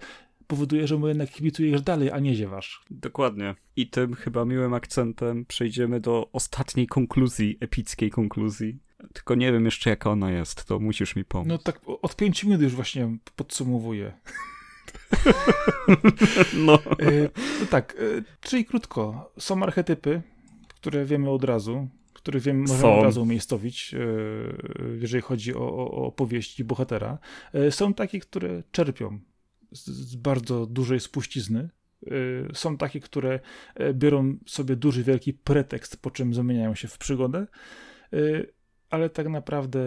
powoduje, 0.48 0.88
że 0.88 0.98
mu 0.98 1.08
jednak 1.08 1.30
kibicujesz 1.30 1.82
dalej, 1.82 2.12
a 2.12 2.20
nie 2.20 2.36
ziewasz. 2.36 2.86
Dokładnie. 2.90 3.56
I 3.76 3.90
tym 3.90 4.14
chyba 4.14 4.46
miłym 4.46 4.74
akcentem 4.74 5.46
przejdziemy 5.46 6.00
do 6.00 6.30
ostatniej 6.34 6.88
konkluzji, 6.88 7.58
epickiej 7.60 8.10
konkluzji. 8.10 8.80
Tylko 9.14 9.36
nie 9.36 9.52
wiem 9.52 9.66
jeszcze 9.66 9.90
jaka 9.90 10.12
ona 10.12 10.32
jest, 10.32 10.66
to 10.66 10.80
musisz 10.80 11.16
mi 11.16 11.26
pomóc. 11.26 11.48
No 11.48 11.58
tak 11.58 11.82
od 11.86 12.16
pięciu 12.16 12.48
minut 12.48 12.62
już 12.62 12.74
właśnie 12.76 13.18
podsumowuję. 13.36 14.14
no. 16.66 16.74
E, 17.00 17.30
no 17.60 17.66
tak, 17.70 17.96
e, 18.00 18.24
czyli 18.42 18.66
krótko. 18.66 19.32
Są 19.40 19.64
archetypy, 19.64 20.22
które 20.68 21.06
wiemy 21.06 21.30
od 21.30 21.44
razu, 21.44 21.88
które 22.14 22.40
wiemy, 22.40 22.60
możemy 22.60 22.80
Są. 22.80 22.98
od 22.98 23.04
razu 23.04 23.22
umiejscowić, 23.22 23.94
e, 23.94 23.98
jeżeli 25.00 25.22
chodzi 25.22 25.56
o, 25.56 25.60
o, 25.60 25.92
o 25.92 26.06
opowieści 26.06 26.64
bohatera. 26.64 27.18
Są 27.70 27.94
takie, 27.94 28.20
które 28.20 28.64
czerpią 28.72 29.20
z, 29.72 29.86
z 29.86 30.16
bardzo 30.16 30.66
dużej 30.66 31.00
spuścizny. 31.00 31.70
Są 32.54 32.78
takie, 32.78 33.00
które 33.00 33.40
biorą 33.94 34.38
sobie 34.46 34.76
duży, 34.76 35.04
wielki 35.04 35.34
pretekst, 35.34 36.02
po 36.02 36.12
czym 36.12 36.34
zamieniają 36.34 36.76
się 36.76 36.88
w 36.88 36.98
przygodę 36.98 37.48
ale 38.94 39.10
tak 39.10 39.30
naprawdę 39.30 39.80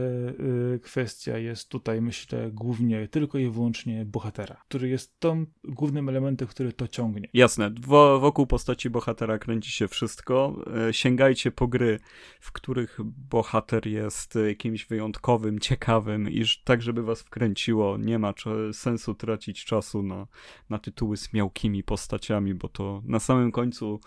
y, 0.74 0.80
kwestia 0.82 1.38
jest 1.38 1.68
tutaj, 1.68 2.00
myślę, 2.00 2.50
głównie 2.52 3.08
tylko 3.08 3.38
i 3.38 3.50
wyłącznie 3.50 4.04
bohatera, 4.04 4.56
który 4.68 4.88
jest 4.88 5.20
tym 5.20 5.46
głównym 5.64 6.08
elementem, 6.08 6.48
który 6.48 6.72
to 6.72 6.88
ciągnie. 6.88 7.28
Jasne, 7.32 7.70
Wo 7.80 8.20
wokół 8.20 8.46
postaci 8.46 8.90
bohatera 8.90 9.38
kręci 9.38 9.70
się 9.70 9.88
wszystko. 9.88 10.56
Y, 10.88 10.92
sięgajcie 10.92 11.50
po 11.50 11.68
gry, 11.68 11.98
w 12.40 12.52
których 12.52 12.98
bohater 13.30 13.86
jest 13.86 14.34
jakimś 14.48 14.86
wyjątkowym, 14.86 15.58
ciekawym 15.58 16.30
i 16.30 16.44
tak, 16.64 16.82
żeby 16.82 17.02
was 17.02 17.22
wkręciło. 17.22 17.96
Nie 17.98 18.18
ma 18.18 18.34
sensu 18.72 19.14
tracić 19.14 19.64
czasu 19.64 20.02
na, 20.02 20.26
na 20.70 20.78
tytuły 20.78 21.16
z 21.16 21.32
miałkimi 21.32 21.82
postaciami, 21.82 22.54
bo 22.54 22.68
to 22.68 23.02
na 23.04 23.20
samym 23.20 23.52
końcu 23.52 24.00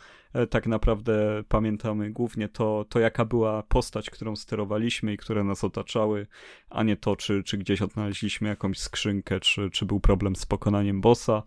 tak 0.49 0.67
naprawdę 0.67 1.43
pamiętamy 1.47 2.11
głównie 2.11 2.49
to, 2.49 2.85
to 2.89 2.99
jaka 2.99 3.25
była 3.25 3.63
postać, 3.63 4.09
którą 4.09 4.35
sterowaliśmy 4.35 5.13
i 5.13 5.17
które 5.17 5.43
nas 5.43 5.63
otaczały, 5.63 6.27
a 6.69 6.83
nie 6.83 6.97
to, 6.97 7.15
czy, 7.15 7.43
czy 7.43 7.57
gdzieś 7.57 7.81
odnaleźliśmy 7.81 8.49
jakąś 8.49 8.79
skrzynkę, 8.79 9.39
czy, 9.39 9.69
czy 9.69 9.85
był 9.85 9.99
problem 9.99 10.35
z 10.35 10.45
pokonaniem 10.45 11.01
bossa. 11.01 11.43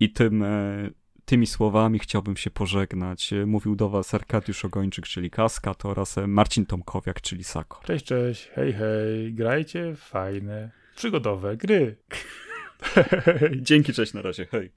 I 0.00 0.12
tym, 0.12 0.42
e, 0.42 0.90
tymi 1.24 1.46
słowami 1.46 1.98
chciałbym 1.98 2.36
się 2.36 2.50
pożegnać. 2.50 3.32
E, 3.32 3.46
mówił 3.46 3.76
do 3.76 3.88
Was 3.88 4.14
Arkadiusz 4.14 4.64
Ogończyk, 4.64 5.06
czyli 5.06 5.30
Kaskat 5.30 5.84
oraz 5.84 6.16
Marcin 6.26 6.66
Tomkowiak, 6.66 7.20
czyli 7.20 7.44
Sako. 7.44 7.80
Cześć, 7.84 8.04
cześć, 8.04 8.48
hej, 8.54 8.72
hej, 8.72 9.34
grajcie 9.34 9.94
fajne, 9.96 10.70
przygodowe 10.96 11.56
gry. 11.56 11.96
Dzięki, 13.56 13.92
cześć, 13.92 14.14
na 14.14 14.22
razie, 14.22 14.46
hej. 14.46 14.70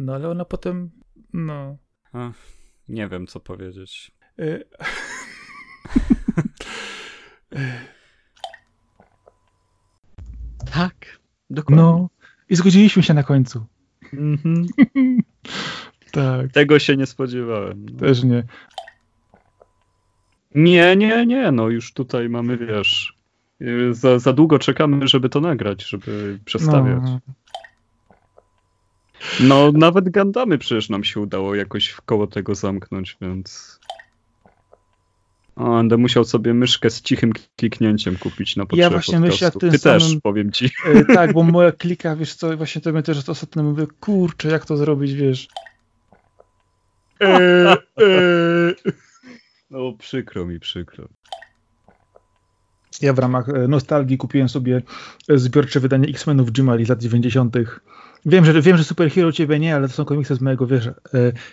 No 0.00 0.14
ale 0.14 0.28
ona 0.28 0.44
potem, 0.44 0.90
no... 1.32 1.76
Ach, 2.12 2.34
nie 2.88 3.08
wiem, 3.08 3.26
co 3.26 3.40
powiedzieć. 3.40 4.12
Y 4.40 4.64
tak, 10.74 11.20
dokładnie. 11.50 11.84
No, 11.84 12.08
i 12.48 12.56
zgodziliśmy 12.56 13.02
się 13.02 13.14
na 13.14 13.22
końcu. 13.22 13.66
Mhm. 14.12 14.66
tak. 16.12 16.52
Tego 16.52 16.78
się 16.78 16.96
nie 16.96 17.06
spodziewałem. 17.06 17.86
No. 17.92 17.98
Też 17.98 18.24
nie. 18.24 18.44
Nie, 20.54 20.96
nie, 20.96 21.26
nie, 21.26 21.52
no 21.52 21.68
już 21.68 21.92
tutaj 21.92 22.28
mamy, 22.28 22.56
wiesz, 22.56 23.14
y, 23.62 23.94
za, 23.94 24.18
za 24.18 24.32
długo 24.32 24.58
czekamy, 24.58 25.08
żeby 25.08 25.28
to 25.28 25.40
nagrać, 25.40 25.88
żeby 25.88 26.38
przestawiać. 26.44 27.02
No. 27.02 27.20
No, 29.40 29.72
nawet 29.72 30.08
Gandamy 30.08 30.58
przecież 30.58 30.88
nam 30.88 31.04
się 31.04 31.20
udało 31.20 31.54
jakoś 31.54 31.88
w 31.88 32.02
koło 32.02 32.26
tego 32.26 32.54
zamknąć, 32.54 33.16
więc... 33.20 33.80
O, 35.56 35.70
będę 35.70 35.96
musiał 35.96 36.24
sobie 36.24 36.54
myszkę 36.54 36.90
z 36.90 37.02
cichym 37.02 37.32
kliknięciem 37.56 38.16
kupić 38.16 38.56
na 38.56 38.62
potrzeby 38.62 38.82
Ja 38.82 38.90
właśnie 38.90 39.20
myślę 39.20 39.44
jak 39.44 39.54
Ty 39.54 39.78
samym... 39.78 40.00
też, 40.00 40.16
powiem 40.22 40.52
ci. 40.52 40.70
E, 40.86 41.04
tak, 41.04 41.32
bo 41.32 41.42
moja 41.42 41.72
klika, 41.72 42.16
wiesz 42.16 42.34
co, 42.34 42.56
właśnie 42.56 42.80
to 42.80 42.92
mnie 42.92 43.02
też 43.02 43.28
ostatnio 43.28 43.62
mówię, 43.62 43.86
kurczę, 44.00 44.48
jak 44.48 44.64
to 44.64 44.76
zrobić, 44.76 45.14
wiesz. 45.14 45.48
E, 47.20 47.72
e. 47.72 47.76
No, 49.70 49.92
przykro 49.98 50.46
mi, 50.46 50.60
przykro. 50.60 51.08
Ja 53.02 53.12
w 53.12 53.18
ramach 53.18 53.46
nostalgii 53.68 54.18
kupiłem 54.18 54.48
sobie 54.48 54.82
zbiorcze 55.28 55.80
wydanie 55.80 56.08
X-Menów 56.08 56.48
Jimali 56.58 56.84
z 56.84 56.88
lat 56.88 57.02
90. 57.02 57.56
Wiem, 58.26 58.44
że, 58.44 58.62
wiem, 58.62 58.76
że 58.76 58.84
superhero 58.84 59.32
ciebie 59.32 59.58
nie, 59.58 59.76
ale 59.76 59.88
to 59.88 59.94
są 59.94 60.04
komiksy 60.04 60.34
z 60.34 60.40
mojego, 60.40 60.66
wiesz, 60.66 60.86
e, 60.86 60.92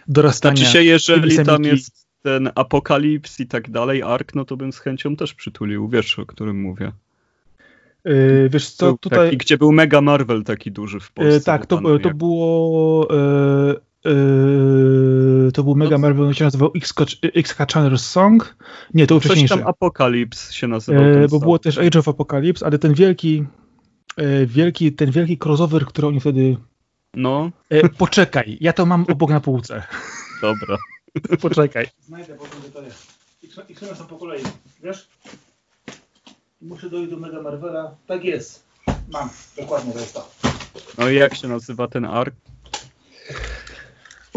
dorastania. 0.07 0.55
Znaczy 0.55 0.71
się, 0.71 0.83
jeżeli 0.83 1.45
tam 1.45 1.63
jest 1.63 2.07
ten 2.21 2.49
apokalips 2.55 3.39
i 3.39 3.47
tak 3.47 3.71
dalej, 3.71 4.03
ark, 4.03 4.35
no 4.35 4.45
to 4.45 4.57
bym 4.57 4.71
z 4.71 4.79
chęcią 4.79 5.15
też 5.15 5.33
przytulił, 5.33 5.87
wiesz, 5.87 6.19
o 6.19 6.25
którym 6.25 6.61
mówię. 6.61 6.91
Yy, 8.05 8.49
wiesz 8.49 8.69
co, 8.69 8.85
był 8.85 8.97
tutaj... 8.97 9.25
Taki, 9.25 9.37
gdzie 9.37 9.57
był 9.57 9.71
Mega 9.71 10.01
Marvel 10.01 10.43
taki 10.43 10.71
duży 10.71 10.99
w 10.99 11.11
Polsce. 11.11 11.33
Yy, 11.33 11.41
tak, 11.41 11.65
to, 11.65 11.99
to 11.99 12.13
było... 12.13 13.07
Yy, 13.13 13.81
to 15.53 15.63
był 15.63 15.75
Mega 15.75 15.97
Marvel, 15.97 16.25
on 16.25 16.33
się 16.33 16.45
nazywał 16.45 16.71
X-Catcher's 17.35 17.97
Song. 17.97 18.55
Nie, 18.93 19.07
to 19.07 19.15
był 19.15 19.19
wcześniejszy. 19.19 19.53
Coś 19.53 19.59
tam 19.59 19.67
Apokalips 19.67 20.51
się 20.51 20.67
nazywał. 20.67 21.03
bo 21.29 21.39
było 21.39 21.59
też 21.59 21.77
Age 21.77 21.99
of 21.99 22.07
Apocalypse, 22.07 22.65
ale 22.65 22.79
ten 22.79 22.93
wielki 22.93 23.45
E, 23.45 23.66
wielki, 24.45 24.93
ten 24.93 25.11
wielki 25.11 25.37
crossover, 25.45 25.85
który 25.85 26.07
oni 26.07 26.19
wtedy... 26.19 26.57
No. 27.13 27.51
E, 27.69 27.89
poczekaj, 27.89 28.57
ja 28.61 28.73
to 28.73 28.85
mam 28.85 29.05
obok 29.11 29.29
na 29.29 29.39
półce. 29.39 29.83
Dobra. 30.41 30.77
Poczekaj. 31.41 31.87
Znajdę 32.01 32.37
potem, 32.37 32.59
gdzie 32.59 32.69
to 32.69 32.81
jest. 32.81 33.17
X-Men 33.69 33.95
są 33.95 34.05
po 34.05 34.17
kolei, 34.17 34.43
wiesz? 34.83 35.07
Muszę 36.61 36.89
dojść 36.89 37.11
do 37.11 37.17
Mega 37.17 37.41
Marvela. 37.41 37.95
Tak 38.07 38.23
jest. 38.23 38.63
Mam, 39.11 39.29
dokładnie 39.57 39.93
to 39.93 39.99
jest 39.99 40.13
to. 40.13 40.29
No 40.97 41.09
i 41.09 41.15
jak 41.15 41.35
się 41.35 41.47
nazywa 41.47 41.87
ten 41.87 42.05
ark? 42.05 42.35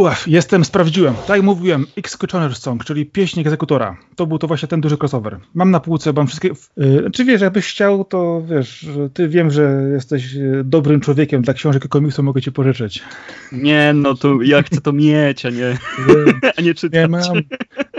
Uff, 0.01 0.28
jestem, 0.28 0.64
sprawdziłem. 0.64 1.14
Tak 1.14 1.36
jak 1.36 1.43
mówiłem, 1.43 1.86
X-Cutioner 1.97 2.55
Song, 2.55 2.85
czyli 2.85 3.06
pieśń 3.06 3.40
egzekutora. 3.40 3.97
To 4.16 4.27
był 4.27 4.39
to 4.39 4.47
właśnie 4.47 4.68
ten 4.68 4.81
duży 4.81 4.97
crossover. 4.97 5.39
Mam 5.55 5.70
na 5.70 5.81
półce, 5.81 6.12
mam 6.12 6.27
wszystkie... 6.27 6.51
Yy, 6.77 7.10
czy 7.12 7.24
wiesz, 7.24 7.40
jakbyś 7.40 7.66
chciał, 7.66 8.05
to 8.05 8.43
wiesz, 8.47 8.86
ty 9.14 9.28
wiem, 9.28 9.51
że 9.51 9.82
jesteś 9.93 10.35
y, 10.35 10.62
dobrym 10.64 11.01
człowiekiem, 11.01 11.43
dla 11.43 11.55
książek 11.55 11.85
i 11.85 11.89
komiksu 11.89 12.22
mogę 12.22 12.43
ci 12.43 12.52
pożyczyć. 12.52 13.02
Nie, 13.52 13.93
no 13.94 14.14
to 14.14 14.43
ja 14.43 14.62
chcę 14.62 14.81
to 14.81 14.93
mieć, 14.93 15.47
a 15.47 15.51
nie, 15.51 15.78
a 16.59 16.62
nie 16.62 16.74
czytać. 16.74 17.01
Ja, 17.01 17.09
mam, 17.09 17.22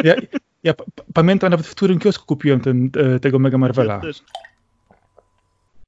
ja, 0.04 0.16
ja 0.64 0.74
pamiętam 1.14 1.52
nawet 1.52 1.68
w 1.68 1.76
którym 1.76 2.00
kiosku 2.00 2.26
kupiłem 2.26 2.60
ten, 2.60 2.90
e, 3.16 3.20
tego 3.20 3.40
Mega 3.40 3.58
Marvela. 3.58 4.02
Ja 4.04 4.12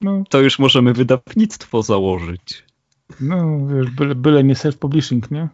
no. 0.00 0.24
To 0.28 0.40
już 0.40 0.58
możemy 0.58 0.92
wydawnictwo 0.92 1.82
założyć. 1.82 2.64
No, 3.20 3.66
wiesz, 3.66 3.90
byle, 3.90 4.14
byle 4.14 4.44
nie 4.44 4.54
self-publishing, 4.54 5.30
nie? 5.30 5.48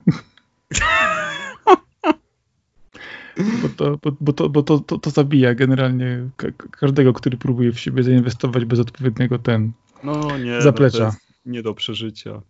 Bo 3.63 3.69
to, 3.69 3.99
bo, 4.03 4.17
bo, 4.21 4.33
to, 4.33 4.49
bo 4.49 4.63
to, 4.63 4.79
to, 4.79 4.99
to 4.99 5.11
zabija 5.11 5.55
generalnie 5.55 6.29
każdego, 6.71 7.13
który 7.13 7.37
próbuje 7.37 7.73
w 7.73 7.81
siebie 7.81 8.03
zainwestować 8.03 8.65
bez 8.65 8.81
odpowiedniego 8.81 9.39
ten 9.39 9.73
no, 10.05 10.39
nie, 10.39 10.53
no 10.53 10.63
zaplecza. 10.63 11.05
No 11.05 11.13
nie 11.53 11.63
do 11.63 11.75
przeżycia. 11.75 12.43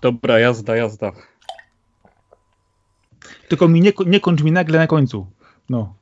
Dobra, 0.00 0.38
jazda, 0.38 0.76
jazda. 0.76 1.12
Tylko 3.48 3.68
mi 3.68 3.80
nie, 3.80 3.92
nie 4.06 4.20
kończ 4.20 4.42
mi 4.42 4.52
nagle 4.52 4.78
na 4.78 4.86
końcu. 4.86 5.26
No. 5.68 5.94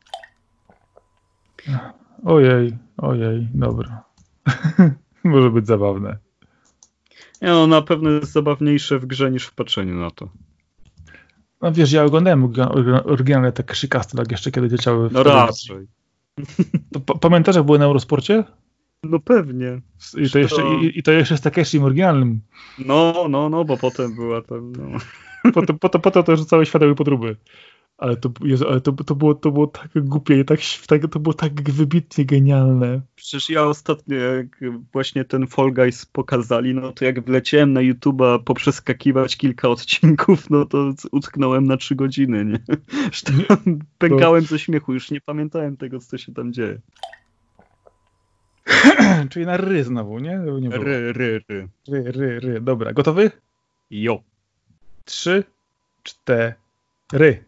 Ojej, 2.24 2.78
ojej, 2.96 3.48
dobra. 3.54 4.04
Może 5.24 5.50
być 5.50 5.66
zabawne. 5.66 6.18
Nie 7.42 7.48
no, 7.48 7.66
na 7.66 7.82
pewno 7.82 8.10
jest 8.10 8.32
zabawniejsze 8.32 8.98
w 8.98 9.06
grze 9.06 9.30
niż 9.30 9.46
w 9.46 9.54
patrzeniu 9.54 9.94
na 9.94 10.10
to. 10.10 10.28
No 11.62 11.72
wiesz, 11.72 11.92
ja 11.92 12.04
oglądałem 12.04 12.52
oryginalne 13.04 13.52
te 13.52 13.62
krzykasty, 13.62 14.16
jak 14.18 14.30
jeszcze 14.30 14.50
kiedy 14.50 14.68
leciały 14.68 15.08
No 15.12 15.22
raczej. 15.22 15.86
To, 16.92 17.00
pamiętasz, 17.00 17.56
jak 17.56 17.64
były 17.64 17.78
na 17.78 17.84
Eurosporcie? 17.84 18.44
No 19.02 19.20
pewnie. 19.20 19.80
I 20.16 20.30
to 20.30 20.38
jeszcze, 20.38 20.62
i, 20.82 20.98
i 20.98 21.02
to 21.02 21.12
jeszcze 21.12 21.36
z 21.36 21.40
Takeshim 21.40 21.84
oryginalnym. 21.84 22.40
No, 22.78 23.26
no, 23.30 23.48
no, 23.48 23.64
bo 23.64 23.76
potem 23.76 24.14
była 24.14 24.42
tam, 24.42 24.72
no. 24.72 24.98
Potem, 25.54 25.78
potem, 25.78 26.00
potem 26.00 26.24
to 26.24 26.32
już 26.32 26.44
całe 26.44 26.66
światowe 26.66 26.94
podróby. 26.94 27.36
Ale 27.98 28.16
to, 28.16 28.30
Jezu, 28.44 28.68
ale 28.68 28.80
to, 28.80 28.92
to, 28.92 29.14
było, 29.14 29.34
to 29.34 29.50
było 29.50 29.66
tak 29.66 29.88
głupie 29.94 30.40
i 30.40 30.44
tak, 30.44 30.60
tak, 30.86 31.06
to 31.10 31.20
było 31.20 31.34
tak 31.34 31.70
wybitnie 31.70 32.24
genialne. 32.24 33.00
Przecież 33.14 33.50
ja 33.50 33.62
ostatnio, 33.62 34.16
jak 34.16 34.46
właśnie 34.92 35.24
ten 35.24 35.46
Fall 35.46 35.72
Guys 35.72 36.06
pokazali, 36.06 36.74
no 36.74 36.92
to 36.92 37.04
jak 37.04 37.24
wleciałem 37.24 37.72
na 37.72 37.80
YouTube'a 37.80 38.42
poprzeskakiwać 38.44 39.36
kilka 39.36 39.68
odcinków, 39.68 40.50
no 40.50 40.64
to 40.64 40.92
utknąłem 41.12 41.66
na 41.66 41.76
trzy 41.76 41.94
godziny, 41.94 42.44
nie? 42.50 42.58
Pękałem 43.98 44.44
ze 44.44 44.58
śmiechu, 44.58 44.92
już 44.92 45.10
nie 45.10 45.20
pamiętałem 45.20 45.76
tego, 45.76 45.98
co 46.00 46.18
się 46.18 46.34
tam 46.34 46.52
dzieje. 46.52 46.80
Czyli 49.30 49.46
na 49.46 49.56
ry 49.56 49.84
znowu, 49.84 50.18
nie? 50.18 50.40
nie 50.60 50.68
ry, 50.70 51.12
ry, 51.12 51.40
ry. 51.48 51.68
Ry, 51.88 52.12
ry, 52.12 52.40
ry. 52.40 52.60
Dobra, 52.60 52.92
gotowy? 52.92 53.30
Jo. 53.90 54.22
Trzy, 55.04 55.44
cztery. 56.02 57.44